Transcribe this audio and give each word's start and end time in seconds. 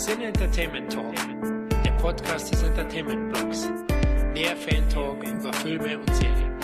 Sin 0.00 0.22
Entertainment 0.22 0.90
Talk, 0.90 1.14
der 1.84 1.90
Podcast 2.00 2.50
des 2.50 2.62
Entertainment 2.62 3.34
Blogs. 3.34 3.68
Der 4.34 4.56
Fan 4.56 4.88
Talk 4.88 5.22
über 5.22 5.52
Filme 5.52 5.98
und 5.98 6.14
Serien. 6.14 6.59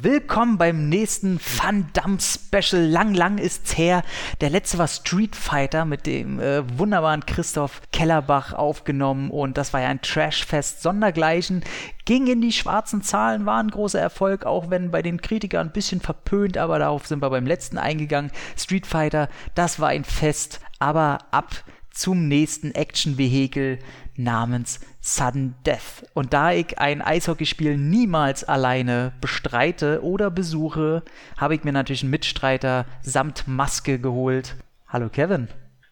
Willkommen 0.00 0.58
beim 0.58 0.88
nächsten 0.88 1.40
Van 1.40 1.88
Damme 1.92 2.18
Special. 2.20 2.80
Lang, 2.80 3.14
lang 3.14 3.36
ist's 3.38 3.76
her. 3.76 4.04
Der 4.40 4.48
letzte 4.48 4.78
war 4.78 4.86
Street 4.86 5.34
Fighter 5.34 5.84
mit 5.84 6.06
dem 6.06 6.38
äh, 6.38 6.62
wunderbaren 6.78 7.26
Christoph 7.26 7.82
Kellerbach 7.90 8.52
aufgenommen 8.52 9.28
und 9.32 9.58
das 9.58 9.72
war 9.72 9.80
ja 9.80 9.88
ein 9.88 10.00
Trashfest 10.00 10.82
sondergleichen. 10.82 11.64
Ging 12.04 12.28
in 12.28 12.40
die 12.40 12.52
schwarzen 12.52 13.02
Zahlen, 13.02 13.44
war 13.44 13.58
ein 13.58 13.72
großer 13.72 13.98
Erfolg, 13.98 14.46
auch 14.46 14.70
wenn 14.70 14.92
bei 14.92 15.02
den 15.02 15.20
Kritikern 15.20 15.66
ein 15.66 15.72
bisschen 15.72 16.00
verpönt, 16.00 16.58
aber 16.58 16.78
darauf 16.78 17.08
sind 17.08 17.20
wir 17.20 17.30
beim 17.30 17.46
letzten 17.46 17.76
eingegangen. 17.76 18.30
Street 18.56 18.86
Fighter, 18.86 19.28
das 19.56 19.80
war 19.80 19.88
ein 19.88 20.04
Fest, 20.04 20.60
aber 20.78 21.18
ab 21.32 21.64
zum 21.98 22.28
nächsten 22.28 22.70
Action-Vehikel 22.70 23.80
namens 24.14 24.78
Sudden 25.00 25.56
Death. 25.66 26.06
Und 26.14 26.32
da 26.32 26.52
ich 26.52 26.78
ein 26.78 27.02
Eishockeyspiel 27.02 27.76
niemals 27.76 28.44
alleine 28.44 29.12
bestreite 29.20 30.04
oder 30.04 30.30
besuche, 30.30 31.02
habe 31.36 31.56
ich 31.56 31.64
mir 31.64 31.72
natürlich 31.72 32.02
einen 32.02 32.10
Mitstreiter 32.10 32.86
samt 33.02 33.48
Maske 33.48 33.98
geholt. 33.98 34.54
Hallo 34.86 35.08
Kevin. 35.08 35.48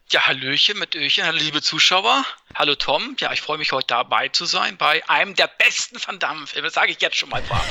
Ja, 0.09 0.25
Hallöchen 0.25 0.79
mit 0.79 0.95
Öchen, 0.95 1.25
liebe 1.35 1.61
Zuschauer. 1.61 2.23
Hallo 2.55 2.75
Tom. 2.75 3.17
Ja, 3.19 3.33
ich 3.33 3.41
freue 3.41 3.57
mich 3.57 3.73
heute 3.73 3.87
dabei 3.87 4.29
zu 4.29 4.45
sein 4.45 4.77
bei 4.77 5.03
einem 5.09 5.35
der 5.35 5.49
besten 5.57 5.97
Van 5.97 6.17
Damme-Filme. 6.17 6.67
Das 6.67 6.75
sage 6.75 6.93
ich 6.93 7.01
jetzt 7.01 7.17
schon 7.17 7.27
mal 7.27 7.43
vorab. 7.43 7.65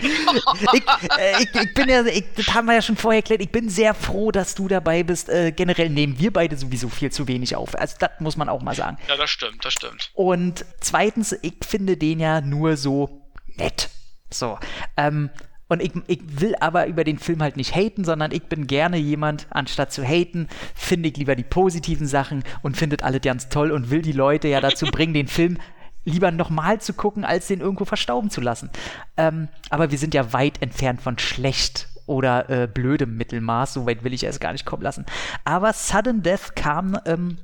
ich, 0.00 0.82
äh, 1.16 1.42
ich, 1.44 1.54
ich, 1.54 1.74
bin 1.74 1.88
ja, 1.88 2.04
ich, 2.06 2.24
das 2.34 2.48
haben 2.54 2.66
wir 2.66 2.74
ja 2.74 2.82
schon 2.82 2.96
vorher 2.96 3.20
erklärt, 3.20 3.40
ich 3.40 3.52
bin 3.52 3.68
sehr 3.68 3.94
froh, 3.94 4.32
dass 4.32 4.56
du 4.56 4.66
dabei 4.66 5.04
bist. 5.04 5.28
Äh, 5.28 5.52
generell 5.52 5.90
nehmen 5.90 6.18
wir 6.18 6.32
beide 6.32 6.56
sowieso 6.56 6.88
viel 6.88 7.12
zu 7.12 7.28
wenig 7.28 7.54
auf. 7.54 7.76
Also 7.76 7.94
das 8.00 8.10
muss 8.18 8.36
man 8.36 8.48
auch 8.48 8.62
mal 8.62 8.74
sagen. 8.74 8.98
Ja, 9.06 9.16
das 9.16 9.30
stimmt, 9.30 9.64
das 9.64 9.74
stimmt. 9.74 10.10
Und 10.14 10.64
zweitens, 10.80 11.36
ich 11.40 11.54
finde 11.64 11.96
den 11.96 12.18
ja 12.18 12.40
nur 12.40 12.76
so 12.76 13.30
nett. 13.46 13.90
So. 14.28 14.58
Ähm, 14.96 15.30
und 15.70 15.80
ich, 15.80 15.92
ich, 16.08 16.20
will 16.40 16.54
aber 16.60 16.86
über 16.86 17.04
den 17.04 17.18
Film 17.18 17.42
halt 17.42 17.56
nicht 17.56 17.74
haten, 17.74 18.04
sondern 18.04 18.32
ich 18.32 18.42
bin 18.42 18.66
gerne 18.66 18.96
jemand, 18.96 19.46
anstatt 19.50 19.92
zu 19.92 20.02
haten, 20.02 20.48
finde 20.74 21.08
ich 21.08 21.16
lieber 21.16 21.36
die 21.36 21.44
positiven 21.44 22.06
Sachen 22.06 22.42
und 22.62 22.76
findet 22.76 23.04
alle 23.04 23.20
ganz 23.20 23.48
toll 23.48 23.70
und 23.70 23.90
will 23.90 24.02
die 24.02 24.12
Leute 24.12 24.48
ja 24.48 24.60
dazu 24.60 24.86
bringen, 24.92 25.14
den 25.14 25.28
Film 25.28 25.58
lieber 26.04 26.32
nochmal 26.32 26.80
zu 26.80 26.92
gucken, 26.92 27.24
als 27.24 27.46
den 27.46 27.60
irgendwo 27.60 27.84
verstauben 27.84 28.30
zu 28.30 28.40
lassen. 28.40 28.70
Ähm, 29.16 29.48
aber 29.70 29.90
wir 29.90 29.98
sind 29.98 30.12
ja 30.12 30.32
weit 30.32 30.60
entfernt 30.60 31.00
von 31.00 31.18
schlecht 31.18 31.88
oder 32.06 32.50
äh, 32.50 32.66
blödem 32.66 33.16
Mittelmaß, 33.16 33.74
so 33.74 33.86
weit 33.86 34.02
will 34.02 34.12
ich 34.12 34.24
es 34.24 34.40
gar 34.40 34.52
nicht 34.52 34.66
kommen 34.66 34.82
lassen. 34.82 35.06
Aber 35.44 35.72
Sudden 35.72 36.22
Death 36.22 36.56
kam 36.56 36.98
ähm, 37.06 37.38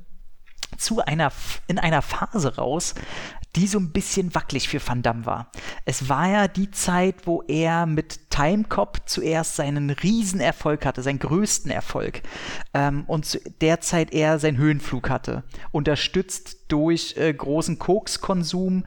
zu 0.77 0.99
einer, 0.99 1.31
in 1.67 1.79
einer 1.79 2.01
Phase 2.01 2.57
raus, 2.57 2.93
die 3.57 3.67
so 3.67 3.79
ein 3.79 3.91
bisschen 3.91 4.35
wackelig 4.35 4.69
für 4.69 4.79
Van 4.85 5.01
Damme 5.01 5.25
war. 5.25 5.51
Es 5.85 6.09
war 6.09 6.29
ja 6.29 6.47
die 6.47 6.69
Zeit, 6.69 7.25
wo 7.25 7.41
er 7.47 7.87
mit 7.87 8.29
Time 8.29 8.65
Cop 8.65 9.01
zuerst 9.07 9.55
seinen 9.55 9.89
Riesenerfolg 9.89 10.85
hatte, 10.85 11.01
seinen 11.01 11.19
größten 11.19 11.71
Erfolg. 11.71 12.21
Ähm, 12.75 13.03
und 13.07 13.25
zu 13.25 13.39
der 13.61 13.81
Zeit 13.81 14.13
er 14.13 14.37
seinen 14.37 14.57
Höhenflug 14.57 15.09
hatte. 15.09 15.43
Unterstützt 15.71 16.65
durch 16.67 17.15
äh, 17.17 17.33
großen 17.33 17.79
Kokskonsum 17.79 18.83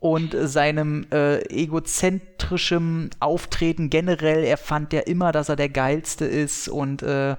und 0.00 0.32
äh, 0.32 0.48
seinem 0.48 1.06
äh, 1.12 1.40
egozentrischem 1.50 3.10
Auftreten 3.20 3.90
generell. 3.90 4.42
Er 4.42 4.56
fand 4.56 4.94
ja 4.94 5.00
immer, 5.00 5.32
dass 5.32 5.50
er 5.50 5.56
der 5.56 5.68
Geilste 5.68 6.24
ist 6.24 6.68
und 6.68 7.02
äh, 7.02 7.36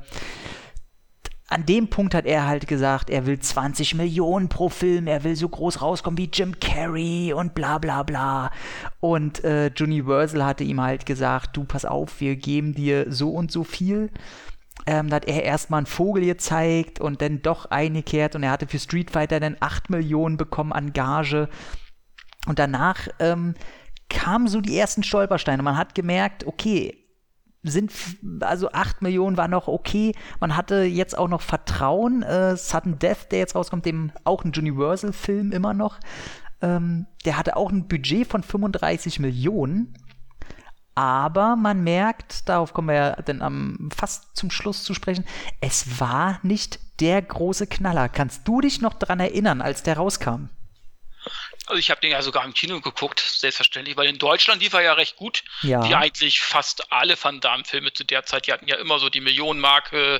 an 1.49 1.65
dem 1.65 1.89
Punkt 1.89 2.13
hat 2.13 2.25
er 2.25 2.45
halt 2.45 2.67
gesagt, 2.67 3.09
er 3.09 3.25
will 3.25 3.39
20 3.39 3.95
Millionen 3.95 4.49
pro 4.49 4.69
Film, 4.69 5.07
er 5.07 5.23
will 5.23 5.35
so 5.35 5.49
groß 5.49 5.81
rauskommen 5.81 6.17
wie 6.19 6.29
Jim 6.31 6.59
Carrey 6.59 7.33
und 7.33 7.55
bla 7.55 7.79
bla 7.79 8.03
bla. 8.03 8.51
Und 8.99 9.43
äh, 9.43 9.71
Universal 9.79 10.45
hatte 10.45 10.63
ihm 10.63 10.79
halt 10.79 11.07
gesagt, 11.07 11.57
du 11.57 11.63
pass 11.63 11.85
auf, 11.85 12.19
wir 12.21 12.35
geben 12.35 12.75
dir 12.75 13.11
so 13.11 13.31
und 13.31 13.51
so 13.51 13.63
viel. 13.63 14.11
Ähm, 14.85 15.09
da 15.09 15.17
hat 15.17 15.25
er 15.25 15.43
erstmal 15.43 15.79
einen 15.79 15.87
Vogel 15.87 16.25
gezeigt 16.25 17.01
und 17.01 17.21
dann 17.21 17.41
doch 17.41 17.65
eingekehrt 17.65 18.35
und 18.35 18.43
er 18.43 18.51
hatte 18.51 18.67
für 18.67 18.79
Street 18.79 19.09
Fighter 19.09 19.39
dann 19.39 19.57
8 19.59 19.89
Millionen 19.89 20.37
bekommen 20.37 20.71
an 20.71 20.93
Gage. 20.93 21.49
Und 22.47 22.59
danach 22.59 23.07
ähm, 23.19 23.55
kamen 24.07 24.47
so 24.47 24.61
die 24.61 24.77
ersten 24.77 25.03
Stolpersteine. 25.03 25.63
Man 25.63 25.77
hat 25.77 25.95
gemerkt, 25.95 26.45
okay, 26.45 27.08
sind, 27.63 27.91
also 28.41 28.71
8 28.71 29.01
Millionen 29.01 29.37
war 29.37 29.47
noch 29.47 29.67
okay. 29.67 30.15
Man 30.39 30.55
hatte 30.55 30.83
jetzt 30.83 31.17
auch 31.17 31.27
noch 31.27 31.41
Vertrauen. 31.41 32.23
Äh, 32.23 32.55
Sudden 32.55 32.99
Death, 32.99 33.31
der 33.31 33.39
jetzt 33.39 33.55
rauskommt, 33.55 33.85
dem 33.85 34.11
auch 34.23 34.43
ein 34.43 34.53
Universal-Film 34.55 35.51
immer 35.51 35.73
noch. 35.73 35.99
Ähm, 36.61 37.07
der 37.25 37.37
hatte 37.37 37.57
auch 37.57 37.71
ein 37.71 37.87
Budget 37.87 38.27
von 38.27 38.43
35 38.43 39.19
Millionen. 39.19 39.93
Aber 40.95 41.55
man 41.55 41.83
merkt, 41.83 42.49
darauf 42.49 42.73
kommen 42.73 42.89
wir 42.89 42.95
ja 42.95 43.15
dann 43.21 43.41
am, 43.41 43.89
fast 43.95 44.35
zum 44.35 44.51
Schluss 44.51 44.83
zu 44.83 44.93
sprechen, 44.93 45.23
es 45.61 45.99
war 45.99 46.39
nicht 46.43 46.79
der 46.99 47.21
große 47.21 47.67
Knaller. 47.67 48.09
Kannst 48.09 48.47
du 48.47 48.59
dich 48.59 48.81
noch 48.81 48.93
dran 48.93 49.19
erinnern, 49.19 49.61
als 49.61 49.83
der 49.83 49.97
rauskam? 49.97 50.49
Also 51.69 51.79
ich 51.79 51.91
habe 51.91 52.01
den 52.01 52.11
ja 52.11 52.21
sogar 52.21 52.43
im 52.45 52.53
Kino 52.53 52.81
geguckt, 52.81 53.19
selbstverständlich, 53.19 53.95
weil 53.95 54.09
in 54.09 54.17
Deutschland 54.17 54.61
lief 54.61 54.73
er 54.73 54.81
ja 54.81 54.93
recht 54.93 55.17
gut. 55.17 55.43
Ja. 55.61 55.87
Wie 55.87 55.93
eigentlich 55.93 56.41
fast 56.41 56.91
alle 56.91 57.15
Van 57.21 57.39
Damme-Filme 57.39 57.93
zu 57.93 58.03
der 58.03 58.25
Zeit, 58.25 58.47
die 58.47 58.53
hatten 58.53 58.67
ja 58.67 58.75
immer 58.77 58.97
so 58.97 59.09
die 59.09 59.21
Millionenmarke 59.21 60.19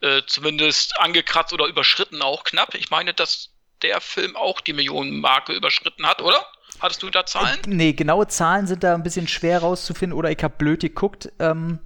äh, 0.00 0.22
zumindest 0.26 0.98
angekratzt 1.00 1.52
oder 1.52 1.66
überschritten 1.66 2.22
auch 2.22 2.44
knapp. 2.44 2.74
Ich 2.74 2.90
meine, 2.90 3.14
dass 3.14 3.50
der 3.82 4.00
Film 4.00 4.36
auch 4.36 4.60
die 4.60 4.72
Millionenmarke 4.72 5.52
überschritten 5.52 6.06
hat, 6.06 6.22
oder? 6.22 6.46
Hattest 6.80 7.02
du 7.02 7.10
da 7.10 7.26
Zahlen? 7.26 7.58
Äh, 7.64 7.68
nee, 7.68 7.92
genaue 7.92 8.28
Zahlen 8.28 8.66
sind 8.66 8.84
da 8.84 8.94
ein 8.94 9.02
bisschen 9.02 9.28
schwer 9.28 9.60
rauszufinden 9.60 10.16
oder 10.16 10.30
ich 10.30 10.42
habe 10.42 10.54
blöd 10.56 10.80
geguckt. 10.80 11.32
Ähm, 11.40 11.80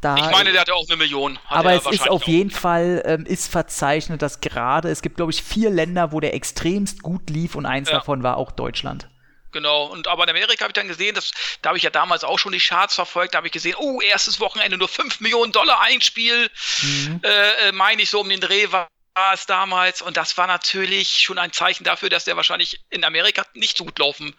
da, 0.00 0.16
ich 0.16 0.30
meine, 0.30 0.52
der 0.52 0.60
hatte 0.60 0.74
auch 0.74 0.86
eine 0.88 0.96
Million. 0.96 1.38
aber 1.48 1.72
es 1.72 1.86
ist 1.86 2.08
auf 2.08 2.24
jeden 2.24 2.50
Fall 2.50 3.02
ähm, 3.04 3.26
ist 3.26 3.50
verzeichnet, 3.50 4.22
dass 4.22 4.40
gerade, 4.40 4.88
es 4.90 5.02
gibt 5.02 5.16
glaube 5.16 5.32
ich 5.32 5.42
vier 5.42 5.70
Länder, 5.70 6.12
wo 6.12 6.20
der 6.20 6.34
extremst 6.34 7.02
gut 7.02 7.30
lief 7.30 7.54
und 7.54 7.66
eins 7.66 7.88
ja. 7.88 7.96
davon 7.96 8.22
war 8.22 8.36
auch 8.36 8.52
Deutschland. 8.52 9.08
Genau, 9.50 9.86
und 9.86 10.08
aber 10.08 10.24
in 10.24 10.30
Amerika 10.30 10.62
habe 10.62 10.70
ich 10.70 10.74
dann 10.74 10.88
gesehen, 10.88 11.14
dass, 11.14 11.32
da 11.62 11.70
habe 11.70 11.78
ich 11.78 11.84
ja 11.84 11.90
damals 11.90 12.22
auch 12.22 12.38
schon 12.38 12.52
die 12.52 12.58
Charts 12.58 12.94
verfolgt, 12.94 13.34
da 13.34 13.38
habe 13.38 13.46
ich 13.46 13.52
gesehen, 13.52 13.76
oh, 13.78 14.00
erstes 14.00 14.40
Wochenende 14.40 14.76
nur 14.76 14.88
5 14.88 15.20
Millionen 15.20 15.52
Dollar 15.52 15.80
Einspiel, 15.80 16.50
mhm. 16.82 17.20
äh, 17.24 17.68
äh 17.68 17.72
meine 17.72 18.02
ich 18.02 18.10
so 18.10 18.20
um 18.20 18.28
den 18.28 18.40
Dreh 18.40 18.70
war 18.70 18.88
war 19.18 19.34
es 19.34 19.44
damals 19.46 20.00
und 20.00 20.16
das 20.16 20.38
war 20.38 20.46
natürlich 20.46 21.18
schon 21.18 21.38
ein 21.38 21.52
Zeichen 21.52 21.82
dafür, 21.82 22.08
dass 22.08 22.24
der 22.24 22.36
wahrscheinlich 22.36 22.84
in 22.88 23.02
Amerika 23.02 23.44
nicht 23.54 23.76
so 23.76 23.84
gut 23.84 23.98
laufen 23.98 24.32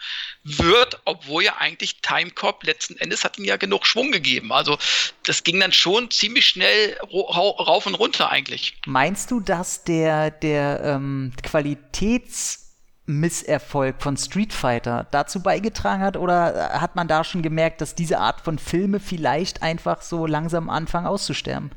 wird, 0.44 1.02
obwohl 1.04 1.44
ja 1.44 1.58
eigentlich 1.58 2.00
Timecop 2.02 2.64
letzten 2.64 2.96
Endes 2.98 3.26
hat 3.26 3.38
ihm 3.38 3.44
ja 3.44 3.58
genug 3.58 3.86
Schwung 3.86 4.10
gegeben. 4.12 4.54
Also 4.54 4.78
das 5.26 5.44
ging 5.44 5.60
dann 5.60 5.74
schon 5.74 6.10
ziemlich 6.12 6.46
schnell 6.46 6.98
rauf 7.12 7.88
und 7.88 7.96
runter 7.96 8.30
eigentlich. 8.30 8.78
Meinst 8.86 9.32
du, 9.32 9.42
dass 9.42 9.84
der, 9.84 10.32
der 10.32 10.80
ähm, 10.86 11.34
Qualitätsmisserfolg 11.44 14.02
von 14.02 14.16
Street 14.16 14.54
Fighter 14.54 15.08
dazu 15.12 15.44
beigetragen 15.44 16.04
hat 16.04 16.16
oder 16.16 16.80
hat 16.80 16.96
man 16.96 17.10
da 17.10 17.26
schon 17.26 17.42
gemerkt, 17.42 17.82
dass 17.82 17.96
diese 17.96 18.20
Art 18.20 18.40
von 18.40 18.58
Filme 18.58 19.02
vielleicht 19.02 19.62
einfach 19.62 20.02
so 20.02 20.26
langsam 20.26 20.70
anfangen 20.70 21.08
auszusterben? 21.08 21.72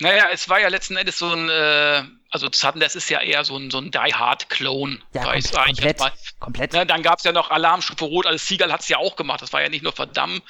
Naja, 0.00 0.28
es 0.32 0.48
war 0.48 0.60
ja 0.60 0.68
letzten 0.68 0.96
Endes 0.96 1.18
so 1.18 1.30
ein, 1.30 1.48
äh, 1.48 2.02
also 2.30 2.48
das 2.48 2.96
ist 2.96 3.10
ja 3.10 3.20
eher 3.20 3.44
so 3.44 3.56
ein, 3.56 3.70
so 3.70 3.78
ein 3.78 3.90
Die 3.90 3.98
Hard-Clone. 3.98 4.98
Ja, 5.12 5.22
kom 5.24 5.42
komplett. 5.42 6.00
komplett. 6.40 6.74
Ja, 6.74 6.84
dann 6.84 7.02
gab 7.02 7.18
es 7.18 7.24
ja 7.24 7.32
noch 7.32 7.50
Alarmstufe 7.50 8.04
Rot, 8.04 8.26
also 8.26 8.38
Siegel 8.38 8.72
hat 8.72 8.80
es 8.80 8.88
ja 8.88 8.98
auch 8.98 9.16
gemacht. 9.16 9.42
Das 9.42 9.52
war 9.52 9.62
ja 9.62 9.68
nicht 9.68 9.82
nur 9.82 9.92
Verdamm, 9.92 10.40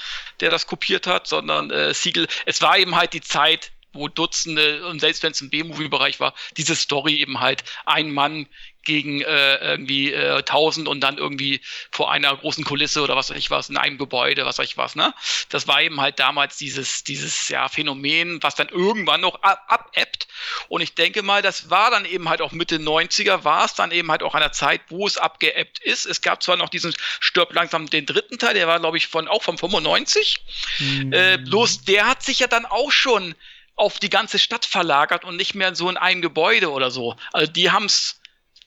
der 0.41 0.51
das 0.51 0.67
kopiert 0.67 1.07
hat, 1.07 1.27
sondern 1.27 1.71
äh, 1.71 1.93
Siegel, 1.93 2.29
es 2.47 2.63
war 2.63 2.79
eben 2.79 2.95
halt 2.95 3.13
die 3.13 3.21
Zeit, 3.21 3.73
wo 3.93 4.09
Dutzende, 4.09 4.87
und 4.87 5.01
selbst 5.01 5.23
wenn 5.23 5.33
es 5.33 5.41
im 5.41 5.51
B-Movie-Bereich 5.51 6.21
war, 6.21 6.35
diese 6.57 6.77
Story 6.77 7.17
eben 7.17 7.41
halt 7.41 7.65
ein 7.85 8.11
Mann 8.11 8.47
gegen 8.85 9.21
äh, 9.23 9.57
irgendwie 9.57 10.13
äh, 10.13 10.39
1000 10.39 10.89
und 10.89 11.01
dann 11.01 11.19
irgendwie 11.19 11.61
vor 11.91 12.11
einer 12.11 12.37
großen 12.37 12.65
Kulisse 12.65 13.03
oder 13.03 13.17
was 13.17 13.31
weiß 13.31 13.37
ich 13.37 13.51
was, 13.51 13.71
in 13.71 13.77
einem 13.77 13.99
Gebäude, 13.99 14.45
was 14.45 14.59
weiß 14.59 14.67
ich 14.67 14.77
was, 14.77 14.95
ne? 14.95 15.15
Das 15.49 15.69
war 15.69 15.83
eben 15.83 16.01
halt 16.01 16.19
damals 16.19 16.57
dieses, 16.57 17.05
dieses 17.05 17.49
ja, 17.49 17.69
Phänomen, 17.69 18.43
was 18.43 18.55
dann 18.55 18.69
irgendwann 18.69 19.21
noch 19.21 19.43
abebbt. 19.43 20.29
Und 20.69 20.81
ich 20.81 20.95
denke 20.95 21.23
mal, 21.23 21.43
das 21.43 21.71
war 21.71 21.91
dann 21.91 22.05
eben 22.05 22.29
halt 22.29 22.41
auch 22.43 22.53
Mitte 22.53 22.77
90er, 22.77 23.45
war 23.45 23.65
es 23.65 23.75
dann 23.75 23.91
eben 23.91 24.11
halt 24.11 24.23
auch 24.23 24.35
einer 24.35 24.53
Zeit, 24.53 24.81
wo 24.89 25.07
es 25.07 25.17
abgeebbt 25.17 25.79
ist. 25.81 26.07
Es 26.07 26.23
gab 26.23 26.43
zwar 26.43 26.57
noch 26.57 26.69
diesen 26.69 26.95
Stirb 27.21 27.53
langsam 27.53 27.89
den 27.89 28.07
dritten 28.07 28.39
Teil, 28.39 28.55
der 28.55 28.67
war, 28.67 28.81
glaube 28.81 28.97
ich, 28.97 29.07
von 29.07 29.29
auch 29.29 29.43
von 29.43 29.59
95. 29.59 30.41
Mhm. 30.79 31.13
Äh, 31.13 31.39
bloß 31.39 31.85
der 31.85 32.07
hat 32.07 32.23
sich 32.23 32.41
ja 32.41 32.47
dann 32.47 32.67
auch 32.67 32.91
schon 32.91 33.35
auf 33.77 33.99
die 33.99 34.11
ganze 34.11 34.39
Stadt 34.39 34.65
verlagert 34.65 35.25
und 35.25 35.37
nicht 35.37 35.55
mehr 35.55 35.75
so 35.75 35.89
in 35.89 35.97
einem 35.97 36.23
Gebäude 36.23 36.71
oder 36.71 36.91
so. 36.91 37.17
Also 37.33 37.51
die 37.51 37.71
haben 37.71 37.87
es 37.87 38.21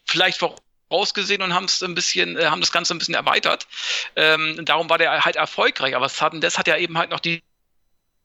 vielleicht 0.06 0.40
vorausgesehen 0.40 1.42
und 1.42 1.54
haben 1.54 1.66
es 1.66 1.82
ein 1.84 1.96
bisschen, 1.96 2.38
äh, 2.38 2.46
haben 2.46 2.62
das 2.62 2.72
Ganze 2.72 2.94
ein 2.94 3.00
bisschen 3.00 3.16
erweitert. 3.16 3.68
Ähm, 4.16 4.64
darum 4.64 4.90
war 4.90 4.98
der 4.98 5.26
halt 5.26 5.36
erfolgreich. 5.36 5.96
Aber 5.96 6.10
Sudden 6.10 6.42
hat 6.44 6.68
ja 6.68 6.78
eben 6.78 6.98
halt 6.98 7.10
noch 7.10 7.20
die 7.20 7.42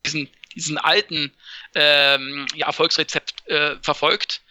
diesen, 0.07 0.29
diesen 0.55 0.79
alten 0.79 1.33
ähm, 1.75 2.47
ja, 2.55 2.67
Erfolgsrezept 2.67 3.49
äh, 3.49 3.77
verfolgt. 3.83 4.43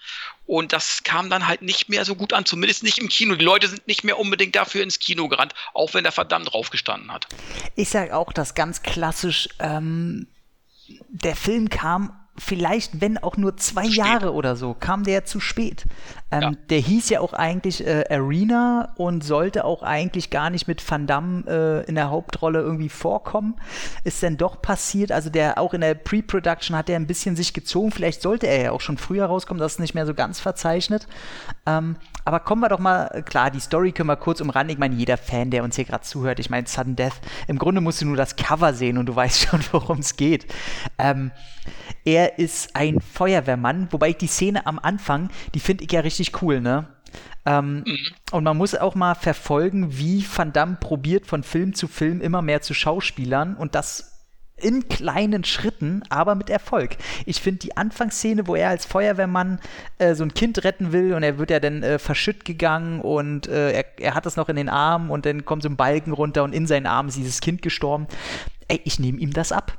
Und 0.45 0.73
das 0.73 1.03
kam 1.03 1.29
dann 1.29 1.47
halt 1.47 1.61
nicht 1.61 1.89
mehr 1.89 2.05
so 2.05 2.15
gut 2.15 2.33
an, 2.33 2.43
zumindest 2.43 2.81
nicht 2.81 2.97
im 2.97 3.07
Kino. 3.07 3.35
Die 3.35 3.45
Leute 3.45 3.67
sind 3.67 3.87
nicht 3.87 4.03
mehr 4.03 4.17
unbedingt 4.17 4.55
dafür 4.55 4.81
ins 4.81 4.97
Kino 4.97 5.27
gerannt, 5.27 5.53
auch 5.73 5.93
wenn 5.93 6.03
der 6.03 6.11
verdammt 6.11 6.51
draufgestanden 6.51 7.11
hat. 7.11 7.27
Ich 7.75 7.89
sage 7.89 8.15
auch 8.15 8.33
das 8.33 8.55
ganz 8.55 8.81
klassisch, 8.81 9.47
ähm, 9.59 10.27
der 10.87 11.35
Film 11.35 11.69
kam 11.69 12.19
vielleicht, 12.39 13.01
wenn 13.01 13.17
auch 13.17 13.37
nur 13.37 13.57
zwei 13.57 13.85
Jahre 13.85 14.33
oder 14.33 14.55
so, 14.55 14.75
kam 14.79 15.03
der 15.03 15.25
zu 15.25 15.39
spät. 15.39 15.85
Ähm, 16.31 16.41
ja. 16.41 16.51
Der 16.69 16.79
hieß 16.79 17.09
ja 17.09 17.19
auch 17.19 17.33
eigentlich 17.33 17.85
äh, 17.85 18.05
Arena 18.09 18.93
und 18.95 19.23
sollte 19.23 19.65
auch 19.65 19.83
eigentlich 19.83 20.29
gar 20.29 20.49
nicht 20.49 20.67
mit 20.67 20.89
Van 20.89 21.07
Damme 21.07 21.43
äh, 21.47 21.87
in 21.87 21.95
der 21.95 22.09
Hauptrolle 22.09 22.59
irgendwie 22.59 22.89
vorkommen. 22.89 23.55
Ist 24.03 24.23
dann 24.23 24.37
doch 24.37 24.61
passiert. 24.61 25.11
Also 25.11 25.29
der 25.29 25.57
auch 25.57 25.73
in 25.73 25.81
der 25.81 25.95
Pre-Production 25.95 26.75
hat 26.75 26.89
er 26.89 26.95
ein 26.95 27.07
bisschen 27.07 27.35
sich 27.35 27.53
gezogen. 27.53 27.91
Vielleicht 27.91 28.21
sollte 28.21 28.47
er 28.47 28.61
ja 28.61 28.71
auch 28.71 28.81
schon 28.81 28.97
früher 28.97 29.25
rauskommen. 29.25 29.59
Das 29.59 29.73
ist 29.73 29.79
nicht 29.79 29.95
mehr 29.95 30.05
so 30.05 30.13
ganz 30.13 30.39
verzeichnet. 30.39 31.07
Ähm, 31.65 31.95
aber 32.29 32.41
kommen 32.41 32.61
wir 32.61 32.69
doch 32.69 32.77
mal, 32.77 33.23
klar, 33.25 33.49
die 33.49 33.59
Story 33.59 33.91
können 33.91 34.07
wir 34.07 34.15
kurz 34.15 34.39
umranden. 34.39 34.71
Ich 34.71 34.77
meine, 34.77 34.93
jeder 34.93 35.17
Fan, 35.17 35.49
der 35.49 35.63
uns 35.63 35.77
hier 35.77 35.85
gerade 35.85 36.03
zuhört, 36.03 36.37
ich 36.37 36.51
meine, 36.51 36.67
Sudden 36.67 36.95
Death, 36.95 37.19
im 37.47 37.57
Grunde 37.57 37.81
musst 37.81 38.01
du 38.01 38.05
nur 38.05 38.17
das 38.17 38.35
Cover 38.35 38.71
sehen 38.71 38.99
und 38.99 39.07
du 39.07 39.15
weißt 39.15 39.47
schon, 39.47 39.63
worum 39.71 39.97
es 39.97 40.15
geht. 40.15 40.45
Ähm, 40.99 41.31
er 42.05 42.37
ist 42.37 42.75
ein 42.75 43.01
Feuerwehrmann, 43.01 43.87
wobei 43.89 44.09
ich 44.09 44.17
die 44.17 44.27
Szene 44.27 44.67
am 44.67 44.77
Anfang, 44.77 45.29
die 45.55 45.59
finde 45.59 45.85
ich 45.85 45.91
ja 45.91 46.01
richtig 46.01 46.39
cool, 46.43 46.61
ne? 46.61 46.87
Ähm, 47.47 47.83
mhm. 47.87 47.97
Und 48.31 48.43
man 48.43 48.57
muss 48.57 48.75
auch 48.75 48.93
mal 48.93 49.15
verfolgen, 49.15 49.97
wie 49.97 50.23
Van 50.31 50.53
Damme 50.53 50.77
probiert, 50.79 51.25
von 51.25 51.41
Film 51.41 51.73
zu 51.73 51.87
Film 51.87 52.21
immer 52.21 52.43
mehr 52.43 52.61
zu 52.61 52.75
Schauspielern 52.75 53.55
und 53.55 53.73
das 53.73 54.08
in 54.63 54.87
kleinen 54.87 55.43
Schritten, 55.43 56.03
aber 56.09 56.35
mit 56.35 56.49
Erfolg. 56.49 56.97
Ich 57.25 57.41
finde 57.41 57.59
die 57.59 57.77
Anfangsszene, 57.77 58.47
wo 58.47 58.55
er 58.55 58.69
als 58.69 58.85
Feuerwehrmann 58.85 59.59
äh, 59.97 60.15
so 60.15 60.23
ein 60.23 60.33
Kind 60.33 60.63
retten 60.63 60.91
will 60.91 61.13
und 61.13 61.23
er 61.23 61.37
wird 61.37 61.51
ja 61.51 61.59
dann 61.59 61.83
äh, 61.83 61.99
verschütt 61.99 62.45
gegangen 62.45 63.01
und 63.01 63.47
äh, 63.47 63.71
er, 63.71 63.85
er, 63.99 64.15
hat 64.15 64.25
das 64.25 64.35
noch 64.35 64.49
in 64.49 64.55
den 64.55 64.69
Armen 64.69 65.09
und 65.09 65.25
dann 65.25 65.45
kommt 65.45 65.63
so 65.63 65.69
ein 65.69 65.77
Balken 65.77 66.13
runter 66.13 66.43
und 66.43 66.53
in 66.53 66.67
seinen 66.67 66.85
Armen 66.85 67.09
ist 67.09 67.17
dieses 67.17 67.41
Kind 67.41 67.61
gestorben. 67.61 68.07
Ey, 68.67 68.81
ich 68.83 68.99
nehme 68.99 69.19
ihm 69.19 69.33
das 69.33 69.51
ab. 69.51 69.77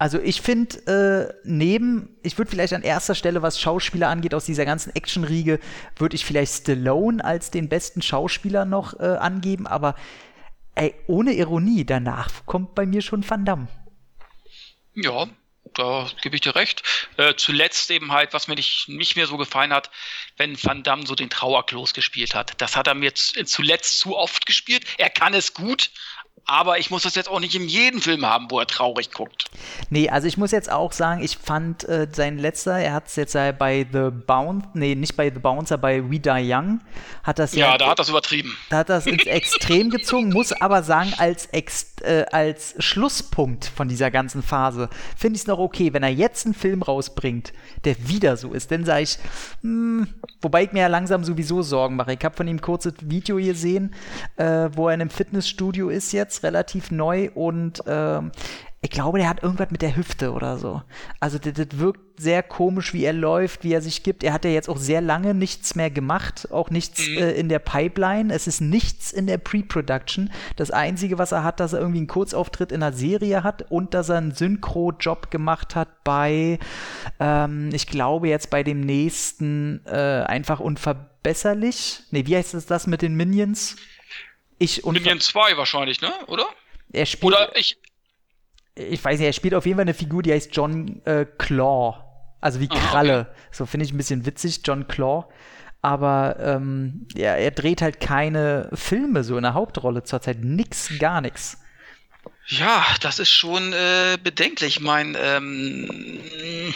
Also 0.00 0.20
ich 0.20 0.40
finde, 0.42 0.76
äh, 0.86 1.34
neben, 1.42 2.16
ich 2.22 2.38
würde 2.38 2.50
vielleicht 2.50 2.72
an 2.72 2.82
erster 2.82 3.16
Stelle, 3.16 3.42
was 3.42 3.60
Schauspieler 3.60 4.08
angeht, 4.08 4.32
aus 4.32 4.44
dieser 4.44 4.64
ganzen 4.64 4.94
Actionriege, 4.94 5.58
würde 5.96 6.14
ich 6.14 6.24
vielleicht 6.24 6.54
Stallone 6.54 7.24
als 7.24 7.50
den 7.50 7.68
besten 7.68 8.00
Schauspieler 8.00 8.64
noch 8.64 8.98
äh, 9.00 9.06
angeben, 9.06 9.66
aber 9.66 9.96
ey, 10.76 10.94
ohne 11.08 11.32
Ironie, 11.32 11.84
danach 11.84 12.30
kommt 12.46 12.76
bei 12.76 12.86
mir 12.86 13.02
schon 13.02 13.28
Van 13.28 13.44
Damme. 13.44 13.66
Ja, 15.02 15.26
da 15.74 16.08
gebe 16.22 16.34
ich 16.34 16.42
dir 16.42 16.54
recht. 16.54 16.82
Äh, 17.16 17.34
zuletzt 17.36 17.90
eben 17.90 18.12
halt, 18.12 18.32
was 18.32 18.48
mir 18.48 18.54
nicht, 18.56 18.88
nicht 18.88 19.16
mehr 19.16 19.26
so 19.26 19.36
gefallen 19.36 19.72
hat, 19.72 19.90
wenn 20.36 20.62
Van 20.62 20.82
Damme 20.82 21.06
so 21.06 21.14
den 21.14 21.30
Trauerklos 21.30 21.94
gespielt 21.94 22.34
hat. 22.34 22.60
Das 22.60 22.76
hat 22.76 22.86
er 22.86 22.94
mir 22.94 23.14
zuletzt 23.14 24.00
zu 24.00 24.16
oft 24.16 24.46
gespielt. 24.46 24.84
Er 24.98 25.10
kann 25.10 25.34
es 25.34 25.54
gut, 25.54 25.90
aber 26.48 26.78
ich 26.78 26.90
muss 26.90 27.02
das 27.02 27.14
jetzt 27.14 27.28
auch 27.28 27.40
nicht 27.40 27.54
in 27.54 27.68
jedem 27.68 28.00
Film 28.00 28.24
haben, 28.24 28.50
wo 28.50 28.58
er 28.58 28.66
traurig 28.66 29.10
guckt. 29.12 29.44
Nee, 29.90 30.08
also 30.08 30.26
ich 30.26 30.38
muss 30.38 30.50
jetzt 30.50 30.70
auch 30.70 30.92
sagen, 30.92 31.22
ich 31.22 31.36
fand 31.36 31.84
äh, 31.84 32.08
sein 32.10 32.38
letzter, 32.38 32.78
er 32.78 32.94
hat 32.94 33.08
es 33.08 33.16
jetzt 33.16 33.34
bei 33.34 33.86
The 33.92 34.08
Bounce, 34.10 34.68
nee, 34.72 34.94
nicht 34.94 35.14
bei 35.14 35.30
The 35.30 35.38
Bouncer, 35.38 35.76
bei 35.76 36.02
We 36.10 36.18
Die 36.18 36.30
Young, 36.30 36.80
hat 37.22 37.38
das 37.38 37.54
ja. 37.54 37.72
Ja, 37.72 37.78
da 37.78 37.90
hat 37.90 37.98
das 37.98 38.08
übertrieben. 38.08 38.56
Da 38.70 38.78
hat 38.78 38.88
das 38.88 39.06
ins 39.06 39.26
Extrem 39.26 39.90
gezogen, 39.90 40.30
muss 40.30 40.52
aber 40.52 40.82
sagen, 40.82 41.12
als, 41.18 41.46
Ex, 41.46 41.94
äh, 42.02 42.24
als 42.30 42.74
Schlusspunkt 42.78 43.64
von 43.64 43.88
dieser 43.88 44.10
ganzen 44.10 44.42
Phase 44.42 44.88
finde 45.16 45.36
ich 45.36 45.42
es 45.42 45.46
noch 45.46 45.58
okay, 45.58 45.92
wenn 45.92 46.02
er 46.02 46.10
jetzt 46.10 46.46
einen 46.46 46.54
Film 46.54 46.82
rausbringt, 46.82 47.52
der 47.84 47.96
wieder 48.08 48.36
so 48.36 48.52
ist, 48.52 48.70
dann 48.70 48.84
sage 48.84 49.02
ich, 49.02 49.18
mh, 49.62 50.06
hm, 50.06 50.08
wobei 50.40 50.64
ich 50.64 50.72
mir 50.72 50.80
ja 50.80 50.86
langsam 50.88 51.24
sowieso 51.24 51.62
Sorgen 51.62 51.96
mache. 51.96 52.12
Ich 52.12 52.24
habe 52.24 52.36
von 52.36 52.48
ihm 52.48 52.56
ein 52.56 52.60
kurzes 52.60 52.94
Video 53.02 53.36
gesehen, 53.36 53.94
äh, 54.36 54.68
wo 54.72 54.88
er 54.88 54.94
in 54.94 55.00
einem 55.00 55.10
Fitnessstudio 55.10 55.88
ist 55.88 56.12
jetzt 56.12 56.42
relativ 56.42 56.90
neu 56.90 57.30
und 57.34 57.86
äh, 57.86 58.20
ich 58.80 58.90
glaube, 58.90 59.18
der 59.18 59.28
hat 59.28 59.42
irgendwas 59.42 59.72
mit 59.72 59.82
der 59.82 59.96
Hüfte 59.96 60.32
oder 60.32 60.56
so. 60.56 60.82
Also 61.18 61.38
das, 61.38 61.54
das, 61.54 61.78
wirkt 61.78 62.20
sehr 62.20 62.44
komisch, 62.44 62.94
wie 62.94 63.04
er 63.04 63.12
läuft, 63.12 63.64
wie 63.64 63.72
er 63.72 63.82
sich 63.82 64.04
gibt. 64.04 64.22
Er 64.22 64.32
hat 64.32 64.44
ja 64.44 64.52
jetzt 64.52 64.68
auch 64.68 64.76
sehr 64.76 65.00
lange 65.00 65.34
nichts 65.34 65.74
mehr 65.74 65.90
gemacht, 65.90 66.48
auch 66.52 66.70
nichts 66.70 67.06
mhm. 67.08 67.18
äh, 67.18 67.30
in 67.32 67.48
der 67.48 67.58
Pipeline. 67.58 68.32
Es 68.32 68.46
ist 68.46 68.60
nichts 68.60 69.10
in 69.10 69.26
der 69.26 69.38
Pre-Production. 69.38 70.30
Das 70.54 70.70
Einzige, 70.70 71.18
was 71.18 71.32
er 71.32 71.42
hat, 71.42 71.58
dass 71.58 71.72
er 71.72 71.80
irgendwie 71.80 71.98
einen 71.98 72.06
Kurzauftritt 72.06 72.70
in 72.70 72.82
einer 72.82 72.96
Serie 72.96 73.42
hat 73.42 73.70
und 73.70 73.94
dass 73.94 74.10
er 74.10 74.18
einen 74.18 74.32
Synchro-Job 74.32 75.32
gemacht 75.32 75.74
hat 75.74 76.04
bei, 76.04 76.60
ähm, 77.18 77.70
ich 77.72 77.88
glaube 77.88 78.28
jetzt 78.28 78.48
bei 78.48 78.62
dem 78.62 78.80
nächsten 78.80 79.84
äh, 79.86 80.24
einfach 80.24 80.60
unverbesserlich. 80.60 82.02
Nee, 82.12 82.26
wie 82.26 82.36
heißt 82.36 82.54
es 82.54 82.66
das 82.66 82.86
mit 82.86 83.02
den 83.02 83.16
Minions? 83.16 83.74
Ich 84.58 84.84
Minion 84.84 85.20
2 85.20 85.56
wahrscheinlich, 85.56 86.00
ne? 86.00 86.12
Oder? 86.28 86.46
Er 86.92 87.06
spielt. 87.06 87.32
Oder 87.32 87.56
ich. 87.56 87.76
Ich 88.78 89.04
weiß 89.04 89.18
nicht, 89.18 89.26
er 89.26 89.32
spielt 89.32 89.54
auf 89.54 89.66
jeden 89.66 89.76
Fall 89.76 89.82
eine 89.82 89.94
Figur, 89.94 90.22
die 90.22 90.32
heißt 90.32 90.54
John 90.54 91.00
äh, 91.04 91.26
Claw. 91.38 92.04
Also 92.40 92.60
wie 92.60 92.68
Kralle. 92.68 93.20
okay. 93.20 93.40
So 93.50 93.66
finde 93.66 93.86
ich 93.86 93.92
ein 93.92 93.96
bisschen 93.96 94.24
witzig, 94.24 94.60
John 94.64 94.86
Claw. 94.86 95.26
Aber 95.82 96.36
ähm, 96.40 97.06
ja, 97.14 97.34
er 97.34 97.50
dreht 97.50 97.82
halt 97.82 98.00
keine 98.00 98.68
Filme 98.72 99.24
so 99.24 99.36
in 99.36 99.42
der 99.42 99.54
Hauptrolle 99.54 100.02
zurzeit. 100.02 100.42
Nix, 100.42 100.98
gar 100.98 101.20
nichts. 101.20 101.60
Ja, 102.50 102.86
das 103.02 103.18
ist 103.18 103.30
schon 103.30 103.74
äh, 103.74 104.16
bedenklich. 104.22 104.76
Ich 104.76 104.80
meine, 104.80 105.18
ähm, 105.18 106.74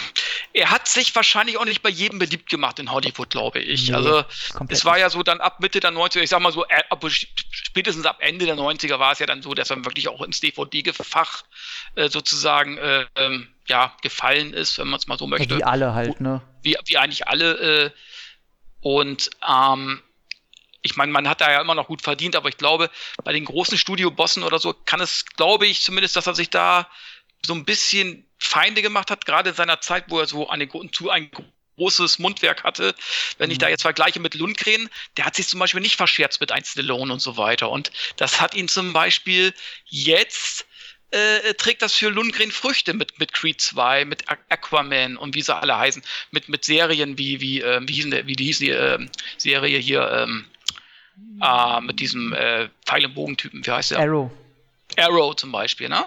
er 0.52 0.70
hat 0.70 0.86
sich 0.86 1.14
wahrscheinlich 1.16 1.56
auch 1.56 1.64
nicht 1.64 1.80
bei 1.80 1.88
jedem 1.88 2.19
beliebt 2.19 2.50
gemacht 2.50 2.78
in 2.78 2.92
Hollywood, 2.92 3.30
glaube 3.30 3.60
ich. 3.60 3.88
Nee, 3.88 3.94
also 3.94 4.22
es 4.69 4.84
war 4.84 4.98
ja 4.98 5.08
so 5.08 5.22
dann 5.22 5.40
ab 5.40 5.60
Mitte 5.60 5.80
der 5.80 5.92
90er, 5.92 6.20
ich 6.20 6.28
sag 6.28 6.40
mal 6.40 6.52
so, 6.52 6.66
äh, 6.66 6.82
ab, 6.90 7.02
spätestens 7.08 8.04
ab 8.04 8.19
Ende 8.20 8.44
der 8.44 8.56
90er 8.56 8.98
war 8.98 9.12
es 9.12 9.19
ja 9.19 9.26
dann 9.26 9.40
so, 9.40 9.54
dass 9.54 9.70
er 9.70 9.82
wirklich 9.84 10.08
auch 10.08 10.20
ins 10.20 10.40
DVD-Fach 10.40 11.42
äh, 11.94 12.10
sozusagen 12.10 12.76
äh, 12.76 13.06
ähm, 13.16 13.48
ja, 13.66 13.96
gefallen 14.02 14.52
ist, 14.52 14.78
wenn 14.78 14.88
man 14.88 14.98
es 14.98 15.06
mal 15.06 15.16
so 15.16 15.26
möchte. 15.26 15.56
wie 15.56 15.64
alle 15.64 15.94
halt, 15.94 16.20
ne? 16.20 16.42
Wie, 16.62 16.76
wie 16.84 16.98
eigentlich 16.98 17.26
alle. 17.28 17.86
Äh, 17.86 17.90
und 18.82 19.30
ähm, 19.48 20.02
ich 20.82 20.96
meine, 20.96 21.12
man 21.12 21.29
hat 21.29 21.40
da 21.40 21.50
ja 21.50 21.61
immer 21.61 21.75
noch 21.75 21.87
gut 21.87 22.02
verdient, 22.02 22.37
aber 22.37 22.49
ich 22.49 22.56
glaube, 22.56 22.90
bei 23.25 23.32
den 23.32 23.44
großen 23.44 23.79
Studiobossen 23.79 24.43
oder 24.43 24.58
so 24.58 24.75
kann 24.75 25.00
es, 25.00 25.25
glaube 25.25 25.67
ich 25.67 25.82
zumindest, 25.82 26.17
dass 26.17 26.26
er 26.26 26.34
sich 26.34 26.50
da 26.50 26.88
so 27.44 27.55
ein 27.55 27.65
bisschen 27.65 28.27
Feinde 28.39 28.82
gemacht 28.82 29.10
hat, 29.10 29.24
gerade 29.24 29.51
in 29.51 29.56
seiner 29.56 29.81
Zeit, 29.81 30.05
wo 30.08 30.20
er 30.20 30.27
so 30.27 30.48
eine, 30.48 30.69
zu 30.91 31.10
ein 31.10 31.31
großes 31.77 32.19
Mundwerk 32.19 32.65
hatte. 32.65 32.94
Wenn 33.39 33.51
ich 33.51 33.58
da 33.58 33.67
mhm. 33.67 33.70
jetzt 33.70 33.82
vergleiche 33.82 34.20
mit 34.20 34.34
Lundgren, 34.34 34.89
der 35.17 35.24
hat 35.24 35.36
sich 35.36 35.48
zum 35.48 35.60
Beispiel 35.60 35.81
nicht 35.81 35.96
verscherzt 35.96 36.41
mit 36.41 36.53
Einzellohn 36.53 37.10
und 37.10 37.20
so 37.20 37.36
weiter. 37.36 37.70
Und 37.70 37.93
das 38.17 38.41
hat 38.41 38.55
ihn 38.55 38.69
zum 38.69 38.93
Beispiel 38.93 39.55
jetzt 39.86 40.67
äh, 41.12 41.55
trägt 41.55 41.82
das 41.82 41.94
für 41.94 42.08
Lundgren 42.08 42.51
Früchte 42.51 42.94
mit, 42.94 43.19
mit 43.19 43.32
Creed 43.32 43.60
2, 43.60 44.06
mit 44.06 44.24
Aquaman 44.48 45.17
und 45.17 45.34
wie 45.34 45.43
sie 45.43 45.55
alle 45.55 45.77
heißen, 45.77 46.03
mit, 46.31 46.48
mit 46.48 46.65
Serien 46.65 47.19
wie, 47.19 47.41
wie, 47.41 47.60
äh, 47.60 47.81
wie, 47.82 47.93
hießen 47.93 48.27
wie 48.27 48.34
die 48.34 48.44
hieß 48.44 48.58
die 48.58 48.70
äh, 48.70 48.98
Serie 49.36 49.79
hier, 49.79 50.10
ähm, 50.10 50.46
äh, 51.40 51.81
mit 51.81 52.00
diesem 52.00 52.32
äh, 52.32 52.69
Pfeil- 52.86 53.06
und 53.06 53.14
Bogentypen, 53.14 53.64
wie 53.64 53.70
heißt 53.70 53.92
der? 53.92 54.00
Arrow. 54.00 54.31
Arrow 54.96 55.34
zum 55.36 55.52
Beispiel, 55.52 55.88
ne? 55.88 56.04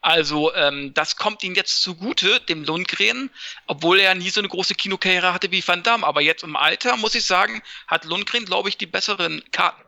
Also 0.00 0.54
ähm, 0.54 0.92
das 0.92 1.16
kommt 1.16 1.42
ihm 1.42 1.54
jetzt 1.54 1.82
zugute, 1.82 2.38
dem 2.40 2.62
Lundgren, 2.64 3.30
obwohl 3.66 3.98
er 4.00 4.14
nie 4.14 4.28
so 4.28 4.40
eine 4.40 4.48
große 4.48 4.74
Kinokarriere 4.74 5.32
hatte 5.32 5.50
wie 5.50 5.66
Van 5.66 5.82
Damme. 5.82 6.06
Aber 6.06 6.20
jetzt 6.20 6.44
im 6.44 6.56
Alter, 6.56 6.98
muss 6.98 7.14
ich 7.14 7.24
sagen, 7.24 7.62
hat 7.86 8.04
Lundgren, 8.04 8.44
glaube 8.44 8.68
ich, 8.68 8.76
die 8.76 8.84
besseren 8.84 9.42
Karten. 9.50 9.82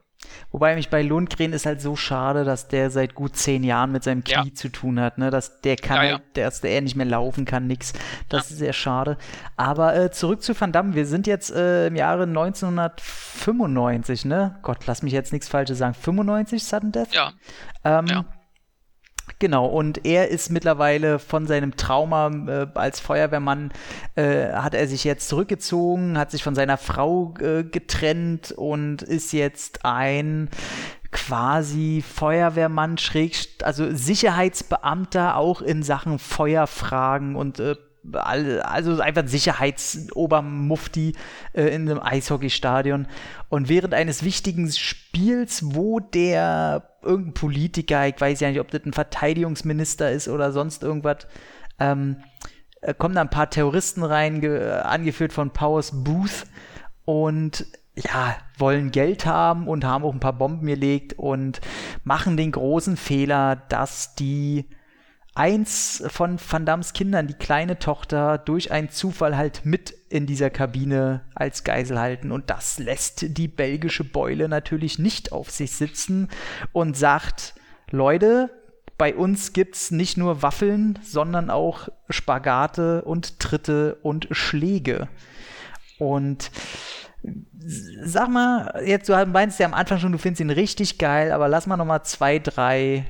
Wobei 0.51 0.75
mich 0.75 0.91
bei 0.91 1.03
Lundgren 1.03 1.53
ist 1.53 1.67
halt 1.67 1.81
so 1.81 1.95
schade, 1.97 2.45
dass 2.45 2.69
der 2.69 2.91
seit 2.91 3.15
gut 3.15 3.37
zehn 3.37 3.63
Jahren 3.63 3.93
mit 3.93 4.05
seinem 4.05 4.25
Knie 4.25 4.49
ja. 4.49 4.55
zu 4.55 4.69
tun 4.69 5.01
hat, 5.01 5.19
ne? 5.19 5.31
Dass 5.31 5.61
der 5.61 5.77
kann, 5.77 5.97
ja, 5.97 6.05
ja. 6.05 6.21
Dass 6.35 6.61
der 6.61 6.81
nicht 6.81 6.97
mehr 6.97 7.07
laufen 7.07 7.45
kann, 7.45 7.67
nix. 7.67 7.93
Das 8.29 8.51
ist 8.51 8.59
sehr 8.59 8.73
schade. 8.73 9.19
Aber 9.57 9.97
äh, 9.97 10.11
zurück 10.11 10.43
zu 10.43 10.59
Van 10.59 10.73
Damme. 10.73 10.95
Wir 10.95 11.07
sind 11.07 11.27
jetzt 11.27 11.51
äh, 11.51 11.89
im 11.89 11.97
Jahre 11.97 12.23
1995, 12.25 14.25
ne? 14.25 14.59
Gott, 14.63 14.87
lass 14.87 15.03
mich 15.03 15.13
jetzt 15.13 15.33
nichts 15.33 15.49
Falsches 15.49 15.79
sagen. 15.79 15.95
95 15.95 16.65
Sudden 16.65 16.93
Death? 16.93 17.13
Ja. 17.13 17.33
Ähm, 17.85 18.07
ja. 18.07 18.25
Genau, 19.39 19.67
und 19.67 20.07
er 20.07 20.29
ist 20.29 20.51
mittlerweile 20.51 21.19
von 21.19 21.47
seinem 21.47 21.77
Trauma 21.77 22.31
äh, 22.47 22.67
als 22.75 23.01
Feuerwehrmann, 23.01 23.73
äh, 24.15 24.53
hat 24.53 24.73
er 24.73 24.89
sich 24.89 25.05
jetzt 25.05 25.29
zurückgezogen, 25.29 26.17
hat 26.17 26.31
sich 26.31 26.43
von 26.43 26.55
seiner 26.55 26.79
Frau 26.79 27.35
äh, 27.41 27.65
getrennt 27.65 28.53
und 28.53 29.03
ist 29.03 29.33
jetzt 29.33 29.85
ein 29.85 30.49
quasi 31.11 32.03
Feuerwehrmann, 32.07 32.99
schräg, 32.99 33.37
also 33.63 33.95
Sicherheitsbeamter 33.95 35.37
auch 35.37 35.61
in 35.61 35.83
Sachen 35.83 36.19
Feuerfragen 36.19 37.37
und 37.37 37.61
äh, 37.61 37.77
also 38.13 39.01
einfach 39.01 39.23
ein 39.23 39.29
Sicherheitsobermufti 39.29 41.15
äh, 41.53 41.75
in 41.75 41.89
einem 41.91 42.01
Eishockeystadion. 42.01 43.09
Und 43.49 43.69
während 43.69 43.95
eines 43.95 44.23
wichtigen 44.23 44.71
Spiels, 44.71 45.75
wo 45.75 46.01
der 46.01 46.96
irgendein 47.07 47.35
Politiker, 47.35 48.07
ich 48.07 48.21
weiß 48.21 48.41
ja 48.41 48.51
nicht, 48.51 48.61
ob 48.61 48.71
das 48.71 48.85
ein 48.85 48.93
Verteidigungsminister 48.93 50.11
ist 50.11 50.29
oder 50.29 50.53
sonst 50.53 50.83
irgendwas, 50.83 51.27
ähm, 51.79 52.17
äh, 52.81 52.95
kommen 52.95 53.15
da 53.15 53.21
ein 53.23 53.31
paar 53.31 53.51
Terroristen 53.51 54.03
rein, 54.03 54.45
angeführt 54.45 55.33
von 55.33 55.51
Powers 55.51 56.05
Booth 56.05 56.47
und 57.05 57.67
ja, 57.97 58.37
wollen 58.59 58.91
Geld 58.91 59.25
haben 59.25 59.69
und 59.69 59.85
haben 59.85 60.05
auch 60.05 60.13
ein 60.13 60.21
paar 60.21 60.35
Bomben 60.35 60.67
gelegt 60.67 61.15
und 61.15 61.61
machen 62.05 62.37
den 62.37 62.53
großen 62.53 62.97
Fehler, 62.97 63.57
dass 63.57 64.15
die 64.15 64.67
eins 65.37 66.03
von 66.09 66.39
Van 66.39 66.65
Dams 66.65 66.93
Kindern, 66.93 67.27
die 67.27 67.35
kleine 67.35 67.79
Tochter, 67.79 68.39
durch 68.39 68.73
einen 68.73 68.91
Zufall 68.91 69.37
halt 69.37 69.65
mit 69.65 69.95
in 70.09 70.27
dieser 70.27 70.51
Kabine 70.51 71.23
als 71.35 71.65
Geisel 71.65 71.99
halten. 71.99 72.33
Und 72.33 72.51
das 72.51 72.79
lässt 72.79 73.37
die 73.37 73.49
belgische 73.49 74.05
Beule 74.05 74.49
natürlich 74.49 74.99
nicht 74.99 75.33
auf 75.33 75.51
sich 75.51 75.73
sitzen 75.73 76.29
und 76.73 76.97
sagt, 76.97 77.55
Leute, 77.91 78.51
bei 78.99 79.15
uns 79.15 79.53
gibt's 79.53 79.91
nicht 79.91 80.17
nur 80.17 80.43
Waffeln, 80.43 80.99
sondern 81.03 81.51
auch 81.51 81.89
Spagate 82.09 83.03
und 83.03 83.39
Tritte 83.39 83.99
und 84.03 84.29
Schläge. 84.31 85.09
Und 85.99 86.51
sag 88.05 88.29
mal, 88.29 88.83
jetzt 88.87 89.09
du 89.09 89.27
meinst 89.27 89.59
ja 89.59 89.67
am 89.67 89.75
Anfang 89.75 89.99
schon, 89.99 90.13
du 90.13 90.19
findest 90.19 90.41
ihn 90.41 90.51
richtig 90.51 90.99
geil, 90.99 91.33
aber 91.33 91.49
lass 91.49 91.67
mal 91.67 91.77
noch 91.77 91.85
mal 91.85 92.05
zwei, 92.05 92.39
drei 92.39 93.07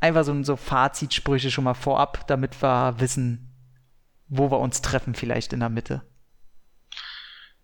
einfach 0.00 0.24
so, 0.24 0.42
so 0.42 0.56
Fazitsprüche 0.56 1.50
schon 1.50 1.64
mal 1.64 1.74
vorab, 1.74 2.26
damit 2.26 2.62
wir 2.62 2.94
wissen, 2.98 3.54
wo 4.28 4.50
wir 4.50 4.58
uns 4.58 4.82
treffen, 4.82 5.14
vielleicht 5.14 5.52
in 5.52 5.60
der 5.60 5.68
Mitte. 5.68 6.02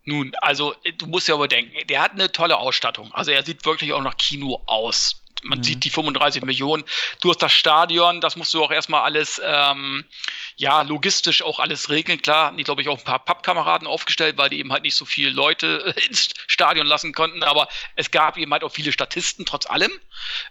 Nun, 0.05 0.33
also 0.41 0.75
du 0.99 1.07
musst 1.07 1.29
ja 1.29 1.35
überdenken, 1.35 1.73
der 1.89 2.03
hat 2.03 2.13
eine 2.13 2.31
tolle 2.31 2.59
Ausstattung. 2.59 3.13
Also 3.13 3.31
er 3.31 3.43
sieht 3.43 3.65
wirklich 3.65 3.93
auch 3.93 4.03
nach 4.03 4.17
Kino 4.17 4.63
aus 4.67 5.24
man 5.45 5.59
mhm. 5.59 5.65
sieht 5.65 5.85
die 5.85 5.91
35 5.91 6.43
Millionen. 6.43 6.85
Du 7.21 7.31
hast 7.31 7.43
das 7.43 7.53
Stadion, 7.53 8.21
das 8.21 8.37
musst 8.37 8.53
du 8.55 8.63
auch 8.65 8.71
erstmal 8.71 9.03
alles, 9.03 9.41
ähm, 9.45 10.05
ja, 10.57 10.83
logistisch 10.83 11.43
auch 11.43 11.59
alles 11.59 11.91
regeln. 11.91 12.21
Klar, 12.21 12.53
die, 12.57 12.65
glaube 12.65 12.83
ich, 12.83 12.89
auch 12.89 12.99
ein 12.99 13.05
paar 13.05 13.25
Pappkameraden 13.25 13.87
aufgestellt, 13.87 14.39
weil 14.39 14.51
die 14.51 14.59
eben 14.59 14.73
halt 14.73 14.83
nicht 14.83 14.97
so 14.97 15.05
viele 15.05 15.31
Leute 15.31 15.95
ins 16.09 16.31
Stadion 16.47 16.87
lassen 16.87 17.13
konnten. 17.13 17.43
Aber 17.43 17.69
es 17.97 18.11
gab 18.11 18.37
eben 18.37 18.53
halt 18.53 18.65
auch 18.65 18.73
viele 18.73 18.93
Statisten, 18.93 19.45
trotz 19.45 19.67
allem. 19.67 19.93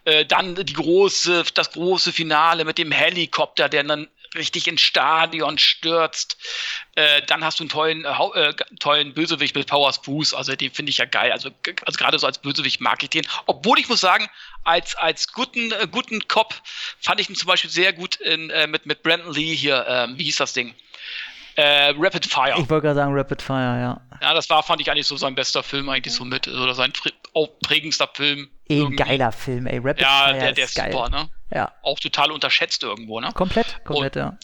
Äh, 0.05 0.25
dann 0.25 0.55
die 0.55 0.73
große, 0.73 1.43
das 1.53 1.71
große 1.71 2.13
Finale 2.13 2.65
mit 2.65 2.77
dem 2.77 2.91
Helikopter, 2.91 3.69
der 3.69 3.83
dann 3.83 4.07
richtig 4.35 4.67
ins 4.67 4.81
Stadion 4.81 5.57
stürzt. 5.57 6.37
Äh, 6.95 7.21
dann 7.23 7.43
hast 7.43 7.59
du 7.59 7.63
einen 7.63 7.69
tollen, 7.69 8.05
äh, 8.05 8.49
äh 8.49 8.53
tollen 8.79 9.13
Bösewicht 9.13 9.55
mit 9.55 9.67
Powers 9.67 10.01
Boost. 10.01 10.35
Also 10.35 10.55
den 10.55 10.71
finde 10.71 10.89
ich 10.89 10.97
ja 10.97 11.05
geil. 11.05 11.31
Also, 11.31 11.49
also 11.85 11.97
gerade 11.97 12.19
so 12.19 12.27
als 12.27 12.39
Bösewicht 12.39 12.81
mag 12.81 13.01
ich 13.03 13.09
den. 13.09 13.27
Obwohl 13.45 13.79
ich 13.79 13.89
muss 13.89 14.01
sagen, 14.01 14.29
als, 14.63 14.95
als 14.95 15.31
guten, 15.33 15.71
äh, 15.71 15.87
guten 15.89 16.27
Cop 16.27 16.53
fand 16.99 17.19
ich 17.19 17.29
ihn 17.29 17.35
zum 17.35 17.47
Beispiel 17.47 17.69
sehr 17.69 17.93
gut 17.93 18.15
in, 18.17 18.49
äh, 18.49 18.67
mit, 18.67 18.85
mit 18.85 19.03
Brandon 19.03 19.33
Lee 19.33 19.55
hier. 19.55 19.85
Ähm, 19.87 20.17
wie 20.17 20.23
hieß 20.23 20.37
das 20.37 20.53
Ding? 20.53 20.73
Äh, 21.55 21.93
Rapid 21.97 22.25
Fire. 22.25 22.55
Ich 22.57 22.69
wollte 22.69 22.87
gerade 22.87 22.95
sagen 22.95 23.13
Rapid 23.13 23.41
Fire, 23.41 23.79
ja. 23.79 24.01
Ja, 24.21 24.33
das 24.33 24.49
war, 24.49 24.63
fand 24.63 24.81
ich 24.81 24.89
eigentlich 24.89 25.07
so 25.07 25.17
sein 25.17 25.35
bester 25.35 25.63
Film 25.63 25.89
eigentlich 25.89 26.13
so 26.13 26.25
mit, 26.25 26.47
oder 26.47 26.73
sein 26.73 26.93
prägendster 27.61 28.09
Film. 28.13 28.49
Eh 28.69 28.81
ein 28.81 28.95
geiler 28.95 29.31
Film, 29.31 29.67
ey. 29.67 29.77
Rapid 29.77 30.01
ja, 30.01 30.25
Fire 30.25 30.39
der, 30.39 30.51
der 30.53 30.65
ist, 30.65 30.75
geil. 30.75 30.91
super, 30.91 31.09
ne? 31.09 31.29
Ja. 31.53 31.71
Auch 31.83 31.99
total 31.99 32.31
unterschätzt 32.31 32.83
irgendwo, 32.83 33.19
ne? 33.19 33.31
Komplett, 33.33 33.83
komplett, 33.85 34.15
und, 34.15 34.21
ja. 34.21 34.37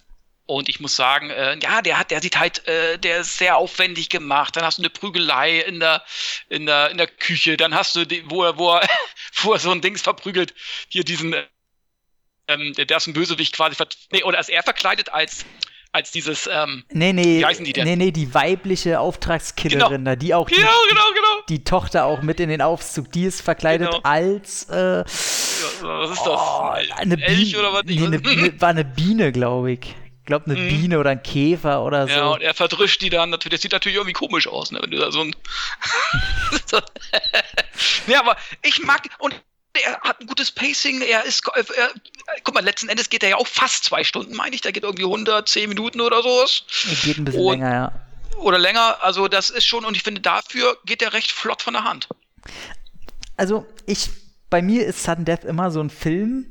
Und 0.46 0.68
ich 0.68 0.80
muss 0.80 0.96
sagen, 0.96 1.30
äh, 1.30 1.58
ja, 1.62 1.84
der 1.84 2.00
hat, 2.00 2.10
der 2.10 2.22
sieht 2.22 2.40
halt, 2.40 2.68
äh, 2.68 2.98
der 2.98 3.20
ist 3.20 3.38
sehr 3.38 3.58
aufwendig 3.58 4.10
gemacht. 4.10 4.56
Dann 4.56 4.64
hast 4.64 4.80
du 4.80 4.82
eine 4.82 4.90
Prügelei 4.90 5.60
in 5.60 5.80
der, 5.80 6.04
in 6.50 6.66
der, 6.66 6.90
in 6.90 6.98
der 6.98 7.06
Küche. 7.06 7.56
Dann 7.56 7.76
hast 7.76 7.96
du, 7.96 8.04
die, 8.04 8.28
wo 8.30 8.44
er, 8.44 8.58
wo 8.58 8.74
er, 8.74 8.88
wo 9.44 9.54
er 9.54 9.60
so 9.60 9.72
ein 9.72 9.82
Dings 9.82 10.02
verprügelt, 10.02 10.56
hier 10.88 11.04
diesen, 11.04 11.36
ähm, 12.48 12.74
der, 12.74 12.86
der 12.86 12.98
ist 12.98 13.06
ein 13.06 13.14
Bösewicht 13.14 13.56
quasi, 13.56 13.76
nee, 14.12 14.24
oder 14.24 14.40
ist 14.40 14.50
er 14.50 14.64
verkleidet 14.64 15.14
als, 15.14 15.46
als 15.92 16.12
dieses, 16.12 16.48
ähm, 16.52 16.84
nee, 16.92 17.14
nee, 17.14 17.40
wie 17.40 17.46
heißen 17.46 17.66
die 17.66 17.74
denn? 17.74 17.86
Nee, 17.86 17.96
nee, 17.96 18.12
die 18.12 18.34
weibliche 18.34 19.00
Auftragskillerin 19.00 19.90
genau. 19.90 20.12
da, 20.12 20.16
die 20.16 20.34
auch 20.34 20.48
die, 20.48 20.56
genau, 20.56 20.70
genau, 20.88 21.12
genau. 21.14 21.44
die 21.50 21.64
Tochter 21.64 22.06
auch 22.06 22.22
mit 22.22 22.40
in 22.40 22.50
den 22.50 22.62
Aufzug, 22.62 23.12
die 23.12 23.24
ist 23.24 23.42
verkleidet 23.42 23.90
genau. 23.90 24.02
als, 24.04 24.70
äh, 24.70 25.04
was 25.04 26.12
ist 26.12 26.26
das? 26.26 26.28
Oh, 26.28 26.72
eine 26.96 27.22
Elch 27.22 27.58
oder 27.58 27.74
was? 27.74 27.84
Nee, 27.86 28.06
eine, 28.06 28.18
eine, 28.24 28.62
war 28.62 28.70
eine 28.70 28.86
Biene, 28.86 29.32
glaube 29.32 29.72
ich. 29.72 29.80
Ich 29.82 30.26
glaube, 30.26 30.52
eine 30.52 30.60
mhm. 30.60 30.70
Biene 30.70 31.00
oder 31.00 31.10
ein 31.10 31.24
Käfer 31.24 31.84
oder 31.84 32.08
so. 32.08 32.14
Ja, 32.14 32.28
und 32.28 32.44
er 32.44 32.54
verdrischt 32.54 33.02
die 33.02 33.10
dann 33.10 33.32
natürlich. 33.32 33.56
Das 33.56 33.62
sieht 33.64 33.72
natürlich 33.72 33.96
irgendwie 33.96 34.14
komisch 34.14 34.48
aus, 34.48 34.72
ne? 34.72 34.80
Wenn 34.80 34.92
du 34.92 35.00
da 35.00 35.12
so 35.12 35.22
ein. 35.22 35.36
ja, 38.08 38.20
aber 38.20 38.38
ich 38.62 38.80
mag. 38.84 39.10
Und 39.18 39.34
er 39.74 40.00
hat 40.02 40.20
ein 40.20 40.28
gutes 40.28 40.52
Pacing, 40.52 41.02
er 41.02 41.24
ist, 41.26 41.44
er, 41.48 41.90
guck 42.44 42.56
mal, 42.56 42.64
letzten 42.64 42.90
Endes 42.90 43.10
geht 43.10 43.24
er 43.24 43.30
ja 43.30 43.36
auch 43.38 43.48
fast 43.48 43.84
zwei 43.84 44.04
Stunden, 44.04 44.36
meine 44.36 44.56
ich, 44.56 44.62
der 44.62 44.72
geht 44.72 44.84
irgendwie 44.84 45.04
110 45.04 45.70
Minuten 45.70 46.02
oder 46.02 46.22
sowas. 46.22 46.64
Er 46.90 46.96
geht 47.06 47.18
ein 47.18 47.26
bisschen 47.26 47.42
und, 47.42 47.52
länger, 47.54 47.74
ja. 47.74 47.92
Oder 48.38 48.58
länger, 48.58 48.98
also 49.02 49.28
das 49.28 49.50
ist 49.50 49.66
schon, 49.66 49.86
und 49.86 49.96
ich 49.96 50.04
finde, 50.04 50.22
dafür 50.22 50.78
geht 50.86 51.02
er 51.02 51.14
recht 51.14 51.32
flott 51.32 51.62
von 51.62 51.74
der 51.74 51.84
Hand. 51.84 52.08
Also, 53.38 53.66
ich, 53.86 54.10
bei 54.50 54.62
mir 54.62 54.86
ist 54.86 55.04
Sudden 55.04 55.26
Death 55.26 55.44
immer 55.44 55.72
so 55.72 55.82
ein 55.82 55.90
Film, 55.90 56.46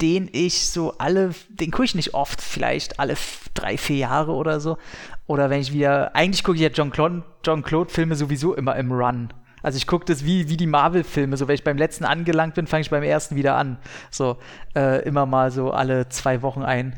den 0.00 0.28
ich 0.32 0.70
so 0.70 0.96
alle, 0.98 1.34
den 1.48 1.70
gucke 1.70 1.84
ich 1.84 1.94
nicht 1.94 2.14
oft, 2.14 2.40
vielleicht 2.40 3.00
alle 3.00 3.16
drei, 3.54 3.76
vier 3.76 3.96
Jahre 3.96 4.32
oder 4.32 4.60
so. 4.60 4.78
Oder 5.26 5.50
wenn 5.50 5.60
ich 5.60 5.72
wieder, 5.72 6.14
eigentlich 6.14 6.44
gucke 6.44 6.56
ich 6.56 6.62
ja 6.62 6.68
John 6.68 6.90
Claude, 6.90 7.24
John 7.44 7.62
Claude 7.62 7.92
Filme 7.92 8.14
sowieso 8.14 8.54
immer 8.54 8.76
im 8.76 8.92
Run. 8.92 9.32
Also 9.62 9.76
ich 9.76 9.86
gucke 9.86 10.04
das 10.04 10.24
wie, 10.24 10.48
wie 10.48 10.56
die 10.56 10.66
Marvel-Filme. 10.66 11.36
So, 11.36 11.48
wenn 11.48 11.54
ich 11.54 11.64
beim 11.64 11.78
letzten 11.78 12.04
angelangt 12.04 12.54
bin, 12.54 12.66
fange 12.66 12.82
ich 12.82 12.90
beim 12.90 13.02
ersten 13.02 13.36
wieder 13.36 13.56
an. 13.56 13.78
So, 14.10 14.36
äh, 14.74 15.02
immer 15.02 15.26
mal 15.26 15.50
so 15.50 15.70
alle 15.70 16.08
zwei 16.08 16.42
Wochen 16.42 16.62
ein. 16.62 16.94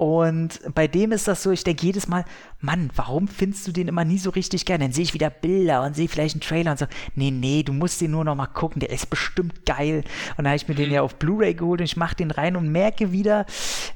Und 0.00 0.60
bei 0.74 0.88
dem 0.88 1.12
ist 1.12 1.28
das 1.28 1.42
so, 1.42 1.50
ich 1.50 1.62
denke 1.62 1.84
jedes 1.84 2.08
Mal, 2.08 2.24
Mann, 2.58 2.88
warum 2.96 3.28
findest 3.28 3.68
du 3.68 3.72
den 3.72 3.86
immer 3.86 4.02
nie 4.02 4.16
so 4.16 4.30
richtig 4.30 4.64
geil? 4.64 4.78
Dann 4.78 4.92
sehe 4.92 5.04
ich 5.04 5.12
wieder 5.12 5.28
Bilder 5.28 5.82
und 5.82 5.94
sehe 5.94 6.08
vielleicht 6.08 6.36
einen 6.36 6.40
Trailer 6.40 6.70
und 6.70 6.78
so, 6.78 6.86
nee, 7.14 7.30
nee, 7.30 7.62
du 7.62 7.74
musst 7.74 8.00
den 8.00 8.12
nur 8.12 8.24
noch 8.24 8.34
mal 8.34 8.46
gucken, 8.46 8.80
der 8.80 8.88
ist 8.88 9.10
bestimmt 9.10 9.66
geil. 9.66 10.02
Und 10.30 10.38
dann 10.38 10.46
habe 10.46 10.56
ich 10.56 10.68
mir 10.68 10.74
den 10.74 10.90
ja 10.90 11.02
auf 11.02 11.16
Blu-ray 11.16 11.52
geholt 11.52 11.82
und 11.82 11.84
ich 11.84 11.98
mache 11.98 12.16
den 12.16 12.30
rein 12.30 12.56
und 12.56 12.72
merke 12.72 13.12
wieder, 13.12 13.44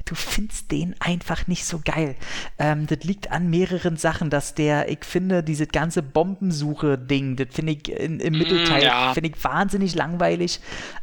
du 0.04 0.14
findest 0.14 0.70
den 0.72 0.94
einfach 1.00 1.46
nicht 1.46 1.64
so 1.64 1.80
geil. 1.82 2.16
Ähm, 2.58 2.86
das 2.86 3.02
liegt 3.04 3.30
an 3.32 3.48
mehreren 3.48 3.96
Sachen, 3.96 4.28
dass 4.28 4.52
der, 4.54 4.90
ich 4.90 5.06
finde, 5.06 5.42
diese 5.42 5.66
ganze 5.66 6.02
Bombensuche-Ding, 6.02 7.36
das 7.36 7.46
finde 7.50 7.72
ich 7.72 7.88
in, 7.88 8.20
im 8.20 8.34
mhm, 8.34 8.40
Mittelteil, 8.40 8.82
ja. 8.82 9.14
finde 9.14 9.30
ich 9.30 9.42
wahnsinnig 9.42 9.94
langweilig. 9.94 10.60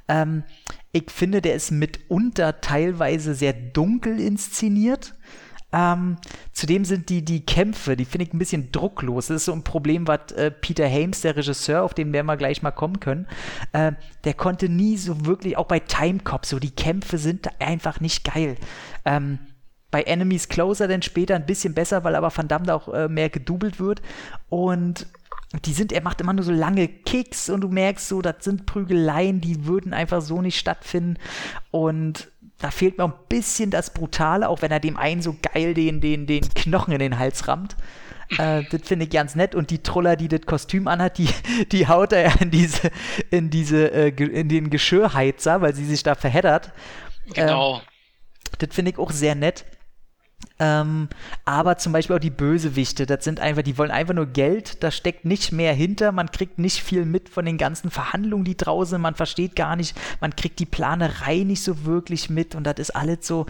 Ähm, 0.08 0.44
ich 0.92 1.10
finde, 1.10 1.42
der 1.42 1.56
ist 1.56 1.72
mitunter 1.72 2.62
teilweise 2.62 3.34
sehr 3.34 3.54
dunkel 3.54 4.20
inszeniert. 4.20 5.14
Ähm, 5.74 6.18
zudem 6.52 6.84
sind 6.84 7.08
die, 7.08 7.24
die 7.24 7.46
Kämpfe, 7.46 7.96
die 7.96 8.04
finde 8.04 8.28
ich 8.28 8.34
ein 8.34 8.40
bisschen 8.40 8.74
drucklos. 8.74 9.28
Das 9.28 9.38
ist 9.38 9.46
so 9.46 9.54
ein 9.54 9.64
Problem, 9.64 10.06
was 10.06 10.34
äh, 10.34 10.52
Peter 10.52 10.90
Hames, 10.90 11.22
der 11.22 11.38
Regisseur, 11.38 11.84
auf 11.84 11.94
den 11.94 12.12
werden 12.12 12.26
wir 12.26 12.36
gleich 12.36 12.62
mal 12.62 12.72
kommen 12.72 13.00
können, 13.00 13.26
äh, 13.72 13.94
der 14.26 14.34
konnte 14.34 14.68
nie 14.68 14.98
so 14.98 15.26
wirklich, 15.26 15.58
auch 15.58 15.68
bei 15.68 15.80
Timecop, 15.80 16.46
so 16.46 16.60
die 16.60 16.72
Kämpfe 16.72 17.18
sind 17.18 17.48
einfach 17.62 18.02
nicht 18.02 18.26
geil. 18.26 18.58
Ähm, 19.06 19.40
bei 19.92 20.04
Enemies 20.04 20.50
Closer 20.50 20.88
dann 20.88 21.02
später 21.02 21.36
ein 21.36 21.46
bisschen 21.46 21.74
besser, 21.74 22.04
weil 22.04 22.16
aber 22.16 22.36
Van 22.36 22.48
Damme 22.48 22.74
auch 22.74 22.88
äh, 22.94 23.08
mehr 23.08 23.30
gedoubelt 23.30 23.80
wird. 23.80 24.02
Und 24.50 25.08
die 25.66 25.74
sind, 25.74 25.92
er 25.92 26.02
macht 26.02 26.22
immer 26.22 26.34
nur 26.34 26.46
so 26.46 26.52
lange 26.52 26.88
Kicks 26.88 27.50
und 27.50 27.62
du 27.62 27.68
merkst 27.68 28.08
so, 28.08 28.22
das 28.22 28.36
sind 28.40 28.66
Prügeleien, 28.66 29.42
die 29.42 29.66
würden 29.66 29.94
einfach 29.94 30.22
so 30.22 30.42
nicht 30.42 30.58
stattfinden. 30.58 31.18
Und 31.72 32.32
da 32.60 32.72
fehlt 32.72 32.98
mir 32.98 33.06
ein 33.06 33.14
bisschen 33.28 33.70
das 33.70 33.94
Brutale, 33.94 34.48
auch 34.48 34.62
wenn 34.62 34.72
er 34.72 34.80
dem 34.80 34.96
einen 34.96 35.22
so 35.22 35.36
geil 35.42 35.74
den, 35.74 36.00
den, 36.00 36.26
den 36.26 36.42
Knochen 36.54 36.94
in 36.94 37.00
den 37.00 37.20
Hals 37.20 37.48
rammt. 37.48 37.76
Äh, 38.38 38.64
das 38.72 38.84
finde 38.86 39.06
ich 39.06 39.12
ganz 39.12 39.36
nett. 39.36 39.56
Und 39.56 39.72
die 39.72 39.84
Troller, 39.84 40.16
die 40.16 40.30
das 40.30 40.42
Kostüm 40.42 40.88
anhat, 40.88 41.18
die, 41.18 41.28
die 41.72 41.88
haut 41.88 42.14
er 42.14 42.40
in 42.42 42.52
diese, 42.52 42.92
in 43.30 43.50
diese, 43.50 43.92
äh, 43.92 44.10
in 44.10 44.48
den 44.48 44.70
Geschirrheizer, 44.70 45.62
weil 45.62 45.76
sie 45.76 45.86
sich 45.86 46.04
da 46.04 46.16
verheddert. 46.16 46.72
Genau. 47.34 47.78
Ähm, 47.78 47.82
das 48.60 48.74
finde 48.74 48.92
ich 48.92 48.98
auch 48.98 49.12
sehr 49.12 49.36
nett. 49.36 49.66
Ähm, 50.60 51.10
aber 51.44 51.78
zum 51.78 51.92
Beispiel 51.92 52.16
auch 52.16 52.20
die 52.20 52.30
Bösewichte, 52.30 53.06
das 53.06 53.24
sind 53.24 53.40
einfach, 53.40 53.64
die 53.64 53.78
wollen 53.78 53.92
einfach 53.92 54.14
nur 54.14 54.28
Geld, 54.28 54.84
da 54.84 54.92
steckt 54.92 55.26
nicht 55.26 55.52
mehr 55.52 55.74
hinter, 55.74 56.12
man 56.12 56.32
kriegt 56.32 56.60
nicht 56.60 56.84
viel 56.84 57.06
mit 57.06 57.30
von 57.30 57.46
den 57.46 57.58
ganzen 57.58 57.90
Verhandlungen, 57.90 58.46
die 58.46 58.58
draußen, 58.58 59.02
man 59.02 59.16
versteht 59.16 59.56
gar 59.56 59.76
nicht, 59.76 59.98
man 60.20 60.36
kriegt 60.36 60.60
die 60.60 60.66
Planerei 60.66 61.40
nicht 61.40 61.64
so 61.64 61.86
wirklich 61.86 62.30
mit 62.30 62.54
und 62.54 62.64
das 62.64 62.76
ist 62.78 62.96
alles 62.96 63.26
so, 63.26 63.48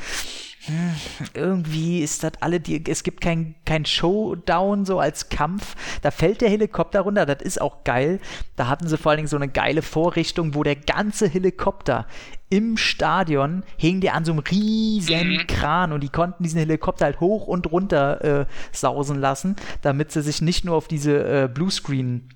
irgendwie 1.33 2.01
ist 2.01 2.23
das 2.23 2.33
alle, 2.39 2.59
die, 2.59 2.83
es 2.89 3.03
gibt 3.03 3.21
kein, 3.21 3.55
kein 3.65 3.85
Showdown 3.85 4.85
so 4.85 4.99
als 4.99 5.29
Kampf. 5.29 5.75
Da 6.01 6.11
fällt 6.11 6.41
der 6.41 6.49
Helikopter 6.49 7.01
runter, 7.01 7.25
das 7.25 7.41
ist 7.41 7.61
auch 7.61 7.83
geil. 7.83 8.19
Da 8.55 8.67
hatten 8.67 8.87
sie 8.87 8.97
vor 8.97 9.11
allen 9.11 9.17
Dingen 9.17 9.27
so 9.27 9.37
eine 9.37 9.47
geile 9.47 9.81
Vorrichtung, 9.81 10.53
wo 10.53 10.63
der 10.63 10.75
ganze 10.75 11.27
Helikopter 11.27 12.05
im 12.49 12.77
Stadion 12.77 13.63
hing 13.77 14.01
der 14.01 14.13
an 14.13 14.25
so 14.25 14.33
einem 14.33 14.39
riesen 14.39 15.29
mhm. 15.29 15.47
Kran 15.47 15.93
und 15.93 16.01
die 16.01 16.09
konnten 16.09 16.43
diesen 16.43 16.59
Helikopter 16.59 17.05
halt 17.05 17.19
hoch 17.21 17.47
und 17.47 17.71
runter 17.71 18.41
äh, 18.41 18.45
sausen 18.71 19.19
lassen, 19.19 19.55
damit 19.81 20.11
sie 20.11 20.21
sich 20.21 20.41
nicht 20.41 20.65
nur 20.65 20.75
auf 20.75 20.87
diese 20.87 21.43
äh, 21.43 21.47
Bluescreen 21.47 22.29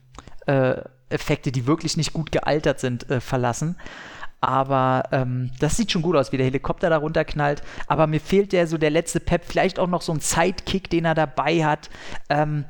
äh, 0.48 0.76
Effekte, 1.10 1.52
die 1.52 1.68
wirklich 1.68 1.98
nicht 1.98 2.14
gut 2.14 2.32
gealtert 2.32 2.80
sind, 2.80 3.10
äh, 3.10 3.20
verlassen. 3.20 3.76
Aber 4.46 5.04
ähm, 5.12 5.52
das 5.60 5.76
sieht 5.78 5.92
schon 5.92 6.02
gut 6.02 6.16
aus, 6.16 6.32
wie 6.32 6.38
der 6.38 6.46
Helikopter 6.46 6.90
da 6.90 6.98
runterknallt. 6.98 7.64
Aber 7.88 8.08
mir 8.08 8.20
fehlt 8.20 8.54
ja 8.54 8.68
so 8.68 8.78
der 8.78 8.92
letzte 8.92 9.20
Pep, 9.20 9.44
vielleicht 9.46 9.80
auch 9.80 9.88
noch 9.88 10.02
so 10.02 10.14
ein 10.14 10.20
Sidekick, 10.20 10.90
den 10.90 11.06
er 11.06 11.16
dabei 11.16 11.66
hat. 11.66 11.90
Ähm, 12.30 12.66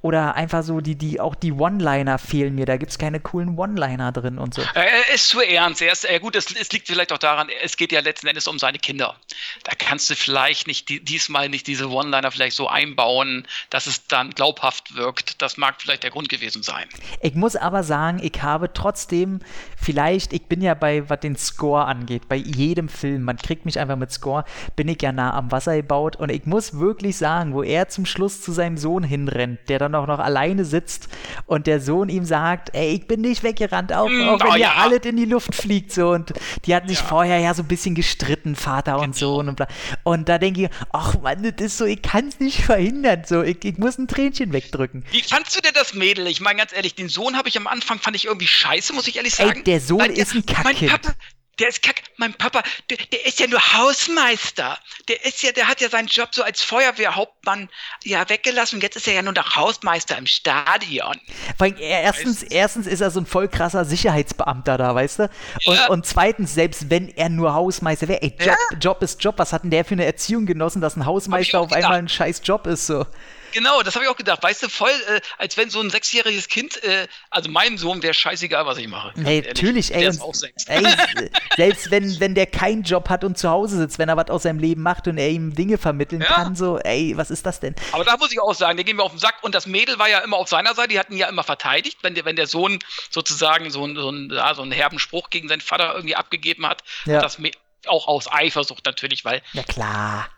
oder 0.00 0.36
einfach 0.36 0.62
so 0.62 0.80
die, 0.80 0.94
die, 0.94 1.20
auch 1.20 1.34
die 1.34 1.52
One-Liner 1.52 2.18
fehlen 2.18 2.54
mir. 2.54 2.66
Da 2.66 2.76
gibt 2.76 2.92
es 2.92 2.98
keine 2.98 3.18
coolen 3.18 3.58
One-Liner 3.58 4.12
drin 4.12 4.38
und 4.38 4.54
so. 4.54 4.62
Er 4.74 5.12
ist 5.12 5.28
zu 5.28 5.40
ernst. 5.40 5.82
Er 5.82 5.92
ist, 5.92 6.08
äh, 6.08 6.20
gut, 6.20 6.36
es, 6.36 6.54
es, 6.54 6.70
liegt 6.70 6.86
vielleicht 6.86 7.12
auch 7.12 7.18
daran, 7.18 7.48
es 7.62 7.76
geht 7.76 7.90
ja 7.90 8.00
letzten 8.00 8.28
Endes 8.28 8.46
um 8.46 8.58
seine 8.58 8.78
Kinder. 8.78 9.16
Da 9.64 9.72
kannst 9.76 10.08
du 10.08 10.14
vielleicht 10.14 10.66
nicht 10.68 10.88
die, 10.88 11.04
diesmal 11.04 11.48
nicht 11.48 11.66
diese 11.66 11.90
One-Liner 11.90 12.30
vielleicht 12.30 12.54
so 12.54 12.68
einbauen, 12.68 13.46
dass 13.70 13.86
es 13.86 14.06
dann 14.06 14.30
glaubhaft 14.30 14.94
wirkt. 14.94 15.42
Das 15.42 15.56
mag 15.56 15.76
vielleicht 15.80 16.04
der 16.04 16.10
Grund 16.10 16.28
gewesen 16.28 16.62
sein. 16.62 16.88
Ich 17.20 17.34
muss 17.34 17.56
aber 17.56 17.82
sagen, 17.82 18.20
ich 18.22 18.40
habe 18.40 18.72
trotzdem 18.72 19.40
vielleicht, 19.80 20.32
ich 20.32 20.42
bin 20.42 20.60
ja 20.60 20.74
bei, 20.74 21.08
was 21.08 21.20
den 21.20 21.36
Score 21.36 21.84
angeht, 21.84 22.28
bei 22.28 22.36
jedem 22.36 22.88
Film, 22.88 23.22
man 23.22 23.36
kriegt 23.36 23.64
mich 23.64 23.78
einfach 23.78 23.96
mit 23.96 24.10
Score, 24.10 24.44
bin 24.76 24.88
ich 24.88 25.00
ja 25.00 25.12
nah 25.12 25.34
am 25.34 25.50
Wasser 25.52 25.76
gebaut 25.76 26.16
und 26.16 26.30
ich 26.30 26.46
muss 26.46 26.78
wirklich 26.78 27.16
sagen, 27.16 27.54
wo 27.54 27.62
er 27.62 27.88
zum 27.88 28.04
Schluss 28.04 28.42
zu 28.42 28.52
seinem 28.52 28.76
Sohn 28.76 29.04
hinrennt, 29.04 29.60
der 29.68 29.78
dann 29.78 29.94
auch 29.94 30.06
noch 30.06 30.18
alleine 30.18 30.64
sitzt 30.64 31.08
und 31.46 31.66
der 31.66 31.80
Sohn 31.80 32.08
ihm 32.08 32.24
sagt, 32.24 32.74
ey, 32.74 32.94
ich 32.94 33.06
bin 33.06 33.20
nicht 33.20 33.42
weggerannt, 33.42 33.92
auch, 33.92 34.08
mm, 34.08 34.28
auch 34.28 34.40
wenn 34.40 34.50
oh, 34.50 34.54
ihr 34.54 34.60
ja. 34.60 34.74
alles 34.78 35.00
in 35.04 35.16
die 35.16 35.24
Luft 35.24 35.54
fliegt 35.54 35.92
so 35.92 36.10
und 36.10 36.32
die 36.64 36.74
hatten 36.74 36.88
sich 36.88 37.00
ja. 37.00 37.06
vorher 37.06 37.38
ja 37.38 37.54
so 37.54 37.62
ein 37.62 37.68
bisschen 37.68 37.94
gestritten, 37.94 38.56
Vater 38.56 38.96
und 38.96 39.14
genau. 39.14 39.16
Sohn 39.16 39.48
und 39.48 39.56
bla. 39.56 39.68
Und 40.02 40.28
da 40.28 40.38
denke 40.38 40.64
ich, 40.64 40.70
ach 40.92 41.20
Mann, 41.22 41.42
das 41.42 41.64
ist 41.64 41.78
so, 41.78 41.84
ich 41.84 42.02
kann 42.02 42.28
es 42.28 42.40
nicht 42.40 42.62
verhindern, 42.62 43.22
so, 43.24 43.42
ich, 43.42 43.64
ich 43.64 43.78
muss 43.78 43.96
ein 43.96 44.08
Tränchen 44.08 44.52
wegdrücken. 44.52 45.04
Wie 45.12 45.22
fandst 45.22 45.56
du 45.56 45.60
denn 45.60 45.72
das 45.74 45.94
Mädel? 45.94 46.26
Ich 46.26 46.40
meine 46.40 46.58
ganz 46.58 46.72
ehrlich, 46.72 46.94
den 46.94 47.08
Sohn 47.08 47.36
habe 47.36 47.48
ich 47.48 47.56
am 47.56 47.66
Anfang, 47.66 47.98
fand 47.98 48.16
ich 48.16 48.26
irgendwie 48.26 48.48
scheiße, 48.48 48.92
muss 48.92 49.06
ich 49.06 49.16
ehrlich 49.16 49.34
sagen. 49.34 49.60
Ey, 49.60 49.67
der 49.68 49.80
Sohn 49.82 50.00
Weil, 50.00 50.18
ist 50.18 50.34
ein 50.34 50.46
Kackkind. 50.46 50.90
Mein 50.90 51.00
Papa, 51.00 51.14
der 51.58 51.68
ist 51.68 51.82
kack. 51.82 52.02
Mein 52.16 52.32
Papa, 52.32 52.62
der, 52.88 52.96
der, 53.12 53.26
ist 53.26 53.38
ja 53.38 53.46
nur 53.48 53.60
Hausmeister. 53.60 54.78
Der 55.08 55.24
ist 55.26 55.42
ja, 55.42 55.52
der 55.52 55.68
hat 55.68 55.82
ja 55.82 55.90
seinen 55.90 56.08
Job 56.08 56.30
so 56.32 56.42
als 56.42 56.62
Feuerwehrhauptmann 56.62 57.68
ja 58.02 58.26
weggelassen. 58.30 58.80
Jetzt 58.80 58.96
ist 58.96 59.06
er 59.08 59.14
ja 59.14 59.22
nur 59.22 59.34
noch 59.34 59.56
Hausmeister 59.56 60.16
im 60.16 60.26
Stadion. 60.26 61.20
Weil 61.58 61.78
erstens, 61.78 62.42
erstens 62.42 62.86
ist 62.86 63.02
er 63.02 63.10
so 63.10 63.20
ein 63.20 63.26
voll 63.26 63.48
krasser 63.48 63.84
Sicherheitsbeamter 63.84 64.78
da, 64.78 64.94
weißt 64.94 65.18
du? 65.18 65.30
Und, 65.66 65.76
ja. 65.76 65.88
und 65.88 66.06
zweitens, 66.06 66.54
selbst 66.54 66.88
wenn 66.88 67.08
er 67.08 67.28
nur 67.28 67.52
Hausmeister 67.52 68.08
wäre, 68.08 68.22
ey, 68.22 68.34
Job, 68.38 68.56
ja. 68.70 68.78
Job 68.78 69.02
ist 69.02 69.22
Job. 69.22 69.34
Was 69.36 69.52
hat 69.52 69.64
denn 69.64 69.70
der 69.70 69.84
für 69.84 69.94
eine 69.94 70.06
Erziehung 70.06 70.46
genossen, 70.46 70.80
dass 70.80 70.96
ein 70.96 71.04
Hausmeister 71.04 71.60
auf 71.60 71.72
einmal 71.72 71.98
ein 71.98 72.08
scheiß 72.08 72.40
Job 72.42 72.66
ist 72.66 72.86
so? 72.86 73.04
Genau, 73.52 73.82
das 73.82 73.94
habe 73.94 74.04
ich 74.04 74.10
auch 74.10 74.16
gedacht. 74.16 74.42
Weißt 74.42 74.62
du, 74.62 74.68
voll, 74.68 74.90
äh, 75.08 75.20
als 75.38 75.56
wenn 75.56 75.70
so 75.70 75.80
ein 75.80 75.90
sechsjähriges 75.90 76.48
Kind, 76.48 76.82
äh, 76.82 77.06
also 77.30 77.50
mein 77.50 77.78
Sohn 77.78 78.02
wäre 78.02 78.14
scheißegal, 78.14 78.66
was 78.66 78.78
ich 78.78 78.88
mache. 78.88 79.12
Ey, 79.24 79.42
natürlich, 79.46 79.94
ey, 79.94 80.06
und, 80.08 80.20
ey, 80.66 80.84
selbst 81.56 81.90
wenn, 81.90 82.20
wenn 82.20 82.34
der 82.34 82.46
keinen 82.46 82.82
Job 82.82 83.08
hat 83.08 83.24
und 83.24 83.38
zu 83.38 83.48
Hause 83.48 83.78
sitzt, 83.78 83.98
wenn 83.98 84.08
er 84.08 84.16
was 84.16 84.30
aus 84.30 84.42
seinem 84.42 84.58
Leben 84.58 84.82
macht 84.82 85.08
und 85.08 85.18
er 85.18 85.28
ihm 85.30 85.54
Dinge 85.54 85.78
vermitteln 85.78 86.22
ja. 86.22 86.28
kann, 86.28 86.56
so, 86.56 86.78
ey, 86.78 87.16
was 87.16 87.30
ist 87.30 87.46
das 87.46 87.60
denn? 87.60 87.74
Aber 87.92 88.04
da 88.04 88.16
muss 88.16 88.32
ich 88.32 88.40
auch 88.40 88.54
sagen, 88.54 88.76
der 88.76 88.84
gehen 88.84 88.96
wir 88.96 89.04
auf 89.04 89.12
den 89.12 89.18
Sack 89.18 89.42
und 89.42 89.54
das 89.54 89.66
Mädel 89.66 89.98
war 89.98 90.08
ja 90.08 90.18
immer 90.20 90.36
auf 90.36 90.48
seiner 90.48 90.74
Seite, 90.74 90.88
die 90.88 90.98
hatten 90.98 91.12
ihn 91.12 91.18
ja 91.18 91.28
immer 91.28 91.44
verteidigt, 91.44 91.98
wenn 92.02 92.14
der, 92.14 92.24
wenn 92.24 92.36
der 92.36 92.46
Sohn 92.46 92.78
sozusagen 93.10 93.70
so, 93.70 93.86
so, 93.94 94.08
einen, 94.08 94.30
ja, 94.30 94.54
so 94.54 94.62
einen 94.62 94.72
herben 94.72 94.98
Spruch 94.98 95.30
gegen 95.30 95.48
seinen 95.48 95.60
Vater 95.60 95.94
irgendwie 95.94 96.16
abgegeben 96.16 96.66
hat, 96.66 96.82
ja. 97.06 97.20
das 97.20 97.38
Mädel 97.38 97.60
auch 97.86 98.08
aus 98.08 98.30
Eifersucht 98.30 98.84
natürlich, 98.84 99.24
weil 99.24 99.42
ja 99.52 99.62
klar. 99.62 100.28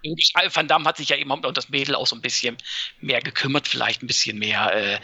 Van 0.52 0.68
Damme 0.68 0.84
hat 0.84 0.98
sich 0.98 1.08
ja 1.08 1.16
eben 1.16 1.30
um 1.30 1.42
das 1.54 1.68
Mädel 1.68 1.94
auch 1.94 2.06
so 2.06 2.16
ein 2.16 2.22
bisschen 2.22 2.56
mehr 3.00 3.20
gekümmert, 3.20 3.66
vielleicht 3.66 4.02
ein 4.02 4.06
bisschen 4.06 4.38
mehr 4.38 4.74
äh, 4.74 4.98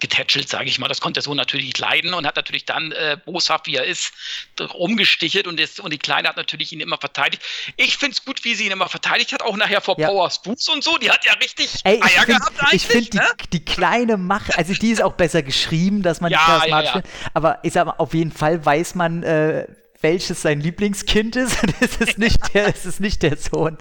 getätschelt, 0.00 0.48
sage 0.48 0.64
ich 0.64 0.78
mal. 0.78 0.88
Das 0.88 1.00
konnte 1.00 1.20
er 1.20 1.22
so 1.22 1.34
natürlich 1.34 1.66
nicht 1.66 1.78
leiden 1.78 2.14
und 2.14 2.26
hat 2.26 2.36
natürlich 2.36 2.64
dann, 2.64 2.90
äh, 2.92 3.16
boshaft 3.24 3.66
wie 3.66 3.76
er 3.76 3.84
ist, 3.84 4.12
rumgestichelt 4.58 5.46
und, 5.46 5.60
das, 5.60 5.78
und 5.78 5.92
die 5.92 5.98
Kleine 5.98 6.28
hat 6.28 6.36
natürlich 6.36 6.72
ihn 6.72 6.80
immer 6.80 6.98
verteidigt. 6.98 7.42
Ich 7.76 7.98
finde 7.98 8.14
es 8.14 8.24
gut, 8.24 8.42
wie 8.44 8.54
sie 8.54 8.66
ihn 8.66 8.72
immer 8.72 8.88
verteidigt 8.88 9.32
hat, 9.32 9.42
auch 9.42 9.56
nachher 9.56 9.80
vor 9.80 9.98
ja. 9.98 10.08
Powers 10.08 10.42
Boots 10.42 10.68
und 10.68 10.82
so. 10.82 10.96
Die 10.98 11.10
hat 11.10 11.24
ja 11.24 11.34
richtig 11.34 11.70
Ey, 11.84 12.02
Eier 12.02 12.22
find, 12.22 12.26
gehabt 12.26 12.60
eigentlich. 12.60 12.82
Ich 12.82 12.86
finde 12.86 13.16
ne? 13.18 13.26
die, 13.44 13.50
die, 13.50 13.64
kleine 13.64 14.16
Macht, 14.16 14.56
also 14.58 14.72
die 14.72 14.90
ist 14.90 15.02
auch 15.02 15.14
besser 15.14 15.42
geschrieben, 15.42 16.02
dass 16.02 16.20
man 16.20 16.32
ja, 16.32 16.38
die 16.38 16.44
charismatisch 16.44 16.94
ja, 16.94 17.00
ja. 17.00 17.30
Aber 17.34 17.58
ich 17.62 17.72
sag 17.72 17.86
mal, 17.86 17.94
auf 17.98 18.14
jeden 18.14 18.32
Fall 18.32 18.64
weiß 18.64 18.94
man, 18.94 19.22
äh, 19.22 19.66
welches 20.00 20.42
sein 20.42 20.60
Lieblingskind 20.60 21.36
ist. 21.36 21.58
es 21.80 21.96
ist 21.96 22.18
nicht 22.18 22.54
der, 22.54 22.68
es 22.68 22.86
ist 22.86 23.00
nicht 23.00 23.22
der 23.22 23.36
Sohn. 23.36 23.76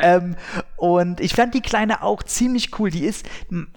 Ähm, 0.00 0.36
und 0.76 1.20
ich 1.20 1.34
fand 1.34 1.54
die 1.54 1.60
Kleine 1.60 2.02
auch 2.02 2.22
ziemlich 2.22 2.78
cool. 2.78 2.90
Die 2.90 3.04
ist, 3.04 3.26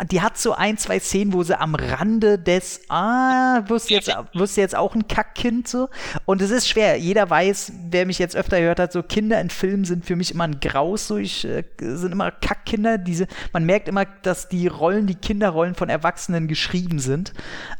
die 0.09 0.21
hat 0.21 0.37
so 0.37 0.53
ein, 0.53 0.77
zwei 0.77 0.99
Szenen, 0.99 1.33
wo 1.33 1.43
sie 1.43 1.59
am 1.59 1.75
Rande 1.75 2.39
des, 2.39 2.81
ah, 2.89 3.63
wirst 3.67 3.89
du 3.89 3.95
jetzt, 3.95 4.15
wirst 4.33 4.57
du 4.57 4.61
jetzt 4.61 4.75
auch 4.75 4.95
ein 4.95 5.07
Kackkind 5.07 5.67
so. 5.67 5.89
Und 6.25 6.41
es 6.41 6.51
ist 6.51 6.69
schwer. 6.69 6.97
Jeder 6.97 7.29
weiß, 7.29 7.73
wer 7.89 8.05
mich 8.05 8.19
jetzt 8.19 8.35
öfter 8.35 8.59
gehört 8.59 8.79
hat, 8.79 8.93
so 8.93 9.03
Kinder 9.03 9.41
in 9.41 9.49
Filmen 9.49 9.83
sind 9.83 10.05
für 10.05 10.15
mich 10.15 10.33
immer 10.33 10.45
ein 10.45 10.59
Graus. 10.59 11.07
So, 11.07 11.17
ich, 11.17 11.45
äh, 11.45 11.63
sind 11.79 12.11
immer 12.11 12.31
Kackkinder. 12.31 12.97
Diese, 12.97 13.27
man 13.51 13.65
merkt 13.65 13.87
immer, 13.87 14.05
dass 14.05 14.47
die 14.47 14.67
Rollen, 14.67 15.07
die 15.07 15.15
Kinderrollen 15.15 15.75
von 15.75 15.89
Erwachsenen 15.89 16.47
geschrieben 16.47 16.99
sind. 16.99 17.33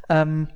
Ähm, 0.10 0.47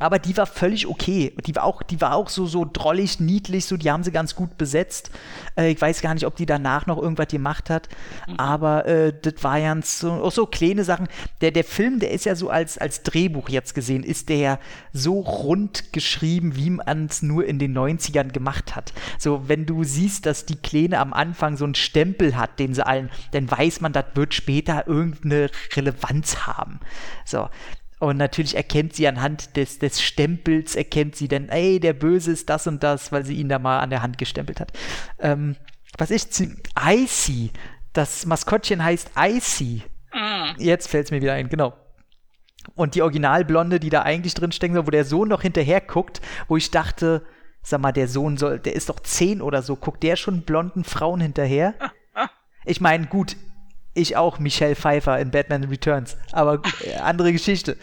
aber 0.00 0.18
die 0.18 0.36
war 0.36 0.46
völlig 0.46 0.86
okay. 0.86 1.34
Die 1.46 1.54
war 1.54 1.64
auch, 1.64 1.82
die 1.82 2.00
war 2.00 2.14
auch 2.14 2.28
so, 2.28 2.46
so 2.46 2.68
drollig, 2.70 3.20
niedlich, 3.20 3.66
so, 3.66 3.76
die 3.76 3.90
haben 3.90 4.02
sie 4.02 4.10
ganz 4.10 4.34
gut 4.34 4.58
besetzt. 4.58 5.10
Äh, 5.56 5.70
ich 5.70 5.80
weiß 5.80 6.00
gar 6.00 6.14
nicht, 6.14 6.26
ob 6.26 6.36
die 6.36 6.46
danach 6.46 6.86
noch 6.86 7.00
irgendwas 7.00 7.28
gemacht 7.28 7.70
hat, 7.70 7.88
mhm. 8.26 8.34
aber 8.36 8.86
äh, 8.86 9.12
das 9.20 9.34
war 9.42 9.58
ja 9.58 9.74
so, 9.82 10.12
auch 10.12 10.32
so 10.32 10.46
kleine 10.46 10.84
Sachen. 10.84 11.08
Der, 11.40 11.50
der 11.50 11.64
Film, 11.64 12.00
der 12.00 12.10
ist 12.10 12.24
ja 12.24 12.34
so 12.34 12.50
als, 12.50 12.78
als 12.78 13.02
Drehbuch 13.02 13.48
jetzt 13.48 13.74
gesehen, 13.74 14.02
ist 14.02 14.28
der 14.28 14.36
ja 14.36 14.58
so 14.92 15.20
rund 15.20 15.92
geschrieben, 15.92 16.56
wie 16.56 16.70
man 16.70 17.06
es 17.06 17.22
nur 17.22 17.46
in 17.46 17.58
den 17.58 17.76
90ern 17.76 18.32
gemacht 18.32 18.76
hat. 18.76 18.92
So, 19.18 19.48
wenn 19.48 19.66
du 19.66 19.84
siehst, 19.84 20.26
dass 20.26 20.46
die 20.46 20.56
Kleine 20.56 20.98
am 20.98 21.12
Anfang 21.12 21.56
so 21.56 21.64
einen 21.64 21.74
Stempel 21.74 22.36
hat, 22.36 22.58
den 22.58 22.74
sie 22.74 22.86
allen, 22.86 23.10
dann 23.32 23.50
weiß 23.50 23.80
man, 23.80 23.92
das 23.92 24.06
wird 24.14 24.34
später 24.34 24.86
irgendeine 24.86 25.50
Relevanz 25.74 26.46
haben. 26.46 26.80
So, 27.24 27.48
und 28.04 28.16
natürlich 28.16 28.56
erkennt 28.56 28.94
sie 28.94 29.06
anhand 29.08 29.56
des, 29.56 29.78
des 29.78 30.00
Stempels, 30.02 30.76
erkennt 30.76 31.16
sie 31.16 31.28
dann, 31.28 31.48
ey, 31.48 31.80
der 31.80 31.92
Böse 31.92 32.32
ist 32.32 32.48
das 32.50 32.66
und 32.66 32.82
das, 32.82 33.12
weil 33.12 33.24
sie 33.24 33.34
ihn 33.34 33.48
da 33.48 33.58
mal 33.58 33.80
an 33.80 33.90
der 33.90 34.02
Hand 34.02 34.18
gestempelt 34.18 34.60
hat. 34.60 34.72
Ähm, 35.18 35.56
was 35.98 36.10
ich, 36.10 36.26
Icy, 36.80 37.50
das 37.92 38.26
Maskottchen 38.26 38.82
heißt 38.82 39.12
Icy. 39.16 39.82
Mm. 40.12 40.60
Jetzt 40.60 40.88
fällt 40.88 41.06
es 41.06 41.10
mir 41.10 41.22
wieder 41.22 41.34
ein, 41.34 41.48
genau. 41.48 41.74
Und 42.74 42.94
die 42.94 43.02
Originalblonde, 43.02 43.78
die 43.78 43.90
da 43.90 44.02
eigentlich 44.02 44.34
drin 44.34 44.52
stecken 44.52 44.74
soll, 44.74 44.86
wo 44.86 44.90
der 44.90 45.04
Sohn 45.04 45.28
noch 45.28 45.42
hinterher 45.42 45.80
guckt, 45.80 46.20
wo 46.48 46.56
ich 46.56 46.70
dachte, 46.70 47.24
sag 47.62 47.80
mal, 47.80 47.92
der 47.92 48.08
Sohn 48.08 48.36
soll, 48.36 48.58
der 48.58 48.74
ist 48.74 48.88
doch 48.88 49.00
zehn 49.00 49.40
oder 49.40 49.62
so, 49.62 49.76
guckt 49.76 50.02
der 50.02 50.16
schon 50.16 50.42
blonden 50.42 50.84
Frauen 50.84 51.20
hinterher? 51.20 51.74
Ich 52.66 52.80
meine, 52.80 53.04
gut, 53.04 53.36
ich 53.94 54.16
auch 54.16 54.38
Michelle 54.38 54.74
Pfeiffer 54.74 55.18
in 55.18 55.30
Batman 55.30 55.64
Returns. 55.64 56.16
Aber 56.32 56.60
äh, 56.84 56.96
andere 56.96 57.32
Geschichte. 57.32 57.76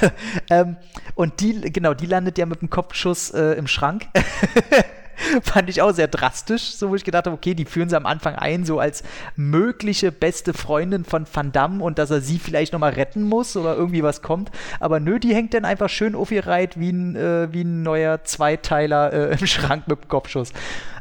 ähm, 0.50 0.76
und 1.14 1.40
die, 1.40 1.60
genau, 1.72 1.94
die 1.94 2.06
landet 2.06 2.38
ja 2.38 2.46
mit 2.46 2.60
dem 2.62 2.70
Kopfschuss 2.70 3.30
äh, 3.30 3.52
im 3.52 3.66
Schrank. 3.66 4.06
Fand 5.42 5.68
ich 5.68 5.82
auch 5.82 5.90
sehr 5.90 6.06
drastisch, 6.06 6.76
so 6.76 6.90
wo 6.90 6.94
ich 6.94 7.02
gedacht 7.04 7.26
habe, 7.26 7.34
okay, 7.34 7.54
die 7.54 7.64
führen 7.64 7.88
sie 7.88 7.96
am 7.96 8.06
Anfang 8.06 8.36
ein, 8.36 8.64
so 8.64 8.78
als 8.78 9.02
mögliche 9.34 10.12
beste 10.12 10.54
Freundin 10.54 11.04
von 11.04 11.26
Van 11.30 11.50
Damme 11.50 11.82
und 11.82 11.98
dass 11.98 12.10
er 12.10 12.20
sie 12.20 12.38
vielleicht 12.38 12.72
nochmal 12.72 12.92
retten 12.92 13.24
muss 13.24 13.56
oder 13.56 13.74
irgendwie 13.74 14.04
was 14.04 14.22
kommt. 14.22 14.52
Aber 14.78 15.00
nö, 15.00 15.18
die 15.18 15.34
hängt 15.34 15.54
dann 15.54 15.64
einfach 15.64 15.88
schön 15.88 16.14
aufgereiht 16.14 16.78
wie 16.78 16.90
ein, 16.90 17.16
äh, 17.16 17.52
wie 17.52 17.62
ein 17.62 17.82
neuer 17.82 18.22
Zweiteiler 18.22 19.12
äh, 19.12 19.36
im 19.38 19.46
Schrank 19.46 19.88
mit 19.88 20.04
dem 20.04 20.08
Kopfschuss. 20.08 20.52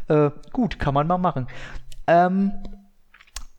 Äh, 0.08 0.32
gut, 0.52 0.80
kann 0.80 0.96
man 0.96 1.06
mal 1.06 1.20
machen. 1.20 1.48
Ähm, 2.08 2.54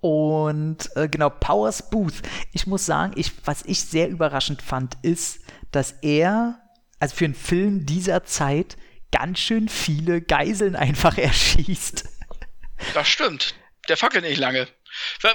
und 0.00 0.94
äh, 0.96 1.08
genau, 1.08 1.30
Powers 1.30 1.90
Booth. 1.90 2.22
Ich 2.52 2.66
muss 2.66 2.86
sagen, 2.86 3.12
ich, 3.16 3.32
was 3.44 3.62
ich 3.64 3.80
sehr 3.80 4.08
überraschend 4.08 4.62
fand, 4.62 4.96
ist, 5.02 5.40
dass 5.72 5.92
er, 6.02 6.60
also 7.00 7.16
für 7.16 7.24
einen 7.24 7.34
Film 7.34 7.84
dieser 7.84 8.24
Zeit, 8.24 8.76
ganz 9.10 9.38
schön 9.38 9.68
viele 9.68 10.20
Geiseln 10.20 10.76
einfach 10.76 11.18
erschießt. 11.18 12.04
Das 12.94 13.08
stimmt. 13.08 13.54
Der 13.88 13.96
fackelt 13.96 14.24
nicht 14.24 14.38
lange. 14.38 14.68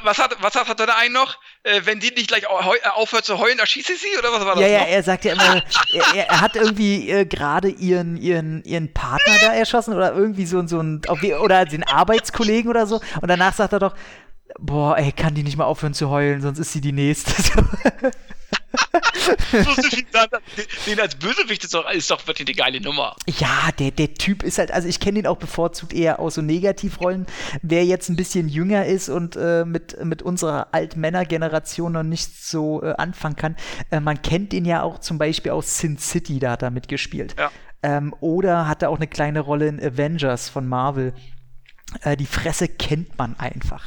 Was 0.03 0.17
hat, 0.17 0.35
was 0.41 0.55
hat, 0.55 0.67
hat 0.67 0.79
er 0.79 0.87
da 0.87 0.95
einen 0.95 1.13
noch? 1.13 1.37
Äh, 1.63 1.81
wenn 1.85 1.99
die 1.99 2.11
nicht 2.11 2.27
gleich 2.27 2.43
äh, 2.43 2.89
aufhört 2.89 3.25
zu 3.25 3.37
heulen, 3.37 3.59
erschieße 3.59 3.93
ich 3.93 4.01
sie? 4.01 4.17
Oder 4.17 4.31
was 4.31 4.45
war 4.45 4.55
das? 4.55 4.61
Ja, 4.61 4.67
ja, 4.67 4.79
noch? 4.79 4.87
er 4.87 5.03
sagt 5.03 5.25
ja 5.25 5.33
immer, 5.33 5.63
er, 5.93 6.27
er, 6.27 6.41
hat 6.41 6.55
irgendwie 6.55 7.09
äh, 7.09 7.25
gerade 7.25 7.69
ihren, 7.69 8.17
ihren, 8.17 8.63
ihren 8.63 8.93
Partner 8.93 9.35
da 9.41 9.53
erschossen 9.53 9.93
oder 9.93 10.13
irgendwie 10.13 10.45
so, 10.45 10.65
so 10.67 10.81
ein, 10.81 11.01
oder 11.39 11.65
den 11.65 11.83
Arbeitskollegen 11.83 12.69
oder 12.69 12.87
so. 12.87 13.01
Und 13.21 13.27
danach 13.27 13.53
sagt 13.53 13.73
er 13.73 13.79
doch, 13.79 13.95
boah, 14.59 14.97
ey, 14.97 15.11
kann 15.11 15.35
die 15.35 15.43
nicht 15.43 15.57
mal 15.57 15.65
aufhören 15.65 15.93
zu 15.93 16.09
heulen, 16.09 16.41
sonst 16.41 16.59
ist 16.59 16.73
sie 16.73 16.81
die 16.81 16.91
nächste. 16.91 17.33
den 20.87 20.99
als 20.99 21.15
Bösewicht 21.15 21.63
ist 21.63 21.73
doch, 21.73 21.89
ist 21.89 22.09
doch 22.09 22.25
wirklich 22.27 22.47
eine 22.47 22.55
geile 22.55 22.81
Nummer. 22.81 23.15
Ja, 23.27 23.69
der, 23.77 23.91
der 23.91 24.13
Typ 24.15 24.43
ist 24.43 24.57
halt, 24.57 24.71
also 24.71 24.87
ich 24.87 24.99
kenne 24.99 25.19
ihn 25.19 25.27
auch 25.27 25.37
bevorzugt 25.37 25.93
eher 25.93 26.19
aus 26.19 26.35
so 26.35 26.41
Negativrollen. 26.41 27.25
Wer 27.61 27.85
jetzt 27.85 28.09
ein 28.09 28.15
bisschen 28.15 28.49
jünger 28.49 28.85
ist 28.85 29.09
und 29.09 29.35
äh, 29.35 29.65
mit, 29.65 30.03
mit 30.03 30.21
unserer 30.21 30.67
Altmänner-Generation 30.73 31.91
noch 31.91 32.03
nicht 32.03 32.43
so 32.43 32.83
äh, 32.83 32.93
anfangen 32.97 33.35
kann, 33.35 33.55
äh, 33.91 33.99
man 33.99 34.21
kennt 34.21 34.53
ihn 34.53 34.65
ja 34.65 34.81
auch 34.83 34.99
zum 34.99 35.17
Beispiel 35.17 35.51
aus 35.51 35.77
Sin 35.77 35.97
City, 35.97 36.39
da 36.39 36.51
hat 36.51 36.61
er 36.63 36.71
mitgespielt. 36.71 37.35
Ja. 37.37 37.51
Ähm, 37.83 38.15
oder 38.21 38.67
hatte 38.67 38.89
auch 38.89 38.97
eine 38.97 39.07
kleine 39.07 39.41
Rolle 39.41 39.67
in 39.67 39.79
Avengers 39.79 40.49
von 40.49 40.67
Marvel. 40.67 41.13
Äh, 42.01 42.17
die 42.17 42.25
Fresse 42.25 42.67
kennt 42.67 43.17
man 43.17 43.37
einfach. 43.37 43.83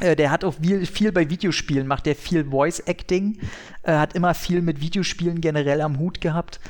Äh, 0.00 0.16
der 0.16 0.30
hat 0.30 0.44
auch 0.44 0.54
viel, 0.54 0.84
viel, 0.86 1.12
bei 1.12 1.30
Videospielen, 1.30 1.86
macht 1.86 2.06
der 2.06 2.16
viel 2.16 2.44
Voice 2.44 2.80
Acting, 2.80 3.38
äh, 3.82 3.92
hat 3.92 4.14
immer 4.14 4.34
viel 4.34 4.60
mit 4.60 4.80
Videospielen 4.80 5.40
generell 5.40 5.80
am 5.80 5.98
Hut 5.98 6.20
gehabt. 6.20 6.60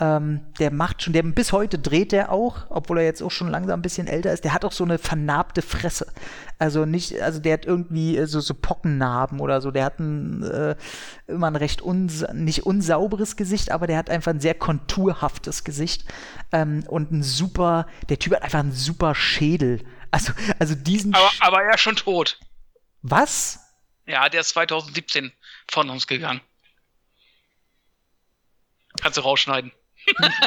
Ähm, 0.00 0.40
der 0.58 0.72
macht 0.72 1.02
schon, 1.02 1.12
der 1.12 1.22
bis 1.22 1.52
heute 1.52 1.78
dreht 1.78 2.10
der 2.10 2.32
auch, 2.32 2.66
obwohl 2.70 2.98
er 2.98 3.04
jetzt 3.04 3.22
auch 3.22 3.30
schon 3.30 3.48
langsam 3.48 3.78
ein 3.78 3.82
bisschen 3.82 4.08
älter 4.08 4.32
ist. 4.32 4.42
Der 4.42 4.52
hat 4.52 4.64
auch 4.64 4.72
so 4.72 4.82
eine 4.82 4.98
vernarbte 4.98 5.62
Fresse. 5.62 6.08
Also 6.58 6.86
nicht, 6.86 7.20
also 7.22 7.38
der 7.38 7.52
hat 7.52 7.66
irgendwie 7.66 8.16
äh, 8.16 8.26
so, 8.26 8.40
so 8.40 8.54
Pockennarben 8.54 9.38
oder 9.38 9.60
so. 9.60 9.70
Der 9.70 9.84
hat 9.84 10.00
ein, 10.00 10.42
äh, 10.42 10.74
immer 11.28 11.46
ein 11.46 11.56
recht 11.56 11.82
uns, 11.82 12.24
nicht 12.32 12.66
unsauberes 12.66 13.36
Gesicht, 13.36 13.70
aber 13.70 13.86
der 13.86 13.96
hat 13.96 14.10
einfach 14.10 14.32
ein 14.32 14.40
sehr 14.40 14.54
konturhaftes 14.54 15.62
Gesicht 15.62 16.04
ähm, 16.50 16.82
und 16.88 17.12
ein 17.12 17.22
super, 17.22 17.86
der 18.08 18.18
Typ 18.18 18.34
hat 18.34 18.42
einfach 18.42 18.60
einen 18.60 18.72
super 18.72 19.14
Schädel. 19.14 19.84
Also, 20.10 20.32
also 20.58 20.74
diesen. 20.74 21.14
Aber, 21.14 21.30
aber 21.40 21.62
er 21.62 21.74
ist 21.74 21.80
schon 21.80 21.96
tot. 21.96 22.40
Was? 23.02 23.58
Ja, 24.06 24.28
der 24.28 24.40
ist 24.40 24.50
2017 24.50 25.32
von 25.70 25.90
uns 25.90 26.06
gegangen. 26.06 26.40
Kannst 29.00 29.16
du 29.18 29.22
rausschneiden. 29.22 29.72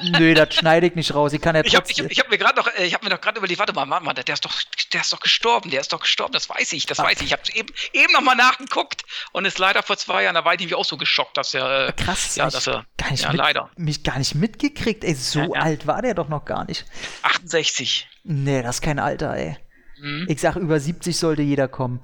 Nö, 0.03 0.33
das 0.33 0.53
schneide 0.53 0.85
ich 0.87 0.95
nicht 0.95 1.13
raus. 1.15 1.31
Ich 1.31 1.39
kann 1.41 1.55
ja 1.55 1.63
Ich 1.63 1.75
habe 1.77 1.87
hab, 1.87 2.09
hab 2.11 2.29
mir 2.29 2.37
gerade 2.37 2.57
noch, 2.59 2.67
äh, 2.75 2.85
ich 2.85 2.93
habe 2.93 3.05
mir 3.05 3.09
doch 3.09 3.21
gerade 3.21 3.37
überlegt, 3.37 3.57
warte 3.57 3.71
mal, 3.71 3.89
warte 3.89 4.03
mal, 4.05 4.13
der 4.13 4.33
ist 4.33 4.43
doch, 4.43 4.53
der 4.91 4.99
ist 4.99 5.13
doch 5.13 5.21
gestorben, 5.21 5.69
der 5.71 5.79
ist 5.79 5.93
doch 5.93 6.01
gestorben, 6.01 6.33
das 6.33 6.49
weiß 6.49 6.73
ich, 6.73 6.85
das 6.85 6.99
Ah. 6.99 7.03
weiß 7.05 7.19
ich. 7.21 7.27
Ich 7.27 7.31
habe 7.31 7.41
eben, 7.53 7.69
eben 7.93 8.11
noch 8.11 8.19
mal 8.21 8.35
nachgeguckt 8.35 9.03
und 9.31 9.45
ist 9.45 9.57
leider 9.57 9.81
vor 9.81 9.95
zwei 9.95 10.23
Jahren, 10.23 10.35
da 10.35 10.43
war 10.43 10.53
ich 10.55 10.59
irgendwie 10.59 10.75
auch 10.75 10.83
so 10.83 10.97
geschockt, 10.97 11.37
dass 11.37 11.53
er, 11.53 11.87
äh, 11.87 11.93
Krass, 11.93 12.35
ja, 12.35 12.49
dass 12.49 12.67
er, 12.67 12.85
gar 12.97 13.11
nicht 13.11 13.23
ja, 13.23 13.29
mit, 13.29 13.37
leider, 13.37 13.69
mich 13.77 14.03
gar 14.03 14.19
nicht 14.19 14.35
mitgekriegt. 14.35 15.05
Ey, 15.05 15.13
so 15.15 15.39
Ja, 15.39 15.45
ja. 15.45 15.61
alt 15.61 15.87
war 15.87 16.01
der 16.01 16.15
doch 16.15 16.27
noch 16.27 16.43
gar 16.43 16.65
nicht. 16.65 16.85
68. 17.23 18.09
Nee, 18.25 18.61
das 18.61 18.75
ist 18.77 18.81
kein 18.81 18.99
Alter, 18.99 19.35
ey. 19.37 19.57
Mhm. 19.99 20.25
Ich 20.29 20.41
sag, 20.41 20.57
über 20.57 20.81
70 20.81 21.17
sollte 21.17 21.43
jeder 21.43 21.69
kommen. 21.69 22.01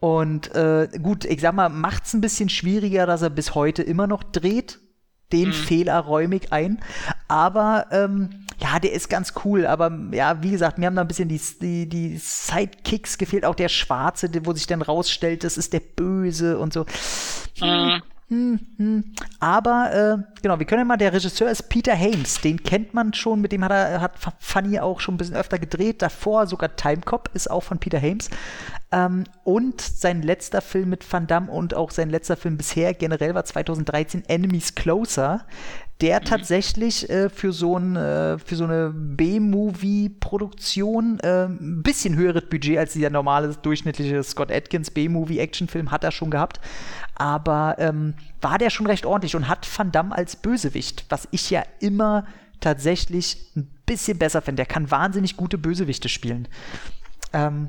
Und 0.00 0.54
äh, 0.54 0.88
gut, 1.02 1.24
ich 1.26 1.40
sag 1.40 1.54
mal, 1.54 1.68
macht's 1.68 2.14
ein 2.14 2.20
bisschen 2.22 2.48
schwieriger, 2.48 3.06
dass 3.06 3.22
er 3.22 3.30
bis 3.30 3.54
heute 3.54 3.82
immer 3.82 4.06
noch 4.06 4.22
dreht. 4.22 4.78
Den 5.32 5.48
Mhm. 5.48 5.52
Fehler 5.52 5.98
räume 6.00 6.36
ich 6.36 6.52
ein. 6.52 6.80
Aber 7.28 7.86
ähm, 7.92 8.46
ja, 8.60 8.78
der 8.80 8.92
ist 8.92 9.08
ganz 9.08 9.34
cool. 9.44 9.66
Aber 9.66 9.96
ja, 10.12 10.42
wie 10.42 10.50
gesagt, 10.50 10.78
mir 10.78 10.86
haben 10.86 10.96
da 10.96 11.02
ein 11.02 11.08
bisschen 11.08 11.28
die, 11.28 11.40
die, 11.60 11.88
die 11.88 12.16
Sidekicks 12.18 13.16
gefehlt. 13.18 13.44
Auch 13.44 13.54
der 13.54 13.68
Schwarze, 13.68 14.28
wo 14.44 14.52
sich 14.52 14.66
dann 14.66 14.82
rausstellt, 14.82 15.44
das 15.44 15.56
ist 15.56 15.72
der 15.72 15.80
Böse 15.80 16.58
und 16.58 16.72
so. 16.72 16.84
Mhm. 17.60 18.02
Hm, 18.30 18.60
hm. 18.76 19.04
Aber, 19.40 19.90
äh, 19.92 20.16
genau, 20.40 20.60
wir 20.60 20.66
können 20.66 20.82
ja 20.82 20.84
mal, 20.84 20.96
der 20.96 21.12
Regisseur 21.12 21.50
ist 21.50 21.68
Peter 21.68 21.96
Hames, 21.96 22.40
den 22.40 22.62
kennt 22.62 22.94
man 22.94 23.12
schon, 23.12 23.40
mit 23.40 23.50
dem 23.50 23.64
hat 23.64 23.72
er, 23.72 24.00
hat 24.00 24.12
Funny 24.38 24.78
auch 24.78 25.00
schon 25.00 25.16
ein 25.16 25.18
bisschen 25.18 25.34
öfter 25.34 25.58
gedreht, 25.58 26.00
davor 26.00 26.46
sogar 26.46 26.76
Time 26.76 27.00
Cop 27.04 27.28
ist 27.34 27.50
auch 27.50 27.64
von 27.64 27.80
Peter 27.80 28.00
Hames. 28.00 28.30
Ähm, 28.92 29.24
und 29.42 29.80
sein 29.80 30.22
letzter 30.22 30.60
Film 30.60 30.90
mit 30.90 31.12
Van 31.12 31.26
Damme 31.26 31.50
und 31.50 31.74
auch 31.74 31.90
sein 31.90 32.08
letzter 32.08 32.36
Film 32.36 32.56
bisher 32.56 32.94
generell 32.94 33.34
war 33.34 33.44
2013 33.44 34.22
Enemies 34.28 34.76
Closer, 34.76 35.44
der 36.00 36.22
tatsächlich 36.22 37.10
äh, 37.10 37.28
für 37.28 37.52
so 37.52 37.76
ein 37.76 37.96
äh, 37.96 38.38
für 38.38 38.56
so 38.56 38.64
eine 38.64 38.90
B-Movie-Produktion 38.94 41.20
äh, 41.20 41.44
ein 41.44 41.82
bisschen 41.82 42.16
höheres 42.16 42.48
Budget 42.48 42.78
als 42.78 42.94
dieser 42.94 43.10
normale 43.10 43.54
durchschnittliche 43.54 44.22
Scott 44.22 44.50
Atkins 44.50 44.90
B-Movie-Actionfilm 44.90 45.90
hat 45.90 46.04
er 46.04 46.10
schon 46.10 46.30
gehabt, 46.30 46.58
aber 47.20 47.76
ähm, 47.78 48.14
war 48.40 48.56
der 48.56 48.70
schon 48.70 48.86
recht 48.86 49.04
ordentlich 49.04 49.36
und 49.36 49.46
hat 49.46 49.68
Van 49.76 49.92
Damme 49.92 50.16
als 50.16 50.36
Bösewicht, 50.36 51.04
was 51.10 51.28
ich 51.32 51.50
ja 51.50 51.62
immer 51.78 52.24
tatsächlich 52.60 53.52
ein 53.56 53.70
bisschen 53.84 54.16
besser 54.16 54.40
finde. 54.40 54.60
Der 54.60 54.66
kann 54.66 54.90
wahnsinnig 54.90 55.36
gute 55.36 55.58
Bösewichte 55.58 56.08
spielen. 56.08 56.48
Ähm, 57.34 57.68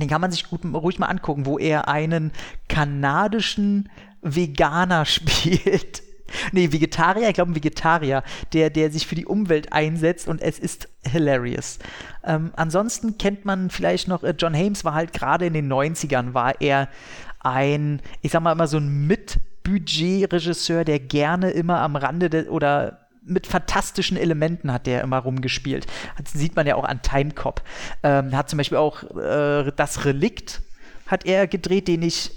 den 0.00 0.08
kann 0.08 0.22
man 0.22 0.30
sich 0.30 0.48
gut, 0.48 0.64
ruhig 0.64 0.98
mal 0.98 1.08
angucken, 1.08 1.44
wo 1.44 1.58
er 1.58 1.88
einen 1.88 2.32
kanadischen 2.68 3.90
Veganer 4.22 5.04
spielt. 5.04 6.02
Nee, 6.52 6.72
Vegetarier, 6.72 7.28
ich 7.28 7.34
glaube 7.34 7.52
ein 7.52 7.54
Vegetarier, 7.54 8.22
der, 8.54 8.70
der 8.70 8.90
sich 8.90 9.06
für 9.06 9.14
die 9.14 9.26
Umwelt 9.26 9.72
einsetzt 9.72 10.26
und 10.26 10.40
es 10.40 10.58
ist 10.58 10.88
hilarious. 11.06 11.78
Ähm, 12.24 12.52
ansonsten 12.56 13.18
kennt 13.18 13.44
man 13.44 13.68
vielleicht 13.70 14.08
noch, 14.08 14.24
äh, 14.24 14.34
John 14.36 14.54
Hames 14.54 14.84
war 14.84 14.94
halt 14.94 15.12
gerade 15.12 15.46
in 15.46 15.52
den 15.52 15.70
90ern, 15.70 16.34
war 16.34 16.60
er 16.60 16.88
ein, 17.46 18.02
ich 18.22 18.32
sag 18.32 18.42
mal 18.42 18.52
immer 18.52 18.66
so 18.66 18.78
ein 18.78 19.06
Mit-Budget-Regisseur, 19.06 20.84
der 20.84 20.98
gerne 20.98 21.50
immer 21.50 21.80
am 21.80 21.96
Rande 21.96 22.30
de, 22.30 22.48
oder 22.48 23.06
mit 23.22 23.46
fantastischen 23.46 24.16
Elementen 24.16 24.72
hat 24.72 24.86
der 24.86 25.02
immer 25.02 25.18
rumgespielt. 25.18 25.86
Das 26.22 26.32
sieht 26.32 26.54
man 26.54 26.66
ja 26.66 26.76
auch 26.76 26.84
an 26.84 27.02
Time 27.02 27.32
Cop. 27.32 27.62
Ähm, 28.04 28.36
hat 28.36 28.48
zum 28.48 28.56
Beispiel 28.58 28.78
auch 28.78 29.02
äh, 29.16 29.72
das 29.74 30.04
Relikt 30.04 30.62
hat 31.08 31.26
er 31.26 31.46
gedreht, 31.48 31.88
den 31.88 32.02
ich 32.02 32.30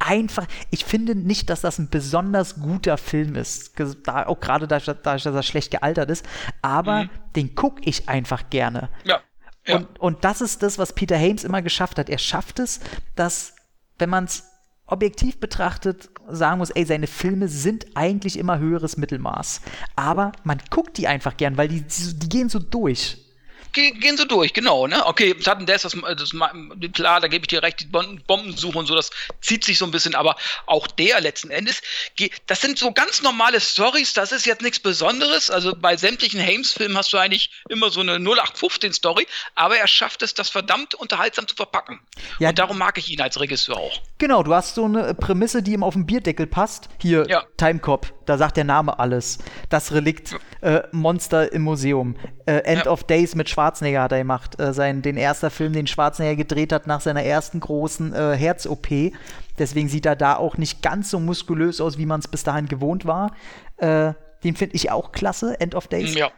einfach, 0.00 0.46
ich 0.70 0.84
finde 0.84 1.14
nicht, 1.14 1.48
dass 1.48 1.62
das 1.62 1.78
ein 1.78 1.88
besonders 1.88 2.56
guter 2.60 2.98
Film 2.98 3.36
ist. 3.36 3.72
Da, 4.04 4.26
auch 4.26 4.38
gerade 4.40 4.68
dadurch, 4.68 4.84
dadurch, 5.02 5.22
dass 5.22 5.34
er 5.34 5.42
schlecht 5.42 5.70
gealtert 5.70 6.10
ist. 6.10 6.26
Aber 6.60 7.04
Mhm. 7.04 7.10
den 7.36 7.54
gucke 7.54 7.80
ich 7.84 8.06
einfach 8.08 8.50
gerne. 8.50 8.90
Ja. 9.04 9.20
ja. 9.66 9.76
Und, 9.76 9.98
und 9.98 10.24
das 10.24 10.42
ist 10.42 10.62
das, 10.62 10.78
was 10.78 10.92
Peter 10.92 11.18
Hames 11.18 11.42
immer 11.44 11.62
geschafft 11.62 11.98
hat. 11.98 12.10
Er 12.10 12.18
schafft 12.18 12.58
es, 12.58 12.80
dass, 13.14 13.54
wenn 13.98 14.10
man 14.10 14.24
es 14.24 14.44
objektiv 14.86 15.38
betrachtet, 15.38 16.08
sagen 16.28 16.58
muss, 16.58 16.70
ey, 16.70 16.84
seine 16.84 17.06
Filme 17.06 17.48
sind 17.48 17.86
eigentlich 17.94 18.38
immer 18.38 18.58
höheres 18.58 18.96
Mittelmaß. 18.96 19.60
Aber 19.96 20.32
man 20.44 20.58
guckt 20.70 20.96
die 20.96 21.06
einfach 21.06 21.36
gern, 21.36 21.56
weil 21.56 21.68
die, 21.68 21.82
die, 21.82 22.18
die 22.18 22.28
gehen 22.28 22.48
so 22.48 22.58
durch. 22.58 23.27
Ge 23.72 23.90
gehen 23.92 24.16
so 24.16 24.24
durch, 24.24 24.52
genau, 24.52 24.86
ne? 24.86 25.04
Okay, 25.06 25.34
Sudden 25.38 25.66
Death, 25.66 25.84
das, 25.84 25.96
das, 26.16 26.30
klar, 26.94 27.20
da 27.20 27.28
gebe 27.28 27.44
ich 27.44 27.48
dir 27.48 27.62
recht, 27.62 27.80
die 27.80 27.86
Bom- 27.86 28.20
Bombensuche 28.26 28.78
und 28.78 28.86
so, 28.86 28.94
das 28.94 29.10
zieht 29.40 29.64
sich 29.64 29.78
so 29.78 29.84
ein 29.84 29.90
bisschen, 29.90 30.14
aber 30.14 30.36
auch 30.66 30.86
der 30.86 31.20
letzten 31.20 31.50
Endes, 31.50 31.80
das 32.46 32.60
sind 32.60 32.78
so 32.78 32.92
ganz 32.92 33.22
normale 33.22 33.60
Stories, 33.60 34.12
das 34.14 34.32
ist 34.32 34.46
jetzt 34.46 34.62
nichts 34.62 34.80
Besonderes. 34.80 35.50
Also 35.50 35.74
bei 35.76 35.96
sämtlichen 35.96 36.40
Hames-Filmen 36.40 36.96
hast 36.96 37.12
du 37.12 37.18
eigentlich 37.18 37.50
immer 37.68 37.90
so 37.90 38.00
eine 38.00 38.16
0815-Story, 38.18 39.26
aber 39.54 39.76
er 39.78 39.86
schafft 39.86 40.22
es, 40.22 40.34
das 40.34 40.48
verdammt 40.48 40.94
unterhaltsam 40.94 41.46
zu 41.46 41.54
verpacken. 41.54 42.00
Ja, 42.38 42.50
und 42.50 42.58
darum 42.58 42.78
mag 42.78 42.98
ich 42.98 43.10
ihn 43.10 43.20
als 43.20 43.38
Regisseur 43.40 43.76
auch. 43.76 44.00
Genau, 44.18 44.42
du 44.42 44.54
hast 44.54 44.74
so 44.74 44.84
eine 44.84 45.14
Prämisse, 45.14 45.62
die 45.62 45.72
ihm 45.72 45.82
auf 45.82 45.94
den 45.94 46.06
Bierdeckel 46.06 46.46
passt. 46.46 46.88
Hier, 47.00 47.26
Ja. 47.28 47.44
Time 47.56 47.78
Cop, 47.80 48.12
da 48.28 48.38
sagt 48.38 48.56
der 48.56 48.64
Name 48.64 48.98
alles. 48.98 49.38
Das 49.68 49.92
Relikt, 49.92 50.36
äh, 50.60 50.80
Monster 50.92 51.52
im 51.52 51.62
Museum. 51.62 52.16
Äh, 52.46 52.58
End 52.64 52.84
Ja. 52.84 52.90
of 52.92 53.04
Days 53.04 53.34
mit 53.34 53.48
Schwarzenegger 53.48 54.02
hat 54.02 54.12
er 54.12 54.18
gemacht. 54.18 54.60
Äh, 54.60 54.72
sein, 54.72 55.02
den 55.02 55.16
ersten 55.16 55.50
Film, 55.50 55.72
den 55.72 55.86
Schwarzenegger 55.86 56.36
gedreht 56.36 56.72
hat 56.72 56.86
nach 56.86 57.00
seiner 57.00 57.22
ersten 57.22 57.60
großen 57.60 58.12
äh, 58.12 58.36
Herz-OP. 58.36 59.12
Deswegen 59.58 59.88
sieht 59.88 60.06
er 60.06 60.16
da 60.16 60.36
auch 60.36 60.56
nicht 60.58 60.82
ganz 60.82 61.10
so 61.10 61.18
muskulös 61.20 61.80
aus, 61.80 61.98
wie 61.98 62.06
man 62.06 62.20
es 62.20 62.28
bis 62.28 62.44
dahin 62.44 62.66
gewohnt 62.66 63.06
war. 63.06 63.32
Äh, 63.78 64.12
den 64.44 64.54
finde 64.54 64.76
ich 64.76 64.90
auch 64.90 65.12
klasse, 65.12 65.58
End 65.60 65.74
of 65.74 65.88
Days. 65.88 66.14
Ja. 66.14 66.30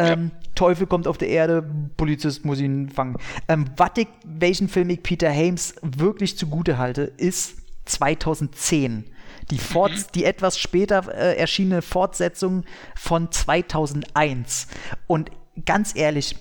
Ähm, 0.00 0.30
Teufel 0.54 0.86
kommt 0.86 1.08
auf 1.08 1.18
der 1.18 1.28
Erde, 1.28 1.68
Polizist 1.96 2.44
muss 2.44 2.60
ihn 2.60 2.88
fangen. 2.88 3.16
Ähm, 3.48 3.64
was 3.76 3.90
ich, 3.96 4.06
welchen 4.24 4.68
Film 4.68 4.90
ich 4.90 5.02
Peter 5.02 5.28
Hames 5.28 5.74
wirklich 5.82 6.38
zugute 6.38 6.78
halte, 6.78 7.02
ist 7.02 7.56
2010. 7.86 9.04
Die, 9.50 9.58
Fort 9.58 10.14
die 10.14 10.24
etwas 10.24 10.58
später 10.58 11.08
äh, 11.12 11.36
erschienene 11.36 11.82
Fortsetzung 11.82 12.64
von 12.94 13.32
2001. 13.32 14.68
Und 15.06 15.30
ganz 15.64 15.96
ehrlich, 15.96 16.36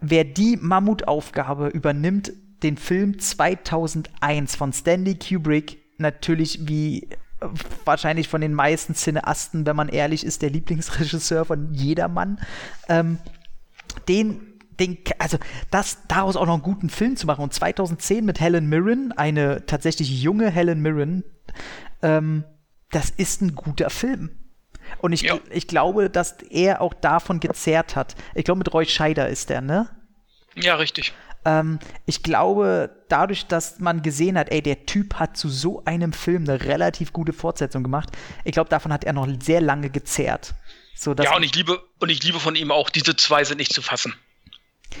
wer 0.00 0.24
die 0.24 0.56
Mammutaufgabe 0.56 1.68
übernimmt, 1.68 2.32
den 2.62 2.76
Film 2.76 3.18
2001 3.18 4.56
von 4.56 4.72
Stanley 4.72 5.16
Kubrick, 5.16 5.78
natürlich 5.98 6.66
wie 6.66 7.04
äh, 7.04 7.48
wahrscheinlich 7.84 8.28
von 8.28 8.40
den 8.40 8.54
meisten 8.54 8.94
Cineasten, 8.94 9.66
wenn 9.66 9.76
man 9.76 9.88
ehrlich 9.88 10.24
ist, 10.24 10.42
der 10.42 10.50
Lieblingsregisseur 10.50 11.44
von 11.44 11.72
jedermann, 11.74 12.40
ähm, 12.88 13.18
den, 14.08 14.40
den, 14.80 14.98
also 15.18 15.38
das, 15.70 15.98
daraus 16.08 16.36
auch 16.36 16.46
noch 16.46 16.54
einen 16.54 16.62
guten 16.62 16.90
Film 16.90 17.16
zu 17.16 17.26
machen. 17.26 17.42
Und 17.42 17.52
2010 17.52 18.24
mit 18.24 18.40
Helen 18.40 18.68
Mirren, 18.68 19.12
eine 19.12 19.66
tatsächlich 19.66 20.22
junge 20.22 20.50
Helen 20.50 20.80
Mirren, 20.80 21.22
ähm, 22.04 22.44
das 22.90 23.10
ist 23.10 23.42
ein 23.42 23.54
guter 23.56 23.90
Film. 23.90 24.30
Und 24.98 25.12
ich, 25.12 25.22
Ja. 25.22 25.38
ich 25.50 25.66
glaube, 25.66 26.10
dass 26.10 26.36
er 26.50 26.80
auch 26.80 26.94
davon 26.94 27.40
gezerrt 27.40 27.96
hat. 27.96 28.14
Ich 28.34 28.44
glaube, 28.44 28.58
mit 28.58 28.72
Roy 28.72 28.84
Scheider 28.86 29.28
ist 29.28 29.48
der, 29.50 29.60
ne? 29.62 29.88
Ja, 30.54 30.76
richtig. 30.76 31.12
Ähm, 31.46 31.78
ich 32.06 32.22
glaube, 32.22 32.90
dadurch, 33.08 33.46
dass 33.46 33.78
man 33.80 34.02
gesehen 34.02 34.38
hat, 34.38 34.50
ey, 34.50 34.62
der 34.62 34.86
Typ 34.86 35.14
hat 35.14 35.36
zu 35.36 35.48
so 35.48 35.82
einem 35.84 36.12
Film 36.12 36.44
eine 36.44 36.62
relativ 36.64 37.12
gute 37.12 37.32
Fortsetzung 37.32 37.82
gemacht, 37.82 38.10
ich 38.44 38.52
glaube, 38.52 38.70
davon 38.70 38.92
hat 38.92 39.04
er 39.04 39.14
noch 39.14 39.28
sehr 39.40 39.60
lange 39.60 39.90
gezerrt. 39.90 40.54
So, 40.94 41.14
Ja, 41.14 41.34
und 41.34 41.42
ich 41.42 41.54
liebe, 41.54 41.82
und 41.98 42.08
ich 42.10 42.22
liebe 42.22 42.38
von 42.38 42.54
ihm 42.54 42.70
auch, 42.70 42.88
diese 42.88 43.16
zwei 43.16 43.42
sind 43.44 43.58
nicht 43.58 43.72
zu 43.72 43.82
fassen. 43.82 44.14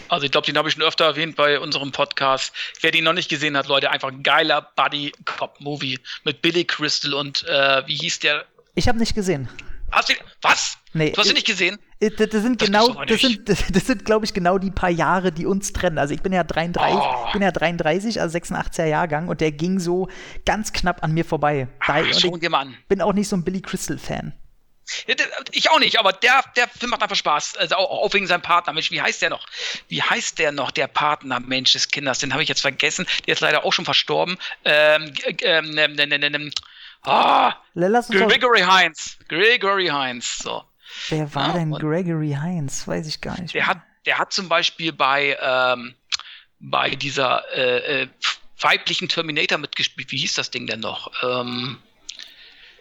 Also 0.08 0.26
ich 0.26 0.32
glaube, 0.32 0.46
den 0.46 0.56
habe 0.56 0.68
ich 0.68 0.74
schon 0.74 0.82
öfter 0.82 1.04
erwähnt 1.04 1.36
bei 1.36 1.58
unserem 1.58 1.92
Podcast. 1.92 2.52
Wer 2.80 2.90
den 2.90 3.04
noch 3.04 3.12
nicht 3.12 3.28
gesehen 3.28 3.56
hat, 3.56 3.66
Leute, 3.68 3.90
einfach 3.90 4.08
ein 4.08 4.22
geiler 4.22 4.62
Buddy-Cop-Movie 4.76 5.98
mit 6.24 6.42
Billy 6.42 6.64
Crystal 6.64 7.14
und 7.14 7.44
äh, 7.48 7.82
wie 7.86 7.96
hieß 7.96 8.20
der? 8.20 8.44
ich 8.76 8.88
habe 8.88 8.98
nicht 8.98 9.14
gesehen. 9.14 9.48
Hast 9.92 10.08
du 10.08 10.14
Was? 10.42 10.78
Nee, 10.92 11.10
du 11.10 11.18
hast 11.18 11.26
ihn 11.26 11.30
ich- 11.30 11.34
nicht 11.36 11.46
gesehen? 11.46 11.78
Äh, 12.00 12.10
das, 12.10 12.28
das 12.30 12.42
sind 12.42 12.60
Das 12.60 12.66
genau, 12.66 13.04
das 13.04 13.20
sind, 13.20 13.48
das, 13.48 13.64
das 13.72 13.86
sind, 13.86 14.04
glaube 14.04 14.24
ich, 14.24 14.34
genau 14.34 14.58
die 14.58 14.72
paar 14.72 14.90
Jahre, 14.90 15.30
die 15.30 15.46
uns 15.46 15.72
trennen. 15.72 15.98
Also 15.98 16.12
ich 16.14 16.22
bin 16.22 16.32
ja 16.32 16.42
33, 16.42 16.98
Oh. 16.98 17.32
bin 17.32 17.42
ja 17.42 17.52
33, 17.52 18.20
also 18.20 18.36
86er 18.36 18.86
Jahrgang 18.86 19.28
und 19.28 19.40
der 19.40 19.52
ging 19.52 19.78
so 19.78 20.08
ganz 20.44 20.72
knapp 20.72 21.04
an 21.04 21.12
mir 21.12 21.24
vorbei. 21.24 21.68
Da, 21.86 21.94
Ach, 21.98 22.18
schon 22.18 22.34
ich 22.42 22.88
bin 22.88 23.00
auch 23.00 23.12
nicht 23.12 23.28
so 23.28 23.36
ein 23.36 23.44
Billy 23.44 23.60
Crystal 23.62 23.98
Fan. 23.98 24.32
Ich 25.52 25.70
auch 25.70 25.78
nicht, 25.78 25.98
aber 25.98 26.12
der, 26.12 26.42
der 26.56 26.68
Film 26.68 26.90
macht 26.90 27.02
einfach 27.02 27.16
Spaß. 27.16 27.56
Also 27.56 27.76
auch, 27.76 27.90
auch 27.90 28.14
wegen 28.14 28.26
seinem 28.26 28.42
Partner. 28.42 28.72
Mensch, 28.72 28.90
wie 28.90 29.00
heißt 29.00 29.22
der 29.22 29.30
noch? 29.30 29.46
Wie 29.88 30.02
heißt 30.02 30.38
der 30.38 30.52
noch, 30.52 30.70
der 30.70 30.86
Partner 30.88 31.40
Mensch 31.40 31.72
des 31.72 31.88
Kindes? 31.88 32.18
Den 32.18 32.32
habe 32.32 32.42
ich 32.42 32.48
jetzt 32.48 32.60
vergessen. 32.60 33.06
Der 33.26 33.34
ist 33.34 33.40
leider 33.40 33.64
auch 33.64 33.72
schon 33.72 33.84
verstorben. 33.84 34.36
Ähm, 34.64 35.12
ähm, 35.42 35.78
ähm, 35.78 35.98
ähm, 35.98 36.34
ähm, 36.34 36.52
ah, 37.02 37.54
Lass 37.74 38.10
uns 38.10 38.18
doch, 38.18 38.28
Gregory 38.28 38.60
Hines. 38.60 39.16
Gregory 39.28 39.88
Hines. 39.88 40.38
So. 40.38 40.64
wer 41.08 41.34
war 41.34 41.48
Ja, 41.48 41.52
denn 41.54 41.72
Gregory 41.72 42.36
Hines? 42.40 42.86
Weiß 42.86 43.06
ich 43.06 43.20
gar 43.20 43.40
nicht. 43.40 43.54
Der 43.54 43.62
mehr. 43.62 43.68
hat, 43.68 43.78
der 44.06 44.18
hat 44.18 44.32
zum 44.32 44.48
Beispiel 44.48 44.92
bei, 44.92 45.36
ähm, 45.40 45.94
bei 46.60 46.90
dieser 46.90 47.42
äh, 47.54 48.02
äh, 48.02 48.08
weiblichen 48.60 49.08
Terminator 49.08 49.58
mitgespielt. 49.58 50.10
Wie 50.12 50.18
hieß 50.18 50.34
das 50.34 50.50
Ding 50.50 50.66
denn 50.66 50.80
noch? 50.80 51.10
Ähm, 51.22 51.78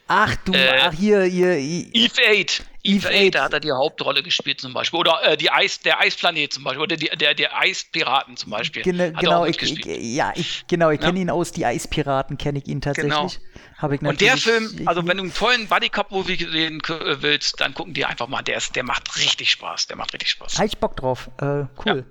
Ach 0.08 0.36
du, 0.44 0.54
äh, 0.54 0.80
ach 0.82 0.94
hier, 0.94 1.24
hier, 1.24 1.56
Eve 1.58 2.22
8. 2.30 2.64
Eve 2.86 3.08
Eve 3.08 3.08
8, 3.08 3.16
8. 3.16 3.36
da 3.36 3.44
hat 3.46 3.54
er 3.54 3.60
die 3.62 3.72
Hauptrolle 3.72 4.22
gespielt 4.22 4.60
zum 4.60 4.74
Beispiel. 4.74 5.00
Oder 5.00 5.24
äh, 5.24 5.38
die 5.38 5.50
Eis, 5.50 5.80
der 5.80 6.02
Eisplanet 6.02 6.52
zum 6.52 6.66
Beispiel. 6.66 6.82
Oder 6.84 6.98
die, 6.98 7.10
der, 7.10 7.34
der 7.34 7.58
Eispiraten 7.58 8.36
zum 8.36 8.52
Beispiel. 8.52 8.86
Er 8.86 9.12
genau, 9.14 9.46
ich, 9.46 9.62
ich, 9.62 9.86
ja, 9.86 10.34
ich, 10.36 10.66
genau, 10.68 10.90
ich 10.90 11.00
Ja. 11.00 11.08
kenne 11.08 11.20
ihn 11.22 11.30
aus 11.30 11.54
Die 11.54 11.66
Eispiraten, 11.66 12.38
kenne 12.38 12.60
ich 12.60 12.68
ihn 12.68 12.82
tatsächlich. 12.82 13.14
Genau. 13.14 13.32
Hab 13.78 13.92
ich 13.94 14.02
Und 14.02 14.20
der 14.20 14.36
Film, 14.36 14.82
also 14.86 15.08
wenn 15.08 15.18
du 15.18 15.24
einen 15.24 15.34
tollen 15.34 15.68
Buddy 15.68 15.90
Cup 15.90 16.12
Movie 16.12 16.36
sehen 16.36 16.82
äh, 16.90 17.22
willst, 17.22 17.62
dann 17.62 17.74
gucken 17.74 17.94
die 17.94 18.04
einfach 18.04 18.28
mal. 18.28 18.42
Der 18.42 18.58
ist, 18.58 18.76
der 18.76 18.84
macht 18.84 19.18
richtig 19.18 19.52
Spaß. 19.52 19.88
Der 19.88 19.96
macht 19.96 20.14
richtig 20.14 20.30
Spaß. 20.32 20.56
Habe 20.56 20.68
ich 20.68 20.78
Bock 20.78 20.98
drauf. 20.98 21.30
Äh, 21.40 21.66
cool. 21.86 22.06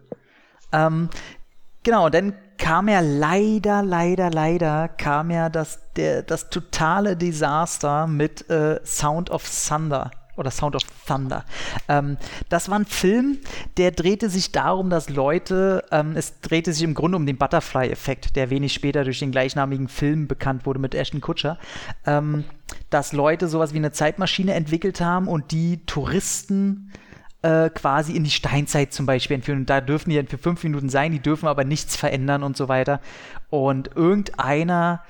Ähm, 0.73 1.11
genau, 1.83 2.09
dann 2.09 2.35
kam 2.63 2.89
ja 2.89 3.01
leider, 3.01 3.83
leider, 3.83 4.31
leider 4.31 4.87
kam 4.87 5.33
ja 5.33 5.49
das, 5.49 5.81
der, 5.97 6.23
das 6.23 6.49
totale 6.49 7.17
Desaster 7.17 8.07
mit 8.07 8.49
äh, 8.51 8.79
Sound 8.85 9.31
of 9.31 9.45
Thunder 9.69 10.13
oder 10.37 10.53
Sound 10.53 10.77
of 10.77 10.83
Thunder. 11.05 11.45
Ähm, 11.89 12.19
das 12.51 12.71
war 12.71 12.79
ein 12.79 12.87
Film, 12.87 13.39
der 13.79 13.91
drehte 13.91 14.31
sich 14.31 14.53
darum, 14.53 14.91
dass 14.91 15.09
Leute, 15.09 15.85
ähm, 15.91 16.13
es 16.15 16.41
drehte 16.41 16.73
sich 16.73 16.85
im 16.85 16.95
Grunde 16.95 17.17
um 17.17 17.27
den 17.27 17.37
Butterfly-Effekt, 17.37 18.37
der 18.37 18.49
wenig 18.51 18.73
später 18.73 19.03
durch 19.03 19.19
den 19.19 19.33
gleichnamigen 19.33 19.89
Film 19.89 20.29
bekannt 20.29 20.65
wurde 20.65 20.79
mit 20.79 20.95
Ashton 20.95 21.21
Kutcher, 21.21 21.59
ähm, 22.07 22.45
dass 22.91 23.13
Leute 23.13 23.49
sowas 23.49 23.75
wie 23.75 23.79
eine 23.79 23.91
Zeitmaschine 23.91 24.55
entwickelt 24.55 25.01
haben 25.01 25.27
und 25.27 25.51
die 25.51 25.85
Touristen 25.85 26.93
äh, 27.43 27.71
quasi 27.71 28.17
in 28.17 28.25
die 28.25 28.31
Steinzeit 28.31 28.93
zum 28.93 29.07
Beispiel 29.07 29.35
entführen. 29.35 29.61
Und 29.61 29.71
da 29.71 29.81
dürfen 29.81 30.11
die 30.11 30.17
dann 30.17 30.29
für 30.29 30.39
fünf 30.39 30.63
Minuten 30.65 30.89
sein, 30.89 31.13
die 31.13 31.21
dürfen 31.21 31.47
aber 31.49 31.65
nichts 31.65 31.97
verändern 31.97 32.43
und 32.43 32.57
so 32.57 32.69
weiter. 32.69 33.01
Und 33.51 33.91
irgendeiner, 33.95 35.05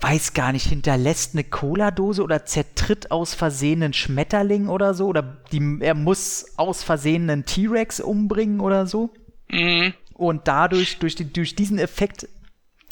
weiß 0.00 0.34
gar 0.34 0.52
nicht, 0.52 0.66
hinterlässt 0.66 1.34
eine 1.34 1.44
Cola-Dose 1.44 2.22
oder 2.22 2.44
zertritt 2.44 3.10
aus 3.10 3.34
Versehen 3.34 3.82
einen 3.82 3.92
Schmetterling 3.92 4.68
oder 4.68 4.94
so. 4.94 5.06
Oder 5.06 5.38
die, 5.52 5.78
er 5.80 5.94
muss 5.94 6.46
aus 6.56 6.82
Versehen 6.82 7.30
einen 7.30 7.44
T-Rex 7.44 8.00
umbringen 8.00 8.60
oder 8.60 8.86
so. 8.86 9.10
Mhm. 9.50 9.94
Und 10.14 10.48
dadurch, 10.48 10.98
durch, 10.98 11.14
die, 11.14 11.32
durch 11.32 11.54
diesen 11.54 11.78
Effekt, 11.78 12.28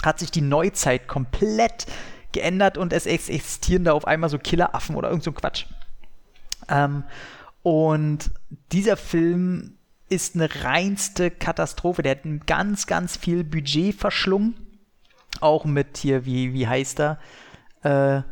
hat 0.05 0.19
sich 0.21 0.31
die 0.31 0.43
Neuzeit 0.43 1.09
komplett 1.09 1.87
geändert 2.33 2.79
und 2.79 2.93
es 2.93 3.07
ex- 3.07 3.29
existieren 3.29 3.85
da 3.85 3.93
auf 3.93 4.07
einmal 4.07 4.31
so 4.31 4.39
Killeraffen 4.39 4.95
oder 4.95 5.09
irgend 5.09 5.25
so 5.25 5.33
Quatsch. 5.33 5.65
Ähm, 6.69 7.03
und 7.67 8.31
dieser 8.71 8.97
Film 8.97 9.77
ist 10.09 10.37
eine 10.37 10.49
reinste 10.63 11.33
Katastrophe. 11.33 12.03
Der 12.03 12.13
hat 12.13 12.47
ganz, 12.47 12.87
ganz 12.87 13.17
viel 13.17 13.43
Budget 13.43 13.93
verschlungen. 13.93 14.55
Auch 15.41 15.65
mit 15.65 15.97
hier, 15.97 16.25
wie, 16.25 16.53
wie 16.53 16.69
heißt 16.69 17.01
er? 17.01 17.19
Äh, 17.83 18.23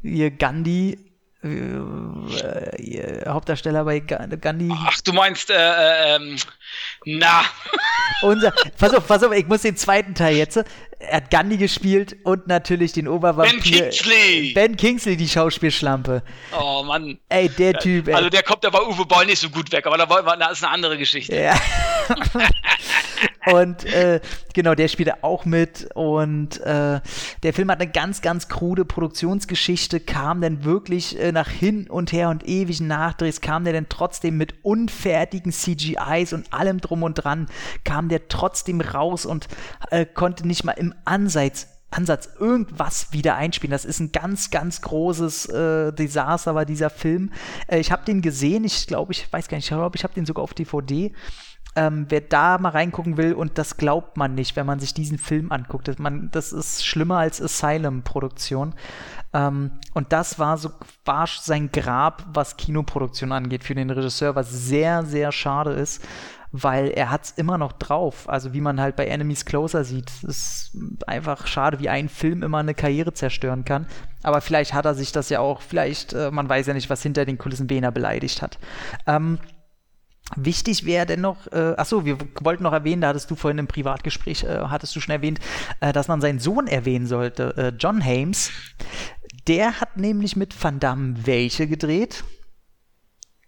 hier 0.00 0.30
Gandhi, 0.30 1.10
äh, 1.44 3.28
Hauptdarsteller 3.28 3.84
bei 3.84 4.00
Ga- 4.00 4.26
Gandhi. 4.40 4.70
Ach, 4.74 5.00
du 5.02 5.12
meinst, 5.12 5.50
äh, 5.50 5.54
äh, 5.54 6.16
ähm, 6.16 6.36
na, 7.04 7.42
Unser, 8.22 8.52
pass 8.78 8.94
auf, 8.94 9.06
pass 9.06 9.22
auf, 9.22 9.32
ich 9.32 9.46
muss 9.46 9.62
den 9.62 9.76
zweiten 9.76 10.14
Teil 10.14 10.36
jetzt. 10.36 10.56
Er 10.98 11.16
hat 11.18 11.30
Gandhi 11.30 11.56
gespielt 11.58 12.16
und 12.24 12.46
natürlich 12.46 12.92
den 12.92 13.08
Obervampir. 13.08 13.52
Ben 13.52 13.62
Kingsley. 13.62 14.52
Ben 14.54 14.76
Kingsley, 14.76 15.16
die 15.16 15.28
Schauspielschlampe. 15.28 16.22
oh 16.58 16.82
Mann. 16.84 17.18
Ey, 17.28 17.48
der 17.50 17.74
Typ, 17.74 18.08
ey. 18.08 18.14
Also 18.14 18.30
der 18.30 18.42
kommt 18.42 18.64
da 18.64 18.70
bei 18.70 18.80
Uwe 18.80 19.04
Boll 19.04 19.26
nicht 19.26 19.40
so 19.40 19.50
gut 19.50 19.70
weg, 19.72 19.86
aber 19.86 19.98
da 19.98 20.08
wir, 20.08 20.36
das 20.38 20.52
ist 20.52 20.64
eine 20.64 20.72
andere 20.72 20.96
Geschichte. 20.96 21.36
Ja. 21.36 21.54
und 23.46 23.84
äh, 23.84 24.20
genau, 24.52 24.74
der 24.74 24.88
spielt 24.88 25.22
auch 25.22 25.44
mit. 25.44 25.88
Und 25.94 26.60
äh, 26.60 27.00
der 27.42 27.52
Film 27.52 27.70
hat 27.70 27.80
eine 27.80 27.90
ganz, 27.90 28.22
ganz 28.22 28.48
krude 28.48 28.84
Produktionsgeschichte, 28.84 30.00
kam 30.00 30.40
dann 30.40 30.64
wirklich 30.64 31.18
äh, 31.20 31.32
nach 31.32 31.48
hin 31.48 31.88
und 31.88 32.12
her 32.12 32.30
und 32.30 32.46
ewigen 32.46 32.86
Nachdrehs, 32.86 33.40
kam 33.40 33.64
der 33.64 33.72
dann 33.72 33.88
trotzdem 33.88 34.36
mit 34.36 34.54
unfertigen 34.62 35.52
CGIs 35.52 36.32
und 36.32 36.52
allem 36.52 36.80
drum 36.80 37.02
und 37.02 37.14
dran, 37.14 37.46
kam 37.84 38.08
der 38.08 38.28
trotzdem 38.28 38.80
raus 38.80 39.26
und 39.26 39.48
äh, 39.90 40.06
konnte 40.06 40.46
nicht 40.46 40.64
mal 40.64 40.72
im 40.72 40.94
Ansatz 41.04 41.68
Ansatz 41.94 42.28
irgendwas 42.38 43.12
wieder 43.12 43.36
einspielen. 43.36 43.70
Das 43.70 43.84
ist 43.84 44.00
ein 44.00 44.12
ganz, 44.12 44.50
ganz 44.50 44.82
großes 44.82 45.46
äh, 45.46 45.92
Desaster, 45.92 46.54
war 46.54 46.64
dieser 46.64 46.90
Film. 46.90 47.32
Äh, 47.68 47.78
ich 47.78 47.92
habe 47.92 48.04
den 48.04 48.20
gesehen, 48.20 48.64
ich 48.64 48.86
glaube, 48.86 49.12
ich 49.12 49.32
weiß 49.32 49.48
gar 49.48 49.56
nicht, 49.56 49.66
ich 49.66 49.76
glaube, 49.76 49.96
ich 49.96 50.04
habe 50.04 50.14
den 50.14 50.26
sogar 50.26 50.42
auf 50.42 50.54
DVD. 50.54 51.12
Ähm, 51.76 52.06
wer 52.08 52.20
da 52.20 52.58
mal 52.58 52.70
reingucken 52.70 53.16
will, 53.16 53.34
und 53.34 53.58
das 53.58 53.76
glaubt 53.76 54.16
man 54.16 54.34
nicht, 54.34 54.56
wenn 54.56 54.66
man 54.66 54.78
sich 54.78 54.94
diesen 54.94 55.18
Film 55.18 55.50
anguckt. 55.50 55.88
Das, 55.88 55.98
man, 55.98 56.30
das 56.30 56.52
ist 56.52 56.86
schlimmer 56.86 57.18
als 57.18 57.42
Asylum-Produktion. 57.42 58.74
Ähm, 59.32 59.72
und 59.92 60.12
das 60.12 60.38
war 60.38 60.56
so, 60.56 60.70
war 61.04 61.26
sein 61.26 61.70
Grab, 61.72 62.24
was 62.32 62.56
Kinoproduktion 62.56 63.32
angeht 63.32 63.64
für 63.64 63.74
den 63.74 63.90
Regisseur, 63.90 64.34
was 64.36 64.50
sehr, 64.50 65.04
sehr 65.04 65.32
schade 65.32 65.72
ist 65.72 66.02
weil 66.56 66.90
er 66.90 67.10
hat's 67.10 67.32
immer 67.32 67.58
noch 67.58 67.72
drauf. 67.72 68.28
Also 68.28 68.54
wie 68.54 68.60
man 68.60 68.80
halt 68.80 68.94
bei 68.94 69.06
Enemies 69.06 69.44
Closer 69.44 69.82
sieht, 69.82 70.12
ist 70.22 70.70
einfach 71.04 71.48
schade, 71.48 71.80
wie 71.80 71.88
ein 71.88 72.08
Film 72.08 72.44
immer 72.44 72.58
eine 72.58 72.74
Karriere 72.74 73.12
zerstören 73.12 73.64
kann. 73.64 73.88
Aber 74.22 74.40
vielleicht 74.40 74.72
hat 74.72 74.84
er 74.84 74.94
sich 74.94 75.10
das 75.10 75.30
ja 75.30 75.40
auch, 75.40 75.60
vielleicht, 75.60 76.12
äh, 76.12 76.30
man 76.30 76.48
weiß 76.48 76.68
ja 76.68 76.74
nicht, 76.74 76.88
was 76.88 77.02
hinter 77.02 77.24
den 77.24 77.38
Kulissen 77.38 77.68
wen 77.70 77.82
er 77.82 77.90
beleidigt 77.90 78.40
hat. 78.40 78.60
Ähm, 79.04 79.40
Wichtig 80.36 80.86
wäre 80.86 81.04
dennoch, 81.06 81.46
äh, 81.52 81.74
achso, 81.76 82.04
wir 82.06 82.16
wollten 82.40 82.62
noch 82.62 82.72
erwähnen, 82.72 83.02
da 83.02 83.08
hattest 83.08 83.30
du 83.30 83.36
vorhin 83.36 83.58
im 83.58 83.66
Privatgespräch, 83.66 84.42
äh, 84.44 84.64
hattest 84.68 84.96
du 84.96 85.00
schon 85.00 85.12
erwähnt, 85.12 85.38
äh, 85.80 85.92
dass 85.92 86.08
man 86.08 86.20
seinen 86.22 86.40
Sohn 86.40 86.66
erwähnen 86.66 87.06
sollte, 87.06 87.54
äh, 87.56 87.72
John 87.78 88.02
Hames. 88.02 88.50
Der 89.46 89.80
hat 89.80 89.98
nämlich 89.98 90.34
mit 90.34 90.54
Van 90.62 90.80
Damme 90.80 91.26
welche 91.26 91.66
gedreht? 91.66 92.24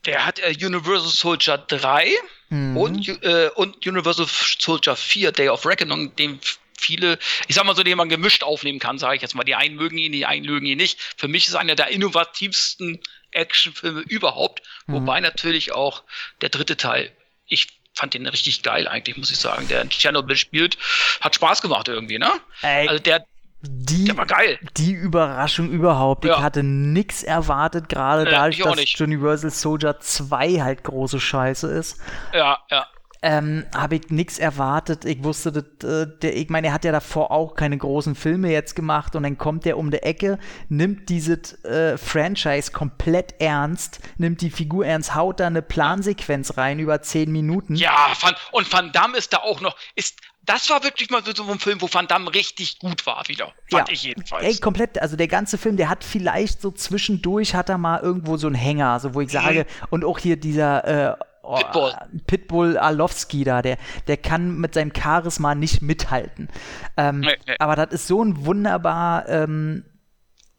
Der 0.04 0.26
hat 0.26 0.38
äh, 0.38 0.54
Universal 0.64 1.10
Soldier 1.10 1.58
3 1.58 2.08
Mhm. 2.48 2.76
und, 2.76 3.24
äh, 3.24 3.50
und 3.56 3.84
Universal 3.84 4.26
Soldier 4.28 4.94
4, 4.94 5.32
Day 5.32 5.48
of 5.48 5.66
Reckoning, 5.66 6.14
den 6.14 6.38
viele, 6.78 7.18
ich 7.48 7.56
sag 7.56 7.64
mal 7.64 7.74
so, 7.74 7.82
den 7.82 7.96
man 7.96 8.08
gemischt 8.08 8.44
aufnehmen 8.44 8.78
kann, 8.78 8.98
sage 8.98 9.16
ich 9.16 9.22
jetzt 9.22 9.34
mal. 9.34 9.42
Die 9.42 9.56
einen 9.56 9.74
mögen 9.74 9.98
ihn, 9.98 10.12
die 10.12 10.26
einen 10.26 10.46
mögen 10.46 10.66
ihn 10.66 10.78
nicht. 10.78 11.00
Für 11.16 11.26
mich 11.26 11.48
ist 11.48 11.56
einer 11.56 11.74
der 11.74 11.88
innovativsten 11.88 13.00
Actionfilme 13.36 14.00
überhaupt, 14.00 14.62
Mhm. 14.86 14.94
wobei 14.94 15.20
natürlich 15.20 15.72
auch 15.72 16.02
der 16.40 16.48
dritte 16.48 16.76
Teil, 16.76 17.10
ich 17.46 17.68
fand 17.94 18.14
den 18.14 18.26
richtig 18.26 18.62
geil 18.62 18.88
eigentlich, 18.88 19.16
muss 19.16 19.30
ich 19.30 19.38
sagen. 19.38 19.68
Der 19.68 19.80
in 19.82 19.88
Chernobyl 19.90 20.36
spielt, 20.36 20.76
hat 21.20 21.34
Spaß 21.34 21.62
gemacht 21.62 21.88
irgendwie, 21.88 22.18
ne? 22.18 22.30
Ey, 22.62 22.88
Also 22.88 23.02
der, 23.02 23.24
die, 23.62 24.04
der 24.04 24.16
war 24.18 24.26
geil. 24.26 24.58
die 24.76 24.92
Überraschung 24.92 25.70
überhaupt. 25.70 26.24
Ich 26.26 26.30
Ja. 26.30 26.42
hatte 26.42 26.62
nix 26.62 27.22
erwartet, 27.22 27.88
gerade 27.88 28.26
Äh, 28.28 28.30
dadurch, 28.30 28.58
ich 28.58 28.64
dass 28.64 28.76
nicht. 28.76 29.00
Universal 29.00 29.50
Soldier 29.50 29.98
2 29.98 30.60
halt 30.60 30.84
große 30.84 31.18
Scheiße 31.20 31.68
ist. 31.68 31.98
Ja, 32.34 32.58
ja. 32.70 32.86
Ähm, 33.26 33.66
habe 33.74 33.96
ich 33.96 34.10
nichts 34.10 34.38
erwartet. 34.38 35.04
Ich 35.04 35.24
wusste, 35.24 35.50
dass, 35.50 35.64
äh, 35.82 36.06
der, 36.22 36.36
ich 36.36 36.48
meine, 36.48 36.68
er 36.68 36.72
hat 36.72 36.84
ja 36.84 36.92
davor 36.92 37.32
auch 37.32 37.56
keine 37.56 37.76
großen 37.76 38.14
Filme 38.14 38.52
jetzt 38.52 38.76
gemacht 38.76 39.16
und 39.16 39.24
dann 39.24 39.36
kommt 39.36 39.66
er 39.66 39.78
um 39.78 39.90
die 39.90 39.98
Ecke, 39.98 40.38
nimmt 40.68 41.08
dieses 41.08 41.64
äh, 41.64 41.98
Franchise 41.98 42.70
komplett 42.70 43.34
ernst, 43.40 43.98
nimmt 44.16 44.42
die 44.42 44.50
Figur 44.50 44.86
ernst, 44.86 45.16
haut 45.16 45.40
da 45.40 45.48
eine 45.48 45.62
Plansequenz 45.62 46.56
rein 46.56 46.78
über 46.78 47.02
zehn 47.02 47.32
Minuten. 47.32 47.74
Ja, 47.74 48.12
Van, 48.20 48.34
und 48.52 48.72
Van 48.72 48.92
Damme 48.92 49.18
ist 49.18 49.32
da 49.32 49.38
auch 49.38 49.60
noch, 49.60 49.76
ist, 49.96 50.20
das 50.44 50.70
war 50.70 50.84
wirklich 50.84 51.10
mal 51.10 51.22
so 51.24 51.50
ein 51.50 51.58
Film, 51.58 51.82
wo 51.82 51.88
Van 51.90 52.06
Damme 52.06 52.32
richtig 52.32 52.78
gut 52.78 53.06
war 53.06 53.24
wieder. 53.26 53.52
Fand 53.68 53.90
ich 53.90 54.04
jedenfalls. 54.04 54.44
Ey, 54.44 54.56
komplett, 54.58 55.02
also 55.02 55.16
der 55.16 55.26
ganze 55.26 55.58
Film, 55.58 55.76
der 55.76 55.88
hat 55.88 56.04
vielleicht 56.04 56.62
so 56.62 56.70
zwischendurch 56.70 57.56
hat 57.56 57.68
er 57.68 57.78
mal 57.78 58.00
irgendwo 58.00 58.36
so 58.36 58.46
einen 58.46 58.54
Hänger, 58.54 59.00
so 59.00 59.14
wo 59.14 59.20
ich 59.20 59.32
sage, 59.32 59.66
und 59.90 60.04
auch 60.04 60.20
hier 60.20 60.36
dieser 60.36 61.16
äh, 61.16 61.16
Pitbull. 61.54 61.92
Pitbull 62.26 62.78
Arlovski 62.78 63.44
da, 63.44 63.62
der, 63.62 63.78
der 64.06 64.16
kann 64.16 64.58
mit 64.58 64.74
seinem 64.74 64.92
Charisma 64.94 65.54
nicht 65.54 65.82
mithalten. 65.82 66.48
Ähm, 66.96 67.20
Nee, 67.20 67.36
nee. 67.46 67.56
Aber 67.58 67.76
das 67.76 67.92
ist 67.92 68.06
so 68.06 68.22
ein 68.22 68.44
wunderbar 68.44 69.28
ähm, 69.28 69.84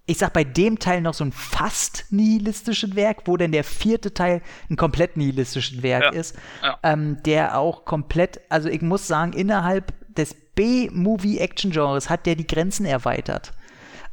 ich 0.08 0.18
sag 0.18 0.32
bei 0.32 0.46
dem 0.46 0.80
Teil 0.80 1.02
noch 1.02 1.14
so 1.14 1.26
ein 1.26 1.34
fast 1.34 2.06
nihilistisches 2.12 2.96
Werk, 2.96 3.24
wo 3.26 3.36
denn 3.36 3.52
der 3.52 3.66
vierte 3.66 4.14
Teil 4.14 4.42
ein 4.70 4.78
komplett 4.78 5.18
nihilistisches 5.18 5.84
Werk 5.84 6.06
Ja, 6.06 6.10
ist, 6.12 6.36
ja. 6.64 6.80
Ähm, 6.82 7.22
der 7.24 7.60
auch 7.60 7.84
komplett, 7.84 8.40
also 8.50 8.70
ich 8.70 8.82
muss 8.82 9.06
sagen, 9.06 9.34
innerhalb 9.34 9.94
des 10.16 10.34
B-Movie-Action-Genres 10.56 12.10
hat 12.10 12.26
der 12.26 12.36
die 12.36 12.48
Grenzen 12.48 12.86
erweitert 12.86 13.52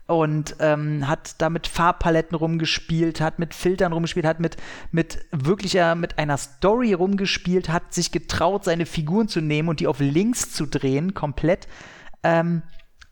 und 0.07 0.57
ähm, 0.61 1.09
hat 1.09 1.40
da 1.40 1.49
mit 1.49 1.67
Farbpaletten 1.67 2.37
rumgespielt, 2.37 3.21
hat 3.21 3.38
mit 3.38 3.55
Filtern 3.55 3.93
rumgespielt, 3.93 4.27
hat 4.27 4.38
mit, 4.38 4.57
mit 4.93 5.25
wirklicher, 5.31 5.95
mit 5.95 6.19
einer 6.19 6.37
Story 6.37 6.93
rumgespielt, 6.93 7.71
hat 7.71 7.95
sich 7.95 8.12
getraut, 8.12 8.64
seine 8.64 8.85
Figuren 8.85 9.29
zu 9.29 9.40
nehmen 9.40 9.69
und 9.69 9.81
die 9.81 9.87
auf 9.87 10.01
links 10.01 10.53
zu 10.53 10.67
drehen, 10.67 11.14
komplett. 11.14 11.69
Ähm, 12.23 12.62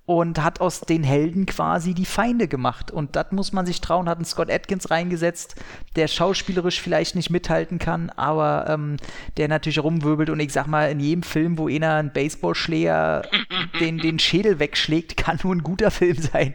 und 0.04 0.42
hat 0.42 0.60
aus 0.60 0.80
den 0.80 1.04
Helden 1.04 1.46
quasi 1.46 1.94
die 1.94 2.04
Feinde 2.06 2.48
gemacht. 2.48 2.90
Und 2.90 3.14
das 3.14 3.30
muss 3.30 3.52
man 3.52 3.66
sich 3.66 3.80
trauen, 3.80 4.08
hat 4.08 4.18
einen 4.18 4.24
Scott 4.24 4.50
Atkins 4.50 4.90
reingesetzt, 4.90 5.54
der 5.94 6.08
schauspielerisch 6.08 6.80
vielleicht 6.80 7.14
nicht 7.14 7.30
mithalten 7.30 7.78
kann, 7.78 8.10
aber 8.10 8.66
ähm, 8.68 8.96
der 9.36 9.46
natürlich 9.46 9.78
rumwirbelt. 9.78 10.28
Und 10.28 10.40
ich 10.40 10.52
sag 10.52 10.66
mal, 10.66 10.90
in 10.90 10.98
jedem 10.98 11.22
Film, 11.22 11.56
wo 11.56 11.68
einer 11.68 11.94
einen 11.94 12.12
Baseballschläger 12.12 13.22
den, 13.80 13.98
den 13.98 14.18
Schädel 14.18 14.58
wegschlägt, 14.58 15.16
kann 15.16 15.38
nur 15.44 15.54
ein 15.54 15.62
guter 15.62 15.92
Film 15.92 16.20
sein. 16.20 16.54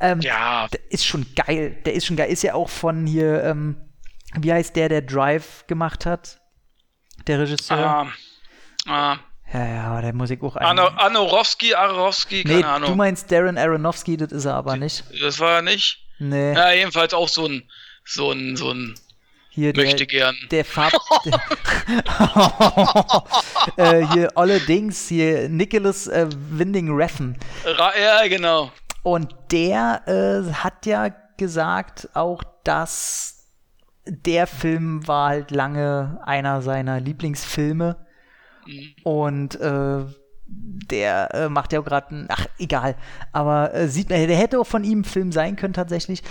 Ähm, 0.00 0.20
Ja, 0.20 0.66
der 0.68 0.80
ist 0.90 1.06
schon 1.06 1.26
geil. 1.36 1.78
Der 1.84 1.94
ist 1.94 2.06
schon 2.06 2.16
geil. 2.16 2.30
Ist 2.30 2.42
ja 2.42 2.54
auch 2.54 2.68
von 2.68 3.06
hier, 3.06 3.44
ähm, 3.44 3.76
wie 4.34 4.52
heißt 4.52 4.74
der, 4.74 4.88
der 4.88 5.02
Drive 5.02 5.64
gemacht 5.68 6.06
hat? 6.06 6.40
Der 7.28 7.38
Regisseur. 7.38 8.06
ähm, 8.86 8.92
äh, 8.92 9.16
Ja, 9.52 9.66
ja, 9.66 9.82
aber 9.84 10.02
der 10.02 10.14
muss 10.14 10.30
ich 10.30 10.40
auch 10.42 10.54
Ano, 10.56 10.86
Anorowski, 10.86 11.74
Arowski, 11.74 12.44
keine 12.44 12.58
Nee, 12.58 12.64
Ahnung. 12.64 12.90
du 12.90 12.96
meinst 12.96 13.30
Darren 13.32 13.58
Aronofsky, 13.58 14.16
das 14.16 14.30
ist 14.32 14.44
er 14.44 14.54
aber 14.54 14.76
nicht. 14.76 15.02
das 15.20 15.38
war 15.40 15.56
er 15.56 15.62
nicht. 15.62 15.98
Nee, 16.18 16.52
Ja, 16.54 16.70
jedenfalls 16.72 17.12
auch 17.14 17.28
so 17.28 17.46
ein, 17.46 17.62
so 18.04 18.30
ein, 18.30 18.56
so 18.56 18.70
ein 18.70 18.94
hier 19.50 19.72
der, 19.72 19.84
möchte 19.84 20.06
gern. 20.06 20.36
der 20.52 20.64
Farb... 20.64 20.92
äh, 23.76 24.06
hier 24.12 24.30
Olle 24.36 24.60
Dings, 24.60 25.08
hier 25.08 25.48
Nicholas 25.48 26.06
äh, 26.06 26.28
Winding 26.50 26.94
Refn. 26.94 27.36
Ra 27.64 27.92
ja, 27.98 28.28
genau. 28.28 28.70
Und 29.02 29.34
der 29.50 30.02
äh, 30.06 30.52
hat 30.52 30.86
ja 30.86 31.08
gesagt 31.36 32.08
auch, 32.14 32.42
dass 32.64 33.48
der 34.06 34.46
Film 34.46 35.06
war 35.08 35.30
halt 35.30 35.50
lange 35.50 36.20
einer 36.24 36.62
seiner 36.62 37.00
Lieblingsfilme. 37.00 37.96
Und 39.04 39.60
äh, 39.60 40.04
der 40.46 41.34
äh, 41.34 41.48
macht 41.48 41.72
ja 41.72 41.80
auch 41.80 41.84
gerade, 41.84 42.26
ach 42.28 42.46
egal, 42.58 42.96
aber 43.32 43.74
äh, 43.74 43.88
sieht 43.88 44.10
der 44.10 44.18
hätte 44.18 44.58
auch 44.58 44.66
von 44.66 44.84
ihm 44.84 45.00
ein 45.00 45.04
Film 45.04 45.32
sein 45.32 45.56
können 45.56 45.74
tatsächlich. 45.74 46.22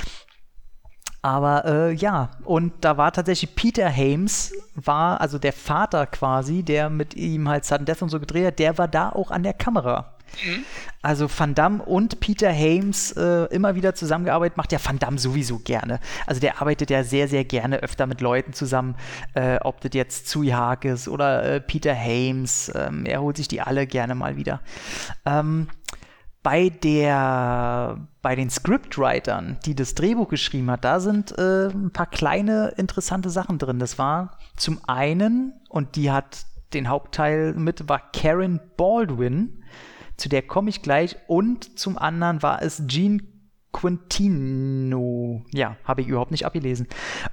Aber 1.22 1.66
äh, 1.66 1.94
ja, 1.94 2.32
und 2.46 2.74
da 2.82 2.96
war 2.98 3.12
tatsächlich 3.12 3.54
Peter 3.54 3.90
Hames, 3.90 4.54
war 4.76 5.20
also 5.20 5.38
der 5.38 5.52
Vater 5.52 6.06
quasi, 6.08 6.64
der 6.64 6.90
mit 6.90 7.14
ihm 7.14 7.50
halt 7.50 7.66
Sudden 7.66 7.86
Death 7.86 8.02
und 8.02 8.10
so 8.10 8.20
gedreht 8.20 8.48
hat, 8.48 8.60
der 8.60 8.78
war 8.78 8.88
da 8.88 9.10
auch 9.10 9.32
an 9.32 9.44
der 9.44 9.54
Kamera. 9.54 10.18
Also 11.02 11.30
Van 11.30 11.56
Damme 11.56 11.84
und 11.84 12.20
Peter 12.20 12.52
Hames 12.52 13.12
äh, 13.12 13.46
immer 13.46 13.76
wieder 13.76 13.96
zusammengearbeitet, 13.96 14.58
macht 14.58 14.72
ja 14.72 14.80
Van 14.84 15.00
Damme 15.00 15.18
sowieso 15.18 15.60
gerne. 15.60 16.00
Also 16.26 16.42
der 16.42 16.62
arbeitet 16.62 16.90
ja 16.90 17.04
sehr, 17.04 17.28
sehr 17.28 17.46
gerne 17.46 17.78
öfter 17.78 18.06
mit 18.06 18.22
Leuten 18.22 18.54
zusammen, 18.54 18.96
äh, 19.34 19.58
ob 19.62 19.82
das 19.82 19.92
jetzt 19.94 20.36
Hark 20.36 20.86
ist 20.86 21.08
oder 21.08 21.44
äh, 21.44 21.62
Peter 21.62 21.96
Hames. 21.96 22.72
Ähm, 22.76 23.06
er 23.06 23.22
holt 23.22 23.38
sich 23.38 23.48
die 23.48 23.62
alle 23.62 23.88
gerne 23.88 24.16
mal 24.16 24.38
wieder. 24.38 24.62
Ähm, 25.26 25.68
bei 26.42 26.70
der 26.70 28.08
bei 28.22 28.36
den 28.36 28.50
Scriptwritern, 28.50 29.58
die 29.66 29.76
das 29.76 29.96
Drehbuch 29.96 30.30
geschrieben 30.30 30.72
hat, 30.72 30.84
da 30.84 31.00
sind 31.00 31.38
äh, 31.38 31.68
ein 31.68 31.92
paar 31.92 32.08
kleine 32.08 32.74
interessante 32.78 33.30
Sachen 33.30 33.58
drin. 33.58 33.80
Das 33.80 33.98
war 33.98 34.38
zum 34.58 34.80
einen 34.88 35.54
und 35.70 35.96
die 35.96 36.12
hat 36.12 36.46
den 36.74 36.90
Hauptteil 36.90 37.54
mit 37.54 37.88
war 37.90 38.12
Karen 38.12 38.60
Baldwin, 38.78 39.64
zu 40.20 40.30
der 40.30 40.42
komme 40.42 40.70
ich 40.70 40.82
gleich 40.82 41.18
und 41.28 41.80
zum 41.80 41.98
anderen 41.98 42.42
war 42.42 42.62
es 42.62 42.84
Gene 42.88 43.20
Quintino. 43.72 45.44
Ja, 45.54 45.78
habe 45.84 46.02
ich 46.02 46.08
überhaupt 46.08 46.32
nicht 46.32 46.46
abgelesen. 46.46 46.88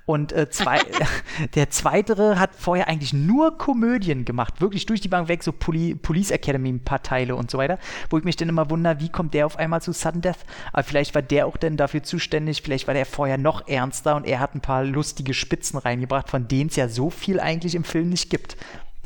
Und 0.05 0.33
äh, 0.33 0.51
zwei, 0.51 0.81
der 1.55 1.71
zweitere 1.71 2.39
hat 2.39 2.51
vorher 2.55 2.89
eigentlich 2.89 3.15
nur 3.15 3.57
Komödien 3.57 4.25
gemacht, 4.25 4.61
wirklich 4.61 4.85
durch 4.87 5.01
die 5.01 5.09
Bank 5.09 5.29
weg, 5.29 5.43
so 5.43 5.53
Poli 5.53 5.95
Police 5.95 6.31
Academy 6.31 6.69
ein 6.69 6.85
paar 6.85 7.03
Teile 7.03 7.37
und 7.37 7.51
so 7.51 7.59
weiter, 7.59 7.79
wo 8.11 8.19
ich 8.19 8.25
mich 8.25 8.37
dann 8.37 8.51
immer 8.51 8.69
wundere, 8.69 9.01
wie 9.01 9.09
kommt 9.09 9.33
der 9.33 9.47
auf 9.47 9.59
einmal 9.59 9.81
zu 9.81 9.93
Sudden 9.93 10.21
Death? 10.21 10.45
Aber 10.73 10.83
vielleicht 10.83 11.15
war 11.15 11.23
der 11.23 11.47
auch 11.47 11.57
dann 11.57 11.79
dafür 11.79 12.03
zuständig, 12.03 12.63
vielleicht 12.63 12.87
war 12.87 12.95
der 12.95 13.07
vorher 13.07 13.39
noch 13.39 13.67
ernster 13.67 14.15
und 14.15 14.27
er 14.27 14.41
hat 14.41 14.55
ein 14.55 14.61
paar 14.61 14.85
lustige 14.85 15.33
Spitzen 15.33 15.79
reingebracht, 15.79 16.29
von 16.29 16.49
denen 16.49 16.69
es 16.69 16.77
ja 16.77 16.89
so 16.89 17.09
viel 17.09 17.41
eigentlich 17.41 17.75
im 17.75 17.85
Film 17.85 18.11
nicht 18.11 18.29
gibt. 18.29 18.57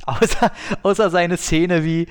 Außer, 0.05 0.51
außer 0.83 1.11
seine 1.11 1.37
Szene 1.37 1.85
wie, 1.85 2.09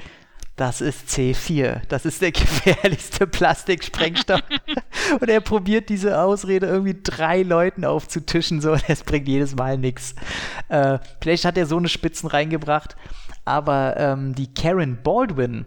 das 0.60 0.82
ist 0.82 1.08
C4. 1.08 1.82
Das 1.88 2.06
ist 2.06 2.22
der 2.22 2.32
gefährlichste 2.34 3.26
Plastiksprengstoff. 3.26 4.42
und 5.22 5.30
er 5.30 5.40
probiert 5.40 5.88
diese 5.88 6.22
Ausrede 6.22 6.68
irgendwie 6.68 7.00
drei 7.02 7.44
Leuten 7.44 7.86
aufzutischen, 7.86 8.60
so, 8.60 8.72
und 8.74 8.84
es 8.90 9.04
bringt 9.04 9.28
jedes 9.28 9.56
Mal 9.56 9.78
nichts. 9.78 10.16
Äh, 10.68 11.00
vielleicht 11.22 11.46
hat 11.46 11.58
er 11.58 11.66
so 11.66 11.78
eine 11.78 11.88
Spitzen 11.88 12.28
reingebracht, 12.28 12.98
aber 13.46 13.96
ähm, 13.98 14.36
die 14.36 14.54
Karen 14.54 15.02
Baldwin, 15.02 15.66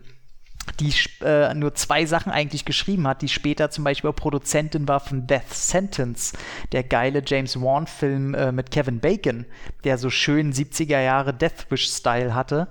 die 0.79 0.93
äh, 1.25 1.55
nur 1.55 1.75
zwei 1.75 2.05
Sachen 2.05 2.31
eigentlich 2.31 2.67
geschrieben 2.67 3.09
hat, 3.09 3.23
die 3.23 3.29
später 3.29 3.71
zum 3.71 3.85
Beispiel 3.85 4.11
auch 4.11 4.17
Produzentin 4.17 4.87
war 4.89 5.01
von 5.01 5.27
Death 5.27 5.55
Sentence, 5.55 6.35
der 6.71 6.85
geile 6.85 7.23
James 7.27 7.59
Wan-Film 7.59 8.35
äh, 8.35 8.53
mit 8.53 8.71
Kevin 8.71 9.01
Bacon, 9.01 9.47
der 9.85 9.97
so 9.97 10.11
schön 10.11 10.53
70er 10.53 11.01
Jahre 11.01 11.33
Death 11.33 11.71
Wish-Style 11.71 12.35
hatte. 12.35 12.69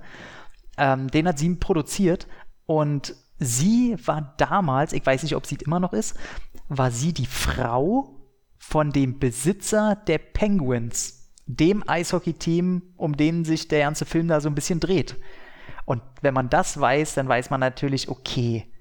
Ähm, 0.82 1.06
den 1.12 1.28
hat 1.28 1.38
sie 1.38 1.54
produziert 1.54 2.26
und 2.66 3.14
sie 3.38 3.96
war 4.04 4.34
damals, 4.36 4.92
ich 4.92 5.06
weiß 5.06 5.22
nicht, 5.22 5.36
ob 5.36 5.46
sie 5.46 5.54
immer 5.64 5.78
noch 5.78 5.92
ist, 5.92 6.18
war 6.68 6.90
sie 6.90 7.12
die 7.12 7.26
Frau 7.26 8.18
von 8.58 8.90
dem 8.90 9.20
Besitzer 9.20 9.94
der 10.08 10.18
Penguins, 10.18 11.30
dem 11.46 11.88
Eishockey-Team, 11.88 12.82
um 12.96 13.16
den 13.16 13.44
sich 13.44 13.68
der 13.68 13.84
ganze 13.84 14.06
Film 14.06 14.26
da 14.26 14.40
so 14.40 14.48
ein 14.48 14.56
bisschen 14.56 14.80
dreht. 14.80 15.20
Und 15.84 16.02
wenn 16.20 16.34
man 16.34 16.50
das 16.50 16.80
weiß, 16.80 17.14
dann 17.14 17.28
weiß 17.28 17.50
man 17.50 17.60
natürlich, 17.60 18.08
okay, 18.08 18.71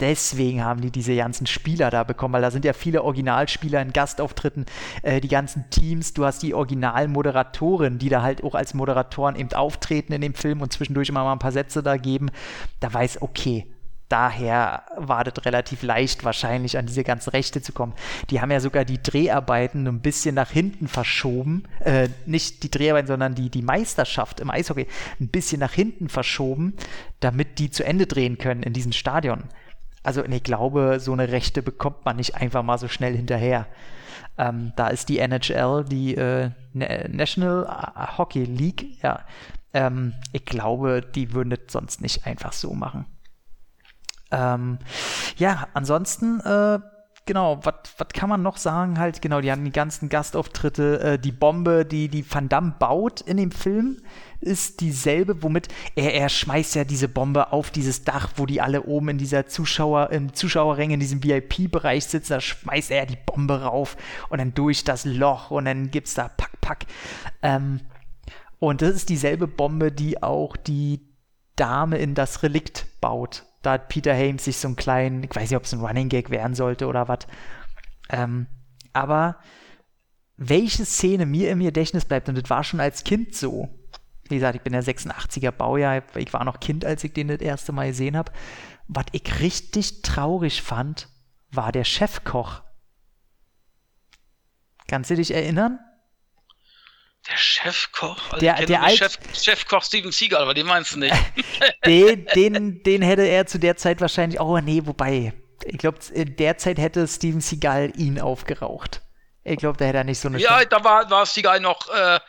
deswegen 0.00 0.64
haben 0.64 0.80
die 0.80 0.90
diese 0.90 1.14
ganzen 1.16 1.46
Spieler 1.46 1.90
da 1.90 2.04
bekommen, 2.04 2.34
weil 2.34 2.42
da 2.42 2.50
sind 2.50 2.64
ja 2.64 2.72
viele 2.72 3.02
Originalspieler 3.02 3.80
in 3.82 3.92
Gastauftritten, 3.92 4.66
äh, 5.02 5.20
die 5.20 5.28
ganzen 5.28 5.70
Teams, 5.70 6.14
du 6.14 6.24
hast 6.24 6.42
die 6.42 6.54
Originalmoderatoren, 6.54 7.98
die 7.98 8.08
da 8.08 8.22
halt 8.22 8.42
auch 8.44 8.54
als 8.54 8.74
Moderatoren 8.74 9.36
eben 9.36 9.52
auftreten 9.52 10.12
in 10.12 10.20
dem 10.20 10.34
Film 10.34 10.60
und 10.60 10.72
zwischendurch 10.72 11.08
immer 11.08 11.24
mal 11.24 11.32
ein 11.32 11.38
paar 11.38 11.52
Sätze 11.52 11.82
da 11.82 11.96
geben, 11.96 12.30
da 12.80 12.92
weiß, 12.92 13.22
okay, 13.22 13.66
daher 14.08 14.84
war 14.96 15.24
das 15.24 15.44
relativ 15.44 15.82
leicht 15.82 16.24
wahrscheinlich 16.24 16.78
an 16.78 16.86
diese 16.86 17.04
ganzen 17.04 17.30
Rechte 17.30 17.60
zu 17.62 17.72
kommen. 17.72 17.92
Die 18.30 18.40
haben 18.40 18.50
ja 18.50 18.60
sogar 18.60 18.84
die 18.84 19.02
Dreharbeiten 19.02 19.86
ein 19.86 20.00
bisschen 20.00 20.34
nach 20.34 20.50
hinten 20.50 20.88
verschoben, 20.88 21.64
äh, 21.80 22.08
nicht 22.26 22.62
die 22.62 22.70
Dreharbeiten, 22.70 23.08
sondern 23.08 23.34
die, 23.34 23.50
die 23.50 23.62
Meisterschaft 23.62 24.40
im 24.40 24.50
Eishockey 24.50 24.86
ein 25.20 25.28
bisschen 25.28 25.60
nach 25.60 25.72
hinten 25.72 26.08
verschoben, 26.08 26.74
damit 27.20 27.58
die 27.58 27.70
zu 27.70 27.84
Ende 27.84 28.06
drehen 28.06 28.38
können 28.38 28.62
in 28.62 28.72
diesem 28.72 28.92
Stadion. 28.92 29.44
Also 30.02 30.24
ich 30.24 30.42
glaube, 30.42 30.98
so 31.00 31.12
eine 31.12 31.30
Rechte 31.30 31.62
bekommt 31.62 32.04
man 32.04 32.16
nicht 32.16 32.36
einfach 32.36 32.62
mal 32.62 32.78
so 32.78 32.88
schnell 32.88 33.16
hinterher. 33.16 33.66
Ähm, 34.36 34.72
da 34.76 34.88
ist 34.88 35.08
die 35.08 35.18
NHL, 35.18 35.84
die 35.84 36.16
äh, 36.16 36.50
National 36.72 38.16
Hockey 38.16 38.44
League, 38.44 39.02
ja, 39.02 39.24
ähm, 39.74 40.14
ich 40.32 40.44
glaube, 40.44 41.02
die 41.02 41.32
würden 41.32 41.50
das 41.50 41.60
sonst 41.68 42.00
nicht 42.00 42.26
einfach 42.26 42.52
so 42.52 42.72
machen. 42.72 43.06
Ähm, 44.30 44.78
ja, 45.36 45.68
ansonsten, 45.74 46.40
äh, 46.40 46.78
genau, 47.26 47.60
was 47.64 47.74
kann 48.06 48.28
man 48.28 48.42
noch 48.42 48.56
sagen? 48.56 48.98
Halt, 48.98 49.20
genau, 49.20 49.40
die 49.40 49.50
haben 49.50 49.64
die 49.64 49.72
ganzen 49.72 50.08
Gastauftritte, 50.08 51.00
äh, 51.00 51.18
die 51.18 51.32
Bombe, 51.32 51.84
die 51.84 52.08
die 52.08 52.24
Van 52.28 52.48
Damme 52.48 52.74
baut 52.78 53.20
in 53.20 53.36
dem 53.36 53.50
Film, 53.50 53.98
ist 54.40 54.80
dieselbe, 54.80 55.42
womit 55.42 55.68
er, 55.96 56.14
er 56.14 56.28
schmeißt 56.28 56.76
ja 56.76 56.84
diese 56.84 57.08
Bombe 57.08 57.52
auf 57.52 57.70
dieses 57.70 58.04
Dach, 58.04 58.30
wo 58.36 58.46
die 58.46 58.60
alle 58.60 58.84
oben 58.84 59.10
in 59.10 59.18
dieser 59.18 59.46
Zuschauer, 59.46 60.10
im 60.10 60.32
Zuschauerränge, 60.32 60.94
in 60.94 61.00
diesem 61.00 61.24
VIP-Bereich 61.24 62.06
sitzen, 62.06 62.34
da 62.34 62.40
schmeißt 62.40 62.92
er 62.92 63.06
die 63.06 63.18
Bombe 63.26 63.62
rauf 63.62 63.96
und 64.28 64.38
dann 64.38 64.54
durch 64.54 64.84
das 64.84 65.04
Loch 65.04 65.50
und 65.50 65.64
dann 65.64 65.90
gibt's 65.90 66.14
da 66.14 66.28
Pack, 66.28 66.60
Pack. 66.60 66.86
Ähm, 67.42 67.80
und 68.60 68.82
das 68.82 68.94
ist 68.94 69.08
dieselbe 69.08 69.46
Bombe, 69.46 69.92
die 69.92 70.22
auch 70.22 70.56
die 70.56 71.00
Dame 71.56 71.98
in 71.98 72.14
das 72.14 72.42
Relikt 72.42 72.86
baut. 73.00 73.44
Da 73.62 73.72
hat 73.72 73.88
Peter 73.88 74.14
Hames 74.14 74.44
sich 74.44 74.56
so 74.58 74.68
einen 74.68 74.76
kleinen, 74.76 75.24
ich 75.24 75.34
weiß 75.34 75.50
nicht, 75.50 75.56
ob 75.56 75.64
es 75.64 75.72
ein 75.72 75.80
Running 75.80 76.08
Gag 76.08 76.30
werden 76.30 76.54
sollte 76.54 76.86
oder 76.86 77.08
was. 77.08 77.26
Ähm, 78.08 78.46
aber 78.92 79.38
welche 80.36 80.84
Szene 80.84 81.26
mir 81.26 81.50
im 81.50 81.60
Gedächtnis 81.60 82.04
bleibt, 82.04 82.28
und 82.28 82.36
das 82.40 82.48
war 82.50 82.64
schon 82.64 82.80
als 82.80 83.04
Kind 83.04 83.34
so. 83.34 83.68
Wie 84.28 84.36
gesagt, 84.36 84.56
ich 84.56 84.62
bin 84.62 84.74
ja 84.74 84.80
86er 84.80 85.50
Baujahr, 85.50 86.02
ich 86.16 86.32
war 86.32 86.44
noch 86.44 86.60
Kind, 86.60 86.84
als 86.84 87.02
ich 87.02 87.12
den 87.12 87.28
das 87.28 87.40
erste 87.40 87.72
Mal 87.72 87.88
gesehen 87.88 88.16
habe. 88.16 88.32
Was 88.86 89.06
ich 89.12 89.40
richtig 89.40 90.02
traurig 90.02 90.62
fand, 90.62 91.08
war 91.50 91.72
der 91.72 91.84
Chefkoch 91.84 92.62
Kannst 94.88 95.10
du 95.10 95.16
dich 95.16 95.32
erinnern? 95.32 95.78
Der 97.28 97.36
Chefkoch? 97.36 98.32
Also 98.32 98.38
der 98.38 98.64
der 98.64 98.88
Chef, 98.88 99.18
Chefkoch 99.34 99.82
Steven 99.84 100.10
Seagal, 100.10 100.42
aber 100.42 100.54
den 100.54 100.66
meinst 100.66 100.94
du 100.94 101.00
nicht. 101.00 101.14
den, 101.86 102.26
den, 102.34 102.82
den 102.82 103.02
hätte 103.02 103.22
er 103.22 103.46
zu 103.46 103.58
der 103.58 103.76
Zeit 103.76 104.00
wahrscheinlich. 104.00 104.40
Oh, 104.40 104.58
nee, 104.58 104.80
wobei. 104.84 105.34
Ich 105.64 105.78
glaube, 105.78 105.98
in 106.12 106.36
der 106.36 106.58
Zeit 106.58 106.78
hätte 106.78 107.06
Steven 107.06 107.40
Seagal 107.40 107.92
ihn 107.96 108.20
aufgeraucht. 108.20 109.02
Ich 109.44 109.56
glaube, 109.56 109.78
da 109.78 109.86
hätte 109.86 109.98
er 109.98 110.04
nicht 110.04 110.20
so 110.20 110.28
eine. 110.28 110.38
Ja, 110.38 110.58
Chance. 110.58 110.66
da 110.70 110.84
war, 110.84 111.10
war 111.10 111.26
Seagal 111.26 111.60
noch. 111.60 111.88
Äh, 111.88 112.20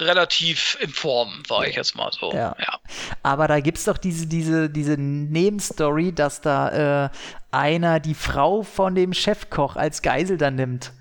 relativ 0.00 0.76
in 0.80 0.90
Form, 0.90 1.42
war 1.48 1.66
ich 1.66 1.76
jetzt 1.76 1.96
mal 1.96 2.10
so. 2.12 2.32
Ja. 2.32 2.54
ja. 2.58 2.80
Aber 3.22 3.48
da 3.48 3.60
gibt 3.60 3.78
es 3.78 3.84
doch 3.84 3.98
diese, 3.98 4.26
diese, 4.26 4.70
diese 4.70 4.96
Nebenstory, 4.96 6.12
dass 6.12 6.40
da 6.40 7.06
äh, 7.06 7.10
einer 7.50 8.00
die 8.00 8.14
Frau 8.14 8.62
von 8.62 8.94
dem 8.94 9.12
Chefkoch 9.12 9.76
als 9.76 10.02
Geisel 10.02 10.38
dann 10.38 10.54
nimmt. 10.56 10.92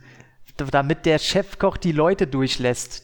Damit 0.58 1.06
der 1.06 1.20
Chefkoch 1.20 1.78
die 1.78 1.92
Leute 1.92 2.26
durchlässt. 2.26 3.04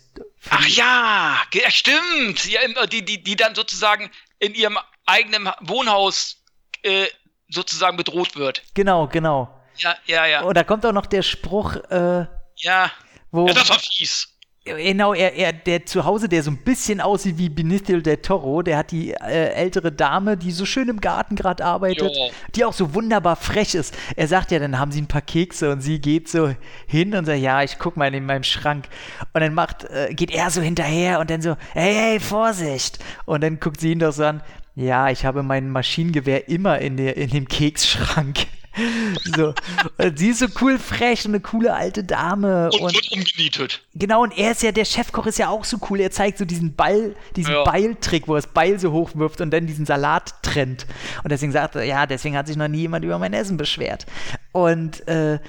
Ach 0.50 0.68
ja, 0.68 1.38
stimmt. 1.70 2.46
Ja, 2.46 2.62
die, 2.88 3.06
die, 3.06 3.24
die 3.24 3.36
dann 3.36 3.54
sozusagen 3.54 4.10
in 4.40 4.56
ihrem 4.56 4.80
eigenen 5.06 5.50
Wohnhaus 5.62 6.44
äh, 6.82 7.06
sozusagen 7.54 7.98
bedroht 7.98 8.36
wird. 8.36 8.64
Genau, 8.74 9.08
genau. 9.08 9.50
Ja, 9.78 9.96
ja, 10.06 10.26
ja. 10.26 10.42
Und 10.42 10.56
da 10.56 10.64
kommt 10.64 10.86
auch 10.86 10.92
noch 10.92 11.06
der 11.06 11.22
Spruch, 11.22 11.76
äh, 11.90 12.26
ja. 12.58 12.92
Wo, 13.32 13.48
ja, 13.48 13.54
das 13.54 13.70
war 13.70 13.80
fies. 13.80 14.34
Genau, 14.66 15.14
er, 15.14 15.34
er, 15.36 15.52
der 15.52 15.86
zu 15.86 16.06
Hause, 16.06 16.30
der 16.30 16.42
so 16.42 16.50
ein 16.50 16.64
bisschen 16.64 17.02
aussieht 17.02 17.38
wie 17.38 17.50
Benicio 17.50 18.00
del 18.00 18.18
Toro, 18.18 18.62
der 18.62 18.78
hat 18.78 18.92
die 18.92 19.12
äh, 19.12 19.50
ältere 19.50 19.92
Dame, 19.92 20.38
die 20.38 20.52
so 20.52 20.66
schön 20.66 20.88
im 20.88 21.02
Garten 21.02 21.36
gerade 21.36 21.66
arbeitet, 21.66 22.16
jo. 22.16 22.32
die 22.56 22.64
auch 22.64 22.72
so 22.72 22.94
wunderbar 22.94 23.36
frech 23.36 23.76
ist. 23.76 23.94
Er 24.16 24.30
sagt 24.30 24.52
ja, 24.52 24.60
dann 24.60 24.80
haben 24.80 24.94
sie 24.94 25.02
ein 25.02 25.08
paar 25.08 25.22
Kekse 25.22 25.70
und 25.70 25.82
sie 25.82 26.00
geht 26.00 26.30
so 26.30 26.56
hin 26.88 27.14
und 27.14 27.26
sagt, 27.26 27.40
ja, 27.40 27.62
ich 27.62 27.78
guck 27.78 27.98
mal 27.98 28.14
in 28.16 28.26
meinem 28.26 28.44
Schrank. 28.44 28.88
Und 29.34 29.42
dann 29.42 29.54
macht, 29.54 29.84
äh, 29.84 30.14
geht 30.14 30.32
er 30.32 30.50
so 30.50 30.62
hinterher 30.62 31.20
und 31.20 31.30
dann 31.30 31.42
so, 31.42 31.58
hey, 31.74 31.94
hey, 31.94 32.20
Vorsicht. 32.22 33.00
Und 33.26 33.44
dann 33.44 33.60
guckt 33.60 33.82
sie 33.82 33.92
ihn 33.92 34.00
doch 34.00 34.14
so 34.14 34.24
an, 34.24 34.42
ja, 34.76 35.10
ich 35.10 35.26
habe 35.26 35.44
mein 35.44 35.70
Maschinengewehr 35.70 36.50
immer 36.50 36.80
in, 36.80 36.98
der, 36.98 37.18
in 37.18 37.30
dem 37.30 37.48
Keksschrank. 37.48 38.48
so. 39.36 39.54
Und 39.98 40.18
sie 40.18 40.30
ist 40.30 40.40
so 40.40 40.48
cool 40.62 40.80
frech 40.80 41.26
und 41.26 41.32
eine 41.32 41.42
coole 41.42 41.74
alte 41.74 42.04
Dame. 42.04 42.70
Und, 42.72 42.82
und 42.82 42.94
wird 42.94 43.12
umgenietet. 43.12 43.84
Genau, 43.94 44.24
und 44.24 44.36
er 44.38 44.52
ist 44.52 44.64
ja, 44.64 44.72
der 44.72 44.86
Chefkoch 44.86 45.28
ist 45.28 45.38
ja 45.38 45.50
auch 45.50 45.64
so 45.64 45.78
cool. 45.90 46.00
Er 46.00 46.12
zeigt 46.12 46.40
so 46.40 46.46
diesen 46.46 46.76
Ball, 46.76 47.16
diesen 47.36 47.54
ja. 47.54 47.64
Beiltrick, 47.64 48.28
wo 48.28 48.34
er 48.34 48.42
das 48.42 48.52
Beil 48.52 48.80
so 48.80 48.92
hoch 48.92 49.12
wirft 49.14 49.42
und 49.42 49.52
dann 49.52 49.68
diesen 49.68 49.86
Salat 49.86 50.42
trennt. 50.42 50.88
Und 51.24 51.32
deswegen 51.32 51.52
sagt 51.52 51.76
er, 51.76 51.84
ja, 51.84 52.06
deswegen 52.06 52.36
hat 52.36 52.48
sich 52.48 52.58
noch 52.58 52.68
nie 52.68 52.80
jemand 52.80 53.06
über 53.06 53.20
mein 53.20 53.34
Essen 53.34 53.58
beschwert. 53.58 54.08
Und 54.54 55.08
äh, 55.08 55.40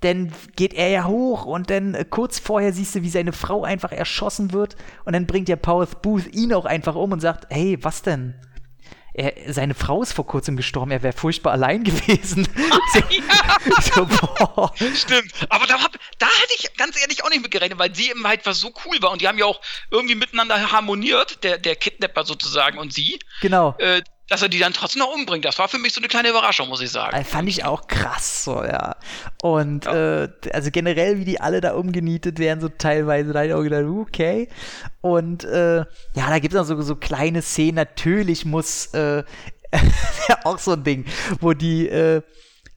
dann 0.00 0.32
geht 0.56 0.74
er 0.74 0.88
ja 0.88 1.04
hoch 1.06 1.44
und 1.44 1.70
dann 1.70 1.94
äh, 1.94 2.04
kurz 2.04 2.40
vorher 2.40 2.72
siehst 2.72 2.96
du, 2.96 3.02
wie 3.02 3.08
seine 3.08 3.32
Frau 3.32 3.62
einfach 3.62 3.92
erschossen 3.92 4.52
wird 4.52 4.76
und 5.04 5.12
dann 5.12 5.26
bringt 5.26 5.48
ja 5.48 5.54
Powers 5.54 6.02
Booth 6.02 6.34
ihn 6.34 6.52
auch 6.52 6.64
einfach 6.64 6.96
um 6.96 7.12
und 7.12 7.20
sagt, 7.20 7.46
hey, 7.50 7.78
was 7.82 8.02
denn? 8.02 8.34
Er, 9.14 9.52
seine 9.52 9.74
Frau 9.74 10.02
ist 10.02 10.12
vor 10.12 10.26
kurzem 10.26 10.56
gestorben, 10.56 10.90
er 10.90 11.02
wäre 11.02 11.12
furchtbar 11.12 11.52
allein 11.52 11.84
gewesen. 11.84 12.48
so, 13.94 14.08
Stimmt, 14.94 15.32
aber 15.48 15.66
da, 15.66 15.82
hab, 15.82 15.92
da 16.18 16.26
hätte 16.26 16.54
ich 16.56 16.74
ganz 16.76 17.00
ehrlich 17.00 17.24
auch 17.24 17.30
nicht 17.30 17.42
mit 17.42 17.50
gerechnet, 17.50 17.78
weil 17.78 17.94
sie 17.94 18.10
eben 18.10 18.26
halt 18.26 18.44
was 18.46 18.60
so 18.60 18.72
cool 18.86 19.00
war 19.00 19.10
und 19.10 19.20
die 19.20 19.28
haben 19.28 19.38
ja 19.38 19.44
auch 19.44 19.60
irgendwie 19.90 20.14
miteinander 20.14 20.72
harmoniert, 20.72 21.44
der, 21.44 21.58
der 21.58 21.76
Kidnapper 21.76 22.24
sozusagen 22.24 22.78
und 22.78 22.92
sie. 22.92 23.18
Genau. 23.40 23.74
Äh, 23.78 24.02
dass 24.32 24.40
er 24.40 24.48
die 24.48 24.58
dann 24.58 24.72
trotzdem 24.72 25.00
noch 25.00 25.14
umbringt. 25.14 25.44
Das 25.44 25.58
war 25.58 25.68
für 25.68 25.76
mich 25.76 25.92
so 25.92 26.00
eine 26.00 26.08
kleine 26.08 26.30
Überraschung, 26.30 26.70
muss 26.70 26.80
ich 26.80 26.90
sagen. 26.90 27.14
Also 27.14 27.28
fand 27.28 27.50
ich 27.50 27.66
auch 27.66 27.86
krass, 27.86 28.44
so, 28.44 28.64
ja. 28.64 28.96
Und 29.42 29.84
ja. 29.84 30.24
Äh, 30.24 30.28
also 30.54 30.70
generell, 30.70 31.18
wie 31.18 31.26
die 31.26 31.38
alle 31.38 31.60
da 31.60 31.74
umgenietet 31.74 32.38
werden, 32.38 32.60
so 32.62 32.70
teilweise, 32.70 33.34
da 33.34 33.40
habe 33.40 33.48
ich 33.48 33.54
auch 33.54 33.62
gedacht, 33.62 33.84
okay. 33.84 34.48
Und 35.02 35.44
äh, 35.44 35.80
ja, 35.80 35.84
da 36.14 36.38
gibt 36.38 36.54
es 36.54 36.60
auch 36.60 36.64
so, 36.64 36.80
so 36.80 36.96
kleine 36.96 37.42
Szenen. 37.42 37.74
Natürlich 37.74 38.46
muss 38.46 38.86
äh, 38.94 39.22
auch 40.44 40.58
so 40.58 40.72
ein 40.72 40.82
Ding, 40.82 41.04
wo 41.40 41.52
die 41.52 41.88
äh, 41.88 42.22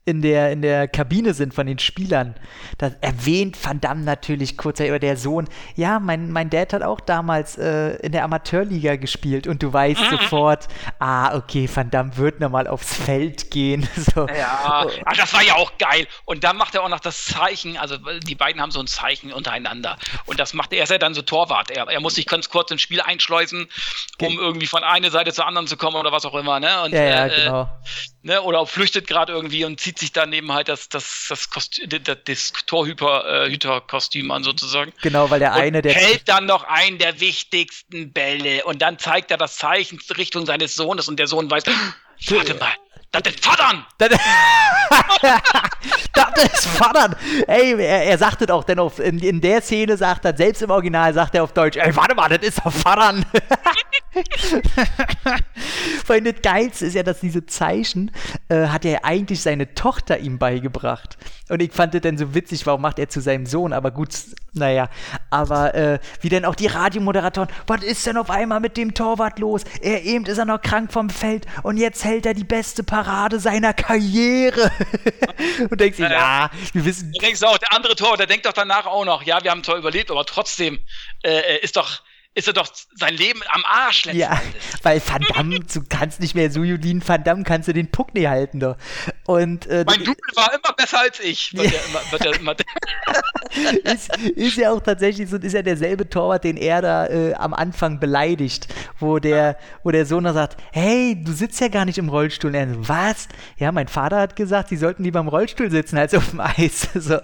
in 0.05 0.21
der, 0.21 0.51
in 0.51 0.61
der 0.61 0.87
Kabine 0.87 1.33
sind 1.33 1.55
von 1.55 1.65
den 1.65 1.79
Spielern, 1.79 2.35
da 2.77 2.91
erwähnt 3.01 3.57
Van 3.61 3.81
Damme 3.81 4.03
natürlich 4.03 4.55
kurz 4.55 4.79
über 4.79 4.99
der 4.99 5.17
Sohn, 5.17 5.49
ja, 5.75 5.99
mein, 5.99 6.31
mein 6.31 6.51
Dad 6.51 6.73
hat 6.73 6.83
auch 6.83 6.99
damals 6.99 7.57
äh, 7.57 7.95
in 7.97 8.11
der 8.11 8.23
Amateurliga 8.23 8.97
gespielt 8.97 9.47
und 9.47 9.63
du 9.63 9.73
weißt 9.73 9.99
mhm. 9.99 10.17
sofort, 10.17 10.67
ah, 10.99 11.35
okay, 11.35 11.67
Van 11.73 11.89
Damme 11.89 12.15
wird 12.17 12.39
nochmal 12.39 12.67
aufs 12.67 12.95
Feld 12.95 13.51
gehen. 13.51 13.87
So. 14.15 14.27
Ja, 14.27 14.85
Ach, 15.05 15.17
das 15.17 15.33
war 15.33 15.41
ja 15.41 15.55
auch 15.55 15.77
geil. 15.79 16.05
Und 16.25 16.43
dann 16.43 16.57
macht 16.57 16.75
er 16.75 16.83
auch 16.83 16.89
noch 16.89 16.99
das 16.99 17.25
Zeichen, 17.25 17.75
also 17.77 17.97
die 18.19 18.35
beiden 18.35 18.61
haben 18.61 18.69
so 18.69 18.79
ein 18.79 18.87
Zeichen 18.87 19.33
untereinander. 19.33 19.97
Und 20.25 20.39
das 20.39 20.53
macht 20.53 20.73
er, 20.73 20.79
er 20.79 20.83
ist 20.83 20.91
ja 20.91 20.97
dann 20.97 21.15
so 21.15 21.21
Torwart. 21.23 21.71
Er, 21.71 21.87
er 21.87 21.99
muss 22.01 22.15
sich 22.15 22.27
ganz 22.27 22.49
kurz 22.49 22.69
ins 22.71 22.81
Spiel 22.81 23.01
einschleusen, 23.01 23.67
um 24.19 24.27
okay. 24.27 24.37
irgendwie 24.37 24.67
von 24.67 24.83
einer 24.83 25.09
Seite 25.09 25.33
zur 25.33 25.47
anderen 25.47 25.65
zu 25.65 25.75
kommen 25.75 25.95
oder 25.95 26.11
was 26.11 26.25
auch 26.25 26.35
immer, 26.35 26.59
ne? 26.59 26.83
Und, 26.83 26.93
ja, 26.93 27.03
ja, 27.03 27.25
äh, 27.25 27.29
genau. 27.29 27.69
Ne? 28.25 28.41
Oder 28.41 28.65
flüchtet 28.65 29.05
gerade 29.05 29.33
irgendwie 29.33 29.65
und 29.65 29.79
zieht 29.79 29.99
sich 29.99 30.11
daneben 30.11 30.51
halt 30.51 30.67
das, 30.67 30.89
das, 30.89 31.27
das, 31.29 31.47
das, 31.47 31.69
das 32.25 32.53
Torhüter-Kostüm 32.65 34.31
äh, 34.31 34.33
an, 34.33 34.43
sozusagen. 34.43 34.91
Genau, 35.03 35.29
weil 35.29 35.37
der 35.37 35.53
eine, 35.53 35.83
der. 35.83 35.93
hält 35.93 36.27
dann 36.27 36.47
noch 36.47 36.63
einen 36.63 36.97
der 36.97 37.19
wichtigsten 37.19 38.11
Bälle 38.11 38.65
und 38.65 38.81
dann 38.81 38.97
zeigt 38.97 39.29
er 39.29 39.37
das 39.37 39.57
Zeichen 39.57 39.99
Richtung 40.17 40.47
seines 40.47 40.75
Sohnes 40.75 41.07
und 41.07 41.19
der 41.19 41.27
Sohn 41.27 41.51
weiß, 41.51 41.65
warte 41.67 42.55
mal, 42.55 42.73
das 43.11 43.31
ist 43.31 43.45
Vatern! 43.45 43.85
Das, 43.99 44.09
ist 44.09 44.19
Vatern! 46.65 47.15
Ey, 47.47 47.73
er, 47.73 48.05
er 48.05 48.17
sagt 48.17 48.41
es 48.41 48.49
auch, 48.49 48.63
denn 48.63 48.79
auf, 48.79 48.97
in, 48.97 49.19
in, 49.19 49.39
der 49.39 49.61
Szene 49.61 49.97
sagt 49.97 50.25
er, 50.25 50.35
selbst 50.35 50.63
im 50.63 50.71
Original 50.71 51.13
sagt 51.13 51.35
er 51.35 51.43
auf 51.43 51.53
Deutsch, 51.53 51.77
ey, 51.77 51.95
warte 51.95 52.15
mal, 52.15 52.27
das 52.27 52.39
ist 52.39 52.59
doch 52.65 52.73
Vatern! 54.15 55.41
Weil 56.07 56.21
das 56.21 56.41
Geilste 56.41 56.85
ist 56.85 56.93
ja, 56.93 57.03
dass 57.03 57.19
diese 57.19 57.45
Zeichen 57.45 58.11
äh, 58.49 58.67
hat 58.67 58.85
er 58.85 59.05
eigentlich 59.05 59.41
seine 59.41 59.73
Tochter 59.73 60.19
ihm 60.19 60.37
beigebracht. 60.37 61.17
Und 61.49 61.61
ich 61.61 61.71
fand 61.71 61.93
das 61.93 62.01
dann 62.01 62.17
so 62.17 62.33
witzig, 62.33 62.65
warum 62.65 62.81
macht 62.81 62.99
er 62.99 63.09
zu 63.09 63.21
seinem 63.21 63.45
Sohn? 63.45 63.73
Aber 63.73 63.91
gut, 63.91 64.09
naja. 64.53 64.89
Aber 65.29 65.75
äh, 65.75 65.99
wie 66.21 66.29
denn 66.29 66.45
auch 66.45 66.55
die 66.55 66.67
Radiomoderatoren, 66.67 67.49
was 67.67 67.83
ist 67.83 68.05
denn 68.05 68.17
auf 68.17 68.29
einmal 68.29 68.59
mit 68.59 68.77
dem 68.77 68.93
Torwart 68.93 69.39
los? 69.39 69.63
Er 69.81 70.03
eben 70.03 70.25
ist 70.25 70.37
er 70.37 70.45
noch 70.45 70.61
krank 70.61 70.91
vom 70.91 71.09
Feld 71.09 71.45
und 71.63 71.77
jetzt 71.77 72.03
hält 72.03 72.25
er 72.25 72.33
die 72.33 72.43
beste 72.43 72.83
Parade 72.83 73.39
seiner 73.39 73.73
Karriere. 73.73 74.71
und 75.69 75.79
denkst 75.79 75.97
dir, 75.97 76.11
ja, 76.11 76.49
wir 76.73 76.85
wissen. 76.85 77.11
Du 77.11 77.19
denkst 77.19 77.43
auch, 77.43 77.57
der 77.57 77.73
andere 77.73 77.95
Torwart, 77.95 78.19
der 78.19 78.27
denkt 78.27 78.45
doch 78.45 78.53
danach 78.53 78.85
auch 78.85 79.05
noch, 79.05 79.23
ja, 79.23 79.43
wir 79.43 79.51
haben 79.51 79.63
zwar 79.63 79.77
überlebt, 79.77 80.09
aber 80.11 80.25
trotzdem 80.25 80.79
äh, 81.23 81.59
ist 81.61 81.75
doch 81.77 82.01
ist 82.35 82.47
er 82.47 82.53
doch 82.53 82.67
sein 82.93 83.15
Leben 83.15 83.39
am 83.47 83.63
Arsch 83.65 84.05
letztendlich. 84.05 84.29
Ja, 84.29 84.41
weil 84.83 85.01
Van 85.05 85.25
Damme, 85.33 85.59
du 85.73 85.83
kannst 85.87 86.19
nicht 86.19 86.35
mehr 86.35 86.51
Sujudin 86.51 87.01
Van 87.05 87.23
Damme, 87.23 87.43
kannst 87.43 87.69
du 87.69 87.73
den 87.73 87.89
Puck 87.89 88.13
nicht 88.13 88.27
halten 88.27 88.59
doch. 88.59 88.75
Und, 89.25 89.67
äh, 89.67 89.85
mein 89.87 90.03
Double 90.03 90.17
war 90.35 90.53
immer 90.53 90.73
besser 90.75 90.99
als 90.99 91.19
ich. 91.21 91.53
Wird 91.55 91.71
ja. 91.71 91.79
immer, 91.89 92.01
wird 92.11 92.25
ja 92.25 92.31
immer 92.35 92.55
ist, 93.83 94.17
ist, 94.17 94.57
ja 94.57 94.71
auch 94.71 94.81
tatsächlich 94.81 95.29
so, 95.29 95.37
ist 95.37 95.53
ja 95.53 95.61
derselbe 95.61 96.09
Torwart, 96.09 96.43
den 96.43 96.57
er 96.57 96.81
da 96.81 97.07
äh, 97.07 97.33
am 97.35 97.53
Anfang 97.53 97.99
beleidigt, 98.01 98.67
wo 98.99 99.19
der, 99.19 99.57
wo 99.83 99.91
der 99.91 100.05
Sohn 100.05 100.25
da 100.25 100.33
sagt, 100.33 100.57
hey, 100.73 101.15
du 101.17 101.31
sitzt 101.31 101.61
ja 101.61 101.69
gar 101.69 101.85
nicht 101.85 101.97
im 101.97 102.09
Rollstuhl. 102.09 102.49
Und 102.49 102.55
er 102.55 102.67
so, 102.67 102.89
was? 102.89 103.29
Ja, 103.57 103.71
mein 103.71 103.87
Vater 103.87 104.19
hat 104.19 104.35
gesagt, 104.35 104.69
sie 104.69 104.77
sollten 104.77 105.03
lieber 105.03 105.21
im 105.21 105.29
Rollstuhl 105.29 105.71
sitzen 105.71 105.97
als 105.97 106.13
auf 106.13 106.31
dem 106.31 106.41
Eis. 106.41 106.89
so. 106.93 107.19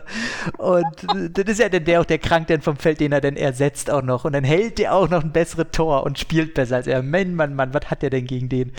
Und 0.57 0.85
das 1.37 1.45
ist 1.47 1.59
ja 1.59 1.67
dann 1.67 1.83
der 1.83 1.99
auch 1.99 2.05
der 2.05 2.19
Krank 2.19 2.47
dann 2.47 2.61
vom 2.61 2.77
Feld, 2.77 3.01
den 3.01 3.11
er 3.11 3.19
dann 3.19 3.35
ersetzt 3.35 3.91
auch 3.91 4.01
noch. 4.01 4.23
Und 4.23 4.33
dann 4.33 4.45
hält 4.45 4.77
der 4.77 4.93
auch 4.93 5.00
auch 5.01 5.09
noch 5.09 5.23
ein 5.23 5.31
besseres 5.31 5.67
Tor 5.71 6.03
und 6.03 6.19
spielt 6.19 6.53
besser 6.53 6.77
als 6.77 6.87
er. 6.87 7.01
Mann, 7.01 7.35
Mann, 7.35 7.55
Mann, 7.55 7.73
was 7.73 7.89
hat 7.89 8.01
der 8.01 8.09
denn 8.09 8.25
gegen 8.25 8.49
den? 8.49 8.71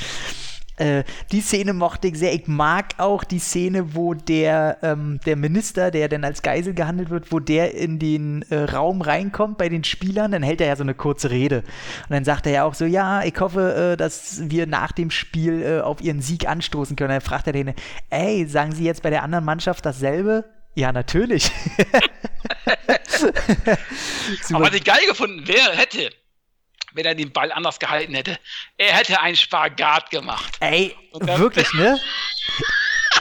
Äh, 0.77 1.05
die 1.31 1.43
Szene 1.43 1.75
mochte 1.75 2.09
ich 2.09 2.19
sehr. 2.19 2.33
Ich 2.33 2.49
mag 2.49 2.95
auch 2.97 3.25
die 3.25 3.39
Szene, 3.39 3.95
wo 3.95 4.15
der, 4.15 4.79
ähm, 4.83 5.21
der 5.27 5.37
Minister, 5.37 5.91
der 5.91 6.09
dann 6.09 6.25
als 6.25 6.43
Geisel 6.43 6.73
gehandelt 6.73 7.11
wird, 7.11 7.31
wo 7.31 7.41
der 7.41 7.75
in 7.75 7.99
den 7.99 8.43
äh, 8.51 8.65
Raum 8.65 9.03
reinkommt 9.03 9.59
bei 9.59 9.69
den 9.69 9.85
Spielern, 9.85 10.33
dann 10.33 10.43
hält 10.43 10.61
er 10.61 10.69
ja 10.69 10.77
so 10.77 10.83
eine 10.83 10.95
kurze 10.95 11.31
Rede. 11.31 11.59
Und 11.59 12.11
dann 12.11 12.25
sagt 12.25 12.47
er 12.47 12.53
ja 12.53 12.65
auch 12.65 12.75
so, 12.75 12.87
ja, 12.87 13.23
ich 13.23 13.39
hoffe, 13.39 13.93
äh, 13.93 13.97
dass 13.97 14.49
wir 14.49 14.67
nach 14.67 14.93
dem 14.93 15.11
Spiel 15.11 15.63
äh, 15.63 15.81
auf 15.81 16.01
ihren 16.01 16.23
Sieg 16.23 16.49
anstoßen 16.49 16.97
können. 16.97 17.11
Dann 17.11 17.21
fragt 17.21 17.47
er 17.47 17.53
den, 17.53 17.75
ey, 18.09 18.47
sagen 18.47 18.73
Sie 18.73 18.85
jetzt 18.85 19.03
bei 19.03 19.11
der 19.11 19.23
anderen 19.23 19.45
Mannschaft 19.45 19.85
dasselbe? 19.85 20.45
Ja, 20.75 20.91
natürlich. 20.91 21.53
Aber 24.53 24.67
was 24.67 24.75
ich 24.75 24.85
geil 24.85 25.05
gefunden 25.07 25.47
wäre, 25.47 25.77
hätte, 25.77 26.11
wenn 26.93 27.05
er 27.05 27.15
den 27.15 27.33
Ball 27.33 27.53
anders 27.53 27.79
gehalten 27.79 28.15
hätte, 28.15 28.39
er 28.77 28.97
hätte 28.97 29.21
einen 29.21 29.37
Spagat 29.37 30.11
gemacht. 30.11 30.55
Ey, 30.61 30.97
wirklich, 31.13 31.73
ne? 31.75 31.99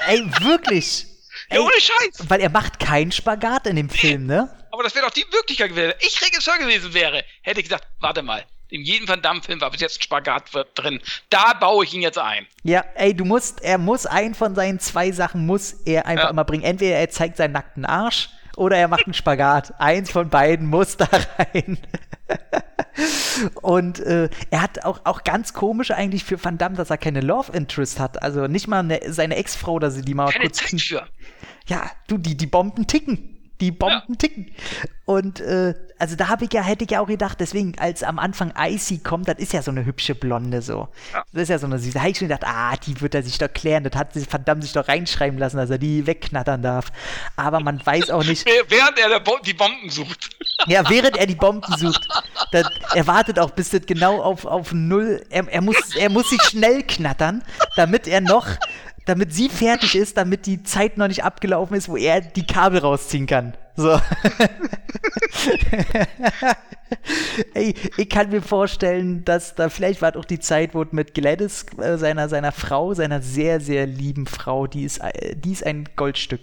Ey, 0.08 0.26
wirklich. 0.40 1.06
Ey, 1.50 1.58
ja, 1.58 1.64
ohne 1.64 1.80
Scheiß. 1.80 2.30
Weil 2.30 2.42
er 2.42 2.50
macht 2.50 2.80
keinen 2.80 3.12
Spagat 3.12 3.68
in 3.68 3.76
dem 3.76 3.90
Film, 3.90 4.26
ne? 4.26 4.50
Aber 4.72 4.84
das 4.84 4.96
wäre 4.96 5.06
doch 5.06 5.14
die 5.14 5.26
Möglichkeit 5.32 5.70
gewesen. 5.70 5.94
Ich 6.00 6.22
Regisseur 6.22 6.58
gewesen 6.58 6.94
wäre, 6.94 7.24
hätte 7.42 7.60
ich 7.60 7.66
gesagt, 7.66 7.88
warte 8.00 8.22
mal, 8.22 8.46
in 8.70 8.84
jedem 8.84 9.08
Van 9.08 9.22
Damme-Film 9.22 9.60
war 9.60 9.70
bis 9.70 9.82
jetzt 9.82 10.00
ein 10.00 10.04
Spagat 10.04 10.46
drin. 10.76 11.02
Da 11.30 11.54
baue 11.54 11.84
ich 11.84 11.94
ihn 11.94 12.02
jetzt 12.02 12.18
ein. 12.18 12.48
Ja, 12.64 12.86
ey, 12.96 13.14
du 13.14 13.26
musst, 13.26 13.62
er 13.62 13.78
muss 13.78 14.06
einen 14.06 14.34
von 14.34 14.56
seinen 14.56 14.80
zwei 14.80 15.12
Sachen 15.12 15.46
muss 15.46 15.74
er 15.86 16.06
einfach 16.06 16.26
ja. 16.26 16.30
immer 16.30 16.46
bringen. 16.46 16.64
Entweder 16.64 16.96
er 16.96 17.10
zeigt 17.10 17.36
seinen 17.36 17.52
nackten 17.52 17.86
Arsch 17.86 18.30
oder 18.58 18.78
er 18.78 18.88
macht 18.88 19.06
einen 19.06 19.14
Spagat. 19.14 19.74
Eins 19.80 20.12
von 20.12 20.30
beiden 20.30 20.68
muss 20.68 20.98
da 20.98 21.08
rein. 21.38 21.78
Und 23.62 24.00
äh, 24.00 24.30
er 24.50 24.62
hat 24.62 24.84
auch, 24.84 25.02
auch 25.06 25.24
ganz 25.24 25.54
komisch 25.54 25.92
eigentlich 25.92 26.24
für 26.24 26.44
Van 26.44 26.58
Damme, 26.58 26.76
dass 26.76 26.90
er 26.90 26.98
keine 26.98 27.22
Love 27.22 27.52
Interest 27.54 28.00
hat. 28.00 28.22
Also 28.22 28.48
nicht 28.48 28.68
mal 28.68 28.80
eine, 28.80 29.00
seine 29.08 29.36
Ex-Frau, 29.38 29.80
dass 29.80 29.96
sie 29.96 30.02
die 30.02 30.14
mal 30.14 30.32
Keine 30.32 30.46
kurz. 30.46 30.58
Zeit 30.58 30.82
für. 30.82 31.08
Ja, 31.68 31.90
du, 32.08 32.18
die, 32.18 32.36
die 32.36 32.48
Bomben 32.48 32.88
ticken. 32.88 33.31
Die 33.62 33.72
Bomben 33.72 34.18
ticken. 34.18 34.52
Und 35.06 35.40
äh, 35.40 35.74
also 36.00 36.16
da 36.16 36.30
habe 36.30 36.46
ich 36.46 36.54
ja, 36.54 36.64
hätte 36.64 36.84
ich 36.84 36.92
ja 36.92 37.02
auch 37.02 37.08
gedacht, 37.08 37.40
deswegen, 37.40 37.78
als 37.78 38.02
am 38.02 38.18
Anfang 38.18 38.54
Icy 38.58 39.00
kommt, 39.00 39.28
das 39.28 39.38
ist 39.38 39.54
ja 39.54 39.62
so 39.62 39.70
eine 39.70 39.86
hübsche 39.86 40.16
Blonde 40.16 40.62
so. 40.62 40.88
Ja. 41.14 41.24
Das 41.32 41.44
ist 41.44 41.50
ja 41.50 41.60
so 41.60 41.68
eine 41.68 41.78
süße. 41.78 41.94
Da 41.94 42.00
habe 42.00 42.10
ich 42.10 42.18
schon 42.18 42.28
gedacht, 42.28 42.44
ah, 42.46 42.76
die 42.78 43.00
wird 43.02 43.14
er 43.14 43.22
sich 43.22 43.38
doch 43.38 43.52
klären. 43.54 43.84
Das 43.84 43.94
hat 43.96 44.14
sie 44.14 44.26
verdammt 44.26 44.64
sich 44.64 44.74
doch 44.74 44.88
reinschreiben 44.88 45.38
lassen, 45.38 45.58
dass 45.58 45.70
er 45.70 45.78
die 45.78 46.08
wegknattern 46.08 46.64
darf. 46.64 46.92
Aber 47.36 47.60
man 47.60 47.86
weiß 47.86 48.10
auch 48.10 48.24
nicht. 48.24 48.46
Während 48.70 48.98
er 48.98 49.20
Bo 49.20 49.38
die 49.46 49.54
Bomben 49.54 49.90
sucht. 49.90 50.30
Ja, 50.68 50.88
während 50.90 51.18
er 51.18 51.26
die 51.26 51.36
Bomben 51.36 51.76
sucht, 51.78 52.08
das, 52.52 52.68
er 52.94 53.08
wartet 53.08 53.40
auch 53.40 53.52
bis 53.52 53.72
das 53.72 53.86
genau 53.86 54.22
auf, 54.22 54.46
auf 54.46 54.74
null. 54.74 55.24
Er, 55.30 55.48
er, 55.48 55.62
muss, 55.62 55.96
er 55.96 56.10
muss 56.10 56.30
sich 56.30 56.42
schnell 56.44 56.84
knattern, 56.84 57.44
damit 57.76 58.08
er 58.08 58.22
noch, 58.22 58.48
damit 59.06 59.34
sie 59.34 59.50
fertig 59.50 59.96
ist, 59.96 60.18
damit 60.18 60.46
die 60.46 60.64
Zeit 60.64 60.98
noch 60.98 61.08
nicht 61.08 61.24
abgelaufen 61.24 61.76
ist, 61.76 61.90
wo 61.90 61.98
er 61.98 62.22
die 62.22 62.46
Kabel 62.46 62.80
rausziehen 62.80 63.28
kann. 63.28 63.54
So. 63.76 64.00
Ey, 67.54 67.74
ich 67.98 68.10
kann 68.10 68.30
mir 68.30 68.42
vorstellen, 68.42 69.24
dass 69.24 69.56
da 69.56 69.70
vielleicht 69.70 70.02
war 70.02 70.16
auch 70.16 70.26
die 70.26 70.40
Zeit, 70.40 70.76
wo 70.76 70.86
mit 70.92 71.14
Gladys, 71.14 71.66
äh, 71.78 71.98
seiner, 71.98 72.28
seiner 72.30 72.52
Frau, 72.52 72.94
seiner 72.94 73.22
sehr, 73.22 73.62
sehr 73.62 73.88
lieben 73.88 74.26
Frau, 74.28 74.68
die 74.68 74.84
ist, 74.84 74.98
äh, 75.00 75.36
die 75.36 75.54
ist 75.54 75.66
ein 75.66 75.88
Goldstück. 75.96 76.42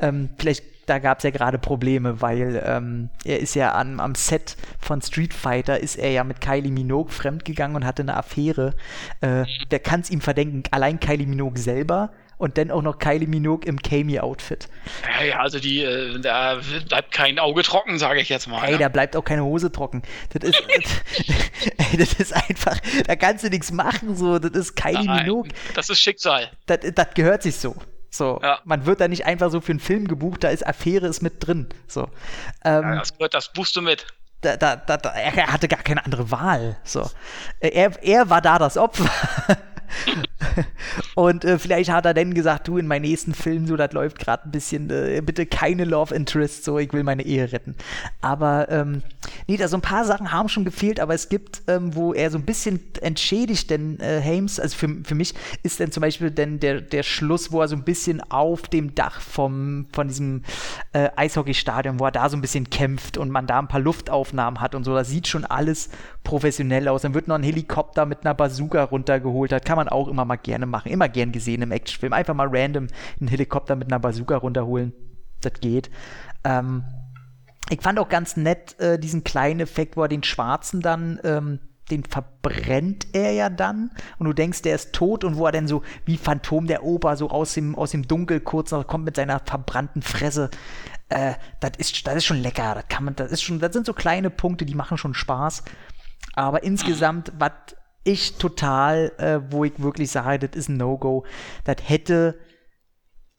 Ähm, 0.00 0.30
vielleicht, 0.36 0.64
da 0.86 0.98
gab 0.98 1.18
es 1.18 1.24
ja 1.24 1.30
gerade 1.30 1.58
Probleme, 1.58 2.20
weil 2.20 2.62
ähm, 2.64 3.10
er 3.24 3.40
ist 3.40 3.54
ja 3.54 3.72
an, 3.72 4.00
am 4.00 4.14
Set 4.14 4.56
von 4.78 5.02
Street 5.02 5.34
Fighter, 5.34 5.80
ist 5.80 5.96
er 5.96 6.10
ja 6.10 6.24
mit 6.24 6.40
Kylie 6.40 6.72
Minogue 6.72 7.12
fremdgegangen 7.12 7.76
und 7.76 7.84
hatte 7.84 8.02
eine 8.02 8.16
Affäre. 8.16 8.74
Äh, 9.20 9.44
der 9.70 9.80
kann 9.80 10.00
es 10.00 10.10
ihm 10.10 10.20
verdenken, 10.20 10.62
allein 10.70 11.00
Kylie 11.00 11.26
Minogue 11.26 11.58
selber 11.58 12.10
und 12.36 12.58
dann 12.58 12.70
auch 12.70 12.82
noch 12.82 12.98
Kylie 12.98 13.26
Minogue 13.28 13.66
im 13.66 13.80
Kami-Outfit. 13.80 14.68
Ja, 15.18 15.24
ja, 15.24 15.38
also 15.40 15.58
die, 15.58 15.80
äh, 15.80 16.18
da 16.20 16.60
bleibt 16.88 17.12
kein 17.12 17.38
Auge 17.38 17.62
trocken, 17.62 17.98
sage 17.98 18.20
ich 18.20 18.28
jetzt 18.28 18.48
mal. 18.48 18.64
Ey, 18.64 18.72
ja. 18.72 18.78
da 18.78 18.88
bleibt 18.88 19.16
auch 19.16 19.24
keine 19.24 19.44
Hose 19.44 19.70
trocken. 19.70 20.02
Das 20.30 20.48
ist, 20.48 20.62
ey, 21.78 21.96
das 21.98 22.14
ist 22.14 22.34
einfach, 22.34 22.78
da 23.06 23.16
kannst 23.16 23.44
du 23.44 23.50
nichts 23.50 23.72
machen, 23.72 24.16
so. 24.16 24.38
Das 24.38 24.52
ist 24.52 24.76
Kylie 24.76 25.04
Nein, 25.04 25.24
Minogue. 25.24 25.50
Das 25.74 25.88
ist 25.88 26.00
Schicksal. 26.00 26.50
Das, 26.66 26.80
das 26.94 27.14
gehört 27.14 27.42
sich 27.42 27.56
so. 27.56 27.76
So, 28.14 28.38
Ja. 28.44 28.60
man 28.64 28.86
wird 28.86 29.00
da 29.00 29.08
nicht 29.08 29.26
einfach 29.26 29.50
so 29.50 29.60
für 29.60 29.72
einen 29.72 29.80
Film 29.80 30.06
gebucht, 30.06 30.44
da 30.44 30.48
ist 30.48 30.64
Affäre 30.64 31.08
ist 31.08 31.20
mit 31.20 31.44
drin. 31.44 31.68
So, 31.88 32.08
ähm, 32.64 32.82
Ja, 32.82 32.94
das, 33.00 33.12
gehört, 33.16 33.34
das 33.34 33.52
buchst 33.52 33.74
du 33.74 33.82
mit. 33.82 34.06
da, 34.40 34.56
da, 34.56 34.76
da, 34.76 34.96
da, 34.98 35.08
er 35.10 35.52
hatte 35.52 35.66
gar 35.66 35.82
keine 35.82 36.04
andere 36.04 36.30
Wahl. 36.30 36.76
So, 36.84 37.10
er, 37.58 38.00
er 38.04 38.30
war 38.30 38.40
da 38.40 38.58
das 38.58 38.76
Opfer. 38.76 39.10
Und 41.14 41.44
äh, 41.44 41.58
vielleicht 41.58 41.90
hat 41.90 42.06
er 42.06 42.14
dann 42.14 42.34
gesagt, 42.34 42.68
du 42.68 42.78
in 42.78 42.86
meinem 42.86 43.02
nächsten 43.02 43.34
Film, 43.34 43.66
so, 43.66 43.76
das 43.76 43.92
läuft 43.92 44.18
gerade 44.18 44.44
ein 44.44 44.50
bisschen, 44.50 44.90
äh, 44.90 45.20
bitte 45.24 45.46
keine 45.46 45.84
Love 45.84 46.14
Interest, 46.14 46.64
so, 46.64 46.78
ich 46.78 46.92
will 46.92 47.02
meine 47.02 47.24
Ehe 47.24 47.52
retten. 47.52 47.74
Aber, 48.20 48.68
ähm, 48.70 49.02
nee, 49.46 49.56
da 49.56 49.68
so 49.68 49.76
ein 49.76 49.82
paar 49.82 50.04
Sachen 50.04 50.32
haben 50.32 50.48
schon 50.48 50.64
gefehlt, 50.64 51.00
aber 51.00 51.14
es 51.14 51.28
gibt, 51.28 51.62
ähm, 51.68 51.94
wo 51.94 52.12
er 52.12 52.30
so 52.30 52.38
ein 52.38 52.44
bisschen 52.44 52.80
entschädigt, 53.00 53.70
denn 53.70 53.98
äh, 54.00 54.20
Hames, 54.22 54.60
also 54.60 54.76
für, 54.76 54.88
für 55.04 55.14
mich 55.14 55.34
ist 55.62 55.80
dann 55.80 55.92
zum 55.92 56.00
Beispiel 56.00 56.30
denn 56.30 56.60
der, 56.60 56.80
der 56.80 57.02
Schluss, 57.02 57.52
wo 57.52 57.60
er 57.60 57.68
so 57.68 57.76
ein 57.76 57.84
bisschen 57.84 58.20
auf 58.30 58.62
dem 58.62 58.94
Dach 58.94 59.20
vom, 59.20 59.86
von 59.92 60.08
diesem 60.08 60.42
äh, 60.92 61.10
Eishockeystadion, 61.16 61.98
wo 62.00 62.04
er 62.06 62.12
da 62.12 62.28
so 62.28 62.36
ein 62.36 62.40
bisschen 62.40 62.70
kämpft 62.70 63.18
und 63.18 63.30
man 63.30 63.46
da 63.46 63.58
ein 63.58 63.68
paar 63.68 63.80
Luftaufnahmen 63.80 64.60
hat 64.60 64.74
und 64.74 64.84
so, 64.84 64.94
das 64.94 65.08
sieht 65.08 65.28
schon 65.28 65.44
alles 65.44 65.90
professionell 66.24 66.88
aus. 66.88 67.02
Dann 67.02 67.14
wird 67.14 67.28
noch 67.28 67.36
ein 67.36 67.42
Helikopter 67.42 68.06
mit 68.06 68.24
einer 68.24 68.34
Bazooka 68.34 68.82
runtergeholt, 68.84 69.52
das 69.52 69.62
kann 69.74 69.86
man 69.86 69.88
auch 69.88 70.06
immer 70.06 70.24
mal 70.24 70.36
gerne 70.36 70.66
machen, 70.66 70.92
immer 70.92 71.08
gern 71.08 71.32
gesehen 71.32 71.60
im 71.60 71.72
Actionfilm. 71.72 72.12
Einfach 72.12 72.34
mal 72.34 72.48
random 72.48 72.86
einen 73.18 73.28
Helikopter 73.28 73.74
mit 73.74 73.90
einer 73.90 73.98
Bazooka 73.98 74.36
runterholen, 74.36 74.92
das 75.40 75.54
geht. 75.54 75.90
Ähm, 76.44 76.84
ich 77.70 77.80
fand 77.80 77.98
auch 77.98 78.08
ganz 78.08 78.36
nett 78.36 78.78
äh, 78.78 79.00
diesen 79.00 79.24
kleinen 79.24 79.58
Effekt, 79.58 79.96
wo 79.96 80.02
er 80.02 80.08
den 80.08 80.22
Schwarzen 80.22 80.80
dann, 80.80 81.18
ähm, 81.24 81.58
den 81.90 82.04
verbrennt 82.04 83.08
er 83.14 83.32
ja 83.32 83.50
dann 83.50 83.90
und 84.18 84.26
du 84.26 84.32
denkst, 84.32 84.62
der 84.62 84.76
ist 84.76 84.92
tot 84.92 85.24
und 85.24 85.36
wo 85.36 85.44
er 85.46 85.52
dann 85.52 85.66
so 85.66 85.82
wie 86.04 86.18
Phantom 86.18 86.68
der 86.68 86.84
Oper 86.84 87.16
so 87.16 87.30
aus 87.30 87.54
dem, 87.54 87.74
aus 87.74 87.90
dem 87.90 88.06
Dunkel 88.06 88.38
kurz 88.38 88.70
noch 88.70 88.86
kommt 88.86 89.04
mit 89.04 89.16
seiner 89.16 89.40
verbrannten 89.40 90.02
Fresse. 90.02 90.50
Äh, 91.08 91.34
das 91.58 91.72
ist, 91.78 92.06
das 92.06 92.14
ist 92.14 92.26
schon 92.26 92.40
lecker. 92.40 92.76
Das 92.76 92.86
kann 92.88 93.04
man, 93.04 93.16
das 93.16 93.32
ist 93.32 93.42
schon, 93.42 93.58
das 93.58 93.72
sind 93.72 93.86
so 93.86 93.92
kleine 93.92 94.30
Punkte, 94.30 94.66
die 94.66 94.76
machen 94.76 94.98
schon 94.98 95.14
Spaß. 95.14 95.64
Aber 96.34 96.62
insgesamt, 96.62 97.32
was 97.38 97.50
ich 98.04 98.36
total, 98.36 99.12
äh, 99.18 99.40
wo 99.50 99.64
ich 99.64 99.72
wirklich 99.78 100.10
sage, 100.10 100.48
das 100.48 100.56
ist 100.56 100.68
ein 100.68 100.76
No-Go, 100.76 101.24
das 101.64 101.76
hätte 101.82 102.38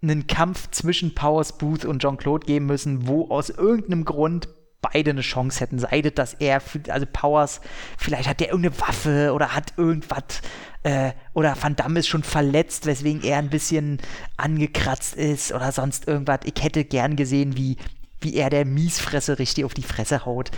einen 0.02 0.28
Kampf 0.28 0.70
zwischen 0.72 1.16
Powers 1.16 1.58
Booth 1.58 1.86
und 1.86 2.02
Jean-Claude 2.02 2.46
geben 2.46 2.66
müssen, 2.66 3.08
wo 3.08 3.30
aus 3.30 3.50
irgendeinem 3.50 4.06
Grund 4.06 4.50
beide 4.82 5.12
eine 5.12 5.22
Chance 5.22 5.60
hätten. 5.60 5.80
Sei 5.80 6.02
das, 6.02 6.14
dass 6.14 6.34
er, 6.36 6.62
also 6.90 7.06
Powers, 7.12 7.62
vielleicht 7.98 8.30
hat 8.30 8.40
der 8.40 8.50
irgendeine 8.50 8.80
Waffe 8.82 9.34
oder 9.34 9.56
hat 9.56 9.74
irgendwas, 9.78 10.42
äh, 10.84 11.12
oder 11.34 11.56
Van 11.60 11.76
Damme 11.76 12.00
ist 12.00 12.08
schon 12.08 12.24
verletzt, 12.24 12.86
weswegen 12.86 13.24
er 13.24 13.38
ein 13.38 13.50
bisschen 13.50 14.00
angekratzt 14.38 15.16
ist 15.16 15.52
oder 15.52 15.72
sonst 15.72 16.08
irgendwas. 16.08 16.42
Ich 16.44 16.62
hätte 16.64 16.86
gern 16.86 17.16
gesehen, 17.16 17.58
wie, 17.58 17.78
wie 18.22 18.36
er 18.36 18.50
der 18.50 18.66
Miesfresse 18.66 19.40
richtig 19.40 19.66
auf 19.66 19.74
die 19.74 19.84
Fresse 19.84 20.26
haut. 20.26 20.52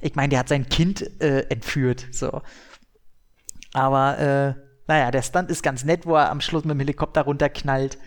Ich 0.00 0.14
meine, 0.14 0.30
der 0.30 0.38
hat 0.38 0.48
sein 0.48 0.68
Kind 0.68 1.20
äh, 1.20 1.40
entführt, 1.48 2.06
so. 2.12 2.42
Aber, 3.74 4.18
äh, 4.18 4.54
naja, 4.86 5.10
der 5.10 5.22
Stunt 5.22 5.50
ist 5.50 5.62
ganz 5.62 5.84
nett, 5.84 6.06
wo 6.06 6.14
er 6.16 6.30
am 6.30 6.40
Schluss 6.40 6.64
mit 6.64 6.74
dem 6.74 6.80
Helikopter 6.80 7.22
runterknallt 7.22 7.98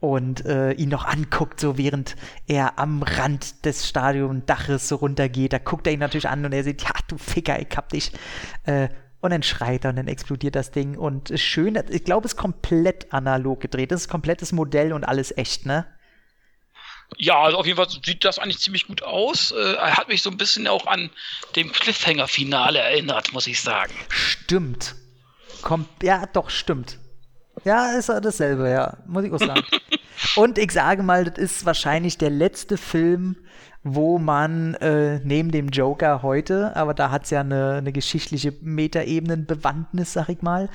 und 0.00 0.44
äh, 0.46 0.72
ihn 0.72 0.88
noch 0.88 1.04
anguckt, 1.04 1.60
so 1.60 1.76
während 1.76 2.16
er 2.46 2.78
am 2.78 3.02
Rand 3.02 3.64
des 3.64 3.88
Stadiondaches 3.88 4.88
so 4.88 4.96
runtergeht. 4.96 5.52
Da 5.52 5.58
guckt 5.58 5.86
er 5.86 5.92
ihn 5.92 6.00
natürlich 6.00 6.28
an 6.28 6.44
und 6.44 6.52
er 6.52 6.64
sieht, 6.64 6.82
ja, 6.82 6.90
du 7.08 7.18
Ficker, 7.18 7.60
ich 7.60 7.76
hab 7.76 7.88
dich. 7.88 8.12
Äh, 8.64 8.88
und 9.20 9.30
dann 9.30 9.42
schreit 9.42 9.84
er 9.84 9.90
und 9.90 9.96
dann 9.96 10.06
explodiert 10.06 10.54
das 10.54 10.70
Ding. 10.70 10.96
Und 10.96 11.32
schön, 11.38 11.76
ich 11.88 12.04
glaube, 12.04 12.26
es 12.26 12.34
ist 12.34 12.38
komplett 12.38 13.12
analog 13.12 13.60
gedreht. 13.60 13.90
Das 13.90 14.02
ist 14.02 14.08
komplettes 14.08 14.52
Modell 14.52 14.92
und 14.92 15.04
alles 15.04 15.36
echt, 15.36 15.66
ne? 15.66 15.86
Ja, 17.16 17.40
also 17.40 17.58
auf 17.58 17.66
jeden 17.66 17.76
Fall 17.76 17.88
sieht 17.88 18.24
das 18.24 18.38
eigentlich 18.38 18.58
ziemlich 18.58 18.86
gut 18.86 19.02
aus. 19.02 19.50
Äh, 19.52 19.74
er 19.74 19.96
hat 19.96 20.08
mich 20.08 20.22
so 20.22 20.30
ein 20.30 20.36
bisschen 20.36 20.66
auch 20.66 20.86
an 20.86 21.10
dem 21.56 21.72
Cliffhanger-Finale 21.72 22.78
erinnert, 22.78 23.32
muss 23.32 23.46
ich 23.46 23.60
sagen. 23.60 23.94
Stimmt. 24.08 24.94
Kom 25.62 25.86
ja, 26.02 26.26
doch, 26.26 26.50
stimmt. 26.50 26.98
Ja, 27.64 27.92
ist 27.98 28.08
ja 28.08 28.20
dasselbe, 28.20 28.70
ja. 28.70 28.98
Muss 29.06 29.24
ich 29.24 29.32
auch 29.32 29.38
sagen. 29.38 29.64
Und 30.36 30.58
ich 30.58 30.70
sage 30.70 31.02
mal, 31.02 31.24
das 31.24 31.38
ist 31.38 31.64
wahrscheinlich 31.64 32.18
der 32.18 32.30
letzte 32.30 32.76
Film, 32.76 33.36
wo 33.82 34.18
man 34.18 34.74
äh, 34.74 35.20
neben 35.24 35.50
dem 35.50 35.68
Joker 35.68 36.22
heute, 36.22 36.76
aber 36.76 36.94
da 36.94 37.10
hat 37.10 37.24
es 37.24 37.30
ja 37.30 37.40
eine, 37.40 37.76
eine 37.76 37.92
geschichtliche 37.92 38.52
Metaebenenbewandtnis, 38.60 40.12
sag 40.12 40.28
ich 40.28 40.42
mal, 40.42 40.68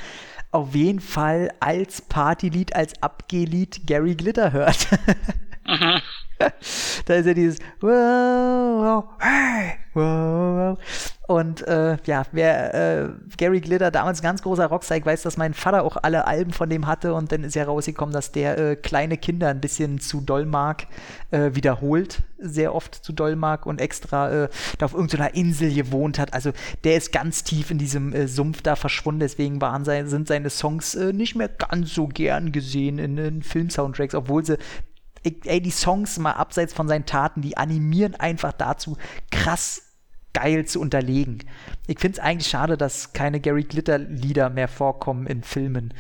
auf 0.52 0.76
jeden 0.76 1.00
Fall 1.00 1.52
als 1.60 2.02
Partylied, 2.02 2.76
als 2.76 3.02
Abgehlied 3.02 3.88
Gary 3.88 4.16
Glitter 4.16 4.52
hört. 4.52 4.88
Da 7.05 7.14
ist 7.14 7.26
ja 7.26 7.34
dieses 7.34 7.59
wow, 7.80 7.89
wow, 7.89 9.05
hey, 9.20 9.76
wow, 9.93 10.78
wow. 10.78 10.78
Und 11.26 11.66
äh, 11.66 11.97
ja, 12.05 12.24
wer 12.34 12.74
äh, 12.74 13.09
Gary 13.38 13.61
Glitter 13.61 13.91
damals 13.91 14.22
ganz 14.22 14.41
großer 14.41 14.70
ich 14.95 15.05
weiß, 15.05 15.22
dass 15.22 15.38
mein 15.38 15.53
Vater 15.53 15.84
auch 15.84 15.95
alle 16.01 16.28
Alben 16.28 16.51
von 16.51 16.70
dem 16.70 16.86
hatte 16.86 17.14
und 17.14 17.32
dann 17.32 17.45
ist 17.45 17.55
ja 17.55 17.64
rausgekommen, 17.64 18.11
dass 18.11 18.34
der 18.34 18.57
äh, 18.57 18.76
kleine 18.76 19.18
Kinder 19.18 19.47
ein 19.47 19.61
bisschen 19.61 19.99
zu 19.99 20.20
doll 20.20 20.45
mag, 20.45 20.88
äh, 21.32 21.51
wiederholt, 21.53 22.24
sehr 22.39 22.76
oft 22.76 22.93
zu 22.93 23.14
doll 23.14 23.38
mag 23.38 23.66
und 23.66 23.80
extra 23.80 24.43
äh, 24.43 24.49
da 24.80 24.86
auf 24.86 24.93
irgendeiner 24.93 25.34
Insel 25.34 25.74
gewohnt 25.74 26.20
hat. 26.20 26.34
Also 26.34 26.51
der 26.84 26.97
ist 26.97 27.14
ganz 27.14 27.45
tief 27.45 27.72
in 27.72 27.78
diesem 27.78 28.14
äh, 28.14 28.28
Sumpf 28.28 28.61
da 28.61 28.76
verschwunden, 28.76 29.22
deswegen 29.22 29.61
waren 29.61 29.86
sein, 29.86 30.07
sind 30.07 30.28
seine 30.28 30.49
Songs 30.49 30.93
äh, 30.93 31.14
nicht 31.14 31.36
mehr 31.36 31.47
ganz 31.47 31.93
so 31.93 32.07
gern 32.07 32.51
gesehen 32.51 32.99
in, 32.99 33.18
in 33.18 33.43
Filmsoundtracks, 33.43 34.14
obwohl 34.14 34.45
sie 34.45 34.57
ey, 35.24 35.61
die 35.61 35.71
Songs 35.71 36.17
mal 36.19 36.34
abseits 36.34 36.74
von 36.74 36.88
seinen 36.88 37.05
Taten, 37.05 37.41
die 37.41 37.57
animieren 37.57 38.15
einfach 38.15 38.53
dazu, 38.53 38.97
krass 39.32 39.93
geil 40.34 40.65
zu 40.65 40.82
unterlegen. 40.82 41.39
Ich 41.88 41.99
finde 41.99 42.17
es 42.17 42.24
eigentlich 42.24 42.49
schade, 42.49 42.78
dass 42.78 43.13
keine 43.13 43.39
Gary 43.39 43.63
Glitter-Lieder 43.63 44.49
mehr 44.49 44.67
vorkommen 44.67 45.28
in 45.28 45.43
Filmen. 45.43 45.93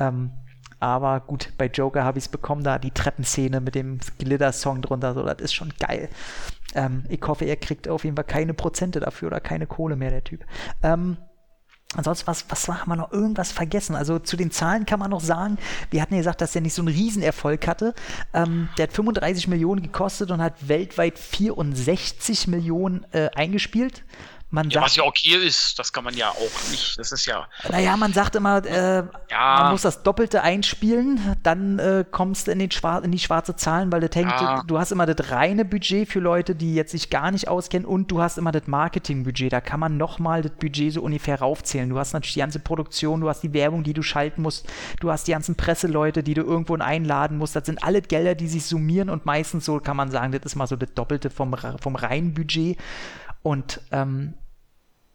Ähm, 0.00 0.30
aber 0.78 1.20
gut, 1.20 1.52
bei 1.56 1.66
Joker 1.66 2.04
habe 2.04 2.18
ich 2.18 2.24
es 2.24 2.28
bekommen, 2.28 2.62
da 2.62 2.78
die 2.78 2.90
Treppenszene 2.90 3.60
mit 3.60 3.74
dem 3.74 3.98
Glitter-Song 4.18 4.82
drunter, 4.82 5.14
so, 5.14 5.22
das 5.22 5.40
ist 5.40 5.54
schon 5.54 5.72
geil. 5.78 6.08
Ähm, 6.74 7.04
ich 7.08 7.22
hoffe, 7.26 7.44
er 7.44 7.56
kriegt 7.56 7.88
auf 7.88 8.04
jeden 8.04 8.16
Fall 8.16 8.24
keine 8.24 8.54
Prozente 8.54 9.00
dafür 9.00 9.28
oder 9.28 9.40
keine 9.40 9.66
Kohle 9.66 9.96
mehr, 9.96 10.10
der 10.10 10.24
Typ. 10.24 10.44
Ähm, 10.82 11.16
Ansonsten, 11.94 12.26
was, 12.26 12.44
was 12.48 12.68
haben 12.68 12.90
wir 12.90 12.96
noch 12.96 13.12
irgendwas 13.12 13.52
vergessen? 13.52 13.94
Also 13.94 14.18
zu 14.18 14.36
den 14.36 14.50
Zahlen 14.50 14.86
kann 14.86 14.98
man 14.98 15.10
noch 15.10 15.20
sagen, 15.20 15.56
wir 15.90 16.02
hatten 16.02 16.14
ja 16.14 16.20
gesagt, 16.20 16.40
dass 16.40 16.52
der 16.52 16.62
nicht 16.62 16.74
so 16.74 16.82
einen 16.82 16.94
Riesenerfolg 16.94 17.66
hatte. 17.68 17.94
Ähm, 18.34 18.68
der 18.76 18.88
hat 18.88 18.92
35 18.92 19.46
Millionen 19.46 19.82
gekostet 19.82 20.30
und 20.30 20.42
hat 20.42 20.68
weltweit 20.68 21.18
64 21.18 22.48
Millionen 22.48 23.06
äh, 23.12 23.30
eingespielt. 23.34 24.02
Man 24.56 24.70
ja, 24.70 24.80
sagt, 24.80 24.86
was 24.86 24.96
ja 24.96 25.02
okay 25.04 25.36
ist, 25.46 25.78
das 25.78 25.92
kann 25.92 26.02
man 26.02 26.16
ja 26.16 26.30
auch 26.30 26.70
nicht. 26.70 26.98
Das 26.98 27.12
ist 27.12 27.26
ja. 27.26 27.46
Naja, 27.68 27.94
man 27.98 28.14
sagt 28.14 28.36
immer, 28.36 28.64
äh, 28.64 29.04
ja. 29.30 29.60
man 29.60 29.72
muss 29.72 29.82
das 29.82 30.02
Doppelte 30.02 30.42
einspielen, 30.42 31.36
dann 31.42 31.78
äh, 31.78 32.06
kommst 32.10 32.46
du 32.46 32.52
in, 32.52 32.60
den 32.60 32.70
in 33.02 33.12
die 33.12 33.18
schwarze 33.18 33.54
Zahlen, 33.56 33.92
weil 33.92 34.00
das 34.00 34.16
hängt, 34.16 34.30
ja. 34.30 34.62
du, 34.62 34.66
du, 34.68 34.78
hast 34.78 34.92
immer 34.92 35.04
das 35.04 35.30
reine 35.30 35.66
Budget 35.66 36.08
für 36.08 36.20
Leute, 36.20 36.54
die 36.54 36.74
jetzt 36.74 36.92
sich 36.92 37.10
gar 37.10 37.30
nicht 37.32 37.48
auskennen 37.48 37.86
und 37.86 38.10
du 38.10 38.22
hast 38.22 38.38
immer 38.38 38.50
das 38.50 38.66
Marketingbudget. 38.66 39.52
Da 39.52 39.60
kann 39.60 39.78
man 39.78 39.98
nochmal 39.98 40.40
das 40.40 40.52
Budget 40.52 40.94
so 40.94 41.02
ungefähr 41.02 41.38
raufzählen. 41.38 41.90
Du 41.90 41.98
hast 41.98 42.14
natürlich 42.14 42.32
die 42.32 42.40
ganze 42.40 42.58
Produktion, 42.58 43.20
du 43.20 43.28
hast 43.28 43.42
die 43.42 43.52
Werbung, 43.52 43.82
die 43.82 43.92
du 43.92 44.00
schalten 44.00 44.40
musst, 44.40 44.66
du 45.00 45.12
hast 45.12 45.28
die 45.28 45.32
ganzen 45.32 45.56
Presseleute, 45.56 46.22
die 46.22 46.32
du 46.32 46.40
irgendwo 46.40 46.76
einladen 46.76 47.36
musst. 47.36 47.54
Das 47.54 47.66
sind 47.66 47.84
alle 47.84 48.00
Gelder, 48.00 48.34
die 48.34 48.48
sich 48.48 48.64
summieren 48.64 49.10
und 49.10 49.26
meistens 49.26 49.66
so 49.66 49.80
kann 49.80 49.98
man 49.98 50.10
sagen, 50.10 50.32
das 50.32 50.46
ist 50.46 50.56
mal 50.56 50.66
so 50.66 50.76
das 50.76 50.94
Doppelte 50.94 51.28
vom, 51.28 51.54
vom 51.78 51.96
reinen 51.96 52.32
Budget. 52.32 52.78
Und 53.42 53.82
ähm, 53.92 54.32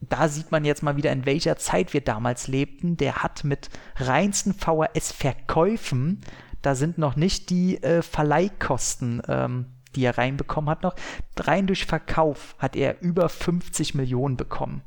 da 0.02 0.28
sieht 0.28 0.52
man 0.52 0.66
jetzt 0.66 0.84
mal 0.84 0.98
wieder, 0.98 1.12
in 1.12 1.26
welcher 1.26 1.58
Zeit 1.58 1.94
wir 1.94 2.02
damals 2.02 2.48
lebten. 2.48 2.98
Der 2.98 3.18
hat 3.24 3.44
mit 3.44 3.70
reinsten 3.98 4.54
VHS-Verkäufen, 4.54 6.22
da 6.62 6.76
sind 6.76 6.98
noch 6.98 7.16
nicht 7.16 7.50
die 7.50 7.82
äh, 7.82 8.02
Verleihkosten, 8.02 9.22
ähm, 9.28 9.68
die 9.96 10.04
er 10.04 10.18
reinbekommen 10.18 10.70
hat, 10.70 10.84
noch. 10.84 10.96
Rein 11.38 11.68
durch 11.68 11.86
Verkauf 11.86 12.56
hat 12.58 12.76
er 12.76 13.02
über 13.02 13.30
50 13.30 13.96
Millionen 13.96 14.38
bekommen. 14.38 14.82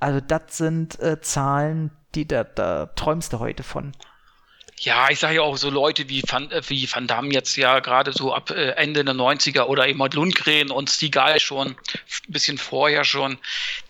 Also 0.00 0.20
das 0.20 0.56
sind 0.56 1.00
äh, 1.00 1.20
Zahlen, 1.20 1.90
die 2.14 2.26
da, 2.26 2.44
da 2.44 2.86
träumst 2.86 3.32
du 3.32 3.38
heute 3.38 3.62
von. 3.62 3.92
Ja, 4.80 5.08
ich 5.10 5.18
sage 5.18 5.36
ja 5.36 5.42
auch 5.42 5.56
so 5.56 5.70
Leute 5.70 6.08
wie 6.08 6.22
Van, 6.26 6.50
äh, 6.50 6.62
wie 6.68 6.88
Van 6.90 7.06
Damme 7.06 7.32
jetzt 7.32 7.56
ja 7.56 7.80
gerade 7.80 8.12
so 8.12 8.32
ab 8.32 8.50
äh, 8.50 8.70
Ende 8.70 9.04
der 9.04 9.14
90er 9.14 9.62
oder 9.64 9.88
eben 9.88 9.98
Lundgren 10.12 10.70
und 10.70 10.90
Stigal 10.90 11.40
schon, 11.40 11.68
ein 11.68 11.76
bisschen 12.28 12.58
vorher 12.58 13.04
schon, 13.04 13.38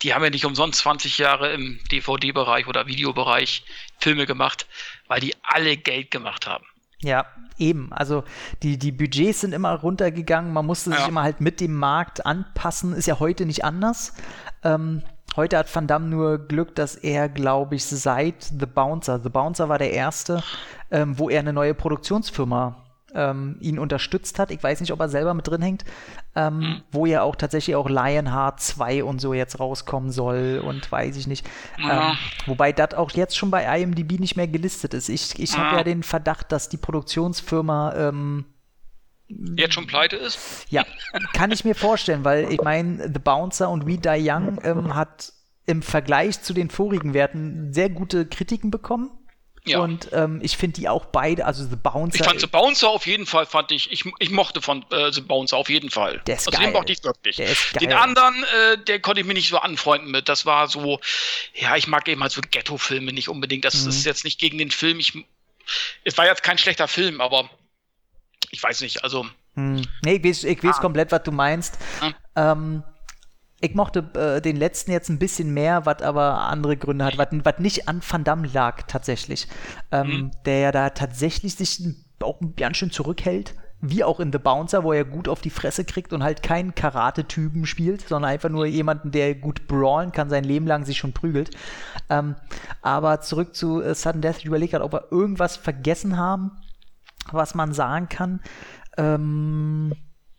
die 0.03 0.15
haben 0.15 0.25
ja 0.25 0.31
nicht 0.31 0.47
umsonst 0.47 0.81
20 0.81 1.19
Jahre 1.19 1.53
im 1.53 1.79
DVD-Bereich 1.91 2.67
oder 2.67 2.87
Videobereich 2.87 3.65
Filme 3.99 4.27
gemacht, 4.27 4.67
weil 5.07 5.21
die 5.21 5.35
alle 5.43 5.77
Geld 5.77 6.11
gemacht 6.11 6.47
haben. 6.47 6.65
Ja, 7.01 7.27
eben. 7.59 7.93
Also 7.93 8.25
die, 8.63 8.79
die 8.79 8.93
Budgets 8.93 9.43
sind 9.43 9.53
immer 9.53 9.75
runtergegangen, 9.75 10.53
man 10.53 10.67
musste 10.67 10.91
sich 10.91 10.99
ja. 10.99 11.07
immer 11.07 11.23
halt 11.23 11.41
mit 11.41 11.61
dem 11.61 11.75
Markt 11.75 12.27
anpassen, 12.27 12.93
ist 12.93 13.07
ja 13.07 13.21
heute 13.21 13.47
nicht 13.47 13.65
anders. 13.65 14.15
Ähm, 14.65 15.03
Heute 15.37 15.59
hat 15.59 15.75
Van 15.75 15.87
Damme 15.87 16.09
nur 16.09 16.39
Glück, 16.39 16.75
dass 16.75 16.97
er, 16.97 17.29
glaube 17.29 17.77
ich, 17.77 17.85
seit 17.85 18.43
The 18.45 18.67
Bouncer, 18.67 19.21
The 19.23 19.29
Bouncer 19.29 19.69
war 19.69 19.79
der 19.79 19.93
erste, 19.93 20.43
ähm, 20.91 21.19
wo 21.19 21.29
er 21.31 21.41
eine 21.41 21.53
neue 21.53 21.75
Produktionsfirma 21.75 22.85
ähm, 23.15 23.57
ihn 23.61 23.79
unterstützt 23.79 24.39
hat. 24.39 24.51
Ich 24.51 24.63
weiß 24.63 24.81
nicht, 24.81 24.93
ob 24.93 25.01
er 25.01 25.09
selber 25.09 25.35
mit 25.35 25.47
drin 25.47 25.63
hängt, 25.63 25.85
ähm, 26.35 26.59
mhm. 26.59 26.83
wo 26.91 27.07
ja 27.07 27.23
auch 27.23 27.37
tatsächlich 27.37 27.77
auch 27.77 27.89
Lionheart 27.89 28.61
2 28.61 29.05
und 29.05 29.21
so 29.21 29.33
jetzt 29.35 29.61
rauskommen 29.61 30.11
soll 30.11 30.63
und 30.65 30.91
weiß 30.91 31.17
ich 31.17 31.27
nicht. 31.27 31.49
Ja. 31.79 32.11
Ähm, 32.11 32.17
wobei 32.47 32.73
das 32.73 32.95
auch 32.95 33.11
jetzt 33.13 33.37
schon 33.37 33.51
bei 33.51 33.81
IMDb 33.81 34.19
nicht 34.19 34.37
mehr 34.37 34.49
gelistet 34.49 34.95
ist. 34.95 35.09
Ich, 35.09 35.39
ich 35.39 35.57
habe 35.57 35.77
ja 35.77 35.85
den 35.85 36.03
Verdacht, 36.03 36.53
dass 36.53 36.69
die 36.69 36.77
Produktionsfirma 36.77 37.95
ähm, 37.97 38.45
jetzt 39.29 39.75
schon 39.75 39.87
pleite 39.87 40.17
ist? 40.17 40.39
Ja, 40.71 40.85
kann 41.33 41.51
ich 41.51 41.65
mir 41.65 41.75
vorstellen, 41.75 42.25
weil 42.25 42.53
ich 42.53 42.61
meine, 42.61 43.11
The 43.13 43.19
Bouncer 43.19 43.71
und 43.71 43.87
We 43.87 43.99
Die 43.99 44.29
Young 44.29 44.61
ähm, 44.65 44.95
hat 44.95 45.33
im 45.67 45.83
Vergleich 45.83 46.43
zu 46.43 46.55
den 46.55 46.71
vorigen 46.71 47.15
Werten 47.15 47.73
sehr 47.73 47.91
gute 47.91 48.27
Kritiken 48.27 48.71
bekommen. 48.71 49.11
Ja. 49.69 49.81
Und 49.81 50.09
ähm, 50.13 50.41
ich 50.43 50.57
finde 50.57 50.81
die 50.81 50.89
auch 50.89 51.07
beide, 51.07 51.45
also 51.45 51.63
The 51.65 51.77
Bouncer. 51.77 52.21
Ich 52.21 52.25
fand 52.25 52.41
The 52.41 52.47
Bouncer 52.47 52.89
auf 52.89 53.07
jeden 53.07 53.27
Fall, 53.27 53.45
fand 53.45 53.71
ich, 53.71 53.93
ich, 53.93 54.05
ich 54.19 54.31
mochte 54.31 54.63
von 54.63 54.85
äh, 54.91 55.13
The 55.13 55.21
Bouncer 55.21 55.59
auf 55.59 55.69
jeden 55.69 55.91
Fall. 55.91 56.23
Der 56.27 56.37
ist 56.37 56.47
also 56.47 56.57
geil. 56.57 56.69
den 56.69 56.73
mochte 56.73 56.93
ich 56.93 57.05
wirklich. 57.05 57.37
Der 57.37 57.47
ist 57.47 57.75
geil. 57.75 57.87
Den 57.87 57.93
anderen, 57.93 58.43
äh, 58.45 58.79
der 58.79 59.01
konnte 59.01 59.21
ich 59.21 59.27
mir 59.27 59.35
nicht 59.35 59.51
so 59.51 59.59
anfreunden 59.59 60.11
mit. 60.11 60.29
Das 60.29 60.47
war 60.47 60.69
so, 60.69 61.01
ja, 61.55 61.77
ich 61.77 61.87
mag 61.87 62.09
eben 62.09 62.23
halt 62.23 62.33
so 62.33 62.41
Ghetto-Filme 62.41 63.13
nicht 63.13 63.29
unbedingt. 63.29 63.65
Das 63.65 63.83
mhm. 63.83 63.91
ist 63.91 64.07
jetzt 64.07 64.25
nicht 64.25 64.41
gegen 64.41 64.57
den 64.57 64.71
Film. 64.71 65.01
Ich, 65.01 65.13
es 66.05 66.17
war 66.17 66.25
jetzt 66.25 66.43
kein 66.43 66.57
schlechter 66.57 66.89
Film, 66.89 67.21
aber 67.21 67.51
ich 68.51 68.63
weiß 68.63 68.81
nicht, 68.81 69.05
also. 69.05 69.27
Hm. 69.55 69.83
Nee, 70.05 70.15
ich 70.15 70.25
weiß, 70.25 70.45
ich 70.45 70.63
weiß 70.63 70.77
ah. 70.79 70.81
komplett, 70.81 71.13
was 71.13 71.23
du 71.23 71.33
meinst. 71.33 71.79
Ah. 72.01 72.53
Ähm, 72.53 72.83
ich 73.61 73.75
mochte 73.75 74.09
äh, 74.15 74.41
den 74.41 74.57
letzten 74.57 74.93
jetzt 74.93 75.09
ein 75.09 75.19
bisschen 75.19 75.53
mehr, 75.53 75.85
was 75.85 76.03
aber 76.03 76.43
andere 76.43 76.77
Gründe 76.77 77.05
hat, 77.05 77.19
was 77.19 77.59
nicht 77.59 77.89
an 77.89 78.03
Van 78.09 78.25
Damme 78.25 78.49
lag 78.49 78.83
tatsächlich. 78.87 79.49
Ähm, 79.91 80.07
mhm. 80.07 80.31
Der 80.47 80.59
ja 80.59 80.73
da 80.73 80.91
tatsächlich 80.91 81.57
sich 81.57 81.83
auch 82.21 82.39
ganz 82.57 82.77
schön 82.77 82.91
zurückhält. 82.91 83.55
Wie 83.81 84.03
auch 84.03 84.19
in 84.19 84.33
The 84.33 84.39
Bouncer, 84.39 84.83
wo 84.83 84.93
er 84.93 85.05
gut 85.05 85.29
auf 85.29 85.41
die 85.41 85.51
Fresse 85.51 85.85
kriegt 85.85 86.13
und 86.13 86.25
halt 86.25 86.43
keinen 86.43 86.75
Karate-Typen 86.75 87.65
spielt, 87.65 88.09
sondern 88.09 88.33
einfach 88.33 88.49
nur 88.49 88.67
jemanden, 88.67 89.13
der 89.13 89.37
gut 89.37 89.69
brawlen 89.69 90.11
kann, 90.11 90.29
sein 90.31 90.43
Leben 90.43 90.67
lang 90.67 90.85
sich 90.85 90.99
schon 90.99 91.13
prügelt. 91.13 91.51
Ähm, 92.11 92.35
aber 92.83 93.21
zurück 93.21 93.55
zu 93.55 93.81
äh, 93.81 93.95
Sudden 93.95 94.21
Death, 94.21 94.39
ich 94.39 94.47
überlege 94.47 94.73
gerade, 94.73 94.85
ob 94.85 94.95
wir 94.95 95.13
irgendwas 95.13 95.57
vergessen 95.57 96.17
haben 96.17 96.59
was 97.33 97.55
man 97.55 97.73
sagen 97.73 98.09
kann. 98.09 98.41
Ähm, 98.97 99.95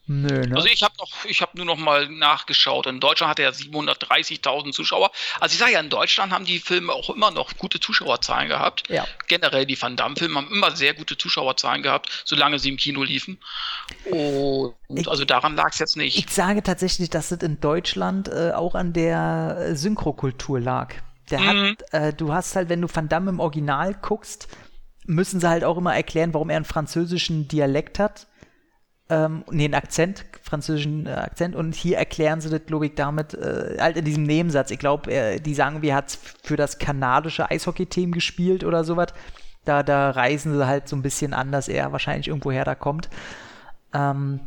nö, 0.07 0.27
ne? 0.27 0.55
Also 0.55 0.67
ich 0.67 0.83
habe 0.83 0.93
noch, 0.97 1.25
ich 1.25 1.41
habe 1.41 1.55
nur 1.55 1.65
noch 1.65 1.77
mal 1.77 2.09
nachgeschaut. 2.09 2.87
In 2.87 2.99
Deutschland 2.99 3.31
hat 3.31 3.39
er 3.39 3.53
730.000 3.53 4.71
Zuschauer. 4.71 5.11
Also 5.39 5.53
ich 5.53 5.59
sage 5.59 5.73
ja, 5.73 5.79
in 5.79 5.89
Deutschland 5.89 6.33
haben 6.33 6.45
die 6.45 6.59
Filme 6.59 6.91
auch 6.93 7.09
immer 7.09 7.31
noch 7.31 7.57
gute 7.57 7.79
Zuschauerzahlen 7.79 8.49
gehabt. 8.49 8.83
Ja. 8.89 9.05
Generell 9.27 9.65
die 9.65 9.81
Van 9.81 9.95
Damme-Filme 9.95 10.35
haben 10.35 10.51
immer 10.51 10.75
sehr 10.75 10.93
gute 10.93 11.17
Zuschauerzahlen 11.17 11.83
gehabt, 11.83 12.23
solange 12.25 12.59
sie 12.59 12.69
im 12.69 12.77
Kino 12.77 13.03
liefen. 13.03 13.39
Und 14.05 14.75
ich, 14.89 15.07
also 15.07 15.25
daran 15.25 15.55
lag 15.55 15.69
es 15.71 15.79
jetzt 15.79 15.95
nicht. 15.95 16.17
Ich 16.17 16.29
sage 16.29 16.63
tatsächlich, 16.63 17.09
dass 17.09 17.31
es 17.31 17.41
in 17.41 17.59
Deutschland 17.59 18.27
äh, 18.27 18.51
auch 18.51 18.75
an 18.75 18.93
der 18.93 19.75
Synchrokultur 19.75 20.59
lag. 20.59 20.93
Der 21.29 21.39
mhm. 21.39 21.69
hat, 21.69 21.93
äh, 21.93 22.13
du 22.13 22.33
hast 22.33 22.55
halt, 22.55 22.69
wenn 22.69 22.81
du 22.81 22.87
Van 22.93 23.07
Damme 23.07 23.29
im 23.29 23.39
Original 23.39 23.93
guckst, 23.93 24.47
müssen 25.05 25.39
sie 25.39 25.49
halt 25.49 25.63
auch 25.63 25.77
immer 25.77 25.95
erklären, 25.95 26.33
warum 26.33 26.49
er 26.49 26.57
einen 26.57 26.65
französischen 26.65 27.47
Dialekt 27.47 27.99
hat. 27.99 28.27
Ähm, 29.09 29.43
nee, 29.49 29.65
einen 29.65 29.73
Akzent, 29.73 30.25
französischen 30.43 31.07
äh, 31.07 31.11
Akzent. 31.11 31.55
Und 31.55 31.73
hier 31.73 31.97
erklären 31.97 32.41
sie 32.41 32.49
das, 32.49 32.61
glaube 32.67 32.87
ich, 32.87 32.95
damit, 32.95 33.33
äh, 33.33 33.77
halt 33.79 33.97
in 33.97 34.05
diesem 34.05 34.23
Nebensatz. 34.23 34.69
Ich 34.69 34.77
glaube, 34.77 35.39
die 35.39 35.53
sagen, 35.55 35.81
wie 35.81 35.93
hat 35.93 36.17
für 36.43 36.57
das 36.57 36.77
kanadische 36.77 37.49
Eishockey-Team 37.49 38.11
gespielt 38.11 38.63
oder 38.63 38.83
sowas. 38.83 39.13
Da, 39.65 39.81
da 39.81 40.11
reisen 40.11 40.55
sie 40.55 40.67
halt 40.67 40.87
so 40.87 40.95
ein 40.95 41.01
bisschen 41.01 41.33
an, 41.33 41.51
dass 41.51 41.67
er 41.67 41.91
wahrscheinlich 41.91 42.27
irgendwoher 42.27 42.65
da 42.65 42.75
kommt. 42.75 43.09
Ähm, 43.93 44.41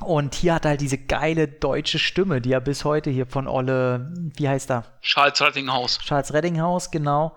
und 0.00 0.34
hier 0.34 0.54
hat 0.54 0.66
er 0.66 0.70
halt 0.70 0.80
diese 0.82 0.98
geile 0.98 1.48
deutsche 1.48 1.98
Stimme, 1.98 2.42
die 2.42 2.52
er 2.52 2.60
bis 2.60 2.84
heute 2.84 3.08
hier 3.08 3.26
von 3.26 3.48
Olle, 3.48 4.12
wie 4.36 4.48
heißt 4.48 4.70
er? 4.70 4.84
Charles 5.00 5.40
Reddinghaus. 5.40 5.98
Charles 6.00 6.34
Reddinghaus, 6.34 6.90
genau 6.90 7.34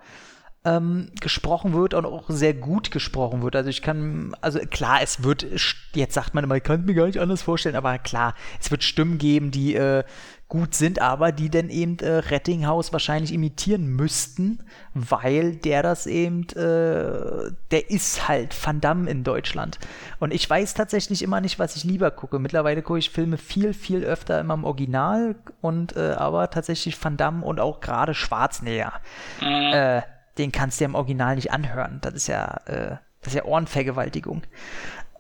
ähm, 0.68 1.08
gesprochen 1.22 1.74
wird 1.74 1.94
und 1.94 2.06
auch 2.06 2.26
sehr 2.28 2.54
gut 2.54 2.92
gesprochen 2.92 3.42
wird. 3.42 3.56
Also 3.56 3.70
ich 3.70 3.82
kann, 3.82 4.36
also 4.42 4.60
klar, 4.60 5.00
es 5.02 5.24
wird, 5.24 5.46
jetzt 5.94 6.14
sagt 6.14 6.34
man 6.34 6.44
immer, 6.44 6.56
ich 6.56 6.64
kann 6.64 6.82
es 6.82 6.86
mir 6.86 6.94
gar 6.94 7.06
nicht 7.06 7.20
anders 7.20 7.42
vorstellen, 7.42 7.76
aber 7.76 7.98
klar, 8.00 8.36
es 8.60 8.70
wird 8.70 8.84
Stimmen 8.84 9.18
geben, 9.18 9.52
die 9.52 9.76
äh, 9.76 10.04
gut 10.50 10.76
sind, 10.76 11.02
aber 11.02 11.32
die 11.32 11.50
dann 11.50 11.70
eben 11.70 12.00
äh, 12.00 12.10
Rettinghaus 12.10 12.94
wahrscheinlich 12.94 13.34
imitieren 13.34 13.88
müssten, 13.88 14.60
weil 14.94 15.56
der 15.56 15.84
das 15.84 16.06
eben, 16.06 16.44
äh, 16.50 17.52
der 17.72 17.90
ist 17.90 18.28
halt 18.28 18.56
Van 18.66 18.80
Damme 18.82 19.10
in 19.10 19.24
Deutschland. 19.24 19.80
Und 20.20 20.34
ich 20.34 20.50
weiß 20.50 20.74
tatsächlich 20.74 21.22
immer 21.22 21.42
nicht, 21.42 21.60
was 21.60 21.76
ich 21.76 21.84
lieber 21.84 22.12
gucke. 22.12 22.40
Mittlerweile 22.40 22.82
gucke 22.82 23.00
ich 23.00 23.10
Filme 23.10 23.38
viel, 23.38 23.74
viel 23.74 24.04
öfter 24.04 24.40
immer 24.40 24.54
im 24.54 24.64
Original 24.64 25.36
und 25.62 25.96
äh, 25.96 26.16
aber 26.18 26.50
tatsächlich 26.50 27.02
Van 27.02 27.18
Damme 27.18 27.46
und 27.46 27.60
auch 27.60 27.82
gerade 27.82 28.14
Schwarzenegger. 28.14 28.94
Mhm. 29.42 29.74
Äh, 29.74 30.02
den 30.38 30.52
kannst 30.52 30.80
du 30.80 30.84
ja 30.84 30.90
im 30.90 30.96
Original 30.96 31.36
nicht 31.36 31.52
anhören. 31.52 32.00
Das 32.02 32.14
ist 32.14 32.28
ja, 32.28 32.62
äh, 32.66 32.98
das 33.22 33.34
ist 33.34 33.36
ja 33.36 33.46
Ohrenvergewaltigung. 33.46 34.44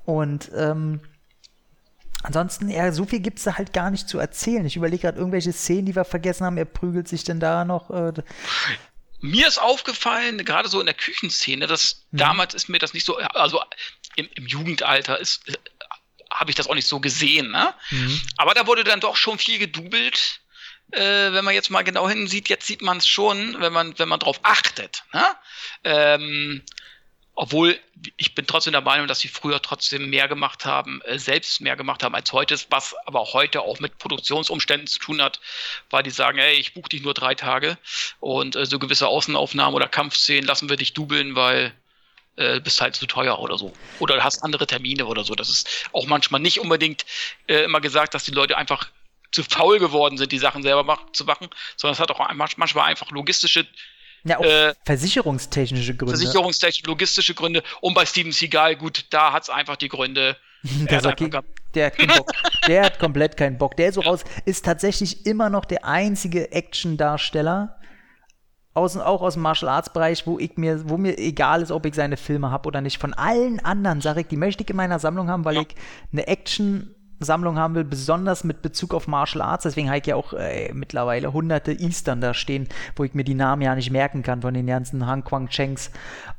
Und 0.06 0.52
ähm, 0.56 1.02
ansonsten, 2.24 2.70
ja, 2.70 2.92
so 2.92 3.06
viel 3.06 3.20
gibt 3.20 3.40
es 3.40 3.46
da 3.46 3.58
halt 3.58 3.74
gar 3.74 3.92
nicht 3.92 4.08
zu 4.08 4.20
erzählen. 4.20 4.66
Ich 4.66 4.76
überlege 4.76 5.02
gerade 5.02 5.18
irgendwelche 5.18 5.52
Szenen, 5.52 5.86
die 5.86 5.96
wir 5.96 6.06
vergessen 6.06 6.46
haben. 6.46 6.58
Er 6.58 6.66
prügelt 6.66 7.08
sich 7.08 7.24
denn 7.24 7.40
da 7.40 7.66
noch. 7.66 7.90
Äh, 7.90 8.14
mir 9.20 9.48
ist 9.48 9.58
aufgefallen, 9.58 10.46
gerade 10.46 10.70
so 10.70 10.80
in 10.80 10.86
der 10.86 10.96
Küchenszene, 10.96 11.68
dass 11.68 12.06
hm. 12.12 12.20
damals 12.20 12.54
ist 12.54 12.70
mir 12.70 12.80
das 12.80 12.94
nicht 12.94 13.06
so, 13.06 13.18
also 13.18 13.62
im, 14.16 14.30
im 14.36 14.48
Jugendalter 14.48 15.20
ist, 15.20 15.48
äh, 15.50 15.54
habe 16.32 16.52
ich 16.52 16.56
das 16.56 16.68
auch 16.68 16.76
nicht 16.76 16.88
so 16.88 17.00
gesehen, 17.00 17.52
ne? 17.52 17.74
Mhm. 17.90 18.22
Aber 18.38 18.54
da 18.54 18.68
wurde 18.68 18.84
dann 18.84 19.00
doch 19.00 19.16
schon 19.16 19.40
viel 19.40 19.60
gedoubelt 19.60 20.42
äh, 20.92 21.34
wenn 21.34 21.46
man 21.46 21.54
jetzt 21.54 21.70
mal 21.70 21.84
genau 21.84 22.08
hinsieht, 22.10 22.50
jetzt 22.50 22.68
sieht 22.68 22.82
man 22.82 22.98
es 22.98 23.08
schon, 23.08 23.60
wenn 23.60 23.74
man, 23.74 23.98
wenn 24.00 24.10
man 24.10 24.20
drauf 24.20 24.40
achtet. 24.44 25.04
Ne? 25.14 25.26
Ähm, 25.84 26.64
obwohl 27.40 27.80
ich 28.18 28.34
bin 28.34 28.48
trotzdem 28.48 28.74
der 28.74 28.82
Meinung, 28.82 29.08
dass 29.08 29.20
sie 29.20 29.28
früher 29.28 29.62
trotzdem 29.62 30.10
mehr 30.10 30.28
gemacht 30.28 30.66
haben, 30.66 31.02
äh, 31.04 31.20
selbst 31.20 31.62
mehr 31.62 31.76
gemacht 31.76 32.02
haben 32.02 32.16
als 32.16 32.34
heute, 32.34 32.58
was 32.70 32.96
aber 33.06 33.34
heute 33.34 33.62
auch 33.62 33.80
mit 33.80 34.00
Produktionsumständen 34.00 34.88
zu 34.88 35.00
tun 35.00 35.22
hat, 35.22 35.40
weil 35.92 36.02
die 36.02 36.10
sagen, 36.10 36.40
ey, 36.40 36.56
ich 36.56 36.74
buche 36.74 36.90
dich 36.90 37.04
nur 37.04 37.14
drei 37.14 37.36
Tage 37.36 37.78
und 38.20 38.56
äh, 38.56 38.66
so 38.66 38.80
gewisse 38.80 39.08
Außenaufnahmen 39.08 39.76
oder 39.76 39.88
Kampfszenen 39.88 40.46
lassen 40.46 40.70
wir 40.70 40.78
dich 40.78 40.94
dubeln, 40.94 41.36
weil 41.36 41.74
äh, 42.38 42.60
bist 42.60 42.82
halt 42.82 42.96
zu 42.96 43.06
teuer 43.06 43.38
oder 43.40 43.58
so. 43.58 43.74
Oder 44.00 44.24
hast 44.24 44.44
andere 44.44 44.66
Termine 44.66 45.06
oder 45.06 45.24
so. 45.24 45.36
Das 45.36 45.50
ist 45.50 45.90
auch 45.92 46.08
manchmal 46.08 46.42
nicht 46.42 46.60
unbedingt 46.60 47.06
äh, 47.48 47.64
immer 47.66 47.82
gesagt, 47.82 48.14
dass 48.14 48.24
die 48.24 48.32
Leute 48.32 48.58
einfach 48.58 48.90
zu 49.32 49.44
faul 49.44 49.80
geworden 49.80 50.18
sind, 50.18 50.32
die 50.32 50.40
Sachen 50.40 50.64
selber 50.64 50.84
mach 50.84 51.12
zu 51.12 51.26
machen, 51.26 51.48
sondern 51.76 51.94
es 51.94 52.00
hat 52.00 52.12
auch 52.12 52.34
manchmal 52.34 52.86
einfach 52.86 53.12
logistische 53.12 53.68
ja, 54.24 54.40
äh, 54.40 54.74
versicherungstechnische 54.86 55.96
Gründe. 55.96 56.18
Versicherungstechnische, 56.18 56.86
logistische 56.86 57.34
Gründe. 57.34 57.64
Und 57.82 57.94
bei 57.94 58.06
Steven 58.06 58.32
Seagal, 58.32 58.76
gut, 58.76 59.06
da 59.12 59.32
hat 59.32 59.44
es 59.44 59.50
einfach 59.50 59.78
die 59.78 59.90
Gründe. 59.90 60.36
der, 60.64 61.02
sagt, 61.02 61.22
der 61.76 61.86
hat 61.86 61.98
keinen 61.98 62.18
Bock. 62.18 62.32
der 62.68 62.84
hat 62.84 63.00
komplett 63.00 63.38
keinen 63.38 63.58
Bock. 63.58 63.78
Der 63.78 63.90
ist 63.90 63.96
so 63.96 64.02
raus, 64.02 64.24
ist 64.46 64.66
tatsächlich 64.66 65.26
immer 65.26 65.50
noch 65.50 65.66
der 65.66 65.86
einzige 65.86 66.52
Action-Darsteller, 66.52 67.78
aus, 68.74 68.96
auch 68.96 69.22
aus 69.22 69.34
dem 69.34 69.44
Martial 69.44 69.70
Arts 69.70 69.92
Bereich, 69.92 70.28
wo 70.28 70.40
ich 70.40 70.56
mir, 70.58 70.88
wo 70.90 70.98
mir 70.98 71.18
egal 71.18 71.62
ist, 71.62 71.72
ob 71.72 71.86
ich 71.86 71.96
seine 71.96 72.16
Filme 72.16 72.52
habe 72.52 72.68
oder 72.68 72.82
nicht. 72.82 73.00
Von 73.00 73.14
allen 73.14 73.60
anderen 73.60 74.02
sage 74.02 74.22
ich, 74.22 74.28
die 74.28 74.38
möchte 74.38 74.64
ich 74.64 74.70
in 74.70 74.76
meiner 74.76 75.00
Sammlung 75.00 75.30
haben, 75.30 75.46
weil 75.46 75.56
ja. 75.56 75.62
ich 75.62 75.76
eine 76.12 76.28
Action 76.28 76.96
Sammlung 77.20 77.58
haben 77.58 77.76
will, 77.76 77.84
besonders 77.84 78.44
mit 78.44 78.62
Bezug 78.62 78.94
auf 78.94 79.08
Martial 79.08 79.42
Arts. 79.42 79.64
Deswegen 79.64 79.90
habe 79.90 80.00
ich 80.00 80.06
ja 80.06 80.16
auch 80.16 80.34
äh, 80.34 80.72
mittlerweile 80.74 81.34
hunderte 81.34 81.72
Eastern 81.72 82.22
da 82.22 82.34
stehen, 82.34 82.68
wo 82.96 83.04
ich 83.04 83.14
mir 83.14 83.24
die 83.24 83.34
Namen 83.34 83.62
ja 83.62 83.76
nicht 83.76 83.92
merken 83.92 84.24
kann 84.24 84.42
von 84.42 84.54
den 84.54 84.68
ganzen 84.68 85.06
Han 85.08 85.24
Kwang 85.24 85.50
Chengs. 85.50 85.92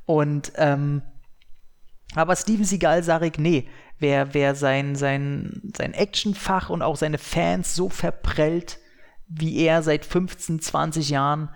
Und 0.07 0.53
ähm, 0.57 1.03
aber 2.15 2.37
Steven 2.37 2.65
Seagal 2.65 3.03
sage 3.03 3.27
ich, 3.27 3.39
nee, 3.39 3.69
wer, 3.99 4.33
wer 4.35 4.55
sein, 4.55 4.97
sein, 4.97 5.61
sein 5.77 5.93
Actionfach 5.93 6.71
und 6.71 6.83
auch 6.83 6.97
seine 6.97 7.19
Fans 7.19 7.75
so 7.75 7.89
verprellt, 7.89 8.79
wie 9.29 9.59
er 9.59 9.83
seit 9.83 10.05
15, 10.05 10.61
20 10.61 11.11
Jahren, 11.11 11.51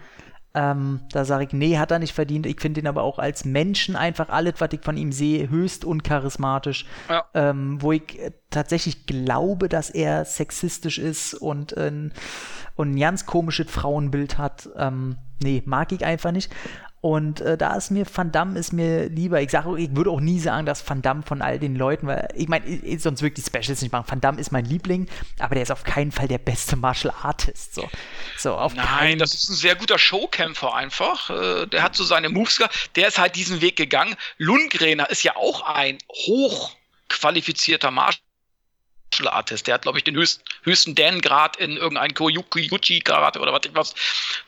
ähm, 0.55 1.01
da 1.11 1.25
sage 1.25 1.45
ich, 1.45 1.53
nee, 1.53 1.79
hat 1.79 1.91
er 1.91 1.99
nicht 1.99 2.15
verdient. 2.15 2.47
Ich 2.47 2.61
finde 2.61 2.81
ihn 2.81 2.87
aber 2.87 3.03
auch 3.03 3.19
als 3.19 3.45
Menschen 3.45 3.97
einfach 3.97 4.29
alles, 4.29 4.55
was 4.59 4.73
ich 4.73 4.83
von 4.83 4.97
ihm 4.97 5.13
sehe, 5.13 5.49
höchst 5.49 5.85
uncharismatisch. 5.85 6.85
Ja. 7.09 7.25
Ähm, 7.35 7.81
wo 7.81 7.93
ich 7.93 8.19
äh, 8.19 8.33
tatsächlich 8.51 9.07
glaube, 9.07 9.69
dass 9.69 9.89
er 9.89 10.25
sexistisch 10.25 10.99
ist 10.99 11.35
und, 11.35 11.73
äh, 11.77 12.11
und 12.77 12.91
ein 12.91 12.99
ganz 12.99 13.25
komisches 13.25 13.71
Frauenbild 13.71 14.37
hat. 14.37 14.69
Ähm, 14.77 15.17
nee, 15.43 15.63
mag 15.65 15.93
ich 15.93 16.05
einfach 16.05 16.33
nicht. 16.33 16.53
Und 17.03 17.41
äh, 17.41 17.59
da 17.59 17.75
ist 17.75 17.91
mir 17.91 18.07
Van 18.15 18.31
Damme 18.31 18.57
ist 18.57 18.73
mir 18.73 19.09
lieber. 19.09 19.43
Ich 19.43 19.51
sage, 19.51 19.77
ich 19.77 19.95
würde 19.97 20.09
auch 20.09 20.21
nie 20.21 20.39
sagen, 20.39 20.67
dass 20.67 20.89
Van 20.89 21.03
Damme 21.03 21.25
von 21.25 21.43
all 21.43 21.59
den 21.59 21.75
Leuten, 21.75 22.07
weil 22.07 22.29
ich 22.37 22.47
meine, 22.47 22.65
sonst 23.01 23.23
wirklich 23.23 23.45
Specials 23.45 23.83
nicht 23.83 23.91
machen. 23.91 24.07
Van 24.09 24.21
Damme 24.21 24.41
ist 24.41 24.53
mein 24.53 24.65
Liebling, 24.65 25.09
aber 25.41 25.57
der 25.57 25.65
ist 25.65 25.73
auf 25.73 25.83
keinen 25.83 26.13
Fall 26.13 26.29
der 26.29 26.39
beste 26.39 26.77
Martial 26.77 27.13
Artist. 27.21 27.75
So, 27.75 27.91
so 28.39 28.55
auf 28.55 28.77
Nein, 28.77 29.19
das 29.19 29.35
ist 29.35 29.49
ein 29.49 29.57
sehr 29.57 29.75
guter 29.75 29.99
Showkämpfer 29.99 30.77
einfach. 30.77 31.29
Äh, 31.29 31.67
der 31.67 31.83
hat 31.83 31.97
so 31.97 32.05
seine 32.05 32.29
Moves, 32.29 32.61
der 32.95 33.09
ist 33.09 33.19
halt 33.19 33.35
diesen 33.35 33.61
Weg 33.61 33.75
gegangen. 33.75 34.15
Lundgrener 34.39 35.11
ist 35.11 35.25
ja 35.25 35.35
auch 35.35 35.63
ein 35.63 35.99
hochqualifizierter 36.09 37.91
Martial 37.91 38.23
Martial 39.13 39.29
Artist. 39.29 39.67
Der 39.67 39.75
hat, 39.75 39.83
glaube 39.83 39.99
ich, 39.99 40.05
den 40.05 40.15
höchsten, 40.15 40.43
höchsten 40.63 40.95
Dan-Grad 40.95 41.57
in 41.57 41.77
irgendein 41.77 42.15
Koyuki-Karate 42.15 43.41
oder 43.41 43.53
was 43.53 43.61
ich 43.65 43.75
was. 43.75 43.95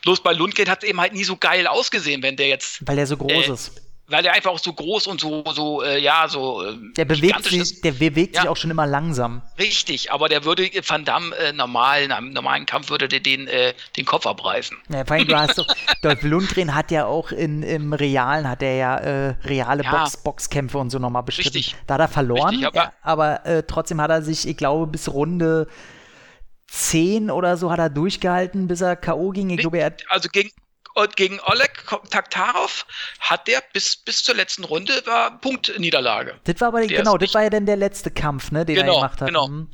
Bloß 0.03 0.23
bei 0.23 0.33
Lundgren 0.33 0.69
hat 0.69 0.83
es 0.83 0.89
eben 0.89 1.01
halt 1.01 1.13
nie 1.13 1.25
so 1.25 1.37
geil 1.37 1.67
ausgesehen, 1.67 2.23
wenn 2.23 2.37
der 2.37 2.49
jetzt. 2.49 2.87
Weil 2.87 2.97
der 2.97 3.07
so 3.07 3.17
groß 3.17 3.49
äh, 3.49 3.53
ist 3.53 3.84
weil 4.07 4.23
der 4.23 4.35
einfach 4.35 4.51
auch 4.51 4.59
so 4.59 4.73
groß 4.73 5.07
und 5.07 5.21
so, 5.21 5.45
so 5.53 5.83
äh, 5.83 5.99
ja, 5.99 6.29
so. 6.29 6.63
Äh, 6.63 6.77
der 6.97 7.05
bewegt, 7.07 7.45
sich, 7.45 7.81
der 7.81 7.93
bewegt 7.93 8.37
ja. 8.37 8.43
sich 8.43 8.51
auch 8.51 8.57
schon 8.57 8.71
immer 8.71 8.87
langsam. 8.87 9.43
Richtig, 9.59 10.13
aber 10.13 10.29
der 10.29 10.45
würde 10.45 10.71
Van 10.87 11.05
Damme 11.05 11.35
äh, 11.37 11.53
normal, 11.53 12.03
in 12.03 12.13
einem 12.13 12.33
normalen 12.33 12.67
Kampf 12.67 12.91
würde 12.91 13.09
der 13.09 13.21
den, 13.21 13.47
äh, 13.47 13.73
den 13.97 14.05
Kopf 14.05 14.27
abreißen. 14.27 14.77
Ja, 14.91 15.05
vor 15.05 15.17
allem, 15.17 15.27
du 15.27 15.37
hast 15.37 15.59
doch, 15.59 15.67
Dolph 16.03 16.23
Lundgren 16.23 16.75
hat 16.75 16.91
ja 16.91 17.07
auch 17.07 17.33
in, 17.33 17.63
im 17.63 17.93
Realen, 17.93 18.49
hat 18.49 18.63
er 18.63 18.77
ja 18.77 18.97
äh, 18.99 19.35
reale 19.45 19.85
ja. 19.85 19.91
Box, 19.91 20.17
Boxkämpfe 20.19 20.79
und 20.79 20.91
so 20.91 20.99
nochmal 20.99 21.23
bestritten. 21.23 21.57
Richtig. 21.57 21.77
Da 21.87 21.95
hat 21.95 22.01
er 22.01 22.09
verloren, 22.09 22.57
Richtig, 22.57 22.67
aber, 22.67 22.93
aber 23.03 23.47
äh, 23.47 23.63
trotzdem 23.63 24.01
hat 24.01 24.11
er 24.11 24.23
sich, 24.23 24.47
ich 24.47 24.57
glaube, 24.57 24.87
bis 24.87 25.13
Runde 25.13 25.67
10 26.69 27.31
oder 27.31 27.57
so 27.57 27.71
hat 27.71 27.79
er 27.79 27.89
durchgehalten, 27.89 28.67
bis 28.69 28.81
er 28.81 28.97
K.O. 28.97 29.31
ging. 29.31 29.51
Ich 29.51 29.59
glaube, 29.59 29.79
er 29.79 29.87
hat. 29.87 30.03
Also 30.09 30.29
gegen, 30.29 30.51
und 30.95 31.17
gegen 31.17 31.41
Oleg 31.47 31.85
Taktarov 32.11 32.87
hat 33.21 33.47
der 33.49 33.63
bis, 33.73 33.97
bis 33.97 34.23
zur 34.23 34.35
letzten 34.35 34.65
Runde 34.65 35.03
war 35.07 35.39
Punktniederlage. 35.39 36.41
Das 36.45 36.61
war 36.61 36.69
aber, 36.69 36.87
genau, 36.87 37.19
das 37.19 37.35
war 37.35 37.43
ja 37.43 37.51
dann 37.51 37.67
der 37.67 37.77
letzte 37.77 38.11
Kampf, 38.11 38.51
ne, 38.53 38.65
den 38.65 38.77
genau, 38.77 38.93
er 38.93 38.95
gemacht 38.97 39.21
hat. 39.21 39.29
Genau. 39.29 39.49
Mhm. 39.49 39.69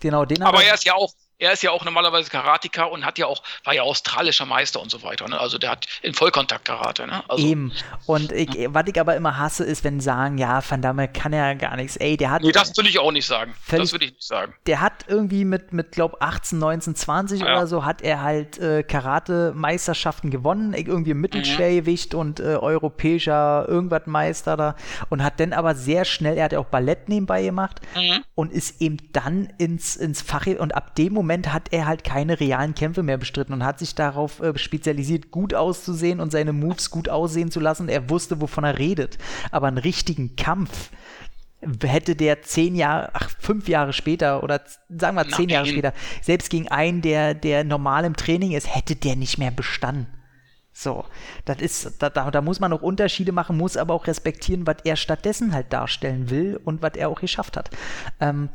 Genau, 0.00 0.24
den 0.24 0.42
aber 0.42 0.62
er 0.62 0.74
ist 0.74 0.84
ja 0.84 0.94
auch 0.94 1.12
er 1.38 1.52
ist 1.52 1.62
ja 1.62 1.70
auch 1.70 1.84
normalerweise 1.84 2.30
Karateka 2.30 2.84
und 2.84 3.04
hat 3.04 3.18
ja 3.18 3.26
auch, 3.26 3.42
war 3.64 3.74
ja 3.74 3.82
australischer 3.82 4.46
Meister 4.46 4.80
und 4.80 4.90
so 4.90 5.02
weiter. 5.02 5.28
Ne? 5.28 5.38
Also 5.38 5.58
der 5.58 5.70
hat 5.70 5.86
in 6.02 6.14
Vollkontakt 6.14 6.64
Karate. 6.64 7.06
Ne? 7.06 7.22
Also, 7.28 7.46
Eben. 7.46 7.72
Und 8.06 8.32
ich, 8.32 8.54
ja. 8.54 8.72
was 8.72 8.84
ich 8.86 8.98
aber 8.98 9.16
immer 9.16 9.36
hasse, 9.36 9.64
ist, 9.64 9.84
wenn 9.84 10.00
sagen, 10.00 10.38
ja, 10.38 10.62
Van 10.66 10.80
Damme 10.80 11.08
kann 11.08 11.32
ja 11.32 11.52
gar 11.54 11.76
nichts. 11.76 11.96
Ey, 11.96 12.16
der 12.16 12.30
hat. 12.30 12.42
Nee, 12.42 12.52
das 12.52 12.74
würde 12.76 12.88
ich 12.88 12.98
auch 12.98 13.12
nicht 13.12 13.26
sagen. 13.26 13.54
Das 13.68 13.92
würde 13.92 14.06
ich 14.06 14.12
nicht 14.12 14.22
sagen. 14.22 14.54
Der 14.66 14.80
hat 14.80 15.04
irgendwie 15.08 15.44
mit, 15.44 15.72
mit 15.72 15.92
glaub 15.92 16.22
18, 16.22 16.58
19, 16.58 16.94
20 16.94 17.40
ja. 17.40 17.46
oder 17.46 17.66
so, 17.66 17.84
hat 17.84 18.00
er 18.00 18.22
halt 18.22 18.58
äh, 18.58 18.82
Karate-Meisterschaften 18.82 20.30
gewonnen. 20.30 20.72
Irgendwie 20.72 21.10
im 21.10 21.20
Mittelschwergewicht 21.20 22.14
mhm. 22.14 22.18
und 22.18 22.40
äh, 22.40 22.56
europäischer 22.56 23.66
irgendwas 23.68 24.06
Meister 24.06 24.56
da. 24.56 24.76
Und 25.10 25.22
hat 25.22 25.38
dann 25.38 25.52
aber 25.52 25.74
sehr 25.74 26.06
schnell, 26.06 26.38
er 26.38 26.44
hat 26.44 26.52
ja 26.52 26.60
auch 26.60 26.66
Ballett 26.66 27.08
nebenbei 27.08 27.42
gemacht 27.42 27.80
mhm. 27.94 28.24
und 28.34 28.52
ist 28.52 28.80
eben 28.80 28.96
dann 29.12 29.52
ins, 29.58 29.96
ins 29.96 30.22
Fach 30.22 30.46
und 30.46 30.76
ab 30.76 30.94
dem 30.94 31.12
Moment 31.12 31.25
Moment 31.26 31.52
hat 31.52 31.72
er 31.72 31.86
halt 31.86 32.04
keine 32.04 32.38
realen 32.38 32.76
Kämpfe 32.76 33.02
mehr 33.02 33.18
bestritten 33.18 33.52
und 33.52 33.64
hat 33.64 33.80
sich 33.80 33.96
darauf 33.96 34.40
äh, 34.40 34.56
spezialisiert, 34.56 35.32
gut 35.32 35.54
auszusehen 35.54 36.20
und 36.20 36.30
seine 36.30 36.52
Moves 36.52 36.90
gut 36.90 37.08
aussehen 37.08 37.50
zu 37.50 37.58
lassen. 37.58 37.88
Er 37.88 38.08
wusste, 38.08 38.40
wovon 38.40 38.62
er 38.62 38.78
redet. 38.78 39.18
Aber 39.50 39.66
einen 39.66 39.78
richtigen 39.78 40.36
Kampf 40.36 40.90
hätte 41.82 42.14
der 42.14 42.42
zehn 42.42 42.76
Jahre, 42.76 43.10
ach, 43.12 43.30
fünf 43.40 43.68
Jahre 43.68 43.92
später 43.92 44.44
oder 44.44 44.62
sagen 44.88 45.16
wir 45.16 45.24
zehn 45.24 45.46
Nein. 45.46 45.48
Jahre 45.48 45.66
später, 45.66 45.92
selbst 46.22 46.48
gegen 46.48 46.68
einen, 46.68 47.02
der, 47.02 47.34
der 47.34 47.64
normal 47.64 48.04
im 48.04 48.14
Training 48.14 48.52
ist, 48.52 48.72
hätte 48.72 48.94
der 48.94 49.16
nicht 49.16 49.36
mehr 49.38 49.50
bestanden. 49.50 50.06
So, 50.72 51.06
das 51.44 51.60
ist, 51.60 52.02
da, 52.02 52.10
da, 52.10 52.30
da 52.30 52.40
muss 52.40 52.60
man 52.60 52.72
auch 52.72 52.82
Unterschiede 52.82 53.32
machen, 53.32 53.56
muss 53.56 53.76
aber 53.76 53.94
auch 53.94 54.06
respektieren, 54.06 54.64
was 54.66 54.76
er 54.84 54.94
stattdessen 54.94 55.54
halt 55.54 55.72
darstellen 55.72 56.30
will 56.30 56.60
und 56.62 56.82
was 56.82 56.92
er 56.94 57.08
auch 57.08 57.20
geschafft 57.20 57.56
hat. 57.56 57.70
Ähm, 58.20 58.50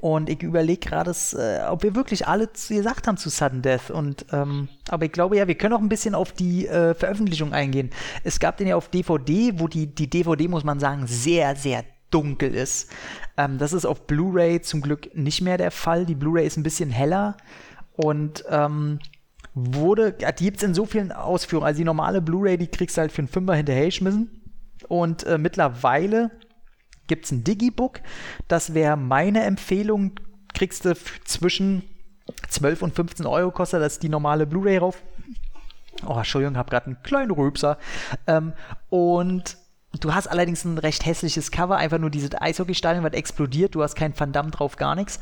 und 0.00 0.30
ich 0.30 0.42
überlege 0.42 0.88
gerade, 0.88 1.14
äh, 1.34 1.68
ob 1.68 1.82
wir 1.82 1.94
wirklich 1.94 2.26
alle 2.26 2.48
gesagt 2.48 3.06
haben 3.06 3.18
zu 3.18 3.28
Sudden 3.28 3.62
Death. 3.62 3.90
Und 3.90 4.26
ähm, 4.32 4.68
aber 4.88 5.04
ich 5.04 5.12
glaube 5.12 5.36
ja, 5.36 5.46
wir 5.46 5.56
können 5.56 5.74
auch 5.74 5.80
ein 5.80 5.88
bisschen 5.88 6.14
auf 6.14 6.32
die 6.32 6.66
äh, 6.66 6.94
Veröffentlichung 6.94 7.52
eingehen. 7.52 7.90
Es 8.24 8.40
gab 8.40 8.56
den 8.56 8.68
ja 8.68 8.76
auf 8.76 8.88
DVD, 8.88 9.58
wo 9.58 9.68
die, 9.68 9.86
die 9.86 10.08
DVD, 10.08 10.48
muss 10.48 10.64
man 10.64 10.80
sagen, 10.80 11.06
sehr, 11.06 11.54
sehr 11.54 11.84
dunkel 12.10 12.54
ist. 12.54 12.90
Ähm, 13.36 13.58
das 13.58 13.72
ist 13.72 13.84
auf 13.84 14.06
Blu-ray 14.06 14.62
zum 14.62 14.80
Glück 14.80 15.14
nicht 15.14 15.42
mehr 15.42 15.58
der 15.58 15.70
Fall. 15.70 16.06
Die 16.06 16.14
Blu-ray 16.14 16.46
ist 16.46 16.56
ein 16.56 16.62
bisschen 16.62 16.90
heller 16.90 17.36
und 17.92 18.44
ähm, 18.48 19.00
wurde, 19.54 20.12
die 20.12 20.44
gibt 20.44 20.58
es 20.58 20.62
in 20.62 20.74
so 20.74 20.86
vielen 20.86 21.12
Ausführungen. 21.12 21.66
Also 21.66 21.78
die 21.78 21.84
normale 21.84 22.22
Blu-ray, 22.22 22.56
die 22.56 22.68
kriegst 22.68 22.96
du 22.96 23.02
halt 23.02 23.12
für 23.12 23.20
einen 23.20 23.28
Fünfer 23.28 23.54
hinterher 23.54 23.86
geschmissen. 23.86 24.30
Und 24.88 25.24
äh, 25.24 25.36
mittlerweile 25.36 26.30
gibt 27.10 27.24
es 27.24 27.32
ein 27.32 27.42
Digibook. 27.42 28.00
Das 28.46 28.72
wäre 28.72 28.96
meine 28.96 29.42
Empfehlung. 29.42 30.12
Kriegst 30.54 30.84
du 30.84 30.94
zwischen 31.24 31.82
12 32.48 32.82
und 32.82 32.94
15 32.94 33.26
Euro 33.26 33.50
kostet 33.50 33.82
das 33.82 33.98
die 33.98 34.08
normale 34.08 34.46
Blu-ray 34.46 34.78
rauf. 34.78 35.02
Oh, 36.06 36.16
Entschuldigung, 36.16 36.56
habe 36.56 36.70
gerade 36.70 36.86
einen 36.86 37.02
kleinen 37.02 37.32
Rübser. 37.32 37.78
Ähm, 38.28 38.52
und 38.90 39.58
du 39.98 40.14
hast 40.14 40.28
allerdings 40.28 40.64
ein 40.64 40.78
recht 40.78 41.04
hässliches 41.04 41.50
Cover, 41.50 41.76
einfach 41.76 41.98
nur 41.98 42.10
dieses 42.10 42.30
Eishockeystadion, 42.40 43.02
was 43.02 43.12
explodiert. 43.12 43.74
Du 43.74 43.82
hast 43.82 43.96
kein 43.96 44.18
Van 44.18 44.32
Damme 44.32 44.52
drauf, 44.52 44.76
gar 44.76 44.94
nichts. 44.94 45.18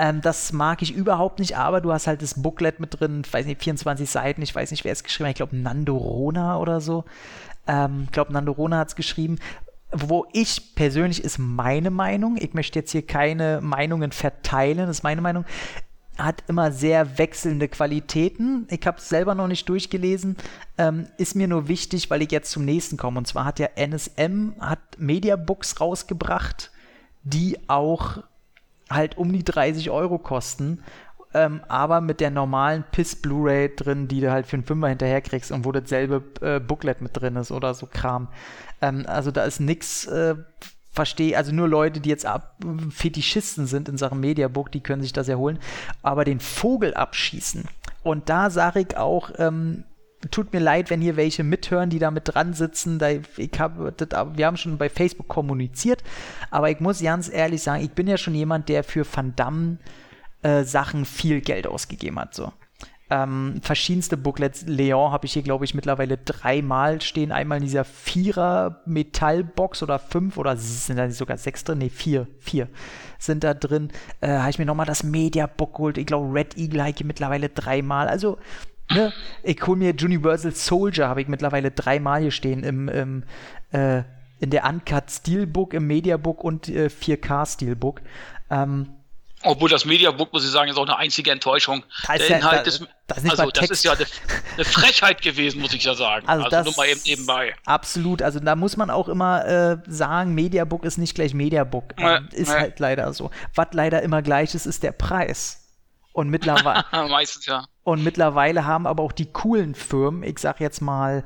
Ähm, 0.00 0.22
das 0.22 0.52
mag 0.52 0.82
ich 0.82 0.92
überhaupt 0.92 1.38
nicht, 1.38 1.56
aber 1.56 1.80
du 1.82 1.92
hast 1.92 2.08
halt 2.08 2.20
das 2.20 2.42
Booklet 2.42 2.80
mit 2.80 2.98
drin, 2.98 3.22
ich 3.24 3.32
weiß 3.32 3.46
nicht, 3.46 3.62
24 3.62 4.10
Seiten, 4.10 4.42
ich 4.42 4.52
weiß 4.52 4.72
nicht, 4.72 4.84
wer 4.84 4.92
es 4.92 5.04
geschrieben 5.04 5.28
hat, 5.28 5.34
ich 5.34 5.36
glaube 5.36 5.56
Nando 5.56 5.96
Rona 5.96 6.58
oder 6.58 6.80
so. 6.80 7.04
Ähm, 7.68 8.02
ich 8.06 8.12
glaube, 8.12 8.32
Nando 8.32 8.50
Rona 8.50 8.78
hat 8.78 8.88
es 8.88 8.96
geschrieben 8.96 9.38
wo 9.92 10.26
ich 10.32 10.74
persönlich 10.74 11.22
ist 11.22 11.38
meine 11.38 11.90
Meinung, 11.90 12.36
ich 12.36 12.54
möchte 12.54 12.78
jetzt 12.80 12.92
hier 12.92 13.06
keine 13.06 13.60
Meinungen 13.60 14.12
verteilen, 14.12 14.78
das 14.78 14.98
ist 14.98 15.02
meine 15.02 15.20
Meinung, 15.20 15.44
hat 16.18 16.44
immer 16.46 16.70
sehr 16.70 17.18
wechselnde 17.18 17.68
Qualitäten. 17.68 18.68
Ich 18.70 18.86
habe 18.86 18.98
es 18.98 19.08
selber 19.08 19.34
noch 19.34 19.48
nicht 19.48 19.68
durchgelesen, 19.68 20.36
ähm, 20.78 21.08
ist 21.18 21.34
mir 21.34 21.48
nur 21.48 21.68
wichtig, 21.68 22.08
weil 22.10 22.22
ich 22.22 22.30
jetzt 22.30 22.50
zum 22.50 22.64
nächsten 22.64 22.96
komme. 22.96 23.18
Und 23.18 23.26
zwar 23.26 23.44
hat 23.44 23.58
ja 23.58 23.68
NSM 23.74 24.54
hat 24.60 24.80
Mediabooks 24.98 25.80
rausgebracht, 25.80 26.70
die 27.24 27.58
auch 27.68 28.22
halt 28.90 29.16
um 29.18 29.32
die 29.32 29.44
30 29.44 29.90
Euro 29.90 30.18
kosten 30.18 30.82
ähm, 31.34 31.60
aber 31.68 32.00
mit 32.00 32.20
der 32.20 32.30
normalen 32.30 32.84
Piss 32.92 33.16
Blu-ray 33.16 33.74
drin, 33.74 34.08
die 34.08 34.20
du 34.20 34.30
halt 34.30 34.46
für 34.46 34.54
einen 34.54 34.64
Fünfer 34.64 34.88
hinterher 34.88 35.20
kriegst 35.20 35.50
und 35.50 35.64
wo 35.64 35.72
dasselbe 35.72 36.22
äh, 36.40 36.60
Booklet 36.60 37.02
mit 37.02 37.10
drin 37.14 37.36
ist 37.36 37.50
oder 37.50 37.74
so 37.74 37.86
Kram. 37.86 38.28
Ähm, 38.80 39.04
also 39.06 39.30
da 39.30 39.44
ist 39.44 39.60
nix, 39.60 40.06
äh, 40.06 40.36
verstehe, 40.92 41.36
also 41.36 41.52
nur 41.52 41.68
Leute, 41.68 42.00
die 42.00 42.08
jetzt 42.08 42.24
ab 42.24 42.56
Fetischisten 42.90 43.66
sind 43.66 43.88
in 43.88 43.98
Sachen 43.98 44.20
Mediabook, 44.20 44.70
die 44.70 44.80
können 44.80 45.02
sich 45.02 45.12
das 45.12 45.28
erholen. 45.28 45.58
Aber 46.02 46.24
den 46.24 46.38
Vogel 46.38 46.94
abschießen. 46.94 47.64
Und 48.04 48.28
da 48.28 48.48
sage 48.50 48.80
ich 48.80 48.96
auch, 48.96 49.30
ähm, 49.38 49.84
tut 50.30 50.52
mir 50.52 50.60
leid, 50.60 50.88
wenn 50.90 51.00
hier 51.00 51.16
welche 51.16 51.42
mithören, 51.42 51.90
die 51.90 51.98
da 51.98 52.12
mit 52.12 52.32
dran 52.32 52.54
sitzen. 52.54 53.00
Da, 53.00 53.08
ich 53.10 53.50
hab, 53.58 53.96
das, 53.96 54.08
wir 54.34 54.46
haben 54.46 54.56
schon 54.56 54.78
bei 54.78 54.88
Facebook 54.88 55.26
kommuniziert, 55.26 56.02
aber 56.50 56.70
ich 56.70 56.78
muss 56.78 57.02
ganz 57.02 57.28
ehrlich 57.28 57.62
sagen, 57.62 57.82
ich 57.82 57.90
bin 57.90 58.06
ja 58.06 58.16
schon 58.16 58.34
jemand, 58.34 58.68
der 58.68 58.84
für 58.84 59.04
Van 59.04 59.34
Damme 59.34 59.78
äh, 60.44 60.64
Sachen 60.64 61.04
viel 61.04 61.40
Geld 61.40 61.66
ausgegeben 61.66 62.18
hat. 62.18 62.34
So. 62.34 62.52
Ähm, 63.10 63.60
verschiedenste 63.62 64.16
Booklets. 64.16 64.64
Leon 64.66 65.10
habe 65.10 65.26
ich 65.26 65.32
hier, 65.32 65.42
glaube 65.42 65.64
ich, 65.64 65.74
mittlerweile 65.74 66.18
dreimal 66.18 67.00
stehen. 67.00 67.32
Einmal 67.32 67.58
in 67.58 67.64
dieser 67.64 67.84
Vierer 67.84 68.82
Metallbox 68.86 69.82
oder 69.82 69.98
fünf 69.98 70.36
oder 70.36 70.56
sind 70.56 70.96
da 70.96 71.10
sogar 71.10 71.38
sechs 71.38 71.64
drin? 71.64 71.78
Ne, 71.78 71.90
vier. 71.90 72.26
Vier 72.40 72.68
sind 73.18 73.42
da 73.42 73.54
drin. 73.54 73.90
Äh, 74.20 74.28
habe 74.28 74.50
ich 74.50 74.58
mir 74.58 74.66
nochmal 74.66 74.86
das 74.86 75.02
Media-Book 75.02 75.74
geholt. 75.74 75.98
Ich 75.98 76.06
glaube, 76.06 76.32
Red 76.32 76.56
Eagle 76.58 76.82
habe 76.82 76.90
ich 76.90 77.04
mittlerweile 77.04 77.48
dreimal. 77.48 78.08
Also, 78.08 78.38
ne, 78.90 79.12
ich 79.42 79.66
hole 79.66 79.78
mir 79.78 79.94
Universal 79.98 80.52
Soldier, 80.52 81.08
habe 81.08 81.22
ich 81.22 81.28
mittlerweile 81.28 81.70
dreimal 81.70 82.20
hier 82.20 82.30
stehen 82.30 82.62
im, 82.62 82.88
im 82.88 83.24
äh, 83.72 84.02
in 84.40 84.50
der 84.50 84.68
Uncut 84.68 85.10
Steelbook, 85.10 85.72
im 85.72 85.86
Mediabook 85.86 86.44
und 86.44 86.68
äh, 86.68 86.88
4K 86.88 87.46
Steelbook. 87.46 88.02
Ähm, 88.50 88.88
obwohl 89.44 89.68
das 89.68 89.84
Mediabook, 89.84 90.32
muss 90.32 90.44
ich 90.44 90.50
sagen, 90.50 90.70
ist 90.70 90.76
auch 90.76 90.86
eine 90.86 90.96
einzige 90.96 91.30
Enttäuschung. 91.30 91.84
Der 92.08 92.16
ja, 92.16 92.36
Inhalt 92.36 92.66
da, 92.66 92.70
ist, 92.70 92.86
das 93.06 93.18
ist 93.18 93.30
also 93.30 93.50
das 93.50 93.70
ist 93.70 93.84
ja 93.84 93.92
eine, 93.92 94.06
eine, 94.54 94.64
Frechheit 94.64 95.22
gewesen, 95.22 95.60
muss 95.60 95.72
ich 95.74 95.84
ja 95.84 95.94
sagen. 95.94 96.26
Also, 96.26 96.44
also 96.46 96.70
nur 96.70 96.76
mal 96.76 96.88
eben 96.88 97.00
nebenbei. 97.04 97.54
Absolut. 97.64 98.22
Also 98.22 98.40
da 98.40 98.56
muss 98.56 98.76
man 98.76 98.90
auch 98.90 99.08
immer 99.08 99.44
äh, 99.46 99.76
sagen, 99.86 100.34
Mediabook 100.34 100.84
ist 100.84 100.98
nicht 100.98 101.14
gleich 101.14 101.34
Mediabook. 101.34 101.94
Ähm, 101.98 102.28
ist 102.32 102.48
nee. 102.48 102.54
halt 102.54 102.80
leider 102.80 103.12
so. 103.12 103.30
Was 103.54 103.68
leider 103.72 104.02
immer 104.02 104.22
gleich 104.22 104.54
ist, 104.54 104.66
ist 104.66 104.82
der 104.82 104.92
Preis. 104.92 105.60
Und 106.12 106.30
mittlerweile. 106.30 106.84
Meistens, 107.08 107.46
ja. 107.46 107.64
Und 107.84 108.02
mittlerweile 108.02 108.64
haben 108.64 108.86
aber 108.86 109.02
auch 109.02 109.12
die 109.12 109.30
coolen 109.30 109.74
Firmen, 109.74 110.22
ich 110.22 110.38
sag 110.38 110.58
jetzt 110.58 110.80
mal, 110.80 111.22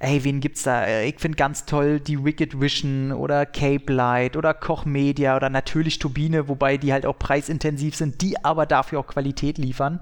ey, 0.00 0.24
wen 0.24 0.40
gibt's 0.40 0.64
da? 0.64 0.84
Äh, 0.84 1.06
ich 1.06 1.20
finde 1.20 1.36
ganz 1.36 1.66
toll 1.66 2.00
die 2.00 2.24
Wicked 2.24 2.60
Vision 2.60 3.12
oder 3.12 3.46
Cape 3.46 3.92
Light 3.92 4.36
oder 4.36 4.52
Koch 4.52 4.84
Media 4.84 5.36
oder 5.36 5.50
natürlich 5.50 6.00
Turbine, 6.00 6.48
wobei 6.48 6.78
die 6.78 6.92
halt 6.92 7.06
auch 7.06 7.16
preisintensiv 7.16 7.94
sind, 7.94 8.22
die 8.22 8.44
aber 8.44 8.66
dafür 8.66 8.98
auch 8.98 9.06
Qualität 9.06 9.56
liefern. 9.56 10.00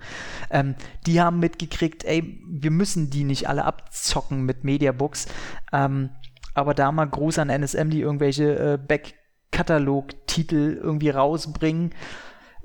Ähm, 0.51 0.77
die 1.07 1.21
haben 1.21 1.41
mitgekriegt, 1.41 2.05
ey, 2.05 2.41
wir 2.49 2.71
müssen 2.71 3.11
die 3.11 3.25
nicht 3.25 3.47
alle 3.47 3.67
abzocken 3.67 4.47
mit 4.47 4.65
Mediabooks. 4.65 5.27
Ähm, 5.75 6.09
aber 6.55 6.73
da 6.73 6.91
mal 6.91 7.05
groß 7.05 7.39
an 7.39 7.51
NSM, 7.51 7.91
die 7.91 8.01
irgendwelche 8.01 8.59
äh, 8.59 8.79
Back-Katalog-Titel 8.79 10.81
irgendwie 10.83 11.11
rausbringen. 11.11 11.95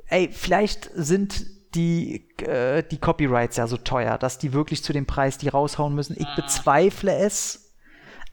Ey, 0.07 0.29
vielleicht 0.31 0.89
sind 0.93 1.52
die, 1.75 2.29
äh, 2.39 2.83
die 2.83 2.97
Copyrights 2.97 3.57
ja 3.57 3.67
so 3.67 3.77
teuer, 3.77 4.17
dass 4.17 4.37
die 4.37 4.53
wirklich 4.53 4.83
zu 4.83 4.93
dem 4.93 5.05
Preis 5.05 5.37
die 5.37 5.49
raushauen 5.49 5.95
müssen. 5.95 6.15
Ich 6.17 6.27
bezweifle 6.35 7.15
es, 7.15 7.73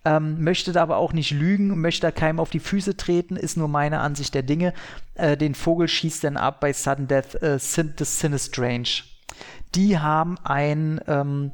ähm, 0.05 0.43
möchte 0.43 0.73
da 0.73 0.83
aber 0.83 0.97
auch 0.97 1.13
nicht 1.13 1.31
lügen, 1.31 1.81
möchte 1.81 2.07
da 2.07 2.11
keinem 2.11 2.41
auf 2.41 2.51
die 2.51 2.61
Füße 2.61 2.97
treten, 2.97 3.37
ist 3.37 3.57
nur 3.57 3.69
meine 3.69 4.01
Ansicht 4.01 4.35
der 4.35 4.43
Dinge. 4.43 4.73
Äh, 5.15 5.37
den 5.37 5.55
Vogel 5.55 5.89
schießt 5.89 6.25
dann 6.25 6.37
ab 6.37 6.61
bei 6.61 6.73
Sudden 6.73 7.07
Death 7.07 7.41
äh, 7.43 7.59
Sin 7.59 7.95
des 7.97 8.19
Sinistrange. 8.19 9.03
Die 9.75 9.99
haben 9.99 10.37
ein 10.43 11.01
ähm, 11.07 11.53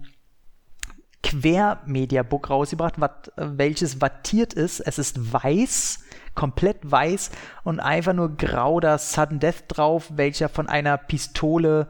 Quer-Media-Book 1.23 2.51
rausgebracht, 2.51 3.01
wat, 3.01 3.33
welches 3.37 4.01
wattiert 4.01 4.55
ist. 4.55 4.81
Es 4.81 4.99
ist 4.99 5.33
weiß 5.33 6.05
komplett 6.37 6.79
weiß 6.89 7.33
und 7.65 7.81
einfach 7.81 8.13
nur 8.13 8.37
grau 8.37 8.79
da 8.79 8.99
Sudden 8.99 9.41
Death 9.41 9.65
drauf, 9.67 10.13
welcher 10.15 10.49
von 10.49 10.69
einer 10.69 10.97
Pistole 10.97 11.89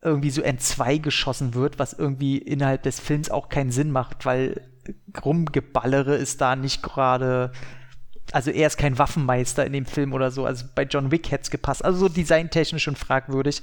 irgendwie 0.00 0.30
so 0.30 0.42
entzwei 0.42 0.98
geschossen 0.98 1.54
wird, 1.54 1.78
was 1.78 1.92
irgendwie 1.92 2.38
innerhalb 2.38 2.82
des 2.82 3.00
Films 3.00 3.30
auch 3.30 3.48
keinen 3.48 3.70
Sinn 3.70 3.90
macht, 3.90 4.24
weil 4.24 4.70
Rumgeballere 5.24 6.14
ist 6.14 6.40
da 6.40 6.56
nicht 6.56 6.82
gerade. 6.82 7.52
Also 8.32 8.50
er 8.50 8.66
ist 8.66 8.76
kein 8.76 8.98
Waffenmeister 8.98 9.64
in 9.64 9.72
dem 9.72 9.86
Film 9.86 10.12
oder 10.12 10.30
so. 10.30 10.44
Also 10.44 10.66
bei 10.74 10.84
John 10.84 11.10
Wick 11.10 11.30
hätte 11.30 11.42
es 11.44 11.50
gepasst. 11.50 11.84
Also 11.84 11.98
so 12.00 12.08
designtechnisch 12.08 12.82
schon 12.82 12.96
fragwürdig. 12.96 13.62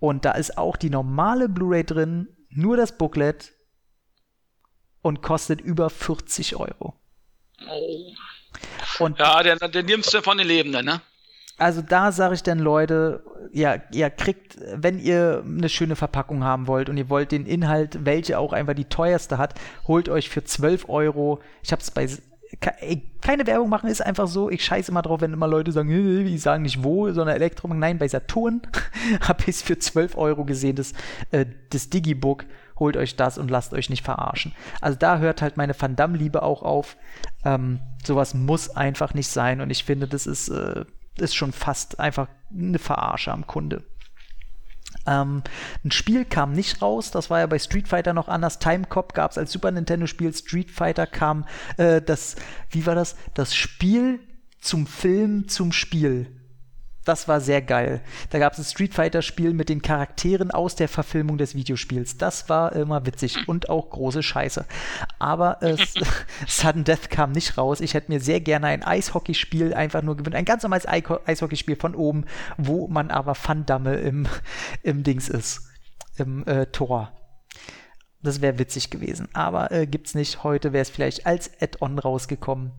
Und 0.00 0.24
da 0.24 0.32
ist 0.32 0.58
auch 0.58 0.76
die 0.76 0.90
normale 0.90 1.48
Blu-ray 1.48 1.84
drin, 1.84 2.28
nur 2.50 2.76
das 2.76 2.96
Booklet 2.96 3.52
und 5.02 5.22
kostet 5.22 5.60
über 5.60 5.90
40 5.90 6.56
Euro. 6.56 6.94
Oh. 7.68 8.12
Und 8.98 9.18
ja, 9.18 9.42
der, 9.42 9.56
der 9.56 9.82
nimmst 9.82 10.12
du 10.12 10.22
von 10.22 10.38
den 10.38 10.46
Lebenden, 10.46 10.84
ne? 10.84 11.00
Also 11.58 11.82
da 11.82 12.12
sage 12.12 12.34
ich 12.34 12.44
dann 12.44 12.60
Leute, 12.60 13.24
ja, 13.52 13.76
ihr 13.90 14.10
kriegt, 14.10 14.56
wenn 14.74 15.00
ihr 15.00 15.42
eine 15.44 15.68
schöne 15.68 15.96
Verpackung 15.96 16.44
haben 16.44 16.68
wollt 16.68 16.88
und 16.88 16.96
ihr 16.96 17.10
wollt 17.10 17.32
den 17.32 17.46
Inhalt, 17.46 18.04
welche 18.04 18.38
auch 18.38 18.52
einfach 18.52 18.74
die 18.74 18.84
teuerste 18.84 19.38
hat, 19.38 19.54
holt 19.88 20.08
euch 20.08 20.28
für 20.28 20.44
12 20.44 20.88
Euro, 20.88 21.40
ich 21.64 21.72
habe 21.72 21.82
es 21.82 21.90
bei, 21.90 22.08
keine 23.20 23.46
Werbung 23.46 23.68
machen, 23.68 23.90
ist 23.90 24.00
einfach 24.00 24.28
so, 24.28 24.50
ich 24.50 24.64
scheiße 24.64 24.92
immer 24.92 25.02
drauf, 25.02 25.20
wenn 25.20 25.32
immer 25.32 25.48
Leute 25.48 25.72
sagen, 25.72 25.88
die 25.88 26.38
sagen 26.38 26.62
nicht 26.62 26.84
wo, 26.84 27.10
sondern 27.10 27.34
Elektromarkt, 27.34 27.80
nein, 27.80 27.98
bei 27.98 28.06
Saturn 28.06 28.62
habe 29.20 29.42
ich 29.42 29.48
es 29.48 29.62
für 29.62 29.78
12 29.78 30.16
Euro 30.16 30.44
gesehen, 30.44 30.76
das, 30.76 30.92
äh, 31.32 31.44
das 31.70 31.90
Digibook 31.90 32.44
holt 32.78 32.96
euch 32.96 33.16
das 33.16 33.38
und 33.38 33.50
lasst 33.50 33.72
euch 33.72 33.90
nicht 33.90 34.04
verarschen. 34.04 34.54
Also 34.80 34.98
da 34.98 35.18
hört 35.18 35.42
halt 35.42 35.56
meine 35.56 35.74
Van 35.78 35.96
Damme-Liebe 35.96 36.42
auch 36.42 36.62
auf. 36.62 36.96
Ähm, 37.48 37.80
sowas 38.04 38.34
muss 38.34 38.68
einfach 38.68 39.14
nicht 39.14 39.28
sein 39.28 39.60
und 39.60 39.70
ich 39.70 39.84
finde, 39.84 40.06
das 40.06 40.26
ist, 40.26 40.48
äh, 40.48 40.84
ist 41.16 41.34
schon 41.34 41.52
fast 41.52 41.98
einfach 41.98 42.28
eine 42.52 42.78
Verarsche 42.78 43.32
am 43.32 43.46
Kunde. 43.46 43.84
Ähm, 45.06 45.42
ein 45.82 45.90
Spiel 45.90 46.26
kam 46.26 46.52
nicht 46.52 46.82
raus, 46.82 47.10
das 47.10 47.30
war 47.30 47.40
ja 47.40 47.46
bei 47.46 47.58
Street 47.58 47.88
Fighter 47.88 48.12
noch 48.12 48.28
anders. 48.28 48.58
Time 48.58 48.84
Cop 48.84 49.14
gab 49.14 49.30
es 49.30 49.38
als 49.38 49.50
Super 49.50 49.70
Nintendo-Spiel. 49.70 50.34
Street 50.34 50.70
Fighter 50.70 51.06
kam 51.06 51.46
äh, 51.78 52.02
das, 52.02 52.36
wie 52.70 52.84
war 52.84 52.94
das? 52.94 53.16
Das 53.32 53.54
Spiel 53.54 54.20
zum 54.60 54.86
Film 54.86 55.48
zum 55.48 55.72
Spiel 55.72 56.37
das 57.08 57.26
war 57.26 57.40
sehr 57.40 57.62
geil. 57.62 58.02
Da 58.30 58.38
gab 58.38 58.52
es 58.52 58.58
ein 58.58 58.64
Street 58.64 58.92
Fighter-Spiel 58.92 59.54
mit 59.54 59.68
den 59.68 59.80
Charakteren 59.80 60.50
aus 60.50 60.76
der 60.76 60.88
Verfilmung 60.88 61.38
des 61.38 61.54
Videospiels. 61.54 62.18
Das 62.18 62.48
war 62.48 62.72
immer 62.74 63.06
witzig 63.06 63.48
und 63.48 63.70
auch 63.70 63.88
große 63.88 64.22
Scheiße. 64.22 64.66
Aber 65.18 65.62
äh, 65.62 65.76
Sudden 66.46 66.84
Death 66.84 67.10
kam 67.10 67.32
nicht 67.32 67.56
raus. 67.56 67.80
Ich 67.80 67.94
hätte 67.94 68.12
mir 68.12 68.20
sehr 68.20 68.40
gerne 68.40 68.66
ein 68.66 68.82
Eishockeyspiel 68.82 69.72
einfach 69.72 70.02
nur 70.02 70.16
gewünscht. 70.16 70.36
Ein 70.36 70.44
ganz 70.44 70.62
normales 70.62 70.86
Eishockeyspiel 70.86 71.76
von 71.76 71.94
oben, 71.94 72.26
wo 72.58 72.88
man 72.88 73.10
aber 73.10 73.34
Fandamme 73.34 73.96
im, 73.96 74.26
im 74.82 75.02
Dings 75.02 75.28
ist. 75.28 75.62
Im 76.16 76.46
äh, 76.46 76.66
Tor. 76.66 77.12
Das 78.22 78.40
wäre 78.40 78.58
witzig 78.58 78.90
gewesen. 78.90 79.28
Aber 79.32 79.70
äh, 79.72 79.86
gibt's 79.86 80.14
nicht. 80.14 80.42
Heute 80.42 80.72
wäre 80.72 80.82
es 80.82 80.90
vielleicht 80.90 81.26
als 81.26 81.50
Add-on 81.60 81.98
rausgekommen. 81.98 82.72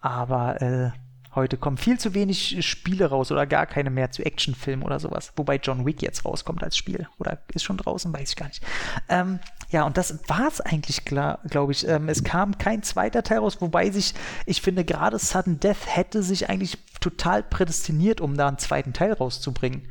Aber 0.00 0.62
äh, 0.62 0.90
heute 1.36 1.56
kommen 1.56 1.76
viel 1.76 1.98
zu 1.98 2.14
wenig 2.14 2.66
Spiele 2.66 3.06
raus 3.06 3.30
oder 3.30 3.46
gar 3.46 3.66
keine 3.66 3.90
mehr 3.90 4.10
zu 4.10 4.24
Actionfilmen 4.24 4.84
oder 4.84 4.98
sowas. 4.98 5.32
Wobei 5.36 5.56
John 5.56 5.86
Wick 5.86 6.02
jetzt 6.02 6.24
rauskommt 6.24 6.64
als 6.64 6.76
Spiel. 6.76 7.06
Oder 7.18 7.38
ist 7.52 7.62
schon 7.62 7.76
draußen, 7.76 8.12
weiß 8.12 8.30
ich 8.30 8.36
gar 8.36 8.48
nicht. 8.48 8.62
Ähm, 9.08 9.38
ja, 9.70 9.84
und 9.84 9.96
das 9.96 10.18
war 10.28 10.48
es 10.48 10.60
eigentlich, 10.60 11.04
glaube 11.04 11.70
ich. 11.70 11.86
Ähm, 11.86 12.08
es 12.08 12.24
kam 12.24 12.58
kein 12.58 12.82
zweiter 12.82 13.22
Teil 13.22 13.38
raus, 13.38 13.60
wobei 13.60 13.90
sich, 13.90 14.14
ich 14.46 14.62
finde, 14.62 14.84
gerade 14.84 15.18
Sudden 15.18 15.60
Death 15.60 15.86
hätte 15.86 16.22
sich 16.22 16.48
eigentlich 16.48 16.78
total 17.00 17.42
prädestiniert, 17.42 18.20
um 18.20 18.36
da 18.36 18.48
einen 18.48 18.58
zweiten 18.58 18.92
Teil 18.92 19.12
rauszubringen 19.12 19.88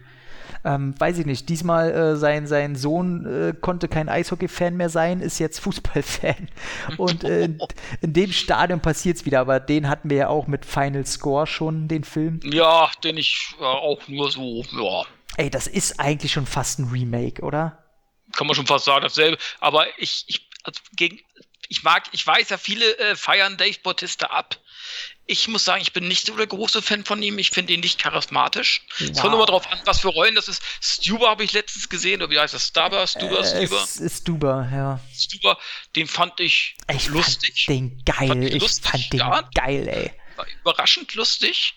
ähm, 0.65 0.99
weiß 0.99 1.19
ich 1.19 1.25
nicht, 1.25 1.47
diesmal 1.47 1.91
äh, 1.91 2.15
sein, 2.17 2.47
sein 2.47 2.75
Sohn 2.75 3.25
äh, 3.25 3.53
konnte 3.53 3.87
kein 3.87 4.09
Eishockey-Fan 4.09 4.75
mehr 4.75 4.89
sein, 4.89 5.21
ist 5.21 5.39
jetzt 5.39 5.59
Fußball-Fan. 5.61 6.49
Und 6.97 7.23
äh, 7.23 7.49
in 8.01 8.13
dem 8.13 8.31
Stadion 8.31 8.81
passiert 8.81 9.17
es 9.17 9.25
wieder, 9.25 9.39
aber 9.39 9.59
den 9.59 9.87
hatten 9.87 10.09
wir 10.09 10.17
ja 10.17 10.27
auch 10.27 10.47
mit 10.47 10.65
Final 10.65 11.05
Score 11.05 11.45
schon, 11.45 11.87
den 11.87 12.03
Film. 12.03 12.39
Ja, 12.43 12.91
den 13.03 13.17
ich 13.17 13.55
äh, 13.59 13.63
auch 13.63 14.07
nur 14.07 14.31
so, 14.31 14.63
ja. 14.77 15.03
Ey, 15.37 15.49
das 15.49 15.67
ist 15.67 15.99
eigentlich 15.99 16.31
schon 16.31 16.47
fast 16.47 16.79
ein 16.79 16.89
Remake, 16.89 17.41
oder? 17.43 17.83
Kann 18.33 18.47
man 18.47 18.55
schon 18.55 18.65
fast 18.65 18.85
sagen, 18.85 19.03
dasselbe. 19.03 19.37
Aber 19.59 19.85
ich, 19.97 20.23
ich, 20.27 20.49
also 20.63 20.81
gegen, 20.95 21.19
ich 21.69 21.83
mag, 21.83 22.03
ich 22.11 22.25
weiß 22.25 22.49
ja, 22.49 22.57
viele 22.57 22.97
äh, 22.97 23.15
feiern 23.15 23.57
Dave 23.57 23.77
Bautista 23.83 24.27
ab. 24.27 24.57
Ich 25.27 25.47
muss 25.47 25.65
sagen, 25.65 25.81
ich 25.81 25.91
bin 25.91 26.07
nicht 26.07 26.27
so 26.27 26.35
der 26.35 26.45
große 26.45 26.81
Fan 26.81 27.03
von 27.03 27.21
ihm. 27.23 27.39
Ich 27.39 27.49
finde 27.49 27.73
ihn 27.73 27.79
nicht 27.79 27.99
charismatisch. 27.99 28.85
Es 28.99 29.15
wow. 29.15 29.21
kommt 29.21 29.33
immer 29.33 29.45
darauf 29.45 29.71
an, 29.71 29.79
was 29.85 30.01
für 30.01 30.09
Rollen 30.09 30.35
das 30.35 30.47
ist. 30.47 30.61
Stuber 30.79 31.29
habe 31.29 31.43
ich 31.43 31.53
letztens 31.53 31.89
gesehen, 31.89 32.21
oder 32.21 32.31
wie 32.31 32.39
heißt 32.39 32.53
das? 32.53 32.67
Stuber? 32.67 33.07
Stuber? 33.07 33.39
Äh, 33.39 33.65
Stuber? 33.65 34.09
Stuber, 34.09 34.69
ja. 34.71 34.99
Stuber, 35.15 35.57
den 35.95 36.07
fand 36.07 36.39
ich, 36.39 36.75
ich 36.93 37.07
lustig. 37.07 37.65
Fand 37.65 37.79
den 37.79 38.03
geil. 38.05 38.27
Fand 38.27 38.43
ich 38.43 38.61
lustig. 38.61 38.91
fand 38.91 39.13
den 39.13 39.19
ja. 39.19 39.49
geil, 39.55 39.87
ey. 39.87 40.11
War 40.35 40.45
überraschend 40.61 41.15
lustig. 41.15 41.73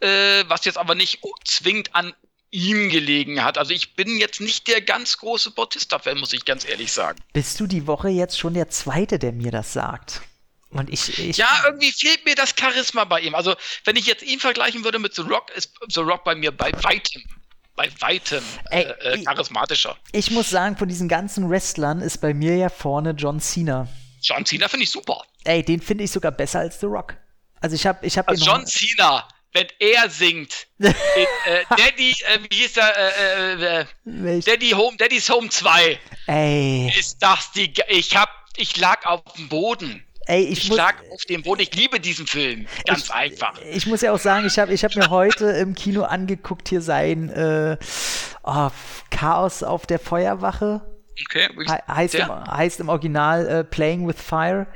Äh, 0.00 0.44
was 0.48 0.64
jetzt 0.64 0.78
aber 0.78 0.94
nicht 0.94 1.20
zwingend 1.44 1.94
an 1.94 2.14
ihm 2.50 2.90
gelegen 2.90 3.44
hat. 3.44 3.58
Also 3.58 3.72
ich 3.72 3.94
bin 3.94 4.18
jetzt 4.18 4.40
nicht 4.40 4.66
der 4.66 4.80
ganz 4.80 5.18
große 5.18 5.52
Bautista-Fan, 5.52 6.18
muss 6.18 6.32
ich 6.32 6.44
ganz 6.44 6.68
ehrlich 6.68 6.92
sagen. 6.92 7.20
Bist 7.32 7.60
du 7.60 7.66
die 7.66 7.86
Woche 7.86 8.08
jetzt 8.08 8.38
schon 8.38 8.54
der 8.54 8.68
Zweite, 8.68 9.18
der 9.18 9.32
mir 9.32 9.52
das 9.52 9.72
sagt? 9.72 10.22
Und 10.70 10.88
ich, 10.88 11.18
ich 11.18 11.36
ja, 11.36 11.48
irgendwie 11.66 11.90
fehlt 11.90 12.24
mir 12.24 12.34
das 12.36 12.54
Charisma 12.58 13.04
bei 13.04 13.20
ihm. 13.20 13.34
Also, 13.34 13.56
wenn 13.84 13.96
ich 13.96 14.06
jetzt 14.06 14.22
ihn 14.22 14.38
vergleichen 14.38 14.84
würde 14.84 14.98
mit 15.00 15.14
The 15.14 15.22
Rock, 15.22 15.50
ist 15.50 15.72
The 15.88 16.00
Rock 16.00 16.22
bei 16.22 16.36
mir 16.36 16.52
bei 16.52 16.72
weitem, 16.82 17.24
bei 17.74 17.90
weitem 17.98 18.44
äh, 18.70 18.82
äh, 18.82 19.24
charismatischer. 19.24 19.96
Ich, 20.12 20.26
ich 20.26 20.30
muss 20.30 20.48
sagen, 20.48 20.76
von 20.76 20.88
diesen 20.88 21.08
ganzen 21.08 21.50
Wrestlern 21.50 22.00
ist 22.00 22.18
bei 22.18 22.34
mir 22.34 22.56
ja 22.56 22.68
vorne 22.68 23.10
John 23.10 23.40
Cena. 23.40 23.88
John 24.22 24.44
Cena 24.44 24.68
finde 24.68 24.84
ich 24.84 24.90
super. 24.90 25.24
Ey, 25.44 25.64
den 25.64 25.80
finde 25.80 26.04
ich 26.04 26.12
sogar 26.12 26.30
besser 26.30 26.60
als 26.60 26.78
The 26.78 26.86
Rock. 26.86 27.16
Also 27.60 27.74
ich 27.74 27.86
habe 27.86 28.06
ich 28.06 28.16
hab 28.16 28.28
also 28.28 28.44
John 28.44 28.64
Cena, 28.64 29.26
wenn 29.52 29.66
er 29.80 30.08
singt, 30.08 30.68
in, 30.78 30.86
äh, 30.86 31.64
Daddy, 31.70 32.10
äh, 32.10 32.38
wie 32.48 32.56
hieß 32.56 32.74
der, 32.74 33.80
äh 33.80 34.40
Daddy 34.42 34.70
Home, 34.70 34.96
Daddy's 34.96 35.28
Home 35.28 35.48
2. 35.48 35.98
Ey. 36.26 36.92
Ist 36.96 37.18
das 37.20 37.50
die, 37.52 37.72
ich 37.88 38.16
hab, 38.16 38.30
ich 38.56 38.76
lag 38.76 39.04
auf 39.04 39.22
dem 39.36 39.48
Boden. 39.48 40.04
Ey, 40.30 40.44
ich, 40.44 40.70
ich 40.70 40.76
lag 40.76 40.94
auf 41.10 41.24
dem 41.24 41.42
Boden. 41.42 41.62
Ich 41.62 41.74
liebe 41.74 41.98
diesen 41.98 42.24
Film. 42.24 42.68
Ganz 42.86 43.06
ich, 43.06 43.12
einfach. 43.12 43.60
Ich 43.72 43.86
muss 43.86 44.00
ja 44.00 44.12
auch 44.12 44.18
sagen, 44.18 44.46
ich 44.46 44.60
habe 44.60 44.72
ich 44.72 44.84
hab 44.84 44.94
mir 44.94 45.10
heute 45.10 45.46
im 45.46 45.74
Kino 45.74 46.04
angeguckt, 46.04 46.68
hier 46.68 46.82
sein 46.82 47.30
äh, 47.30 47.76
oh, 48.44 48.68
Chaos 49.10 49.64
auf 49.64 49.86
der 49.86 49.98
Feuerwache. 49.98 50.82
Okay. 51.26 51.48
He 51.66 51.92
heißt, 51.92 52.14
im, 52.14 52.28
heißt 52.28 52.78
im 52.78 52.88
Original 52.88 53.48
äh, 53.48 53.64
Playing 53.64 54.06
with 54.06 54.20
Fire. 54.20 54.68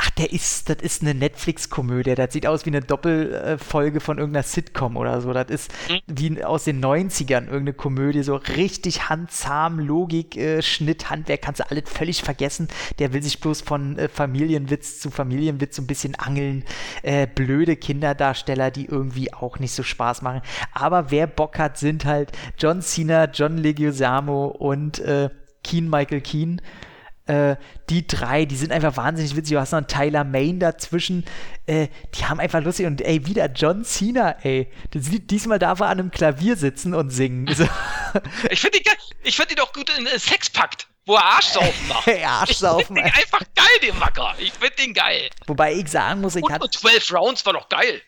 Ach, 0.00 0.10
der 0.10 0.32
ist, 0.32 0.68
das 0.68 0.76
ist 0.80 1.02
eine 1.02 1.12
Netflix-Komödie. 1.12 2.14
Das 2.14 2.32
sieht 2.32 2.46
aus 2.46 2.64
wie 2.64 2.70
eine 2.70 2.80
Doppelfolge 2.80 3.98
von 3.98 4.18
irgendeiner 4.18 4.44
Sitcom 4.44 4.96
oder 4.96 5.20
so. 5.20 5.32
Das 5.32 5.50
ist 5.50 5.72
mhm. 5.88 5.98
wie 6.06 6.44
aus 6.44 6.64
den 6.64 6.80
90ern 6.80 7.46
irgendeine 7.46 7.72
Komödie. 7.72 8.22
So 8.22 8.36
richtig 8.36 9.08
handzahm, 9.08 9.80
Logik, 9.80 10.36
äh, 10.36 10.62
Schnitt, 10.62 11.10
Handwerk, 11.10 11.42
kannst 11.42 11.60
du 11.60 11.68
alles 11.68 11.90
völlig 11.90 12.22
vergessen. 12.22 12.68
Der 13.00 13.12
will 13.12 13.24
sich 13.24 13.40
bloß 13.40 13.62
von 13.62 13.98
äh, 13.98 14.08
Familienwitz 14.08 15.00
zu 15.00 15.10
Familienwitz 15.10 15.74
so 15.74 15.82
ein 15.82 15.88
bisschen 15.88 16.14
angeln. 16.14 16.64
Äh, 17.02 17.26
blöde 17.26 17.74
Kinderdarsteller, 17.74 18.70
die 18.70 18.86
irgendwie 18.86 19.34
auch 19.34 19.58
nicht 19.58 19.72
so 19.72 19.82
Spaß 19.82 20.22
machen. 20.22 20.42
Aber 20.72 21.10
wer 21.10 21.26
Bock 21.26 21.58
hat, 21.58 21.76
sind 21.76 22.04
halt 22.04 22.30
John 22.56 22.82
Cena, 22.82 23.24
John 23.24 23.58
Leguizamo 23.58 24.46
und 24.46 25.00
äh, 25.00 25.28
Keen 25.64 25.90
Michael 25.90 26.20
Keen. 26.20 26.62
Äh, 27.28 27.56
die 27.90 28.06
drei, 28.06 28.46
die 28.46 28.56
sind 28.56 28.72
einfach 28.72 28.96
wahnsinnig 28.96 29.36
witzig. 29.36 29.54
Du 29.54 29.60
hast 29.60 29.72
noch 29.72 29.78
einen 29.78 29.86
Tyler 29.86 30.24
Main 30.24 30.60
dazwischen. 30.60 31.26
Äh, 31.66 31.88
die 32.14 32.24
haben 32.24 32.40
einfach 32.40 32.62
lustig. 32.62 32.86
Und 32.86 33.02
ey, 33.02 33.26
wieder 33.26 33.46
John 33.46 33.84
Cena, 33.84 34.36
ey. 34.42 34.72
Diesmal 34.94 35.58
darf 35.58 35.80
er 35.80 35.86
an 35.88 36.00
einem 36.00 36.10
Klavier 36.10 36.56
sitzen 36.56 36.94
und 36.94 37.10
singen. 37.10 37.46
ich 38.50 38.60
finde 38.60 38.78
die, 38.80 39.30
find 39.30 39.50
die 39.50 39.54
doch 39.54 39.72
gut 39.72 39.90
in 39.96 40.06
äh, 40.06 40.18
Sexpakt 40.18 40.88
wo 41.04 41.14
er 41.14 41.24
Arschsaufen 41.24 41.88
macht. 41.88 42.08
Arschsaufen. 42.24 42.96
Ich 42.98 43.02
finde 43.02 43.02
den 43.02 43.14
einfach 43.14 43.40
geil, 43.54 43.78
den 43.82 43.98
Macker. 43.98 44.34
Ich 44.38 44.52
finde 44.52 44.76
den 44.76 44.92
geil. 44.92 45.30
Wobei 45.46 45.72
ich 45.72 45.88
sagen 45.88 46.20
muss, 46.20 46.36
ich 46.36 46.44
hatte... 46.50 46.64
Und 46.64 46.74
12 46.74 47.12
Rounds 47.14 47.46
war 47.46 47.54
doch 47.54 47.70
geil. 47.70 48.02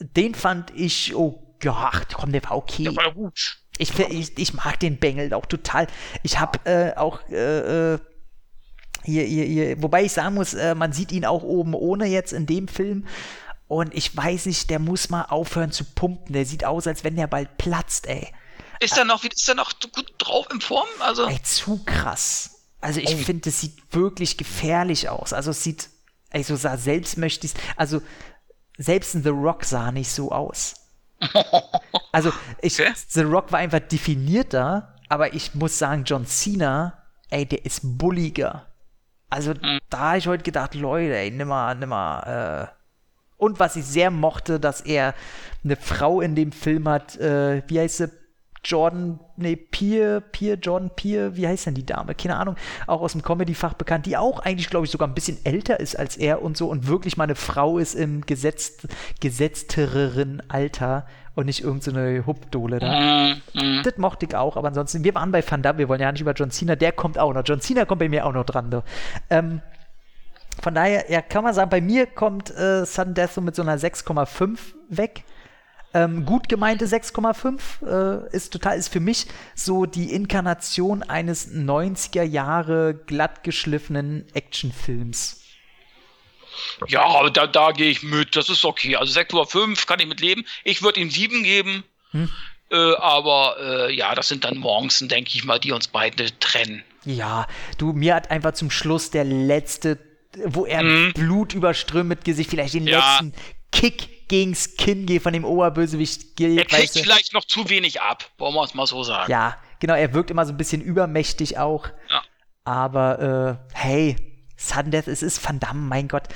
Den 0.00 0.34
fand 0.34 0.72
ich, 0.74 1.14
oh 1.14 1.56
Gott, 1.62 2.08
komm, 2.12 2.32
der 2.32 2.42
war 2.42 2.56
okay. 2.56 2.82
Der 2.82 2.96
war 2.96 3.12
gut. 3.12 3.58
Ich, 3.78 3.96
ich, 3.98 4.36
ich 4.36 4.52
mag 4.52 4.80
den 4.80 4.98
Bengel 4.98 5.32
auch 5.32 5.46
total. 5.46 5.86
Ich 6.24 6.40
habe 6.40 6.58
äh, 6.64 6.96
auch 6.96 7.20
äh, 7.30 7.94
äh 7.94 7.98
hier, 9.04 9.24
hier, 9.24 9.44
hier, 9.44 9.82
wobei 9.82 10.04
ich 10.04 10.12
sagen 10.12 10.34
muss, 10.34 10.54
äh, 10.54 10.74
man 10.74 10.92
sieht 10.92 11.12
ihn 11.12 11.24
auch 11.24 11.42
oben 11.42 11.74
ohne 11.74 12.06
jetzt 12.06 12.32
in 12.32 12.46
dem 12.46 12.68
Film. 12.68 13.06
Und 13.68 13.94
ich 13.94 14.14
weiß 14.16 14.46
nicht, 14.46 14.70
der 14.70 14.78
muss 14.78 15.10
mal 15.10 15.22
aufhören 15.22 15.72
zu 15.72 15.84
pumpen. 15.84 16.32
Der 16.32 16.46
sieht 16.46 16.64
aus, 16.64 16.86
als 16.86 17.04
wenn 17.04 17.16
der 17.16 17.26
bald 17.26 17.56
platzt, 17.56 18.06
ey. 18.06 18.28
Ist 18.80 18.98
er 18.98 19.04
noch, 19.04 19.24
ist 19.24 19.48
er 19.48 19.54
noch 19.54 19.72
gut 19.92 20.12
drauf 20.18 20.46
in 20.52 20.60
Form? 20.60 20.88
Also 21.00 21.26
ey, 21.26 21.40
zu 21.42 21.82
krass. 21.84 22.62
Also 22.80 23.00
ich 23.00 23.14
oh. 23.14 23.18
finde, 23.18 23.42
das 23.42 23.60
sieht 23.60 23.78
wirklich 23.92 24.36
gefährlich 24.36 25.08
aus. 25.08 25.32
Also 25.32 25.52
es 25.52 25.62
sieht, 25.62 25.88
ey, 26.30 26.42
so 26.42 26.56
sah 26.56 26.76
selbst 26.76 27.16
möchte 27.16 27.46
ich, 27.46 27.54
also 27.76 28.02
selbst 28.76 29.14
in 29.14 29.22
The 29.22 29.30
Rock 29.30 29.64
sah 29.64 29.92
nicht 29.92 30.10
so 30.10 30.30
aus. 30.30 30.74
Also 32.12 32.32
ich, 32.62 32.80
okay. 32.80 32.92
The 33.08 33.22
Rock 33.22 33.50
war 33.50 33.58
einfach 33.58 33.80
definierter, 33.80 34.94
aber 35.08 35.34
ich 35.34 35.52
muss 35.56 35.80
sagen, 35.80 36.04
John 36.04 36.26
Cena, 36.26 37.02
ey, 37.28 37.44
der 37.44 37.64
ist 37.64 37.80
bulliger. 37.82 38.66
Also 39.34 39.50
mhm. 39.50 39.80
da 39.90 39.98
habe 39.98 40.18
ich 40.18 40.28
heute 40.28 40.44
gedacht, 40.44 40.76
Leute, 40.76 41.16
ey, 41.16 41.30
nimmer, 41.32 41.74
nimmer. 41.74 42.70
Äh. 42.70 42.74
Und 43.36 43.58
was 43.58 43.74
ich 43.74 43.84
sehr 43.84 44.12
mochte, 44.12 44.60
dass 44.60 44.80
er 44.80 45.12
eine 45.64 45.74
Frau 45.74 46.20
in 46.20 46.36
dem 46.36 46.52
Film 46.52 46.88
hat, 46.88 47.16
äh, 47.16 47.62
wie 47.66 47.80
heißt 47.80 47.96
sie? 47.96 48.10
Jordan, 48.62 49.18
nee, 49.36 49.56
Pier, 49.56 50.20
Pier, 50.20 50.54
Jordan 50.54 50.90
Pier, 50.94 51.36
wie 51.36 51.46
heißt 51.46 51.66
denn 51.66 51.74
die 51.74 51.84
Dame? 51.84 52.14
Keine 52.14 52.36
Ahnung, 52.36 52.56
auch 52.86 53.02
aus 53.02 53.12
dem 53.12 53.22
Comedy-Fach 53.22 53.74
bekannt, 53.74 54.06
die 54.06 54.16
auch 54.16 54.38
eigentlich, 54.38 54.70
glaube 54.70 54.86
ich, 54.86 54.92
sogar 54.92 55.06
ein 55.06 55.14
bisschen 55.14 55.44
älter 55.44 55.80
ist 55.80 55.98
als 55.98 56.16
er 56.16 56.40
und 56.40 56.56
so 56.56 56.68
und 56.70 56.86
wirklich 56.86 57.18
mal 57.18 57.24
eine 57.24 57.34
Frau 57.34 57.76
ist 57.76 57.94
im 57.94 58.22
gesetzt, 58.22 58.86
gesetztereren 59.20 60.42
Alter 60.48 61.06
und 61.34 61.46
nicht 61.46 61.62
irgendeine 61.62 62.18
so 62.18 62.26
Hupdole 62.26 62.78
da. 62.78 63.34
Mm, 63.54 63.58
mm. 63.58 63.82
Das 63.82 63.96
mochte 63.98 64.26
ich 64.26 64.34
auch, 64.34 64.56
aber 64.56 64.68
ansonsten, 64.68 65.04
wir 65.04 65.14
waren 65.14 65.32
bei 65.32 65.42
Van 65.48 65.62
Damme, 65.62 65.78
wir 65.78 65.88
wollen 65.88 66.00
ja 66.00 66.10
nicht 66.12 66.20
über 66.20 66.32
John 66.32 66.50
Cena, 66.50 66.76
der 66.76 66.92
kommt 66.92 67.18
auch 67.18 67.32
noch. 67.32 67.42
John 67.44 67.60
Cena 67.60 67.84
kommt 67.84 68.00
bei 68.00 68.08
mir 68.08 68.26
auch 68.26 68.32
noch 68.32 68.44
dran. 68.44 68.82
Ähm, 69.30 69.60
von 70.62 70.74
daher, 70.74 71.10
ja, 71.10 71.20
kann 71.20 71.44
man 71.44 71.54
sagen, 71.54 71.70
bei 71.70 71.80
mir 71.80 72.06
kommt 72.06 72.50
äh, 72.56 72.84
Sudden 72.86 73.14
Death 73.14 73.32
so 73.34 73.40
mit 73.40 73.56
so 73.56 73.62
einer 73.62 73.78
6,5 73.78 74.58
weg. 74.88 75.24
Ähm, 75.92 76.24
gut 76.24 76.48
gemeinte 76.48 76.86
6,5 76.86 78.26
äh, 78.26 78.34
ist 78.34 78.52
total, 78.52 78.76
ist 78.76 78.88
für 78.88 79.00
mich 79.00 79.28
so 79.54 79.86
die 79.86 80.12
Inkarnation 80.12 81.04
eines 81.04 81.52
90er 81.52 82.22
Jahre 82.24 82.94
glattgeschliffenen 82.94 84.26
Actionfilms. 84.34 85.43
Ja, 86.88 87.28
da, 87.30 87.46
da 87.46 87.72
gehe 87.72 87.90
ich 87.90 88.02
mit, 88.02 88.36
das 88.36 88.48
ist 88.48 88.64
okay. 88.64 88.96
Also 88.96 89.18
6,5 89.18 89.86
kann 89.86 90.00
ich 90.00 90.06
mit 90.06 90.20
leben. 90.20 90.44
Ich 90.64 90.82
würde 90.82 91.00
ihm 91.00 91.10
7 91.10 91.42
geben. 91.42 91.84
Hm. 92.10 92.30
Äh, 92.70 92.94
aber 92.96 93.56
äh, 93.60 93.94
ja, 93.94 94.14
das 94.14 94.28
sind 94.28 94.44
dann 94.44 94.60
Nuancen, 94.60 95.08
denke 95.08 95.30
ich 95.34 95.44
mal, 95.44 95.58
die 95.58 95.72
uns 95.72 95.88
beide 95.88 96.38
trennen. 96.38 96.82
Ja, 97.04 97.46
du, 97.78 97.92
mir 97.92 98.14
hat 98.14 98.30
einfach 98.30 98.52
zum 98.52 98.70
Schluss 98.70 99.10
der 99.10 99.24
letzte, 99.24 99.98
wo 100.44 100.64
er 100.64 100.82
mhm. 100.82 101.12
Blut 101.12 101.54
überströmt 101.54 102.08
mit 102.08 102.24
Gesicht, 102.24 102.50
vielleicht 102.50 102.74
den 102.74 102.86
ja. 102.86 102.98
letzten 102.98 103.34
Kick 103.70 104.28
gegens 104.28 104.76
Kinn 104.76 105.06
geht 105.06 105.22
von 105.22 105.32
dem 105.32 105.44
Oberbösewicht. 105.44 106.36
Geht, 106.36 106.58
er 106.58 106.64
kriegt 106.64 106.98
vielleicht 106.98 107.34
noch 107.34 107.44
zu 107.44 107.68
wenig 107.68 108.00
ab, 108.00 108.30
wollen 108.38 108.54
wir 108.54 108.62
es 108.62 108.74
mal 108.74 108.86
so 108.86 109.02
sagen. 109.04 109.30
Ja, 109.30 109.58
genau, 109.80 109.94
er 109.94 110.14
wirkt 110.14 110.30
immer 110.30 110.46
so 110.46 110.52
ein 110.52 110.56
bisschen 110.56 110.80
übermächtig 110.80 111.58
auch. 111.58 111.88
Ja. 112.10 112.22
Aber 112.64 113.60
äh, 113.74 113.76
hey, 113.76 114.16
Sudden 114.68 114.90
Death, 114.90 115.08
es 115.08 115.22
ist 115.22 115.46
Van 115.46 115.60
Damme, 115.60 115.80
mein 115.80 116.08
Gott. 116.08 116.28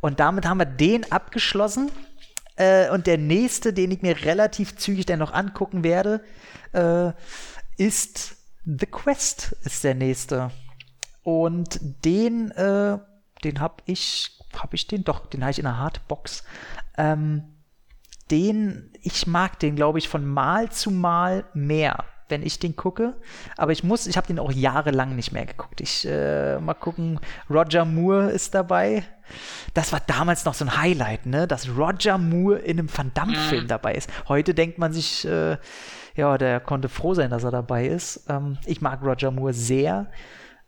Und 0.00 0.20
damit 0.20 0.46
haben 0.46 0.58
wir 0.58 0.66
den 0.66 1.10
abgeschlossen. 1.10 1.90
Äh, 2.56 2.90
und 2.90 3.06
der 3.06 3.18
nächste, 3.18 3.72
den 3.72 3.90
ich 3.90 4.02
mir 4.02 4.24
relativ 4.24 4.76
zügig 4.76 5.06
dann 5.06 5.18
noch 5.18 5.32
angucken 5.32 5.82
werde, 5.82 6.22
äh, 6.72 7.12
ist 7.76 8.36
The 8.64 8.86
Quest, 8.86 9.56
ist 9.64 9.84
der 9.84 9.94
nächste. 9.94 10.50
Und 11.22 11.80
den, 12.04 12.50
äh, 12.52 12.98
den 13.42 13.60
habe 13.60 13.82
ich, 13.86 14.38
habe 14.56 14.76
ich 14.76 14.86
den 14.86 15.04
doch, 15.04 15.26
den 15.26 15.42
habe 15.42 15.50
ich 15.50 15.58
in 15.58 15.64
der 15.64 15.78
Hardbox. 15.78 16.44
Ähm, 16.96 17.44
den, 18.30 18.92
ich 19.02 19.26
mag 19.26 19.58
den, 19.58 19.76
glaube 19.76 19.98
ich, 19.98 20.08
von 20.08 20.24
Mal 20.26 20.70
zu 20.70 20.90
Mal 20.90 21.44
mehr, 21.52 22.04
wenn 22.28 22.42
ich 22.42 22.58
den 22.58 22.76
gucke. 22.76 23.14
Aber 23.56 23.72
ich 23.72 23.84
muss, 23.84 24.06
ich 24.06 24.16
habe 24.16 24.26
den 24.26 24.38
auch 24.38 24.52
jahrelang 24.52 25.14
nicht 25.16 25.32
mehr 25.32 25.46
geguckt. 25.46 25.80
Ich 25.80 26.06
äh, 26.06 26.58
mal 26.58 26.74
gucken, 26.74 27.20
Roger 27.50 27.84
Moore 27.84 28.30
ist 28.30 28.54
dabei. 28.54 29.04
Das 29.72 29.92
war 29.92 30.00
damals 30.06 30.44
noch 30.44 30.54
so 30.54 30.64
ein 30.64 30.76
Highlight, 30.76 31.26
ne? 31.26 31.46
Dass 31.46 31.68
Roger 31.68 32.18
Moore 32.18 32.58
in 32.58 32.78
einem 32.78 32.88
Van 32.94 33.12
Damme-Film 33.14 33.64
mhm. 33.64 33.68
dabei 33.68 33.94
ist. 33.94 34.10
Heute 34.28 34.54
denkt 34.54 34.78
man 34.78 34.92
sich, 34.92 35.24
äh, 35.26 35.56
ja, 36.14 36.38
der 36.38 36.60
konnte 36.60 36.88
froh 36.88 37.14
sein, 37.14 37.30
dass 37.30 37.44
er 37.44 37.50
dabei 37.50 37.86
ist. 37.86 38.26
Ähm, 38.28 38.58
ich 38.66 38.80
mag 38.80 39.02
Roger 39.02 39.30
Moore 39.30 39.52
sehr. 39.52 40.06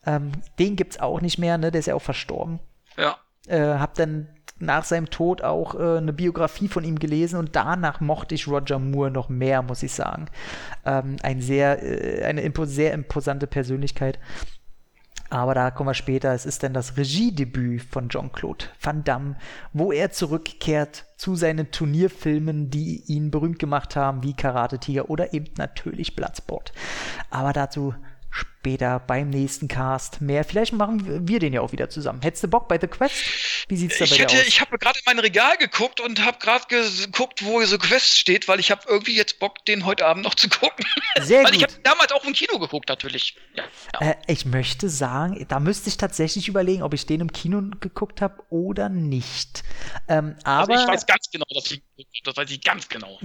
Ähm, 0.04 0.32
den 0.58 0.76
gibt's 0.76 0.98
auch 1.00 1.20
nicht 1.20 1.38
mehr, 1.38 1.58
ne? 1.58 1.70
Der 1.70 1.80
ist 1.80 1.86
ja 1.86 1.94
auch 1.94 2.02
verstorben. 2.02 2.60
Ja. 2.96 3.16
Äh, 3.46 3.78
hab 3.78 3.94
dann 3.94 4.28
nach 4.58 4.84
seinem 4.84 5.10
Tod 5.10 5.42
auch 5.42 5.74
äh, 5.74 5.98
eine 5.98 6.12
Biografie 6.12 6.68
von 6.68 6.84
ihm 6.84 6.98
gelesen 6.98 7.38
und 7.38 7.56
danach 7.56 8.00
mochte 8.00 8.34
ich 8.34 8.48
Roger 8.48 8.78
Moore 8.78 9.10
noch 9.10 9.28
mehr, 9.28 9.62
muss 9.62 9.82
ich 9.82 9.92
sagen. 9.92 10.26
Ähm, 10.84 11.16
ein 11.22 11.40
sehr, 11.40 11.82
äh, 11.82 12.24
eine 12.24 12.42
impo 12.42 12.64
sehr 12.64 12.92
imposante 12.92 13.46
Persönlichkeit. 13.46 14.18
Aber 15.28 15.54
da 15.54 15.70
kommen 15.70 15.88
wir 15.88 15.94
später. 15.94 16.32
Es 16.32 16.46
ist 16.46 16.62
dann 16.62 16.72
das 16.72 16.96
Regiedebüt 16.96 17.82
von 17.82 18.08
Jean-Claude 18.08 18.66
Van 18.80 19.02
Damme, 19.02 19.36
wo 19.72 19.90
er 19.90 20.12
zurückkehrt 20.12 21.04
zu 21.16 21.34
seinen 21.34 21.72
Turnierfilmen, 21.72 22.70
die 22.70 23.02
ihn 23.06 23.30
berühmt 23.30 23.58
gemacht 23.58 23.96
haben, 23.96 24.22
wie 24.22 24.34
Karate 24.34 24.78
Tiger 24.78 25.10
oder 25.10 25.34
eben 25.34 25.52
natürlich 25.58 26.14
Bloodsport. 26.14 26.72
Aber 27.30 27.52
dazu 27.52 27.94
später 28.30 29.00
beim 29.00 29.30
nächsten 29.30 29.68
Cast 29.68 30.20
mehr. 30.20 30.44
Vielleicht 30.44 30.72
machen 30.72 31.26
wir 31.26 31.38
den 31.40 31.52
ja 31.52 31.60
auch 31.60 31.72
wieder 31.72 31.88
zusammen. 31.88 32.20
Hättest 32.22 32.44
du 32.44 32.48
Bock 32.48 32.68
bei 32.68 32.78
The 32.78 32.86
Quest? 32.86 33.24
Wie 33.68 33.76
sieht's 33.76 33.98
da 33.98 34.04
bei 34.04 34.10
Ich, 34.12 34.16
dir 34.16 34.22
hätte, 34.22 34.36
aus? 34.38 34.46
ich 34.46 34.60
habe 34.60 34.78
gerade 34.78 34.98
in 34.98 35.02
mein 35.06 35.18
Regal 35.18 35.56
geguckt 35.56 36.00
und 36.00 36.24
habe 36.24 36.38
gerade 36.38 36.64
geguckt, 36.68 37.44
wo 37.44 37.64
so 37.64 37.78
Quest 37.78 38.16
steht, 38.18 38.46
weil 38.46 38.60
ich 38.60 38.70
habe 38.70 38.82
irgendwie 38.88 39.16
jetzt 39.16 39.40
Bock, 39.40 39.64
den 39.64 39.84
heute 39.84 40.06
Abend 40.06 40.22
noch 40.24 40.36
zu 40.36 40.48
gucken. 40.48 40.84
Sehr 41.20 41.42
weil 41.44 41.52
ich 41.54 41.60
gut. 41.60 41.72
habe 41.72 41.82
damals 41.82 42.12
auch 42.12 42.24
im 42.24 42.32
Kino 42.32 42.58
geguckt, 42.60 42.88
natürlich. 42.88 43.34
Ja. 43.54 43.64
Ja. 43.94 44.10
Äh, 44.10 44.16
ich 44.28 44.44
möchte 44.44 44.88
sagen, 44.88 45.44
da 45.48 45.58
müsste 45.58 45.88
ich 45.88 45.96
tatsächlich 45.96 46.46
überlegen, 46.48 46.82
ob 46.82 46.94
ich 46.94 47.06
den 47.06 47.20
im 47.20 47.32
Kino 47.32 47.62
geguckt 47.80 48.20
habe 48.22 48.42
oder 48.50 48.88
nicht. 48.88 49.64
Ähm, 50.08 50.36
Also 50.44 50.72
aber 50.72 50.74
ich 50.82 50.86
weiß 50.86 51.06
ganz 51.06 51.28
genau, 51.30 51.46
dass 51.52 51.70
ich 51.70 51.82
das 52.24 52.36
weiß 52.36 52.50
ich 52.50 52.62
ganz 52.62 52.88
genau. 52.88 53.18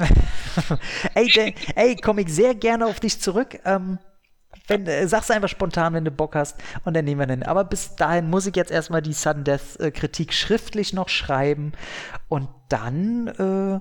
ey, 1.16 1.56
ey, 1.76 1.96
komme 1.98 2.22
ich 2.22 2.30
sehr 2.30 2.56
gerne 2.56 2.86
auf 2.88 3.00
dich 3.00 3.20
zurück. 3.20 3.60
Ähm, 3.66 4.00
wenn, 4.72 4.88
äh, 4.88 5.08
sag's 5.08 5.32
einfach 5.32 5.50
spontan, 5.50 5.94
wenn 5.94 6.06
du 6.06 6.12
Bock 6.12 6.36
hast, 6.36 6.58
und 6.86 6.96
dann 6.96 7.06
nehmen 7.06 7.20
wir 7.20 7.28
den. 7.28 7.44
Aber 7.44 7.64
bis 7.64 7.96
dahin 7.96 8.30
muss 8.30 8.46
ich 8.46 8.56
jetzt 8.56 8.72
erstmal 8.72 9.02
die 9.02 9.14
Sudden 9.14 9.44
Death 9.44 9.80
äh, 9.80 9.92
Kritik 9.92 10.34
schriftlich 10.34 10.94
noch 10.94 11.10
schreiben 11.10 11.74
und 12.30 12.50
dann, 12.70 13.28
äh, 13.28 13.80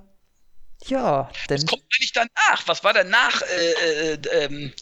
ja, 0.87 1.31
dann 1.49 1.59
Was 1.59 1.67
kommt 1.67 1.83
eigentlich 1.83 2.13
danach? 2.13 2.67
Was 2.67 2.85
war 2.85 2.93
danach? 2.93 3.43
Äh, 3.43 4.13
äh, 4.15 4.19
ähm, 4.33 4.73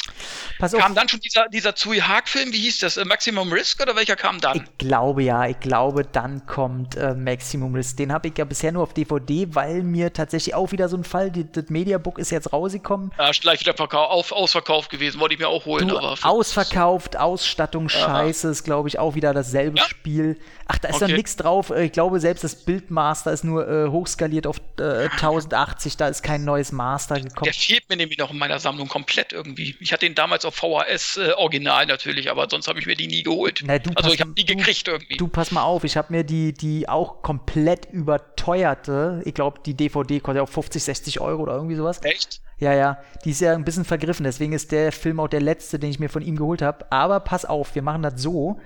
pass 0.58 0.74
auf. 0.74 0.80
kam 0.80 0.94
dann 0.94 1.08
schon 1.08 1.20
dieser, 1.20 1.48
dieser 1.48 1.74
Tsui 1.74 1.98
Haag-Film, 1.98 2.52
wie 2.52 2.58
hieß 2.58 2.80
das? 2.80 2.96
Äh, 2.96 3.04
Maximum 3.04 3.52
Risk 3.52 3.80
oder 3.82 3.96
welcher 3.96 4.16
kam 4.16 4.40
dann? 4.40 4.56
Ich 4.58 4.78
glaube 4.78 5.22
ja, 5.22 5.46
ich 5.46 5.58
glaube, 5.60 6.04
dann 6.04 6.46
kommt 6.46 6.96
äh, 6.96 7.14
Maximum 7.14 7.74
Risk. 7.74 7.96
Den 7.98 8.12
habe 8.12 8.28
ich 8.28 8.38
ja 8.38 8.44
bisher 8.44 8.72
nur 8.72 8.82
auf 8.82 8.94
DVD, 8.94 9.54
weil 9.54 9.82
mir 9.82 10.12
tatsächlich 10.12 10.54
auch 10.54 10.72
wieder 10.72 10.88
so 10.88 10.96
ein 10.96 11.04
Fall, 11.04 11.30
die, 11.30 11.50
das 11.50 11.68
Mediabook 11.68 12.18
ist 12.18 12.30
jetzt 12.30 12.52
rausgekommen. 12.52 13.12
Ja, 13.18 13.30
ist 13.30 13.40
gleich 13.42 13.60
wieder 13.60 13.74
verkau 13.74 14.04
auf, 14.04 14.32
ausverkauft 14.32 14.90
gewesen, 14.90 15.20
wollte 15.20 15.34
ich 15.34 15.40
mir 15.40 15.48
auch 15.48 15.64
holen. 15.66 15.88
Du, 15.88 15.98
ausverkauft, 15.98 17.16
Ausstattung 17.16 17.88
scheiße, 17.88 18.48
ist 18.48 18.64
glaube 18.64 18.88
ich 18.88 18.98
auch 18.98 19.14
wieder 19.14 19.34
dasselbe 19.34 19.78
Ja? 19.78 19.84
Spiel. 19.88 20.38
Ach, 20.66 20.78
da 20.78 20.88
ist 20.88 20.96
Okay. 20.96 21.06
dann 21.06 21.16
nichts 21.16 21.36
drauf. 21.36 21.70
Äh, 21.70 21.84
Ich 21.86 21.92
glaube, 21.92 22.20
selbst 22.20 22.44
das 22.44 22.54
Bildmaster 22.64 23.32
ist 23.32 23.44
nur 23.44 23.66
äh, 23.68 23.88
hochskaliert 23.88 24.46
auf 24.46 24.60
äh, 24.78 25.08
1080, 25.12 25.96
da 25.96 26.08
ist 26.08 26.22
kein 26.22 26.44
neues 26.44 26.72
Master 26.72 27.20
gekommen. 27.20 27.44
Der 27.44 27.54
fehlt 27.54 27.88
mir 27.88 27.96
nämlich 27.96 28.18
noch 28.18 28.30
in 28.30 28.38
meiner 28.38 28.58
Sammlung 28.58 28.88
komplett 28.88 29.32
irgendwie. 29.32 29.76
Ich 29.80 29.92
hatte 29.92 30.06
ihn 30.08 30.14
damals 30.14 30.44
auf 30.44 30.54
VHS 30.56 31.16
äh, 31.18 31.32
original 31.36 31.86
natürlich, 31.86 32.30
aber 32.30 32.48
sonst 32.50 32.66
habe 32.68 32.78
ich 32.80 32.86
mir 32.86 32.96
die 32.96 33.06
nie 33.06 33.22
geholt. 33.22 33.62
Na, 33.64 33.78
du 33.78 33.90
also 33.94 34.12
ich 34.12 34.20
habe 34.20 34.32
die 34.32 34.44
gekriegt 34.44 34.88
irgendwie. 34.88 35.16
Du, 35.16 35.28
pass 35.28 35.50
mal 35.52 35.62
auf, 35.62 35.84
ich 35.84 35.96
habe 35.96 36.12
mir 36.12 36.24
die, 36.24 36.52
die 36.52 36.88
auch 36.88 37.22
komplett 37.22 37.86
überteuerte, 37.92 39.22
ich 39.24 39.34
glaube, 39.34 39.60
die 39.64 39.74
DVD 39.74 40.20
kostet 40.20 40.36
ja 40.36 40.42
auch 40.42 40.48
50, 40.48 40.82
60 40.82 41.20
Euro 41.20 41.42
oder 41.42 41.54
irgendwie 41.54 41.76
sowas. 41.76 42.00
Echt? 42.02 42.40
Ja, 42.58 42.72
ja, 42.74 43.00
die 43.24 43.30
ist 43.30 43.40
ja 43.40 43.52
ein 43.54 43.64
bisschen 43.64 43.84
vergriffen, 43.84 44.24
deswegen 44.24 44.52
ist 44.52 44.72
der 44.72 44.90
Film 44.90 45.20
auch 45.20 45.28
der 45.28 45.40
letzte, 45.40 45.78
den 45.78 45.90
ich 45.90 46.00
mir 46.00 46.08
von 46.08 46.22
ihm 46.22 46.36
geholt 46.36 46.60
habe. 46.62 46.90
Aber 46.90 47.20
pass 47.20 47.44
auf, 47.44 47.74
wir 47.74 47.82
machen 47.82 48.02
das 48.02 48.20
so. 48.20 48.60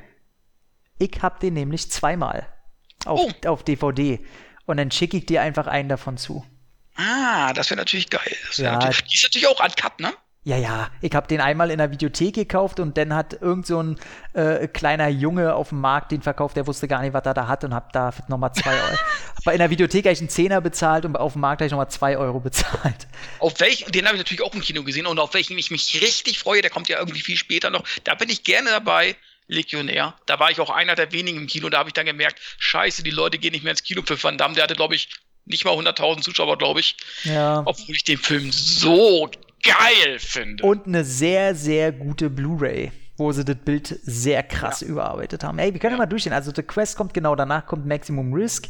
Ich 0.99 1.18
hab 1.20 1.40
den 1.40 1.55
nämlich 1.55 1.90
zweimal 1.90 2.47
auf, 3.05 3.20
Oh. 3.20 3.49
auf 3.49 3.62
DVD. 3.64 4.20
Und 4.64 4.76
dann 4.78 4.90
schicke 4.90 5.16
ich 5.18 5.26
dir 5.26 5.43
einfach 5.43 5.66
einen 5.66 5.88
davon 5.88 6.16
zu. 6.16 6.45
Ah, 6.95 7.53
das 7.53 7.70
wäre 7.70 7.78
natürlich 7.78 8.09
geil. 8.11 8.36
Wär 8.57 8.64
Ja. 8.64 8.72
natürlich, 8.74 9.03
die 9.05 9.14
ist 9.16 9.22
natürlich 9.24 9.49
auch 9.49 9.61
uncut, 9.61 9.99
ne? 10.01 10.12
Ja, 10.45 10.57
ja, 10.57 10.90
ich 11.01 11.14
habe 11.14 11.28
den 11.28 11.40
einmal 11.40 11.70
in 11.70 11.78
der 11.78 11.93
Videothek 11.93 12.34
gekauft 12.34 12.80
und 12.80 12.97
dann 12.99 13.14
hat 13.14 13.40
irgend 13.40 13.64
so 13.64 13.80
ein 13.80 13.97
äh, 14.32 14.66
kleiner 14.66 15.07
Junge 15.07 15.55
auf 15.55 15.68
dem 15.68 15.80
Markt 15.80 16.11
den 16.11 16.20
verkauft, 16.20 16.57
der 16.57 16.66
wusste 16.66 16.88
gar 16.88 17.01
nicht, 17.01 17.12
was 17.12 17.24
er 17.24 17.34
da 17.34 17.47
hat 17.47 17.62
und 17.62 17.72
hab 17.72 17.93
da 17.93 18.12
nochmal 18.26 18.53
zwei 18.53 18.72
Euro. 18.72 18.99
Aber 19.36 19.53
in 19.53 19.59
der 19.59 19.70
Videothek 19.70 20.05
habe 20.05 20.12
ich 20.14 20.18
einen 20.18 20.30
Zehner 20.30 20.61
bezahlt 20.61 21.05
und 21.05 21.14
auf 21.14 21.34
dem 21.34 21.43
Markt 21.43 21.61
habe 21.61 21.66
ich 21.66 21.70
nochmal 21.70 21.90
zwei 21.90 22.18
Euro 22.18 22.40
bezahlt. 22.40 23.07
Auf 23.38 23.61
welchen, 23.61 23.93
den 23.93 24.05
habe 24.07 24.16
ich 24.16 24.20
natürlich 24.20 24.43
auch 24.43 24.53
im 24.53 24.62
Kino 24.62 24.82
gesehen 24.82 25.07
und 25.07 25.20
auf 25.20 25.32
welchen 25.34 25.57
ich 25.59 25.70
mich 25.70 26.03
richtig 26.03 26.40
freue, 26.40 26.61
der 26.61 26.70
kommt 26.70 26.88
ja 26.88 26.99
irgendwie 26.99 27.20
viel 27.20 27.36
später 27.36 27.70
noch. 27.70 27.84
Da 28.03 28.16
bin 28.16 28.28
ich 28.28 28.43
gerne 28.43 28.70
dabei. 28.70 29.14
Legionär. 29.47 30.14
Da 30.26 30.40
war 30.40 30.51
ich 30.51 30.61
auch 30.61 30.70
einer 30.70 30.95
der 30.95 31.12
wenigen 31.12 31.38
im 31.38 31.47
Kino. 31.47 31.68
Da 31.68 31.78
habe 31.78 31.90
ich 31.90 31.93
dann 31.93 32.07
gemerkt, 32.07 32.40
scheiße, 32.59 33.03
die 33.03 33.11
Leute 33.11 33.38
gehen 33.38 33.53
nicht 33.53 33.64
mehr 33.64 33.72
ins 33.72 33.82
Kino 33.82 34.03
für 34.05 34.20
Van 34.20 34.38
Damme. 34.38 34.55
Der 34.55 34.64
hatte, 34.64 34.74
glaube 34.74 34.95
ich, 34.95 35.09
nicht 35.45 35.64
mal 35.64 35.74
100.000 35.74 36.22
Zuschauer, 36.22 36.59
glaube 36.59 36.80
ich. 36.80 36.97
Ja. 37.24 37.62
Obwohl 37.64 37.95
ich 37.95 38.05
den 38.05 38.18
Film 38.18 38.51
so 38.51 39.30
geil 39.62 40.18
finde. 40.18 40.64
Und 40.64 40.86
eine 40.86 41.04
sehr, 41.04 41.54
sehr 41.54 41.92
gute 41.92 42.30
Blu-ray, 42.30 42.92
wo 43.16 43.32
sie 43.32 43.44
das 43.44 43.56
Bild 43.56 43.98
sehr 44.02 44.42
krass 44.42 44.82
überarbeitet 44.82 45.44
haben. 45.44 45.58
Ey, 45.58 45.72
wir 45.72 45.80
können 45.80 45.94
ja. 45.94 45.98
mal 45.98 46.06
durchgehen. 46.06 46.32
Also 46.32 46.52
The 46.54 46.62
Quest 46.62 46.96
kommt 46.96 47.14
genau 47.14 47.34
danach, 47.36 47.66
kommt 47.66 47.86
Maximum 47.86 48.32
Risk. 48.32 48.68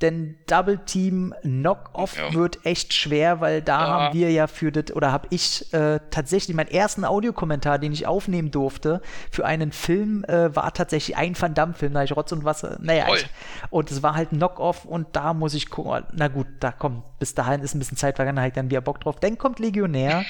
Denn 0.00 0.36
Double 0.46 0.78
Team 0.86 1.34
Knock-Off 1.42 2.16
Ja. 2.16 2.32
wird 2.32 2.64
echt 2.64 2.94
schwer, 2.94 3.40
weil 3.40 3.60
da 3.60 3.80
Ja. 3.80 3.88
haben 3.88 4.14
wir 4.18 4.30
ja 4.30 4.46
für 4.46 4.72
das, 4.72 4.94
oder 4.96 5.12
habe 5.12 5.28
ich 5.30 5.72
äh, 5.74 6.00
tatsächlich 6.10 6.56
meinen 6.56 6.70
ersten 6.70 7.04
Audiokommentar, 7.04 7.78
den 7.78 7.92
ich 7.92 8.06
aufnehmen 8.06 8.50
durfte, 8.50 9.02
für 9.30 9.44
einen 9.44 9.72
Film, 9.72 10.24
äh, 10.24 10.54
war 10.56 10.72
tatsächlich 10.72 11.16
ein 11.16 11.40
Van 11.40 11.52
Damme-Film, 11.54 11.92
da 11.92 12.02
ich 12.02 12.16
Rotz 12.16 12.32
und 12.32 12.44
Wasser. 12.44 12.78
Naja, 12.80 13.06
ich, 13.14 13.26
und 13.70 13.90
es 13.90 14.02
war 14.02 14.14
halt 14.14 14.30
Knock-Off 14.30 14.84
und 14.86 15.08
da 15.12 15.34
muss 15.34 15.54
ich 15.54 15.68
gucken. 15.68 16.04
Na 16.12 16.28
gut, 16.28 16.46
da 16.60 16.72
kommt, 16.72 17.02
bis 17.18 17.34
dahin 17.34 17.60
ist 17.60 17.74
ein 17.74 17.78
bisschen 17.78 17.96
Zeit 17.96 18.16
vergangen, 18.16 18.36
da 18.36 18.46
ich 18.46 18.52
dann 18.54 18.70
wieder 18.70 18.80
Bock 18.80 19.00
drauf. 19.00 19.16
Dann 19.20 19.36
kommt 19.38 19.58
Legionär. 19.58 20.24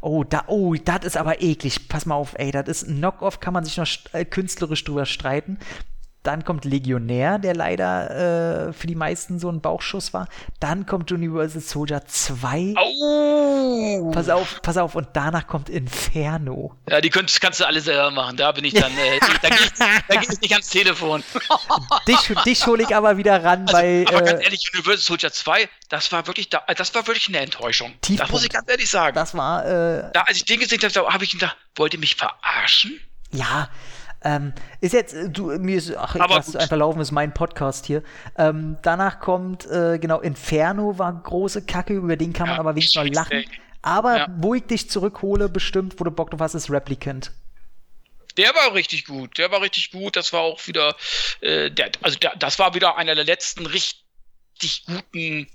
Oh, 0.00 0.22
da, 0.22 0.44
oh, 0.48 0.74
das 0.74 1.04
ist 1.04 1.16
aber 1.16 1.40
eklig. 1.42 1.88
Pass 1.88 2.04
mal 2.06 2.14
auf, 2.14 2.34
ey, 2.38 2.50
das 2.50 2.68
ist 2.68 2.88
ein 2.88 2.98
Knock-Off, 2.98 3.40
kann 3.40 3.54
man 3.54 3.64
sich 3.64 3.76
noch 3.78 3.86
äh, 4.12 4.24
künstlerisch 4.24 4.84
drüber 4.84 5.06
streiten. 5.06 5.58
Dann 6.22 6.44
kommt 6.44 6.64
Legionär, 6.64 7.38
der 7.40 7.54
leider 7.54 8.68
äh, 8.68 8.72
für 8.72 8.86
die 8.86 8.94
meisten 8.94 9.40
so 9.40 9.48
ein 9.50 9.60
Bauchschuss 9.60 10.12
war. 10.14 10.28
Dann 10.60 10.86
kommt 10.86 11.10
Universal 11.10 11.60
Soldier 11.60 12.04
2. 12.06 12.74
Au! 12.76 14.10
Pass 14.12 14.28
auf, 14.28 14.60
pass 14.62 14.76
auf, 14.76 14.94
und 14.94 15.08
danach 15.14 15.46
kommt 15.48 15.68
Inferno. 15.68 16.76
Ja, 16.88 17.00
die 17.00 17.10
könnt, 17.10 17.40
kannst 17.40 17.60
du 17.60 17.66
alle 17.66 17.80
selber 17.80 18.10
machen. 18.12 18.36
Da 18.36 18.52
bin 18.52 18.64
ich 18.64 18.74
dann, 18.74 18.92
äh, 18.92 19.18
da 19.42 19.48
gehe 19.48 19.58
ich, 19.58 19.72
da 19.78 20.14
geh 20.16 20.26
ich 20.30 20.40
nicht 20.40 20.52
ans 20.52 20.68
Telefon. 20.68 21.24
Dich, 22.06 22.32
dich 22.44 22.66
hole 22.66 22.82
ich 22.84 22.94
aber 22.94 23.16
wieder 23.16 23.42
ran 23.42 23.62
Also, 23.62 23.72
bei. 23.72 24.04
aber 24.08 24.22
ganz 24.22 24.40
Äh, 24.40 24.44
ehrlich, 24.44 24.70
Universal 24.74 24.98
Soldier 24.98 25.32
2, 25.32 25.68
das 25.88 26.12
war 26.12 26.26
wirklich, 26.26 26.48
da, 26.50 26.62
das 26.76 26.94
war 26.94 27.06
wirklich 27.06 27.28
eine 27.28 27.38
Enttäuschung. 27.38 27.92
Tiefpunkt. 28.00 28.20
Das 28.22 28.30
muss 28.30 28.44
ich 28.44 28.50
ganz 28.50 28.68
ehrlich 28.70 28.88
sagen. 28.88 29.14
das 29.14 29.34
war, 29.34 29.64
äh, 29.66 30.10
da, 30.12 30.22
als 30.22 30.36
ich 30.36 30.44
den 30.44 30.60
gesehen 30.60 30.80
habe, 30.82 31.08
habe 31.12 31.24
ich 31.24 31.32
gedacht, 31.32 31.56
wollt 31.76 31.94
ihr 31.94 32.00
mich 32.00 32.14
verarschen? 32.16 33.00
Ja, 33.32 33.68
ähm, 34.24 34.52
ist 34.80 34.92
jetzt, 34.92 35.14
äh, 35.14 35.28
du, 35.28 35.46
mir 35.58 35.78
ist, 35.78 35.96
ach, 35.96 36.14
ich 36.14 36.22
lass 36.26 36.48
es 36.48 36.56
einfach 36.56 36.76
laufen, 36.76 37.00
ist 37.00 37.12
mein 37.12 37.34
Podcast 37.34 37.86
hier. 37.86 38.02
Ähm, 38.36 38.76
danach 38.82 39.20
kommt, 39.20 39.66
äh, 39.66 39.98
genau, 39.98 40.20
Inferno 40.20 40.98
war 40.98 41.12
große 41.12 41.64
Kacke, 41.66 41.94
über 41.94 42.16
den 42.16 42.32
kann 42.32 42.48
man 42.48 42.56
Ja, 42.56 42.60
aber 42.60 42.74
wenigstens 42.74 43.04
noch 43.04 43.14
lachen. 43.14 43.44
Aber 43.82 44.16
Ja. 44.16 44.26
wo 44.36 44.54
ich 44.54 44.64
dich 44.64 44.88
zurückhole, 44.88 45.48
bestimmt, 45.48 45.98
wo 45.98 46.04
du 46.04 46.10
Bock 46.10 46.30
drauf 46.30 46.40
hast, 46.40 46.54
ist 46.54 46.70
Replicant. 46.70 47.32
Der 48.36 48.54
war 48.54 48.74
richtig 48.74 49.04
gut. 49.04 49.36
Der 49.38 49.50
war 49.50 49.60
richtig 49.60 49.90
gut. 49.90 50.16
Das 50.16 50.32
war 50.32 50.40
auch 50.40 50.66
wieder, 50.66 50.94
äh, 51.40 51.70
der, 51.70 51.90
also 52.00 52.18
der, 52.18 52.34
das 52.36 52.58
war 52.58 52.74
wieder 52.74 52.96
einer 52.96 53.14
der 53.14 53.24
letzten 53.24 53.66
richtig 53.66 54.84
guten 54.86 55.48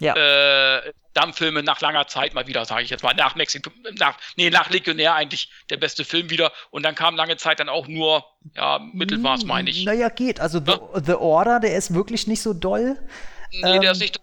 Ja. 0.00 0.14
äh, 0.16 0.92
Dammfilme 1.12 1.62
nach 1.62 1.80
langer 1.80 2.08
Zeit 2.08 2.34
mal 2.34 2.48
wieder, 2.48 2.64
sage 2.64 2.82
ich 2.82 2.90
jetzt 2.90 3.04
mal. 3.04 3.14
Nach 3.14 3.36
Mexiko, 3.36 3.70
nach, 3.98 4.18
nee, 4.36 4.50
nach 4.50 4.68
Legionär 4.70 5.14
eigentlich 5.14 5.48
der 5.70 5.76
beste 5.76 6.04
Film 6.04 6.28
wieder. 6.30 6.52
Und 6.70 6.82
dann 6.82 6.96
kam 6.96 7.14
lange 7.14 7.36
Zeit 7.36 7.60
dann 7.60 7.68
auch 7.68 7.86
nur, 7.86 8.24
ja, 8.56 8.80
Mittelmaß, 8.92 9.44
meine 9.44 9.70
ich. 9.70 9.84
Naja, 9.84 10.08
geht. 10.08 10.40
Also 10.40 10.58
The, 10.58 11.02
The 11.04 11.14
Order, 11.14 11.60
der 11.60 11.76
ist 11.76 11.94
wirklich 11.94 12.26
nicht 12.26 12.42
so 12.42 12.52
doll. 12.52 12.98
Nee, 13.52 13.60
der 13.60 13.82
ähm, 13.82 13.92
ist 13.92 14.00
nicht. 14.00 14.20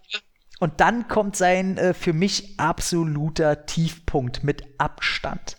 Und 0.60 0.80
dann 0.82 1.08
kommt 1.08 1.38
sein 1.38 1.78
äh, 1.78 1.94
für 1.94 2.14
mich 2.14 2.60
absoluter 2.60 3.66
Tiefpunkt 3.66 4.44
mit 4.44 4.64
Abstand. 4.78 5.58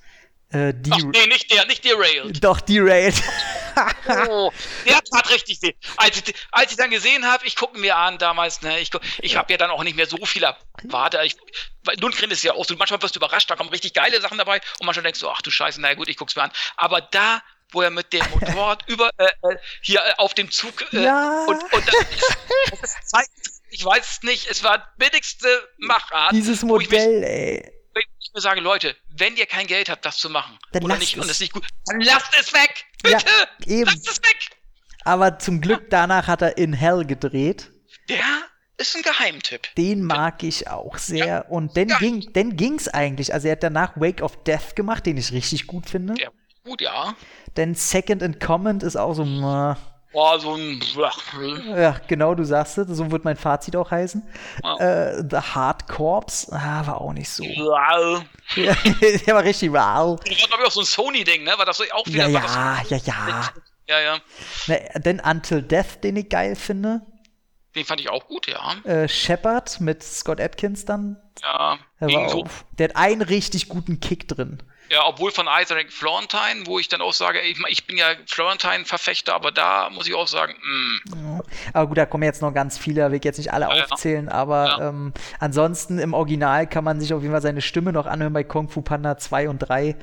Äh, 0.52 0.74
Ach 0.90 0.98
nee, 0.98 1.26
nicht 1.28 1.50
der, 1.50 1.66
nicht 1.66 1.84
Derailed. 1.84 2.42
Doch, 2.44 2.60
Derailed. 2.60 3.14
Oh, 4.28 4.52
der 4.86 5.02
tat 5.02 5.30
richtig 5.30 5.62
weh. 5.62 5.72
Als 5.96 6.18
ich, 6.18 6.34
als 6.50 6.70
ich 6.72 6.76
dann 6.76 6.90
gesehen 6.90 7.24
habe, 7.24 7.46
ich 7.46 7.56
gucke 7.56 7.78
mir 7.78 7.96
an 7.96 8.18
damals, 8.18 8.60
ne, 8.60 8.78
ich, 8.80 8.90
ich 9.20 9.36
habe 9.36 9.50
ja 9.50 9.56
dann 9.56 9.70
auch 9.70 9.82
nicht 9.82 9.96
mehr 9.96 10.06
so 10.06 10.18
viel 10.26 10.42
erwartet. 10.42 11.20
Ich, 11.24 11.36
weil 11.84 11.98
Lundgren 12.00 12.30
ist 12.30 12.42
ja 12.44 12.52
auch 12.52 12.66
so, 12.66 12.74
manchmal 12.76 13.00
wirst 13.00 13.14
du 13.14 13.18
überrascht, 13.18 13.50
da 13.50 13.56
kommen 13.56 13.70
richtig 13.70 13.94
geile 13.94 14.20
Sachen 14.20 14.36
dabei 14.36 14.60
und 14.78 14.84
manchmal 14.86 15.04
denkst 15.04 15.20
du, 15.20 15.28
ach 15.30 15.40
du 15.40 15.50
Scheiße, 15.50 15.80
na 15.80 15.94
gut, 15.94 16.08
ich 16.08 16.16
guck's 16.18 16.36
mir 16.36 16.42
an. 16.42 16.52
Aber 16.76 17.00
da, 17.00 17.42
wo 17.70 17.80
er 17.80 17.88
mit 17.90 18.12
dem 18.12 18.24
Motorrad 18.30 18.84
über, 18.88 19.08
äh, 19.16 19.24
äh, 19.24 19.56
hier 19.80 20.00
äh, 20.00 20.12
auf 20.18 20.34
dem 20.34 20.50
Zug 20.50 20.84
äh, 20.92 21.04
Ja. 21.04 21.46
und, 21.48 21.62
und 21.72 21.88
das, 21.88 22.96
das 23.10 23.60
ich 23.70 23.82
weiß 23.82 24.20
nicht, 24.24 24.48
es 24.50 24.62
war 24.62 24.92
billigste 24.98 25.48
Machart. 25.78 26.32
Dieses 26.32 26.58
ich 26.58 26.62
mich- 26.64 26.70
Modell, 26.90 27.24
ey. 27.24 27.72
Ich 28.00 28.30
mir 28.34 28.40
sage, 28.40 28.60
Leute, 28.60 28.96
wenn 29.16 29.36
ihr 29.36 29.46
kein 29.46 29.66
Geld 29.66 29.88
habt, 29.88 30.04
das 30.06 30.16
zu 30.18 30.30
machen, 30.30 30.58
Dann 30.72 30.84
oder 30.84 30.96
nicht, 30.96 31.16
es. 31.16 31.22
und 31.22 31.30
es 31.30 31.40
nicht 31.40 31.52
gut, 31.52 31.66
dann 31.86 32.00
lasst 32.00 32.32
es 32.38 32.52
weg! 32.52 32.84
Ja, 33.06 33.18
Bitte! 33.18 33.30
eben. 33.72 33.84
Lasst 33.86 34.08
es 34.08 34.18
weg! 34.22 34.38
Aber 35.04 35.38
zum 35.38 35.60
Glück 35.60 35.90
danach 35.90 36.28
hat 36.28 36.42
er 36.42 36.56
In 36.58 36.72
Hell 36.72 37.04
gedreht. 37.04 37.70
Der 38.08 38.24
ist 38.78 38.96
ein 38.96 39.02
Geheimtipp. 39.02 39.74
Den 39.76 40.02
mag 40.02 40.42
ich 40.42 40.68
auch 40.68 40.96
sehr. 40.98 41.50
Und 41.50 41.76
dann 41.76 41.88
Ja. 41.88 41.98
ging, 41.98 42.32
dann 42.32 42.56
ging's 42.56 42.88
eigentlich. 42.88 43.34
Also 43.34 43.48
er 43.48 43.52
hat 43.52 43.62
danach 43.62 43.96
Wake 43.96 44.22
of 44.22 44.42
Death 44.44 44.74
gemacht, 44.76 45.04
den 45.06 45.16
ich 45.16 45.32
richtig 45.32 45.66
gut 45.66 45.88
finde. 45.90 46.14
Ja, 46.18 46.30
gut, 46.64 46.80
ja. 46.80 47.14
Denn 47.56 47.74
Second 47.74 48.22
in 48.22 48.38
Command 48.38 48.82
ist 48.82 48.96
auch 48.96 49.14
so, 49.14 49.24
meh. 49.24 49.74
War 50.12 50.38
so 50.38 50.54
ein. 50.54 50.80
ja, 51.68 51.96
genau, 52.06 52.34
du 52.34 52.44
sagst 52.44 52.78
es. 52.78 52.88
So 52.96 53.10
wird 53.10 53.24
mein 53.24 53.36
Fazit 53.36 53.76
auch 53.76 53.90
heißen. 53.90 54.22
Wow. 54.62 54.80
Äh, 54.80 55.22
The 55.30 55.36
Hard 55.36 55.88
Corps, 55.88 56.48
ah, 56.50 56.86
war 56.86 57.00
auch 57.00 57.12
nicht 57.12 57.30
so. 57.30 57.44
Wow. 57.44 58.22
der 58.56 59.34
war 59.34 59.44
richtig 59.44 59.72
wow. 59.72 60.20
Das 60.20 60.40
war, 60.42 60.48
glaube 60.48 60.62
ich, 60.62 60.68
auch 60.68 60.72
so 60.72 60.80
ein 60.80 60.86
Sony-Ding, 60.86 61.44
ne? 61.44 61.52
War 61.56 61.64
das 61.64 61.80
auch 61.92 62.06
wieder. 62.06 62.28
Ja, 62.28 62.82
ja, 62.88 62.96
ja, 62.96 62.98
ja. 63.04 63.50
Ja, 63.88 64.00
ja. 64.00 64.18
Na, 64.68 64.76
denn 65.00 65.20
Until 65.20 65.62
Death, 65.62 66.02
den 66.04 66.16
ich 66.16 66.28
geil 66.28 66.56
finde. 66.56 67.02
Den 67.74 67.84
fand 67.84 68.00
ich 68.00 68.10
auch 68.10 68.26
gut, 68.26 68.46
ja. 68.46 68.74
Äh, 68.84 69.08
Shepard 69.08 69.80
mit 69.80 70.02
Scott 70.02 70.40
Atkins 70.40 70.84
dann. 70.84 71.16
Ja, 71.42 71.78
Der, 72.00 72.08
war 72.08 72.28
so. 72.28 72.44
der 72.78 72.88
hat 72.90 72.96
einen 72.96 73.22
richtig 73.22 73.68
guten 73.68 73.98
Kick 74.00 74.28
drin. 74.28 74.62
Ja, 74.92 75.06
obwohl 75.06 75.30
von 75.30 75.46
Isaac 75.46 75.90
Florentine, 75.90 76.66
wo 76.66 76.78
ich 76.78 76.86
dann 76.86 77.00
auch 77.00 77.14
sage, 77.14 77.40
ey, 77.40 77.56
ich, 77.70 77.86
bin 77.86 77.96
ja 77.96 78.08
Florentine-Verfechter, 78.26 79.34
aber 79.34 79.50
da 79.50 79.88
muss 79.88 80.06
ich 80.06 80.14
auch 80.14 80.28
sagen, 80.28 80.52
mm, 80.62 81.40
Aber 81.72 81.86
gut, 81.86 81.96
da 81.96 82.04
kommen 82.04 82.24
jetzt 82.24 82.42
noch 82.42 82.52
ganz 82.52 82.76
viele, 82.76 83.10
will 83.10 83.16
ich 83.16 83.24
jetzt 83.24 83.38
nicht 83.38 83.54
alle 83.54 83.74
Ja, 83.74 83.84
aufzählen, 83.84 84.28
aber 84.28 84.66
Ja. 84.66 84.88
ähm, 84.90 85.14
ansonsten 85.38 85.98
im 85.98 86.12
Original 86.12 86.66
kann 86.66 86.84
man 86.84 87.00
sich 87.00 87.14
auf 87.14 87.22
jeden 87.22 87.32
Fall 87.32 87.40
seine 87.40 87.62
Stimme 87.62 87.90
noch 87.90 88.04
anhören 88.04 88.34
bei 88.34 88.44
Kung 88.44 88.68
Fu 88.68 88.82
Panda 88.82 89.16
2 89.16 89.48
und 89.48 89.60
3. 89.60 89.88
Äh, 89.88 89.96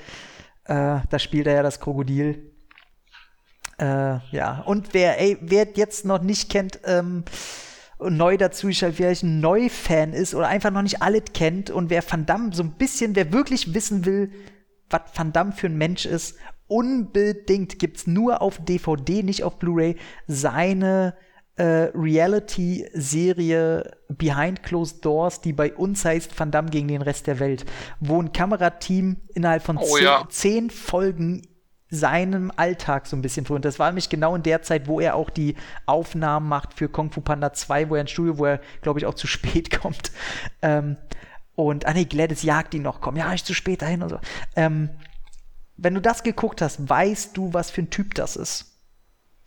da 0.65 1.19
spielt 1.19 1.45
er 1.45 1.53
ja 1.53 1.61
das 1.63 1.79
Krokodil. 1.79 2.51
Äh, 3.77 4.17
ja, 4.31 4.63
und 4.65 4.95
wer, 4.95 5.21
ey, 5.21 5.37
wer 5.39 5.67
jetzt 5.75 6.03
noch 6.03 6.23
nicht 6.23 6.49
kennt, 6.49 6.79
ähm, 6.85 7.25
neu 7.99 8.37
dazu 8.37 8.69
ist, 8.69 8.79
vielleicht 8.79 9.21
ein 9.21 9.39
Neufan 9.39 10.13
ist 10.13 10.33
oder 10.33 10.47
einfach 10.47 10.71
noch 10.71 10.81
nicht 10.81 11.03
alles 11.03 11.25
kennt 11.35 11.69
und 11.69 11.91
wer 11.91 12.03
Van 12.09 12.25
Damme 12.25 12.49
so 12.53 12.63
ein 12.63 12.71
bisschen, 12.71 13.15
wer 13.15 13.31
wirklich 13.31 13.75
wissen 13.75 14.05
will, 14.05 14.31
was 14.89 15.01
Van 15.13 15.31
Damme 15.31 15.51
für 15.51 15.67
ein 15.67 15.77
Mensch 15.77 16.05
ist, 16.05 16.37
unbedingt 16.67 17.79
gibt's 17.79 18.07
nur 18.07 18.41
auf 18.41 18.63
DVD, 18.63 19.23
nicht 19.23 19.43
auf 19.43 19.59
Blu-ray, 19.59 19.97
seine 20.27 21.15
äh, 21.55 21.89
Reality-Serie 21.93 23.97
Behind 24.07 24.63
Closed 24.63 25.03
Doors, 25.03 25.41
die 25.41 25.53
bei 25.53 25.73
uns 25.73 26.05
heißt 26.05 26.39
Van 26.39 26.51
Damme 26.51 26.69
gegen 26.69 26.87
den 26.87 27.01
Rest 27.01 27.27
der 27.27 27.39
Welt, 27.39 27.65
wo 27.99 28.21
ein 28.21 28.31
Kamerateam 28.31 29.17
innerhalb 29.33 29.63
von 29.63 29.77
Oh 29.77 29.83
zehn, 29.83 30.03
ja. 30.03 30.25
zehn 30.29 30.69
Folgen 30.69 31.41
seinem 31.89 32.51
Alltag 32.55 33.07
so 33.07 33.17
ein 33.17 33.21
bisschen 33.21 33.45
vor. 33.45 33.55
Und 33.55 33.65
das 33.65 33.79
war 33.79 33.89
nämlich 33.89 34.09
genau 34.09 34.35
in 34.35 34.43
der 34.43 34.61
Zeit, 34.61 34.87
wo 34.87 34.99
er 34.99 35.15
auch 35.15 35.29
die 35.29 35.55
Aufnahmen 35.85 36.47
macht 36.47 36.73
für 36.73 36.87
Kung 36.87 37.11
Fu 37.11 37.21
Panda 37.21 37.51
2, 37.51 37.89
wo 37.89 37.95
er 37.95 38.01
ins 38.01 38.11
Studio, 38.11 38.37
wo 38.37 38.45
er, 38.45 38.61
glaube 38.81 38.99
ich, 38.99 39.05
auch 39.05 39.15
zu 39.15 39.27
spät 39.27 39.71
kommt. 39.81 40.11
Ähm, 40.61 40.97
und, 41.65 41.85
ah 41.85 41.93
nee, 41.93 42.05
Gladys 42.05 42.43
jagt 42.43 42.73
ihn 42.73 42.81
noch, 42.81 43.01
komm, 43.01 43.15
ja, 43.15 43.33
ich 43.33 43.43
zu 43.43 43.53
spät 43.53 43.81
dahin 43.81 44.03
und 44.03 44.09
so. 44.09 44.19
Ähm, 44.55 44.89
wenn 45.77 45.93
du 45.93 46.01
das 46.01 46.23
geguckt 46.23 46.61
hast, 46.61 46.89
weißt 46.89 47.35
du, 47.37 47.53
was 47.53 47.71
für 47.71 47.81
ein 47.81 47.89
Typ 47.89 48.15
das 48.15 48.35
ist. 48.35 48.77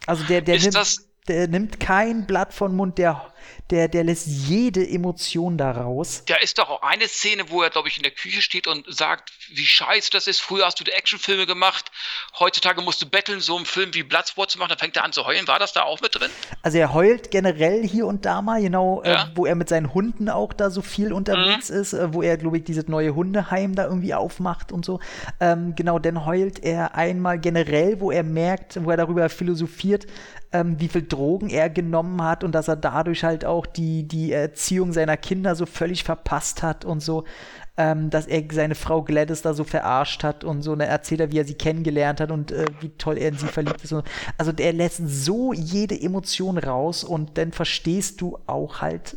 Also 0.07 0.25
der, 0.25 0.41
der, 0.41 0.57
Ist 0.57 0.73
nimmt, 0.73 0.97
der 1.29 1.49
nimmt 1.49 1.81
kein 1.81 2.27
Blatt 2.27 2.53
von 2.53 2.75
Mund, 2.75 2.99
der, 2.99 3.33
der, 3.71 3.89
der 3.89 4.05
lässt 4.05 4.27
jede 4.27 4.87
Emotion 4.87 5.57
da 5.57 5.71
raus. 5.71 6.25
Da 6.27 6.37
ist 6.37 6.59
doch 6.59 6.69
auch 6.69 6.83
eine 6.83 7.09
Szene, 7.09 7.45
wo 7.49 7.63
er, 7.63 7.71
glaube 7.71 7.89
ich, 7.89 7.97
in 7.97 8.03
der 8.03 8.13
Küche 8.13 8.43
steht 8.43 8.67
und 8.67 8.85
sagt, 8.93 9.31
wie 9.55 9.65
scheiße 9.65 10.11
das 10.13 10.27
ist. 10.27 10.41
Früher 10.41 10.67
hast 10.67 10.79
du 10.79 10.85
die 10.85 10.91
Actionfilme 10.91 11.47
gemacht, 11.47 11.91
heutzutage 12.39 12.83
musst 12.83 13.01
du 13.01 13.09
betteln, 13.09 13.41
so 13.41 13.57
einen 13.57 13.65
Film 13.67 13.95
wie 13.95 14.03
Bloodsport 14.03 14.51
zu 14.51 14.59
machen, 14.59 14.71
dann 14.71 14.79
fängt 14.79 14.97
er 14.97 15.05
an 15.05 15.13
zu 15.13 15.25
heulen. 15.27 15.49
War 15.49 15.59
das 15.59 15.73
da 15.73 15.83
auch 15.85 16.01
mit 16.03 16.15
drin? 16.19 16.31
Also 16.63 16.79
er 16.79 16.93
heult 16.93 17.31
generell 17.31 17.87
hier 17.87 18.07
und 18.07 18.27
da 18.27 18.43
mal, 18.43 18.61
genau, 18.61 19.03
Ja. 19.05 19.25
äh, 19.25 19.27
wo 19.35 19.47
er 19.47 19.55
mit 19.55 19.69
seinen 19.69 19.95
Hunden 19.95 20.29
auch 20.29 20.53
da 20.53 20.69
so 20.71 20.83
viel 20.83 21.13
unterwegs 21.13 21.71
ist, 21.71 21.93
äh, 21.95 22.13
wo 22.13 22.21
er, 22.23 22.37
glaube 22.37 22.59
ich, 22.59 22.65
dieses 22.65 22.89
neue 22.89 23.15
Hundeheim 23.15 23.75
da 23.75 23.85
irgendwie 23.85 24.13
aufmacht 24.15 24.71
und 24.73 24.85
so. 24.85 25.01
Ähm, 25.41 25.75
genau, 25.77 25.99
dann 25.99 26.27
heult 26.27 26.63
er 26.63 26.95
einmal 26.95 27.39
generell, 27.39 28.01
wo 28.01 28.11
er 28.11 28.23
merkt, 28.23 28.85
wo 28.85 28.91
er 28.91 28.97
darüber 28.97 29.29
philosophiert, 29.29 30.07
ähm, 30.55 30.79
wie 30.79 30.89
viel 30.89 31.03
Drogen 31.07 31.49
er 31.49 31.71
genommen 31.71 32.23
hat 32.23 32.45
und 32.45 32.53
dass 32.53 32.69
er 32.69 32.77
dadurch 32.77 33.25
halt 33.25 33.45
auch 33.45 33.52
die, 33.67 34.09
die 34.09 34.33
Erziehung 34.33 34.93
seiner 34.93 35.17
Kinder 35.17 35.55
so 35.55 35.67
völlig 35.67 36.05
verpasst 36.05 36.63
hat 36.63 36.85
und 36.85 37.01
so. 37.01 37.25
Ähm, 37.77 38.11
dass 38.11 38.27
er 38.27 38.43
seine 38.53 38.75
Frau 38.75 39.03
Gladys 39.03 39.41
da 39.41 39.55
so 39.55 39.65
verarscht 39.65 40.25
hat 40.25 40.45
und 40.45 40.61
so. 40.63 40.77
Dann 40.77 40.89
erzählt 40.89 41.21
er, 41.21 41.33
wie 41.33 41.39
er 41.39 41.45
sie 41.45 41.55
kennengelernt 41.55 42.21
hat 42.21 42.31
und 42.31 42.53
äh, 42.53 42.67
wie 42.81 42.91
toll 42.91 43.17
er 43.17 43.29
in 43.29 43.39
sie 43.39 43.47
verliebt 43.47 43.83
ist. 43.83 43.93
Und, 43.93 44.07
also 44.37 44.53
der 44.53 44.75
lässt 44.75 45.01
so 45.07 45.55
jede 45.55 45.99
Emotion 45.99 46.59
raus 46.59 47.03
und 47.03 47.39
dann 47.39 47.53
verstehst 47.53 48.21
du 48.21 48.39
auch 48.47 48.83
halt, 48.83 49.17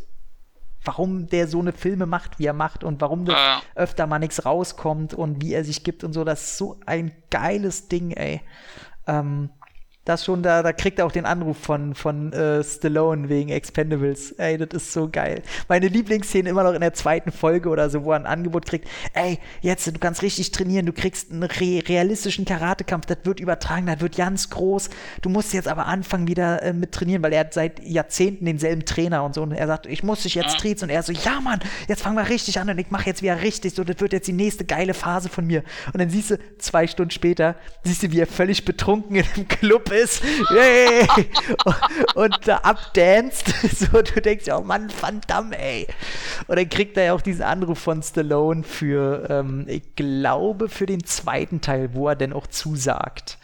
warum 0.86 1.28
der 1.28 1.48
so 1.48 1.60
eine 1.60 1.74
Filme 1.74 2.06
macht, 2.06 2.40
wie 2.40 2.46
er 2.46 2.54
macht 2.54 2.84
und 2.84 3.02
warum 3.02 3.26
da 3.26 3.62
öfter 3.76 4.08
mal 4.08 4.20
nichts 4.20 4.46
rauskommt 4.46 5.14
und 5.14 5.42
wie 5.42 5.54
er 5.54 5.66
sich 5.66 5.84
gibt 5.84 6.04
und 6.04 6.14
so. 6.14 6.24
Das 6.24 6.44
ist 6.44 6.58
so 6.58 6.80
ein 6.86 7.12
geiles 7.30 7.90
Ding, 7.90 8.12
ey. 8.12 8.42
Ähm, 9.06 9.50
das 10.06 10.24
schon, 10.24 10.44
da, 10.44 10.62
da 10.62 10.72
kriegt 10.72 11.00
er 11.00 11.08
auch 11.08 11.12
den 11.12 11.26
Anruf 11.26 11.58
von, 11.58 11.96
von 11.96 12.32
äh, 12.32 12.64
Stallone 12.64 13.28
wegen 13.28 13.50
Expendables. 13.50 14.34
Ey, 14.34 14.58
das 14.58 14.70
ist 14.72 14.94
so 14.94 15.10
geil. 15.12 15.42
Meine 15.68 15.88
Lieblingsszene 15.88 16.48
immer 16.48 16.64
noch 16.64 16.74
in 16.74 16.82
der 16.82 16.94
zweiten 16.94 17.32
Folge 17.32 17.70
oder 17.70 17.90
so, 17.90 18.04
wo 18.04 18.12
er 18.12 18.20
ein 18.20 18.28
Angebot 18.28 18.68
kriegt. 18.68 18.88
Ey, 19.14 19.40
jetzt, 19.62 19.88
du 19.88 20.00
kannst 20.00 20.22
richtig 20.22 20.52
trainieren, 20.52 20.86
du 20.86 20.94
kriegst 20.94 21.32
einen 21.32 21.44
re 21.44 21.82
realistischen 21.88 22.46
Karatekampf, 22.46 23.08
das 23.08 23.18
wird 23.24 23.40
übertragen, 23.40 23.88
das 23.88 24.00
wird 24.00 24.16
ganz 24.16 24.52
groß. 24.52 24.92
Du 25.24 25.30
musst 25.30 25.54
jetzt 25.54 25.68
aber 25.68 25.88
anfangen 25.88 26.28
wieder 26.28 26.62
äh, 26.62 26.72
mit 26.72 26.92
trainieren, 26.92 27.24
weil 27.24 27.34
er 27.34 27.40
hat 27.40 27.56
seit 27.56 27.84
Jahrzehnten 27.84 28.46
denselben 28.46 28.86
Trainer 28.86 29.24
und 29.24 29.34
so. 29.34 29.42
Und 29.42 29.54
er 29.54 29.66
sagt, 29.66 29.88
ich 29.88 30.04
muss 30.04 30.22
dich 30.22 30.36
jetzt 30.36 30.60
triezen. 30.60 30.86
Und 30.86 30.90
er 30.92 31.02
so, 31.02 31.14
ja 31.14 31.42
Mann, 31.42 31.60
jetzt 31.88 32.04
fangen 32.04 32.16
wir 32.16 32.30
richtig 32.30 32.60
an 32.60 32.70
und 32.70 32.78
ich 32.78 32.92
mache 32.92 33.08
jetzt 33.08 33.24
wieder 33.24 33.42
richtig. 33.42 33.74
So, 33.74 33.84
das 33.84 34.00
wird 34.00 34.14
jetzt 34.14 34.28
die 34.28 34.34
nächste 34.34 34.66
geile 34.66 34.94
Phase 34.94 35.30
von 35.30 35.48
mir. 35.48 35.64
Und 35.92 36.00
dann 36.00 36.12
siehst 36.12 36.30
du, 36.30 36.38
zwei 36.60 36.86
Stunden 36.86 37.10
später, 37.10 37.56
siehst 37.84 38.04
du, 38.04 38.12
wie 38.12 38.20
er 38.20 38.28
völlig 38.28 38.66
betrunken 38.66 39.16
in 39.16 39.26
einem 39.36 39.48
Club 39.48 39.90
ist. 39.96 40.24
Yay! 40.52 41.08
und 42.16 42.38
da 42.48 42.58
abdanzt. 42.58 43.54
So, 43.76 44.02
du 44.02 44.22
denkst 44.22 44.46
ja, 44.48 44.58
oh 44.58 44.62
Mann, 44.62 44.92
Van 45.02 45.22
Damme, 45.28 45.58
ey. 45.60 45.88
Und 46.48 46.58
dann 46.58 46.70
kriegt 46.70 46.96
er 46.98 47.06
ja 47.06 47.14
auch 47.14 47.22
diesen 47.22 47.44
Anruf 47.44 47.80
von 47.80 48.02
Stallone 48.02 48.64
für, 48.64 49.28
ähm, 49.30 49.66
ich 49.68 49.96
glaube, 49.96 50.70
für 50.70 50.86
den 50.86 51.04
zweiten 51.04 51.62
Teil, 51.62 51.94
wo 51.94 52.08
er 52.08 52.16
denn 52.16 52.32
auch 52.32 52.48
zusagt. 52.48 53.38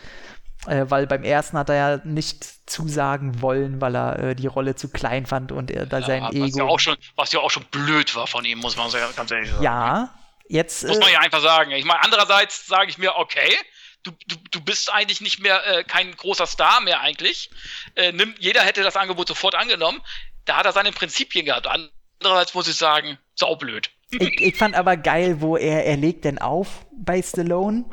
Äh, 0.68 0.86
weil 0.90 1.08
beim 1.08 1.24
ersten 1.24 1.58
hat 1.58 1.70
er 1.70 1.76
ja 1.76 2.02
nicht 2.04 2.70
zusagen 2.70 3.42
wollen, 3.42 3.82
weil 3.82 3.96
er 3.96 4.20
äh, 4.20 4.36
die 4.36 4.48
Rolle 4.48 4.76
zu 4.76 4.90
klein 4.90 5.26
fand 5.26 5.52
und 5.52 5.72
er 5.72 5.88
da 5.88 6.02
sein 6.02 6.22
Ja, 6.22 6.28
was, 6.30 6.36
Ego. 6.36 6.58
ja 6.60 6.64
auch 6.66 6.80
schon, 6.80 6.96
was 7.16 7.32
ja 7.32 7.40
auch 7.40 7.50
schon 7.50 7.66
blöd 7.66 8.16
war 8.16 8.28
von 8.28 8.46
ihm, 8.46 8.60
muss 8.60 8.78
man 8.78 8.92
ganz 8.92 9.32
ehrlich 9.32 9.50
sagen. 9.50 9.64
ja, 9.64 10.14
jetzt. 10.48 10.86
Muss 10.86 10.98
äh, 10.98 11.00
man 11.00 11.12
ja 11.12 11.20
einfach 11.20 11.42
sagen. 11.42 11.72
Ich 11.72 11.86
meine, 11.86 12.04
andererseits 12.04 12.68
sage 12.68 12.90
ich 12.90 13.00
mir, 13.00 13.16
okay, 13.16 13.56
du, 14.04 14.12
du, 14.28 14.36
du 14.52 14.62
bist 14.62 14.92
eigentlich 14.92 15.22
nicht 15.22 15.40
mehr 15.40 15.66
äh, 15.66 15.84
kein 15.84 16.12
großer 16.16 16.48
Star 16.48 16.82
mehr 16.82 17.02
eigentlich. 17.02 17.50
Äh, 17.96 18.12
nimm, 18.12 18.34
jeder 18.40 18.62
hätte 18.62 18.84
das 18.84 18.96
Angebot 18.96 19.28
sofort 19.28 19.56
angenommen. 19.56 20.02
Da 20.46 20.58
hat 20.58 20.66
er 20.66 20.72
seine 20.72 20.92
Prinzipien 20.92 21.46
gehabt. 21.46 21.68
Andererseits 21.68 22.54
muss 22.54 22.68
ich 22.68 22.76
sagen, 22.76 23.18
saublöd. 23.36 23.90
ich, 24.12 24.42
ich 24.42 24.56
fand 24.56 24.76
aber 24.76 24.98
geil, 24.98 25.42
wo 25.42 25.58
er, 25.58 25.86
er 25.86 25.98
legt 25.98 26.26
denn 26.26 26.40
auf 26.40 26.86
bei 26.92 27.22
Stallone. 27.22 27.86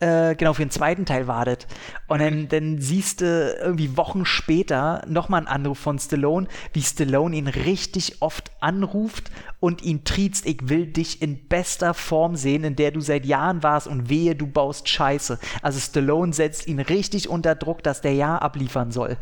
Äh, 0.00 0.34
genau, 0.34 0.52
für 0.52 0.64
den 0.64 0.70
zweiten 0.70 1.06
Teil 1.06 1.26
wartet. 1.26 1.66
Und 2.06 2.20
dann, 2.20 2.48
dann 2.48 2.80
siehst 2.80 3.20
du 3.20 3.56
irgendwie 3.60 3.96
Wochen 3.96 4.26
später 4.26 5.02
nochmal 5.06 5.38
einen 5.38 5.46
Anruf 5.48 5.78
von 5.78 5.98
Stallone, 5.98 6.46
wie 6.72 6.82
Stallone 6.82 7.36
ihn 7.36 7.48
richtig 7.48 8.20
oft 8.20 8.50
anruft 8.60 9.30
und 9.60 9.82
ihn 9.82 10.04
triezt, 10.04 10.46
ich 10.46 10.68
will 10.68 10.86
dich 10.86 11.22
in 11.22 11.48
bester 11.48 11.94
Form 11.94 12.36
sehen, 12.36 12.64
in 12.64 12.76
der 12.76 12.90
du 12.90 13.00
seit 13.00 13.24
Jahren 13.24 13.62
warst 13.62 13.86
und 13.86 14.08
wehe, 14.10 14.34
du 14.34 14.46
baust 14.46 14.88
Scheiße. 14.88 15.38
Also 15.62 15.80
Stallone 15.80 16.32
setzt 16.32 16.66
ihn 16.66 16.80
richtig 16.80 17.28
unter 17.28 17.54
Druck, 17.54 17.82
dass 17.82 18.00
der 18.00 18.14
ja 18.14 18.36
abliefern 18.36 18.90
soll. 18.90 19.16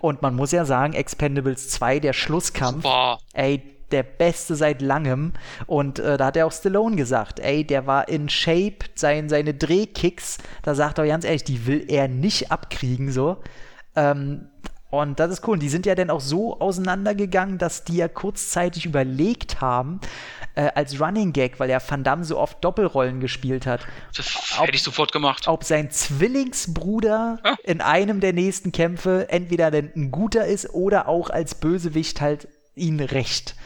Und 0.00 0.22
man 0.22 0.36
muss 0.36 0.52
ja 0.52 0.64
sagen, 0.64 0.92
Expendables 0.92 1.68
2, 1.70 2.00
der 2.00 2.12
Schlusskampf, 2.12 2.84
Super. 2.84 3.18
ey, 3.32 3.77
der 3.90 4.02
Beste 4.02 4.54
seit 4.54 4.82
langem. 4.82 5.32
Und 5.66 5.98
äh, 5.98 6.16
da 6.16 6.26
hat 6.26 6.36
er 6.36 6.46
auch 6.46 6.52
Stallone 6.52 6.96
gesagt, 6.96 7.40
ey, 7.40 7.64
der 7.64 7.86
war 7.86 8.08
in 8.08 8.28
Shape, 8.28 8.78
sein, 8.94 9.28
seine 9.28 9.54
Drehkicks, 9.54 10.38
da 10.62 10.74
sagt 10.74 10.98
er 10.98 11.06
ganz 11.06 11.24
ehrlich, 11.24 11.44
die 11.44 11.66
will 11.66 11.84
er 11.88 12.08
nicht 12.08 12.50
abkriegen, 12.52 13.10
so. 13.12 13.38
Ähm, 13.96 14.48
und 14.90 15.20
das 15.20 15.30
ist 15.30 15.46
cool. 15.46 15.52
Und 15.54 15.60
die 15.60 15.68
sind 15.68 15.84
ja 15.84 15.94
dann 15.94 16.08
auch 16.08 16.20
so 16.22 16.60
auseinandergegangen, 16.60 17.58
dass 17.58 17.84
die 17.84 17.96
ja 17.98 18.08
kurzzeitig 18.08 18.86
überlegt 18.86 19.60
haben, 19.60 20.00
äh, 20.54 20.70
als 20.74 20.98
Running 20.98 21.34
Gag, 21.34 21.60
weil 21.60 21.68
ja 21.68 21.78
Van 21.86 22.04
Damme 22.04 22.24
so 22.24 22.38
oft 22.38 22.64
Doppelrollen 22.64 23.20
gespielt 23.20 23.66
hat, 23.66 23.86
Das 24.16 24.34
Ob- 24.58 24.66
hätte 24.66 24.76
ich 24.76 24.82
sofort 24.82 25.12
gemacht. 25.12 25.46
ob 25.46 25.62
sein 25.64 25.90
Zwillingsbruder 25.90 27.38
Ja. 27.44 27.56
in 27.64 27.80
einem 27.80 28.20
der 28.20 28.32
nächsten 28.32 28.72
Kämpfe 28.72 29.28
entweder 29.28 29.70
denn 29.70 29.90
ein 29.94 30.10
guter 30.10 30.46
ist 30.46 30.70
oder 30.72 31.06
auch 31.08 31.28
als 31.30 31.54
Bösewicht 31.54 32.20
halt 32.22 32.48
ihn 32.74 33.00
rächt. 33.00 33.56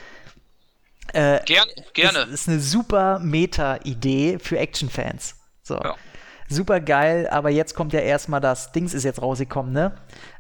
Äh, 1.13 1.41
Gern, 1.45 1.69
gerne. 1.93 2.21
Das 2.21 2.31
ist 2.31 2.49
eine 2.49 2.61
super 2.61 3.19
Meta-Idee 3.19 4.39
für 4.41 4.59
Actionfans. 4.59 5.35
So. 5.63 5.75
Ja. 5.75 5.97
Super 6.53 6.81
geil, 6.81 7.29
aber 7.31 7.49
jetzt 7.49 7.75
kommt 7.75 7.95
ja 7.95 8.01
erstmal 8.01 8.43
das 8.43 8.73
Dings 8.73 8.93
ist 8.93 9.05
jetzt 9.05 9.23
rausgekommen, 9.23 9.73
ne? 9.73 9.93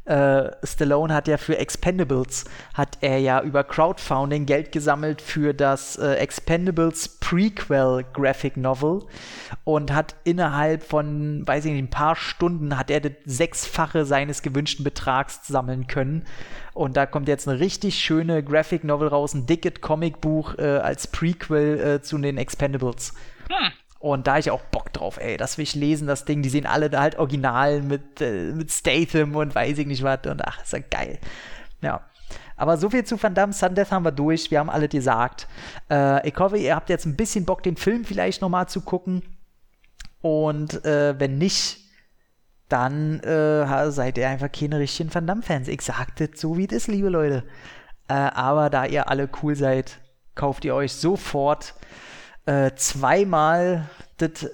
Äh, 0.04 0.50
Stallone 0.62 1.14
hat 1.14 1.26
ja 1.26 1.38
für 1.38 1.56
Expendables, 1.56 2.44
hat 2.74 2.98
er 3.00 3.18
ja 3.18 3.40
über 3.40 3.64
Crowdfunding 3.64 4.44
Geld 4.44 4.72
gesammelt 4.72 5.22
für 5.22 5.54
das 5.54 5.96
äh, 5.96 6.16
Expendables 6.16 7.20
Prequel 7.20 8.04
Graphic 8.12 8.58
Novel 8.58 9.04
und 9.64 9.94
hat 9.94 10.14
innerhalb 10.24 10.82
von, 10.82 11.46
weiß 11.46 11.64
ich 11.64 11.72
nicht, 11.72 11.84
ein 11.84 11.90
paar 11.90 12.16
Stunden 12.16 12.76
hat 12.76 12.90
er 12.90 13.00
das 13.00 13.12
Sechsfache 13.24 14.04
seines 14.04 14.42
gewünschten 14.42 14.84
Betrags 14.84 15.46
sammeln 15.46 15.86
können. 15.86 16.26
Und 16.74 16.98
da 16.98 17.06
kommt 17.06 17.28
jetzt 17.28 17.48
eine 17.48 17.58
richtig 17.58 17.98
schöne 17.98 18.42
Graphic 18.42 18.84
Novel 18.84 19.08
raus, 19.08 19.32
ein 19.32 19.46
dicket 19.46 19.80
Comicbuch 19.80 20.58
äh, 20.58 20.78
als 20.78 21.06
Prequel 21.06 21.80
äh, 21.80 22.02
zu 22.02 22.18
den 22.18 22.36
Expendables. 22.36 23.14
Und 24.02 24.26
da 24.26 24.36
ich 24.36 24.50
auch 24.50 24.62
Bock 24.62 24.92
drauf, 24.92 25.16
ey, 25.20 25.36
das 25.36 25.58
will 25.58 25.62
ich 25.62 25.76
lesen, 25.76 26.08
das 26.08 26.24
Ding. 26.24 26.42
Die 26.42 26.48
sehen 26.48 26.66
alle 26.66 26.90
da 26.90 27.02
halt 27.02 27.20
original 27.20 27.82
mit, 27.82 28.20
äh, 28.20 28.50
mit 28.50 28.72
Statham 28.72 29.36
und 29.36 29.54
weiß 29.54 29.78
ich 29.78 29.86
nicht 29.86 30.02
was. 30.02 30.26
Und 30.26 30.44
ach, 30.44 30.60
ist 30.60 30.72
ja 30.72 30.80
geil. 30.80 31.20
Ja. 31.82 32.00
Aber 32.56 32.76
so 32.78 32.90
viel 32.90 33.04
zu 33.04 33.22
Van 33.22 33.36
Damme, 33.36 33.52
Sundeath 33.52 33.92
haben 33.92 34.04
wir 34.04 34.10
durch. 34.10 34.50
Wir 34.50 34.58
haben 34.58 34.70
alle 34.70 34.88
gesagt. 34.88 35.46
Äh, 35.88 36.28
ich 36.28 36.36
hoffe, 36.36 36.58
ihr 36.58 36.74
habt 36.74 36.90
jetzt 36.90 37.06
ein 37.06 37.14
bisschen 37.14 37.44
Bock, 37.44 37.62
den 37.62 37.76
Film 37.76 38.04
vielleicht 38.04 38.42
nochmal 38.42 38.68
zu 38.68 38.80
gucken. 38.80 39.22
Und 40.20 40.84
äh, 40.84 41.14
wenn 41.20 41.38
nicht, 41.38 41.78
dann 42.68 43.20
äh, 43.20 43.88
seid 43.92 44.18
ihr 44.18 44.28
einfach 44.28 44.50
keine 44.50 44.80
richtigen 44.80 45.14
Van 45.14 45.28
Damme-Fans. 45.28 45.68
Ich 45.68 45.82
sagte 45.82 46.28
so, 46.34 46.56
wie 46.56 46.66
das, 46.66 46.88
liebe 46.88 47.08
Leute. 47.08 47.44
Äh, 48.08 48.14
aber 48.14 48.68
da 48.68 48.84
ihr 48.84 49.08
alle 49.08 49.28
cool 49.44 49.54
seid, 49.54 50.00
kauft 50.34 50.64
ihr 50.64 50.74
euch 50.74 50.92
sofort 50.92 51.74
äh, 52.46 52.72
zweimal 52.76 53.88
das 54.18 54.44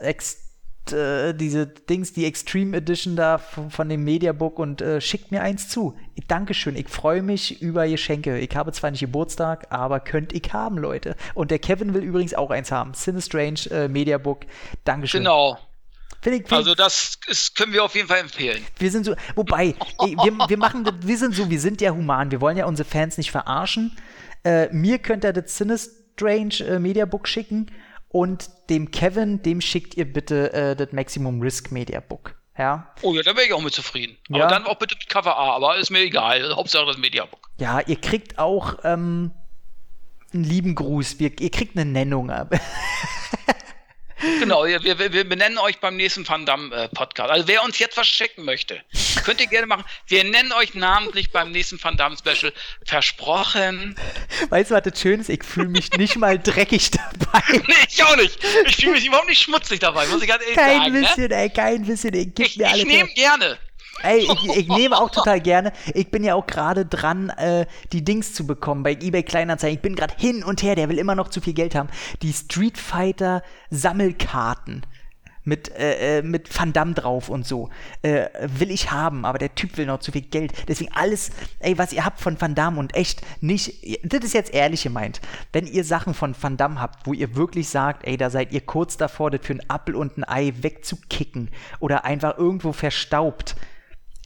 äh, 0.92 1.34
diese 1.34 1.66
Dings, 1.66 2.12
die 2.12 2.24
Extreme 2.24 2.76
Edition 2.76 3.16
da 3.16 3.38
von, 3.38 3.70
von 3.70 3.88
dem 3.88 4.04
Mediabook 4.04 4.58
und 4.58 4.80
äh, 4.80 5.00
schickt 5.00 5.30
mir 5.30 5.42
eins 5.42 5.68
zu. 5.68 5.96
Dankeschön, 6.26 6.76
ich 6.76 6.88
freue 6.88 7.22
mich 7.22 7.62
über 7.62 7.88
Geschenke. 7.88 8.38
Ich 8.38 8.54
habe 8.54 8.72
zwar 8.72 8.90
nicht 8.90 9.00
Geburtstag, 9.00 9.66
aber 9.70 10.00
könnt 10.00 10.32
ich 10.32 10.52
haben, 10.52 10.76
Leute. 10.78 11.16
Und 11.34 11.50
der 11.50 11.58
Kevin 11.58 11.94
will 11.94 12.02
übrigens 12.02 12.34
auch 12.34 12.50
eins 12.50 12.70
haben. 12.70 12.92
Cinestrange 12.92 13.70
äh, 13.70 13.88
Mediabook. 13.88 14.44
Dankeschön. 14.84 15.22
Genau. 15.22 15.58
Find 16.20 16.36
ich, 16.36 16.42
find 16.42 16.52
also 16.52 16.74
das 16.74 17.18
ist, 17.28 17.54
können 17.54 17.72
wir 17.72 17.84
auf 17.84 17.94
jeden 17.94 18.08
Fall 18.08 18.18
empfehlen. 18.18 18.64
Wir 18.78 18.90
sind 18.90 19.06
so, 19.06 19.14
wobei, 19.36 19.74
wir, 20.00 20.48
wir 20.48 20.58
machen 20.58 20.84
das, 20.84 20.94
wir 21.00 21.16
sind 21.16 21.34
so, 21.34 21.48
wir 21.48 21.60
sind 21.60 21.80
ja 21.80 21.92
human, 21.92 22.30
wir 22.30 22.40
wollen 22.40 22.56
ja 22.56 22.66
unsere 22.66 22.88
Fans 22.88 23.16
nicht 23.16 23.30
verarschen. 23.30 23.96
Äh, 24.44 24.68
mir 24.72 24.98
könnt 24.98 25.24
ihr 25.24 25.32
das 25.32 25.97
Cinestrange 26.18 26.60
äh, 26.60 26.78
Mediabook 26.78 27.28
schicken 27.28 27.70
und 28.08 28.50
dem 28.70 28.90
Kevin, 28.90 29.42
dem 29.42 29.60
schickt 29.60 29.96
ihr 29.96 30.10
bitte 30.10 30.52
äh, 30.52 30.76
das 30.76 30.92
Maximum 30.92 31.40
Risk 31.40 31.72
Media 31.72 32.00
Book. 32.00 32.34
Ja. 32.56 32.92
Oh 33.02 33.14
ja, 33.14 33.22
da 33.22 33.36
wäre 33.36 33.46
ich 33.46 33.52
auch 33.52 33.62
mit 33.62 33.72
zufrieden. 33.72 34.16
Aber 34.30 34.40
ja. 34.40 34.48
dann 34.48 34.66
auch 34.66 34.76
bitte 34.76 34.96
mit 34.98 35.08
Cover 35.08 35.36
A, 35.36 35.54
aber 35.54 35.76
ist 35.76 35.90
mir 35.90 36.00
egal. 36.00 36.56
Hauptsache 36.56 36.86
das 36.86 36.98
Media 36.98 37.24
Book. 37.24 37.48
Ja, 37.58 37.80
ihr 37.80 38.00
kriegt 38.00 38.38
auch 38.38 38.78
ähm, 38.82 39.30
einen 40.32 40.44
lieben 40.44 40.74
Gruß. 40.74 41.20
Wir, 41.20 41.38
ihr 41.40 41.50
kriegt 41.50 41.76
eine 41.76 41.88
Nennung. 41.88 42.32
Genau, 44.40 44.64
wir, 44.64 44.82
wir, 44.82 45.12
wir 45.12 45.28
benennen 45.28 45.58
euch 45.58 45.78
beim 45.78 45.96
nächsten 45.96 46.28
Van 46.28 46.44
Damme 46.44 46.74
äh, 46.74 46.88
Podcast. 46.88 47.30
Also 47.30 47.48
wer 47.48 47.62
uns 47.62 47.78
jetzt 47.78 47.96
was 47.96 48.08
schicken 48.08 48.44
möchte, 48.44 48.80
könnt 49.24 49.40
ihr 49.40 49.46
gerne 49.46 49.66
machen. 49.66 49.84
Wir 50.06 50.24
nennen 50.24 50.52
euch 50.52 50.74
namentlich 50.74 51.30
beim 51.30 51.52
nächsten 51.52 51.82
Van 51.82 51.96
Damme 51.96 52.16
Special. 52.16 52.52
Versprochen. 52.84 53.96
Weißt 54.48 54.70
du, 54.70 54.74
was 54.74 54.82
das 54.82 55.00
schön 55.00 55.20
ist? 55.20 55.28
Ich 55.28 55.44
fühle 55.44 55.68
mich 55.68 55.92
nicht 55.92 56.16
mal 56.16 56.38
dreckig 56.38 56.90
dabei. 56.90 57.42
nee, 57.66 57.74
ich 57.88 58.02
auch 58.02 58.16
nicht. 58.16 58.38
Ich 58.66 58.76
fühle 58.76 58.92
mich 58.92 59.06
überhaupt 59.06 59.28
nicht 59.28 59.42
schmutzig 59.42 59.80
dabei, 59.80 60.06
muss 60.06 60.22
ich 60.22 60.28
ganz 60.28 60.42
ehrlich 60.42 60.56
kein 60.56 60.78
sagen. 60.78 60.82
Kein 60.82 60.92
ne? 60.92 61.00
bisschen, 61.00 61.28
ne? 61.28 61.34
ey, 61.36 61.50
kein 61.50 61.84
bisschen. 61.84 62.14
Ey. 62.14 62.26
Gib 62.26 62.46
ich 62.46 62.56
mir 62.56 62.74
ich 62.74 62.84
nehme 62.84 63.08
gerne. 63.10 63.58
Ey, 64.02 64.20
ich, 64.20 64.56
ich, 64.56 64.68
nehme 64.68 64.96
auch 64.96 65.10
total 65.10 65.40
gerne. 65.40 65.72
Ich 65.94 66.10
bin 66.10 66.22
ja 66.22 66.34
auch 66.34 66.46
gerade 66.46 66.86
dran, 66.86 67.30
äh, 67.30 67.66
die 67.92 68.04
Dings 68.04 68.32
zu 68.32 68.46
bekommen 68.46 68.82
bei 68.82 68.92
eBay 68.92 69.22
Kleinanzeigen. 69.22 69.76
Ich 69.76 69.82
bin 69.82 69.96
gerade 69.96 70.14
hin 70.16 70.44
und 70.44 70.62
her, 70.62 70.76
der 70.76 70.88
will 70.88 70.98
immer 70.98 71.14
noch 71.14 71.28
zu 71.28 71.40
viel 71.40 71.54
Geld 71.54 71.74
haben. 71.74 71.88
Die 72.22 72.32
Street 72.32 72.78
Fighter 72.78 73.42
Sammelkarten 73.70 74.82
mit, 75.48 75.74
äh, 75.76 76.18
äh, 76.18 76.22
mit 76.22 76.56
Van 76.56 76.72
Damme 76.72 76.92
drauf 76.92 77.28
und 77.28 77.46
so. 77.46 77.70
Äh, 78.02 78.28
will 78.46 78.70
ich 78.70 78.92
haben, 78.92 79.24
aber 79.24 79.38
der 79.38 79.54
Typ 79.54 79.76
will 79.76 79.86
noch 79.86 79.98
zu 79.98 80.12
viel 80.12 80.22
Geld. 80.22 80.52
Deswegen 80.68 80.92
alles, 80.92 81.30
ey, 81.58 81.76
was 81.78 81.92
ihr 81.92 82.04
habt 82.04 82.20
von 82.20 82.40
Van 82.40 82.54
Damme 82.54 82.78
und 82.78 82.94
echt 82.94 83.22
nicht, 83.40 83.74
das 84.04 84.24
ist 84.24 84.34
jetzt 84.34 84.54
ehrlich 84.54 84.82
gemeint. 84.84 85.20
Wenn 85.52 85.66
ihr 85.66 85.84
Sachen 85.84 86.14
von 86.14 86.36
Van 86.40 86.56
Damme 86.56 86.80
habt, 86.80 87.06
wo 87.06 87.14
ihr 87.14 87.34
wirklich 87.34 87.68
sagt, 87.68 88.06
ey, 88.06 88.16
da 88.16 88.30
seid 88.30 88.52
ihr 88.52 88.60
kurz 88.60 88.96
davor, 88.96 89.30
das 89.30 89.40
für 89.42 89.54
einen 89.54 89.68
Apfel 89.70 89.96
und 89.96 90.18
ein 90.18 90.24
Ei 90.24 90.52
wegzukicken 90.60 91.50
oder 91.80 92.04
einfach 92.04 92.36
irgendwo 92.36 92.72
verstaubt, 92.72 93.56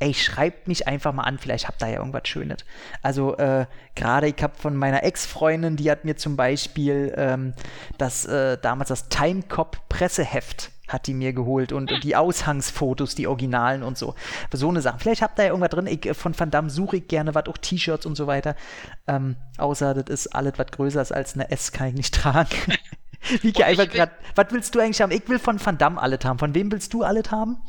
ey, 0.03 0.15
schreibt 0.15 0.67
mich 0.67 0.89
einfach 0.89 1.13
mal 1.13 1.23
an, 1.23 1.39
vielleicht 1.39 1.69
habt 1.69 1.81
ihr 1.83 1.89
ja 1.89 1.99
irgendwas 1.99 2.27
Schönes. 2.27 2.65
Also 3.03 3.37
äh, 3.37 3.67
gerade 3.95 4.27
ich 4.27 4.43
habe 4.43 4.55
von 4.57 4.77
meiner 4.77 5.05
Ex-Freundin, 5.05 5.77
die 5.77 5.91
hat 5.91 6.05
mir 6.05 6.17
zum 6.17 6.37
Beispiel 6.37 7.15
ähm, 7.17 7.55
das 7.99 8.25
äh, 8.27 8.59
damals 8.61 8.89
das 8.89 9.09
Timecop 9.09 9.89
Presseheft 9.89 10.71
hat 10.89 11.07
die 11.07 11.15
mir 11.15 11.33
geholt 11.33 11.73
und, 11.73 11.91
und, 11.91 12.05
die 12.05 12.17
Aushangsfotos, 12.17 13.15
die 13.15 13.27
Originalen 13.27 13.83
und 13.83 13.97
so. 13.97 14.15
So 14.53 14.69
eine 14.69 14.83
Sache. 14.83 14.99
Vielleicht 14.99 15.23
habt 15.23 15.39
ihr 15.39 15.45
ja 15.45 15.49
irgendwas 15.51 15.71
drin. 15.71 15.87
Ich, 15.87 16.05
äh, 16.05 16.13
von 16.13 16.39
Van 16.39 16.51
Damme 16.51 16.69
suche 16.69 16.99
ich 16.99 17.09
gerne 17.09 17.35
was, 17.35 17.47
auch 17.47 17.57
T-Shirts 17.57 18.05
und 18.05 18.15
so 18.15 18.27
weiter. 18.27 18.57
Ähm, 19.07 19.37
außer 19.57 19.95
das 19.95 20.13
ist 20.13 20.35
alles 20.35 20.55
was 20.57 20.67
größer 20.67 21.01
ist 21.01 21.13
als 21.13 21.35
eine 21.35 21.51
S, 21.51 21.73
kann 21.73 21.89
ich 21.89 21.95
nicht 21.95 22.15
tragen. 22.23 22.51
Wie 23.41 23.63
einfach 23.63 23.89
gerade. 23.89 24.13
Was 24.35 24.47
willst 24.51 24.75
du 24.75 24.81
eigentlich 24.81 25.01
haben? 25.01 25.13
Ich 25.13 25.27
will 25.29 25.39
von 25.39 25.65
Van 25.65 25.79
Damme 25.79 26.03
alles 26.03 26.25
haben. 26.25 26.39
Von 26.39 26.55
wem 26.55 26.71
willst 26.73 26.93
du 26.93 27.05
alles 27.05 27.31
haben? 27.31 27.63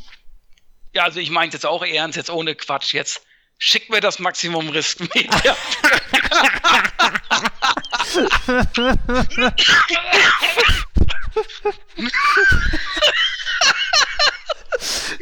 Ja, 0.94 1.04
also 1.04 1.20
ich 1.20 1.32
meinte 1.32 1.58
jetzt 1.58 1.66
auch 1.66 1.84
ernst, 1.84 2.18
jetzt 2.18 2.30
ohne 2.30 2.54
Quatsch. 2.54 2.94
Jetzt 2.94 3.24
schick 3.58 3.90
mir 3.90 4.00
das 4.00 4.20
Maximum 4.20 4.70
Risk 4.70 5.00
Media. 5.00 5.34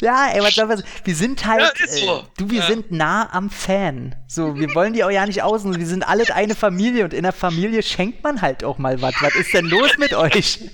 ja, 0.02 0.28
ey, 0.34 0.42
was 0.42 0.56
soll 0.56 0.66
man 0.66 0.84
Wir 1.06 1.16
sind 1.16 1.46
halt, 1.46 1.80
ja, 1.80 1.88
so. 1.88 2.20
äh, 2.20 2.24
du, 2.38 2.50
wir 2.50 2.60
ja. 2.60 2.68
sind 2.68 2.92
nah 2.92 3.32
am 3.32 3.50
Fan. 3.50 4.18
So, 4.28 4.60
wir 4.60 4.76
wollen 4.76 4.92
die 4.92 5.06
auch 5.06 5.10
ja 5.10 5.26
nicht 5.26 5.42
außen. 5.42 5.80
Wir 5.80 5.88
sind 5.88 6.04
alle 6.06 6.36
eine 6.36 6.56
Familie 6.56 7.06
und 7.06 7.14
in 7.14 7.24
der 7.24 7.32
Familie 7.32 7.82
schenkt 7.82 8.26
man 8.26 8.42
halt 8.42 8.66
auch 8.66 8.78
mal 8.78 9.02
was. 9.02 9.16
Was 9.22 9.36
ist 9.36 9.54
denn 9.54 9.68
los 9.68 9.98
mit 9.98 10.14
euch? 10.14 10.60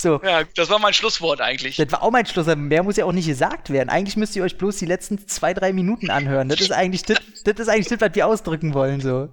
So. 0.00 0.20
Ja, 0.22 0.44
das 0.56 0.70
war 0.70 0.78
mein 0.78 0.94
Schlusswort 0.94 1.40
eigentlich. 1.40 1.76
Das 1.76 1.92
war 1.92 2.02
auch 2.02 2.10
mein 2.10 2.26
Schlusswort. 2.26 2.58
Mehr 2.58 2.82
muss 2.82 2.96
ja 2.96 3.04
auch 3.04 3.12
nicht 3.12 3.26
gesagt 3.26 3.70
werden. 3.70 3.90
Eigentlich 3.90 4.16
müsst 4.16 4.34
ihr 4.36 4.42
euch 4.42 4.56
bloß 4.56 4.78
die 4.78 4.86
letzten 4.86 5.26
zwei, 5.26 5.52
drei 5.52 5.72
Minuten 5.72 6.10
anhören. 6.10 6.48
Das 6.48 6.60
ist 6.60 6.72
eigentlich 6.72 7.02
das, 7.02 7.18
das 7.44 7.58
ist 7.58 7.68
eigentlich 7.68 7.88
das, 7.88 8.00
was 8.00 8.14
wir 8.14 8.26
ausdrücken 8.26 8.72
wollen, 8.74 9.00
so. 9.00 9.28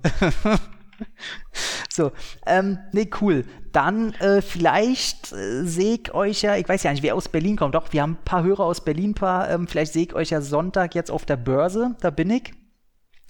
so, 1.90 2.12
ähm, 2.46 2.80
nee, 2.92 3.10
cool. 3.22 3.46
Dann 3.72 4.14
äh, 4.16 4.42
vielleicht 4.42 5.32
äh, 5.32 5.64
sehe 5.64 6.00
ich 6.02 6.14
euch 6.14 6.42
ja, 6.42 6.56
ich 6.56 6.68
weiß 6.68 6.84
ja 6.84 6.92
nicht, 6.92 7.04
wer 7.04 7.16
aus 7.16 7.30
Berlin 7.30 7.56
kommt. 7.56 7.76
Doch, 7.76 7.94
wir 7.94 8.02
haben 8.02 8.14
ein 8.14 8.26
paar 8.26 8.44
Hörer 8.44 8.66
aus 8.66 8.84
Berlin, 8.84 9.14
paar, 9.14 9.50
ähm, 9.50 9.68
vielleicht 9.68 9.94
sehe 9.94 10.04
ich 10.04 10.14
euch 10.14 10.32
ja 10.32 10.42
Sonntag 10.42 10.96
jetzt 10.96 11.12
auf 11.12 11.26
der 11.26 11.38
Börse, 11.38 11.96
da 12.02 12.10
bin 12.10 12.30
ich. 12.30 12.54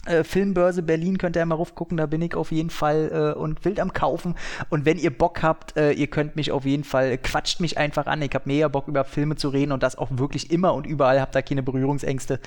Äh, 0.08 0.24
Filmbörse 0.24 0.84
Berlin 0.84 1.18
könnt 1.18 1.36
ihr 1.36 1.46
mal 1.46 1.56
raufgucken, 1.56 1.98
da 1.98 2.06
bin 2.06 2.22
ich 2.22 2.36
auf 2.36 2.52
jeden 2.52 2.70
Fall 2.70 3.34
äh, 3.36 3.40
und 3.40 3.64
wild 3.66 3.80
am 3.80 3.94
Kaufen. 3.94 4.36
Und 4.70 4.86
wenn 4.86 4.98
ihr 4.98 5.16
Bock 5.16 5.44
habt, 5.44 5.78
äh, 5.78 5.92
ihr 5.92 6.08
könnt 6.08 6.36
mich 6.36 6.52
auf 6.52 6.66
jeden 6.66 6.84
Fall, 6.84 7.18
quatscht 7.18 7.60
mich 7.60 7.78
einfach 7.78 8.08
an. 8.08 8.22
Ich 8.22 8.34
habe 8.34 8.44
mega 8.46 8.68
Bock 8.68 8.88
über 8.88 9.04
Filme 9.04 9.36
zu 9.36 9.50
reden 9.50 9.72
und 9.72 9.84
das 9.84 9.98
auch 9.98 10.10
wirklich 10.12 10.52
immer 10.52 10.74
und 10.74 10.88
überall, 10.88 11.20
habt 11.22 11.36
da 11.36 11.42
keine 11.42 11.64
Berührungsängste. 11.64 12.40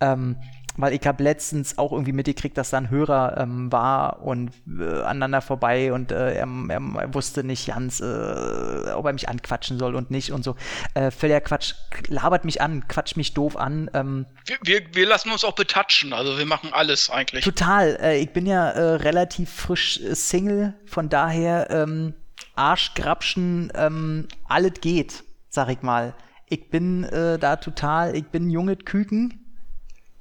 Ähm, 0.00 0.36
weil 0.76 0.92
ich 0.94 1.06
habe 1.06 1.22
letztens 1.22 1.78
auch 1.78 1.92
irgendwie 1.92 2.12
mitgekriegt, 2.12 2.56
dass 2.56 2.70
da 2.70 2.78
ein 2.78 2.90
Hörer 2.90 3.36
ähm, 3.38 3.70
war 3.70 4.22
und 4.22 4.52
äh, 4.66 5.02
aneinander 5.02 5.40
vorbei 5.40 5.92
und 5.92 6.12
äh, 6.12 6.34
er, 6.34 6.48
er, 6.68 7.14
wusste 7.14 7.44
nicht 7.44 7.66
ganz, 7.66 8.00
äh, 8.00 8.92
ob 8.94 9.06
er 9.06 9.12
mich 9.12 9.28
anquatschen 9.28 9.78
soll 9.78 9.94
und 9.94 10.10
nicht 10.10 10.32
und 10.32 10.42
so. 10.42 10.56
Äh, 10.94 11.10
völliger 11.10 11.40
Quatsch, 11.40 11.74
labert 12.08 12.44
mich 12.44 12.60
an, 12.60 12.86
quatscht 12.88 13.16
mich 13.16 13.34
doof 13.34 13.56
an. 13.56 13.90
Ähm, 13.94 14.26
wir, 14.46 14.58
wir, 14.62 14.82
wir, 14.94 15.06
lassen 15.06 15.30
uns 15.30 15.44
auch 15.44 15.54
betatschen, 15.54 16.12
also 16.12 16.38
wir 16.38 16.46
machen 16.46 16.70
alles 16.72 17.10
eigentlich. 17.10 17.44
Total, 17.44 17.98
äh, 18.00 18.18
ich 18.18 18.32
bin 18.32 18.46
ja 18.46 18.70
äh, 18.70 18.94
relativ 18.96 19.50
frisch 19.50 20.00
äh, 20.00 20.14
Single, 20.14 20.74
von 20.86 21.08
daher 21.08 21.70
ähm, 21.70 22.14
Arschgrapschen, 22.54 23.72
ähm, 23.74 24.28
alles 24.48 24.80
geht, 24.80 25.24
sag 25.48 25.68
ich 25.68 25.82
mal. 25.82 26.14
Ich 26.48 26.68
bin 26.68 27.04
äh, 27.04 27.38
da 27.38 27.56
total, 27.56 28.14
ich 28.14 28.26
bin 28.26 28.50
junge 28.50 28.76
Küken, 28.76 29.41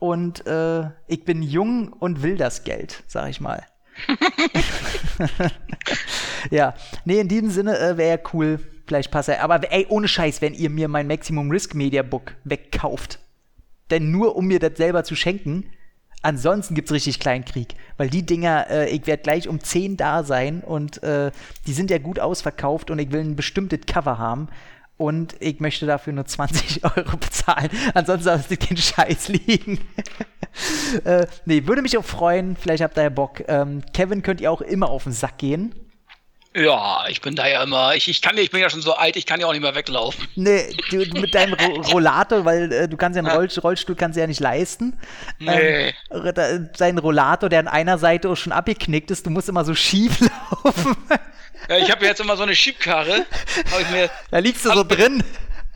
und 0.01 0.47
äh, 0.47 0.89
ich 1.05 1.25
bin 1.25 1.43
jung 1.43 1.93
und 1.93 2.23
will 2.23 2.35
das 2.35 2.63
Geld, 2.63 3.03
sag 3.05 3.29
ich 3.29 3.39
mal. 3.39 3.63
ja, 6.49 6.73
nee, 7.05 7.19
in 7.19 7.27
diesem 7.27 7.51
Sinne 7.51 7.77
äh, 7.77 7.97
wäre 7.97 8.17
ja 8.17 8.29
cool, 8.33 8.59
vielleicht 8.87 9.11
passt 9.11 9.29
er. 9.29 9.43
Aber 9.43 9.71
ey, 9.71 9.85
ohne 9.89 10.07
Scheiß, 10.07 10.41
wenn 10.41 10.55
ihr 10.55 10.71
mir 10.71 10.87
mein 10.87 11.05
Maximum 11.05 11.51
Risk 11.51 11.75
Media 11.75 12.01
Book 12.01 12.33
wegkauft, 12.45 13.19
denn 13.91 14.09
nur 14.09 14.35
um 14.35 14.47
mir 14.47 14.57
das 14.57 14.75
selber 14.75 15.03
zu 15.03 15.15
schenken, 15.15 15.69
ansonsten 16.23 16.73
gibt's 16.73 16.91
richtig 16.91 17.19
Kleinkrieg. 17.19 17.75
Weil 17.97 18.09
die 18.09 18.25
Dinger, 18.25 18.71
äh, 18.71 18.89
ich 18.89 19.05
werde 19.05 19.21
gleich 19.21 19.47
um 19.47 19.63
10 19.63 19.97
da 19.97 20.23
sein 20.23 20.61
und 20.61 21.03
äh, 21.03 21.29
die 21.67 21.73
sind 21.73 21.91
ja 21.91 21.99
gut 21.99 22.19
ausverkauft 22.19 22.89
und 22.89 22.97
ich 22.97 23.11
will 23.11 23.21
ein 23.21 23.35
bestimmtes 23.35 23.81
Cover 23.85 24.17
haben 24.17 24.47
und 25.01 25.35
ich 25.39 25.59
möchte 25.59 25.87
dafür 25.87 26.13
nur 26.13 26.25
20 26.25 26.83
Euro 26.95 27.17
bezahlen. 27.17 27.69
Ansonsten 27.95 28.27
lasse 28.27 28.53
ich 28.53 28.59
den 28.59 28.77
Scheiß 28.77 29.29
liegen. 29.29 29.79
äh, 31.05 31.25
nee, 31.45 31.65
würde 31.65 31.81
mich 31.81 31.97
auch 31.97 32.05
freuen. 32.05 32.55
Vielleicht 32.55 32.83
habt 32.83 32.97
ihr 32.97 33.03
ja 33.03 33.09
Bock. 33.09 33.43
Ähm, 33.47 33.81
Kevin 33.93 34.21
könnt 34.21 34.41
ihr 34.41 34.51
auch 34.51 34.61
immer 34.61 34.89
auf 34.89 35.05
den 35.05 35.11
Sack 35.11 35.39
gehen. 35.39 35.73
Ja, 36.55 37.05
ich 37.09 37.21
bin 37.21 37.35
da 37.35 37.47
ja 37.47 37.63
immer. 37.63 37.95
Ich, 37.95 38.09
ich 38.09 38.21
kann 38.21 38.37
ich 38.37 38.51
bin 38.51 38.59
ja 38.59 38.69
schon 38.69 38.81
so 38.81 38.93
alt, 38.93 39.15
ich 39.15 39.25
kann 39.25 39.39
ja 39.39 39.47
auch 39.47 39.53
nicht 39.53 39.61
mehr 39.61 39.73
weglaufen. 39.73 40.27
Nee, 40.35 40.75
du, 40.91 40.97
mit 41.19 41.33
deinem 41.33 41.53
Ro 41.53 41.81
Rollator, 41.93 42.45
weil 42.45 42.71
äh, 42.71 42.87
du 42.87 42.97
kannst 42.97 43.15
ja 43.15 43.23
einen 43.23 43.35
Roll 43.35 43.47
Rollstuhl 43.63 43.95
kannst 43.95 44.19
ja 44.19 44.27
nicht 44.27 44.41
leisten. 44.41 44.99
Nee. 45.39 45.93
Ähm, 46.11 46.69
dein 46.77 46.97
Rollator, 46.99 47.49
der 47.49 47.61
an 47.61 47.67
einer 47.69 47.97
Seite 47.97 48.29
auch 48.29 48.35
schon 48.35 48.51
abgeknickt 48.51 49.09
ist, 49.09 49.25
du 49.25 49.31
musst 49.31 49.49
immer 49.49 49.65
so 49.65 49.73
schief 49.73 50.19
laufen. 50.19 50.95
Ja, 51.69 51.77
ich 51.77 51.91
habe 51.91 52.05
jetzt 52.05 52.19
immer 52.19 52.37
so 52.37 52.43
eine 52.43 52.55
Schiebkarre. 52.55 53.25
Ich 53.79 53.89
mir, 53.89 54.09
da 54.29 54.39
liegst 54.39 54.65
du 54.65 54.73
so 54.73 54.83
drin. 54.83 55.23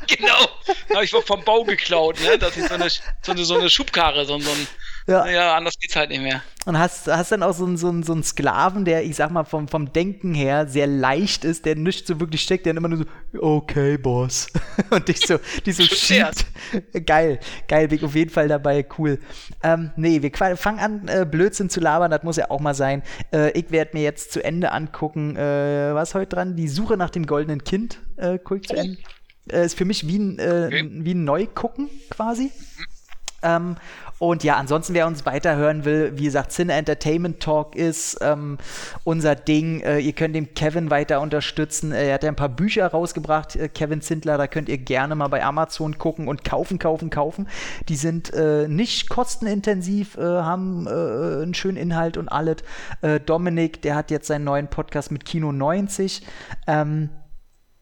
Genau. 0.08 0.50
Habe 0.94 1.04
ich 1.04 1.12
vom 1.12 1.44
Bau 1.44 1.64
geklaut, 1.64 2.20
ne? 2.22 2.38
Das 2.38 2.58
ist 2.58 2.70
so 2.70 2.76
eine, 2.76 2.90
so 2.90 3.32
eine, 3.32 3.46
so 3.46 3.58
eine 3.58 3.70
Schubkarre, 3.70 4.26
so, 4.26 4.38
so 4.40 4.52
ein. 4.52 4.68
Ja. 5.08 5.28
ja, 5.28 5.56
anders 5.56 5.78
geht's 5.80 5.96
halt 5.96 6.10
nicht 6.10 6.22
mehr. 6.22 6.42
Und 6.66 6.80
hast, 6.80 7.08
hast 7.08 7.32
dann 7.32 7.44
auch 7.44 7.54
so 7.54 7.64
einen, 7.64 7.78
so, 7.78 7.90
einen, 7.90 8.02
so 8.02 8.14
einen 8.14 8.24
Sklaven, 8.24 8.86
der, 8.86 9.04
ich 9.04 9.16
sag 9.16 9.30
mal, 9.30 9.44
vom, 9.44 9.68
vom 9.68 9.94
Denken 9.94 10.34
her 10.34 10.68
sehr 10.68 10.88
leicht 10.88 11.46
ist, 11.46 11.66
der 11.66 11.76
nicht 11.76 12.08
so 12.08 12.20
wirklich 12.20 12.42
steckt, 12.42 12.66
der 12.66 12.76
immer 12.76 12.88
nur 12.88 12.98
so, 13.00 13.06
okay, 13.40 14.00
Boss. 14.00 14.48
Und 14.90 15.08
dich 15.08 15.20
so, 15.20 15.38
dich 15.64 15.76
so 15.76 15.84
schiebt. 15.84 16.48
Geil, 17.06 17.40
geil, 17.68 17.88
bin 17.88 18.04
auf 18.04 18.16
jeden 18.16 18.32
Fall 18.32 18.48
dabei, 18.48 18.84
cool. 18.98 19.20
Ähm, 19.62 19.92
nee, 19.96 20.24
wir 20.24 20.58
fangen 20.58 20.80
an, 20.80 21.08
äh, 21.08 21.26
Blödsinn 21.30 21.70
zu 21.70 21.80
labern, 21.80 22.10
das 22.10 22.24
muss 22.24 22.38
ja 22.38 22.50
auch 22.50 22.60
mal 22.60 22.74
sein. 22.74 23.04
Äh, 23.32 23.52
ich 23.52 23.70
werde 23.70 23.92
mir 23.94 24.02
jetzt 24.02 24.32
zu 24.32 24.44
Ende 24.44 24.72
angucken, 24.72 25.36
äh, 25.36 25.94
was 25.94 26.16
heute 26.16 26.36
dran? 26.36 26.56
Die 26.56 26.68
Suche 26.68 26.98
nach 26.98 27.12
dem 27.12 27.28
goldenen 27.28 27.64
Kind, 27.64 28.00
äh, 28.18 28.40
guck 28.44 28.68
zu 28.68 28.76
Ende. 28.76 28.98
Äh, 29.52 29.66
ist 29.66 29.78
für 29.78 29.86
mich 29.86 30.08
wie 30.08 30.18
ein, 30.18 30.40
äh, 30.40 30.64
okay. 30.66 30.90
wie 30.92 31.14
ein 31.14 31.24
Neugucken 31.24 31.90
quasi. 32.10 32.52
Ähm, 33.44 33.76
und 34.30 34.44
ja, 34.44 34.56
ansonsten, 34.58 34.94
wer 34.94 35.08
uns 35.08 35.26
weiterhören 35.26 35.86
will, 35.86 36.14
wie 36.16 36.26
gesagt, 36.26 36.52
Cine 36.52 36.74
Entertainment 36.74 37.40
Talk 37.40 37.76
ist 37.76 38.18
ähm, 38.22 38.58
unser 39.04 39.36
Ding. 39.36 39.82
Äh, 39.82 40.00
ihr 40.00 40.14
könnt 40.14 40.36
den 40.36 40.54
Kevin 40.54 40.90
weiter 40.90 41.22
unterstützen. 41.22 41.92
er 41.92 42.14
hat 42.14 42.24
ja 42.24 42.30
ein 42.30 42.36
paar 42.36 42.50
Bücher 42.50 42.88
rausgebracht, 42.88 43.56
äh, 43.56 43.70
Kevin 43.70 44.02
Zindler. 44.02 44.38
Da 44.38 44.48
könnt 44.48 44.70
ihr 44.70 44.78
gerne 44.78 45.16
mal 45.16 45.28
bei 45.28 45.44
Amazon 45.44 45.98
gucken 45.98 46.28
und 46.28 46.44
kaufen, 46.44 46.80
kaufen, 46.80 47.10
kaufen. 47.10 47.48
Die 47.90 47.96
sind 47.96 48.34
äh, 48.34 48.68
nicht 48.68 49.10
kostenintensiv, 49.10 50.18
äh, 50.18 50.22
haben 50.22 50.88
äh, 50.88 50.90
einen 51.44 51.54
schönen 51.54 51.78
Inhalt 51.78 52.18
und 52.18 52.30
alles. 52.30 52.58
Äh, 53.02 53.20
Dominik, 53.20 53.82
der 53.82 53.96
hat 53.96 54.12
jetzt 54.12 54.28
seinen 54.28 54.46
neuen 54.46 54.68
Podcast 54.68 55.12
mit 55.12 55.26
Kino 55.26 55.52
90. 55.52 56.26
Ähm, 56.68 57.10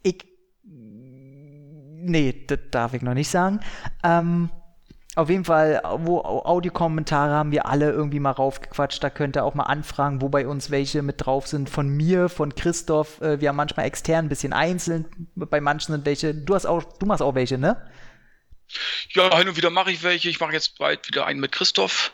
ich 0.02 0.26
nee, 0.66 2.46
das 2.48 2.60
darf 2.72 2.94
ich 2.94 3.02
noch 3.02 3.14
nicht 3.14 3.30
sagen. 3.30 3.60
Ähm, 4.04 4.50
auf 5.16 5.30
jeden 5.30 5.46
Fall, 5.46 5.82
wo 6.00 6.22
Audiokommentare 6.22 7.34
haben 7.34 7.52
wir 7.52 7.68
alle 7.68 7.92
irgendwie 7.92 8.20
mal 8.20 8.32
raufgequatscht. 8.32 9.04
Da 9.04 9.12
könnt 9.12 9.36
ihr 9.36 9.44
auch 9.44 9.54
mal 9.54 9.64
anfragen, 9.64 10.22
wo 10.22 10.30
bei 10.30 10.48
uns 10.48 10.72
welche 10.72 11.04
mit 11.04 11.26
drauf 11.26 11.46
sind. 11.46 11.70
Von 11.70 11.90
mir, 11.90 12.30
von 12.30 12.56
Christoph. 12.56 13.22
Äh, 13.22 13.40
wir 13.40 13.50
haben 13.50 13.56
manchmal 13.56 13.86
extern, 13.86 14.26
ein 14.26 14.30
bisschen 14.30 14.54
einzeln. 14.54 15.06
Bei 15.36 15.62
manchen 15.62 15.92
sind 15.92 16.06
welche. 16.06 16.34
Du 16.34 16.56
hast 16.56 16.66
auch, 16.66 16.84
du 16.98 17.06
machst 17.06 17.22
auch 17.22 17.36
welche, 17.36 17.60
ne? 17.60 17.78
Ja, 19.12 19.38
hin 19.38 19.48
und 19.48 19.56
wieder 19.56 19.70
mache 19.70 19.92
ich 19.92 20.02
welche. 20.02 20.30
Ich 20.30 20.40
mache 20.40 20.54
jetzt 20.54 20.80
bald 20.80 21.08
wieder 21.08 21.28
einen 21.28 21.40
mit 21.40 21.52
Christoph. 21.52 22.12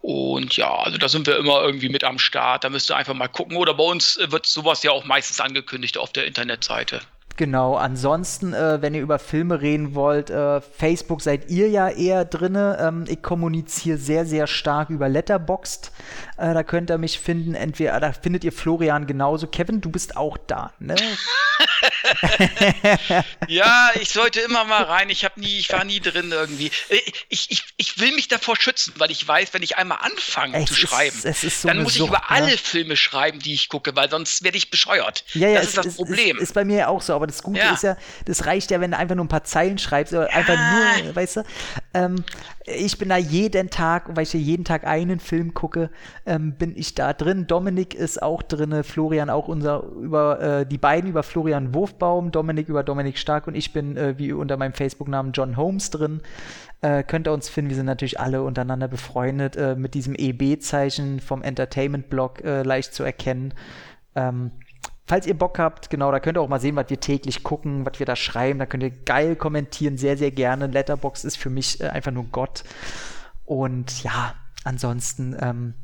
Und 0.00 0.56
ja, 0.56 0.74
also 0.74 0.96
da 0.96 1.10
sind 1.10 1.26
wir 1.26 1.36
immer 1.36 1.62
irgendwie 1.62 1.90
mit 1.90 2.04
am 2.04 2.18
Start. 2.18 2.64
Da 2.64 2.70
müsst 2.70 2.90
ihr 2.90 2.96
einfach 2.96 3.12
mal 3.12 3.28
gucken. 3.28 3.58
Oder 3.58 3.74
bei 3.74 3.84
uns 3.84 4.18
wird 4.28 4.46
sowas 4.46 4.82
ja 4.82 4.92
auch 4.92 5.04
meistens 5.04 5.40
angekündigt 5.40 5.98
auf 5.98 6.12
der 6.12 6.26
Internetseite. 6.26 7.02
Genau, 7.36 7.76
ansonsten, 7.76 8.52
äh, 8.52 8.82
wenn 8.82 8.94
ihr 8.94 9.00
über 9.00 9.18
Filme 9.18 9.62
reden 9.62 9.94
wollt, 9.94 10.28
äh, 10.28 10.60
Facebook 10.60 11.22
seid 11.22 11.48
ihr 11.50 11.70
ja 11.70 11.88
eher 11.88 12.24
drinne. 12.26 12.76
Ähm, 12.80 13.04
ich 13.08 13.22
kommuniziere 13.22 13.96
sehr, 13.96 14.26
sehr 14.26 14.46
stark 14.46 14.90
über 14.90 15.08
Letterboxd. 15.08 15.90
Äh, 16.40 16.54
da 16.54 16.62
könnt 16.62 16.90
ihr 16.90 16.96
mich 16.96 17.18
finden. 17.18 17.54
Entweder, 17.54 18.00
da 18.00 18.14
findet 18.14 18.44
ihr 18.44 18.52
Florian 18.52 19.06
genauso. 19.06 19.46
Kevin, 19.46 19.82
du 19.82 19.90
bist 19.90 20.16
auch 20.16 20.38
da, 20.38 20.72
ne? 20.78 20.96
ja, 23.46 23.90
ich 24.00 24.08
sollte 24.08 24.40
immer 24.40 24.64
mal 24.64 24.84
rein. 24.84 25.10
Ich 25.10 25.26
habe 25.26 25.38
nie, 25.38 25.58
ich 25.58 25.70
war 25.70 25.84
nie 25.84 26.00
drin 26.00 26.32
irgendwie. 26.32 26.70
Ich, 27.28 27.50
ich, 27.50 27.64
ich 27.76 28.00
will 28.00 28.14
mich 28.14 28.28
davor 28.28 28.56
schützen, 28.56 28.94
weil 28.96 29.10
ich 29.10 29.28
weiß, 29.28 29.52
wenn 29.52 29.62
ich 29.62 29.76
einmal 29.76 29.98
anfange 30.00 30.64
zu 30.64 30.74
schreiben, 30.74 31.20
ist, 31.22 31.60
so 31.60 31.68
dann 31.68 31.82
muss 31.82 31.94
Sucht, 31.94 32.04
ich 32.04 32.08
über 32.08 32.20
ne? 32.20 32.30
alle 32.30 32.56
Filme 32.56 32.96
schreiben, 32.96 33.38
die 33.38 33.52
ich 33.52 33.68
gucke, 33.68 33.94
weil 33.94 34.08
sonst 34.08 34.42
werde 34.42 34.56
ich 34.56 34.70
bescheuert. 34.70 35.24
Ja, 35.34 35.48
ja, 35.48 35.56
das 35.56 35.68
ist 35.68 35.76
das 35.76 35.86
ist, 35.86 35.96
Problem. 35.96 36.38
Ist, 36.38 36.44
ist, 36.44 36.54
bei 36.54 36.64
mir 36.64 36.88
auch 36.88 37.02
so, 37.02 37.14
aber 37.14 37.26
das 37.26 37.42
Gute 37.42 37.58
ja. 37.58 37.74
ist 37.74 37.82
ja, 37.82 37.98
das 38.24 38.46
reicht 38.46 38.70
ja, 38.70 38.80
wenn 38.80 38.92
du 38.92 38.96
einfach 38.96 39.14
nur 39.14 39.26
ein 39.26 39.28
paar 39.28 39.44
Zeilen 39.44 39.76
schreibst, 39.76 40.14
oder 40.14 40.30
ja. 40.30 40.36
einfach 40.36 41.04
nur, 41.04 41.16
weißt 41.16 41.36
du. 41.36 41.44
Ähm, 41.92 42.24
ich 42.64 42.98
bin 42.98 43.08
da 43.08 43.16
jeden 43.16 43.70
Tag, 43.70 44.04
weil 44.08 44.22
ich 44.22 44.32
ja 44.32 44.38
jeden 44.38 44.64
Tag 44.64 44.84
einen 44.84 45.20
Film 45.20 45.54
gucke, 45.54 45.90
ähm, 46.30 46.52
bin 46.52 46.76
ich 46.76 46.94
da 46.94 47.12
drin. 47.12 47.48
Dominik 47.48 47.92
ist 47.92 48.22
auch 48.22 48.42
drin, 48.42 48.84
Florian 48.84 49.30
auch 49.30 49.48
unser 49.48 49.82
über 49.82 50.40
äh, 50.40 50.66
die 50.66 50.78
beiden 50.78 51.10
über 51.10 51.24
Florian 51.24 51.74
Wurfbaum, 51.74 52.30
Dominik 52.30 52.68
über 52.68 52.84
Dominik 52.84 53.18
Stark 53.18 53.48
und 53.48 53.56
ich 53.56 53.72
bin 53.72 53.96
äh, 53.96 54.16
wie 54.16 54.32
unter 54.32 54.56
meinem 54.56 54.72
Facebook-Namen 54.72 55.32
John 55.32 55.56
Holmes 55.56 55.90
drin. 55.90 56.20
Äh, 56.82 57.02
könnt 57.02 57.26
ihr 57.26 57.32
uns 57.32 57.48
finden, 57.48 57.70
wir 57.70 57.76
sind 57.76 57.86
natürlich 57.86 58.20
alle 58.20 58.42
untereinander 58.42 58.86
befreundet, 58.86 59.56
äh, 59.56 59.74
mit 59.74 59.94
diesem 59.94 60.14
EB-Zeichen 60.14 61.18
vom 61.18 61.42
Entertainment-Blog 61.42 62.44
äh, 62.44 62.62
leicht 62.62 62.94
zu 62.94 63.02
erkennen. 63.02 63.52
Ähm, 64.14 64.52
falls 65.08 65.26
ihr 65.26 65.36
Bock 65.36 65.58
habt, 65.58 65.90
genau, 65.90 66.12
da 66.12 66.20
könnt 66.20 66.38
ihr 66.38 66.42
auch 66.42 66.48
mal 66.48 66.60
sehen, 66.60 66.76
was 66.76 66.90
wir 66.90 67.00
täglich 67.00 67.42
gucken, 67.42 67.84
was 67.84 67.98
wir 67.98 68.06
da 68.06 68.14
schreiben. 68.14 68.60
Da 68.60 68.66
könnt 68.66 68.84
ihr 68.84 68.90
geil 68.90 69.34
kommentieren, 69.34 69.98
sehr, 69.98 70.16
sehr 70.16 70.30
gerne. 70.30 70.68
Letterbox 70.68 71.24
ist 71.24 71.36
für 71.36 71.50
mich 71.50 71.80
äh, 71.80 71.88
einfach 71.88 72.12
nur 72.12 72.26
Gott. 72.30 72.62
Und 73.44 74.04
ja, 74.04 74.34
ansonsten, 74.62 75.36
ähm, 75.40 75.74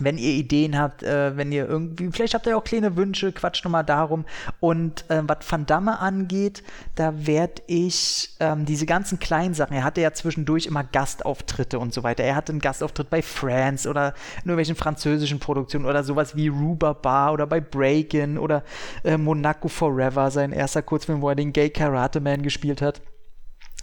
wenn 0.00 0.18
ihr 0.18 0.30
Ideen 0.30 0.78
habt, 0.78 1.02
äh, 1.02 1.36
wenn 1.36 1.52
ihr 1.52 1.68
irgendwie, 1.68 2.10
vielleicht 2.10 2.34
habt 2.34 2.46
ihr 2.46 2.56
auch 2.56 2.64
kleine 2.64 2.96
Wünsche, 2.96 3.32
quatscht 3.32 3.64
nochmal 3.64 3.84
darum. 3.84 4.24
Und 4.60 5.08
äh, 5.10 5.22
was 5.26 5.38
Van 5.48 5.66
Damme 5.66 5.98
angeht, 6.00 6.62
da 6.96 7.26
werde 7.26 7.62
ich 7.66 8.30
ähm, 8.40 8.64
diese 8.64 8.86
ganzen 8.86 9.18
kleinen 9.18 9.54
Sachen, 9.54 9.76
er 9.76 9.84
hatte 9.84 10.00
ja 10.00 10.12
zwischendurch 10.12 10.66
immer 10.66 10.84
Gastauftritte 10.84 11.78
und 11.78 11.94
so 11.94 12.02
weiter. 12.02 12.24
Er 12.24 12.36
hatte 12.36 12.52
einen 12.52 12.60
Gastauftritt 12.60 13.10
bei 13.10 13.22
France 13.22 13.88
oder 13.88 14.14
in 14.38 14.50
irgendwelchen 14.50 14.76
französischen 14.76 15.38
Produktionen 15.38 15.86
oder 15.86 16.02
sowas 16.02 16.34
wie 16.36 16.48
Ruba 16.48 16.92
Bar 16.92 17.32
oder 17.32 17.46
bei 17.46 17.60
Breakin 17.60 18.38
oder 18.38 18.64
äh, 19.04 19.16
Monaco 19.16 19.68
Forever, 19.68 20.30
sein 20.30 20.52
erster 20.52 20.82
Kurzfilm, 20.82 21.20
wo 21.20 21.28
er 21.28 21.36
den 21.36 21.52
Gay 21.52 21.70
Karate 21.70 22.20
Man 22.20 22.42
gespielt 22.42 22.82
hat. 22.82 23.00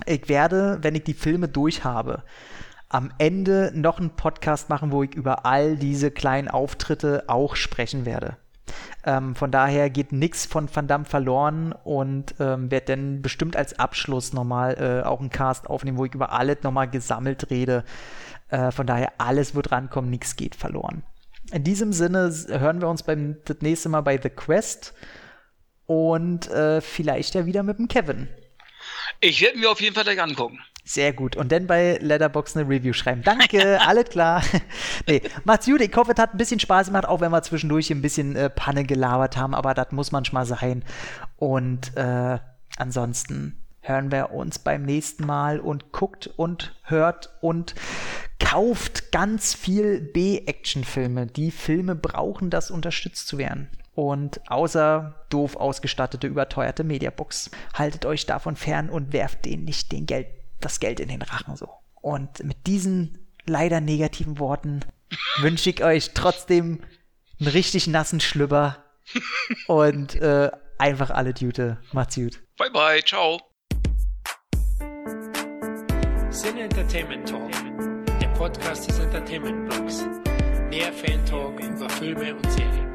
Ich 0.06 0.30
werde, 0.30 0.80
wenn 0.82 0.96
ich 0.96 1.04
die 1.04 1.14
Filme 1.14 1.48
durch 1.48 1.84
habe, 1.84 2.24
am 2.94 3.12
Ende 3.18 3.72
noch 3.74 4.00
einen 4.00 4.16
Podcast 4.16 4.70
machen, 4.70 4.92
wo 4.92 5.04
ich 5.04 5.16
über 5.16 5.46
all 5.46 5.78
diese 5.78 6.12
kleinen 6.12 6.48
Auftritte 6.48 7.24
auch 7.28 7.56
sprechen 7.56 8.06
werde. 8.06 8.38
Ähm, 9.06 9.36
von 9.36 9.50
daher 9.50 9.90
geht 9.90 10.12
nichts 10.12 10.46
von 10.46 10.74
Van 10.74 10.88
Damme 10.88 11.06
verloren 11.06 11.74
und 11.84 12.36
ähm, 12.40 12.70
werde 12.70 12.98
dann 12.98 13.22
bestimmt 13.22 13.56
als 13.56 13.80
Abschluss 13.80 14.34
nochmal 14.34 15.02
äh, 15.04 15.08
auch 15.08 15.20
einen 15.20 15.30
Cast 15.30 15.68
aufnehmen, 15.68 15.98
wo 15.98 16.06
ich 16.06 16.14
über 16.14 16.32
alles 16.32 16.58
nochmal 16.64 16.90
gesammelt 16.90 17.50
rede. 17.50 17.84
Äh, 18.50 18.72
von 18.72 18.86
daher 18.86 19.14
alles 19.18 19.56
wird 19.56 19.72
rankommen, 19.72 20.10
nichts 20.10 20.36
geht 20.36 20.56
verloren. 20.56 21.04
In 21.52 21.64
diesem 21.64 21.94
Sinne 21.94 22.32
hören 22.48 22.82
wir 22.82 22.88
uns 22.88 23.04
beim 23.04 23.38
das 23.46 23.58
nächste 23.62 23.90
Mal 23.90 24.02
bei 24.02 24.20
The 24.22 24.30
Quest 24.30 24.94
und 25.86 26.50
äh, 26.50 26.82
vielleicht 26.82 27.34
ja 27.36 27.46
wieder 27.46 27.64
mit 27.64 27.80
dem 27.80 27.88
Kevin. 27.88 28.30
Ich 29.20 29.42
werde 29.42 29.58
mir 29.58 29.72
auf 29.72 29.82
jeden 29.82 29.96
Fall 29.96 30.04
gleich 30.04 30.22
angucken. 30.22 30.60
Sehr 30.92 31.14
gut. 31.14 31.38
Und 31.38 31.54
dann 31.54 31.68
bei 31.68 31.98
Letterbox 32.02 32.58
eine 32.58 32.68
Review 32.68 32.92
schreiben. 32.92 33.22
Danke, 33.24 33.80
alles 33.88 34.10
klar. 34.10 34.44
nee, 35.08 35.22
macht's 35.46 35.66
gut. 35.66 35.80
Ich 35.80 35.96
hoffe, 35.96 36.12
es 36.12 36.20
hat 36.20 36.34
ein 36.34 36.38
bisschen 36.38 36.60
Spaß 36.60 36.88
gemacht, 36.88 37.08
auch 37.08 37.22
wenn 37.22 37.32
wir 37.32 37.42
zwischendurch 37.44 37.92
ein 37.92 38.02
bisschen 38.02 38.36
äh, 38.36 38.50
Panne 38.50 38.84
gelabert 38.84 39.38
haben, 39.38 39.56
aber 39.56 39.74
das 39.74 39.94
muss 39.94 40.12
manchmal 40.12 40.46
sein. 40.46 40.84
Und 41.38 41.96
äh, 41.96 42.40
ansonsten 42.76 43.64
hören 43.80 44.12
wir 44.12 44.32
uns 44.32 44.60
beim 44.60 44.84
nächsten 44.84 45.26
Mal 45.26 45.62
und 45.62 45.94
guckt 45.94 46.28
und 46.28 46.76
hört 46.84 47.30
und 47.40 47.74
kauft 48.40 49.14
ganz 49.14 49.54
viel 49.54 50.02
B-Action-Filme. 50.02 51.28
Die 51.28 51.52
Filme 51.52 51.96
brauchen 51.96 52.50
das, 52.50 52.70
unterstützt 52.70 53.30
zu 53.30 53.38
werden. 53.38 53.70
Und 53.96 54.42
außer 54.52 55.16
doof 55.30 55.56
ausgestattete, 55.56 56.28
überteuerte 56.28 56.84
Mediabooks, 56.84 57.50
haltet 57.74 58.06
euch 58.06 58.26
davon 58.26 58.58
fern 58.58 58.90
und 58.90 59.14
werft 59.14 59.46
denen 59.46 59.64
nicht 59.64 59.94
den 59.94 60.06
Geld 60.06 60.28
das 60.62 60.80
Geld 60.80 61.00
in 61.00 61.10
den 61.10 61.22
Rachen 61.22 61.56
so. 61.56 61.70
Und 62.02 62.44
mit 62.44 62.68
diesen 62.68 63.28
leider 63.46 63.82
negativen 63.82 64.40
Worten 64.40 64.82
wünsche 65.40 65.70
ich 65.70 65.84
euch 65.84 66.12
trotzdem 66.14 66.82
einen 67.40 67.50
richtig 67.50 67.88
nassen 67.88 68.20
Schlüpper 68.20 68.84
und 69.68 70.16
äh, 70.16 70.52
einfach 70.78 71.10
alle 71.10 71.34
Dute. 71.34 71.78
Macht's 71.92 72.16
gut. 72.16 72.42
Bye 72.58 72.72
bye, 72.72 73.04
ciao. 73.04 73.40
Sin 76.30 76.58
Entertainment 76.58 77.28
Talk, 77.28 77.52
der 78.22 78.30
Podcast 78.30 78.88
des 78.90 79.00
Entertainment 79.00 79.70
Blogs. 79.70 80.06
Mehr 80.70 80.94
Fan 80.94 81.26
Talk 81.26 81.60
über 81.60 81.90
Filme 81.90 82.36
und 82.36 82.52
Serien. 82.52 82.91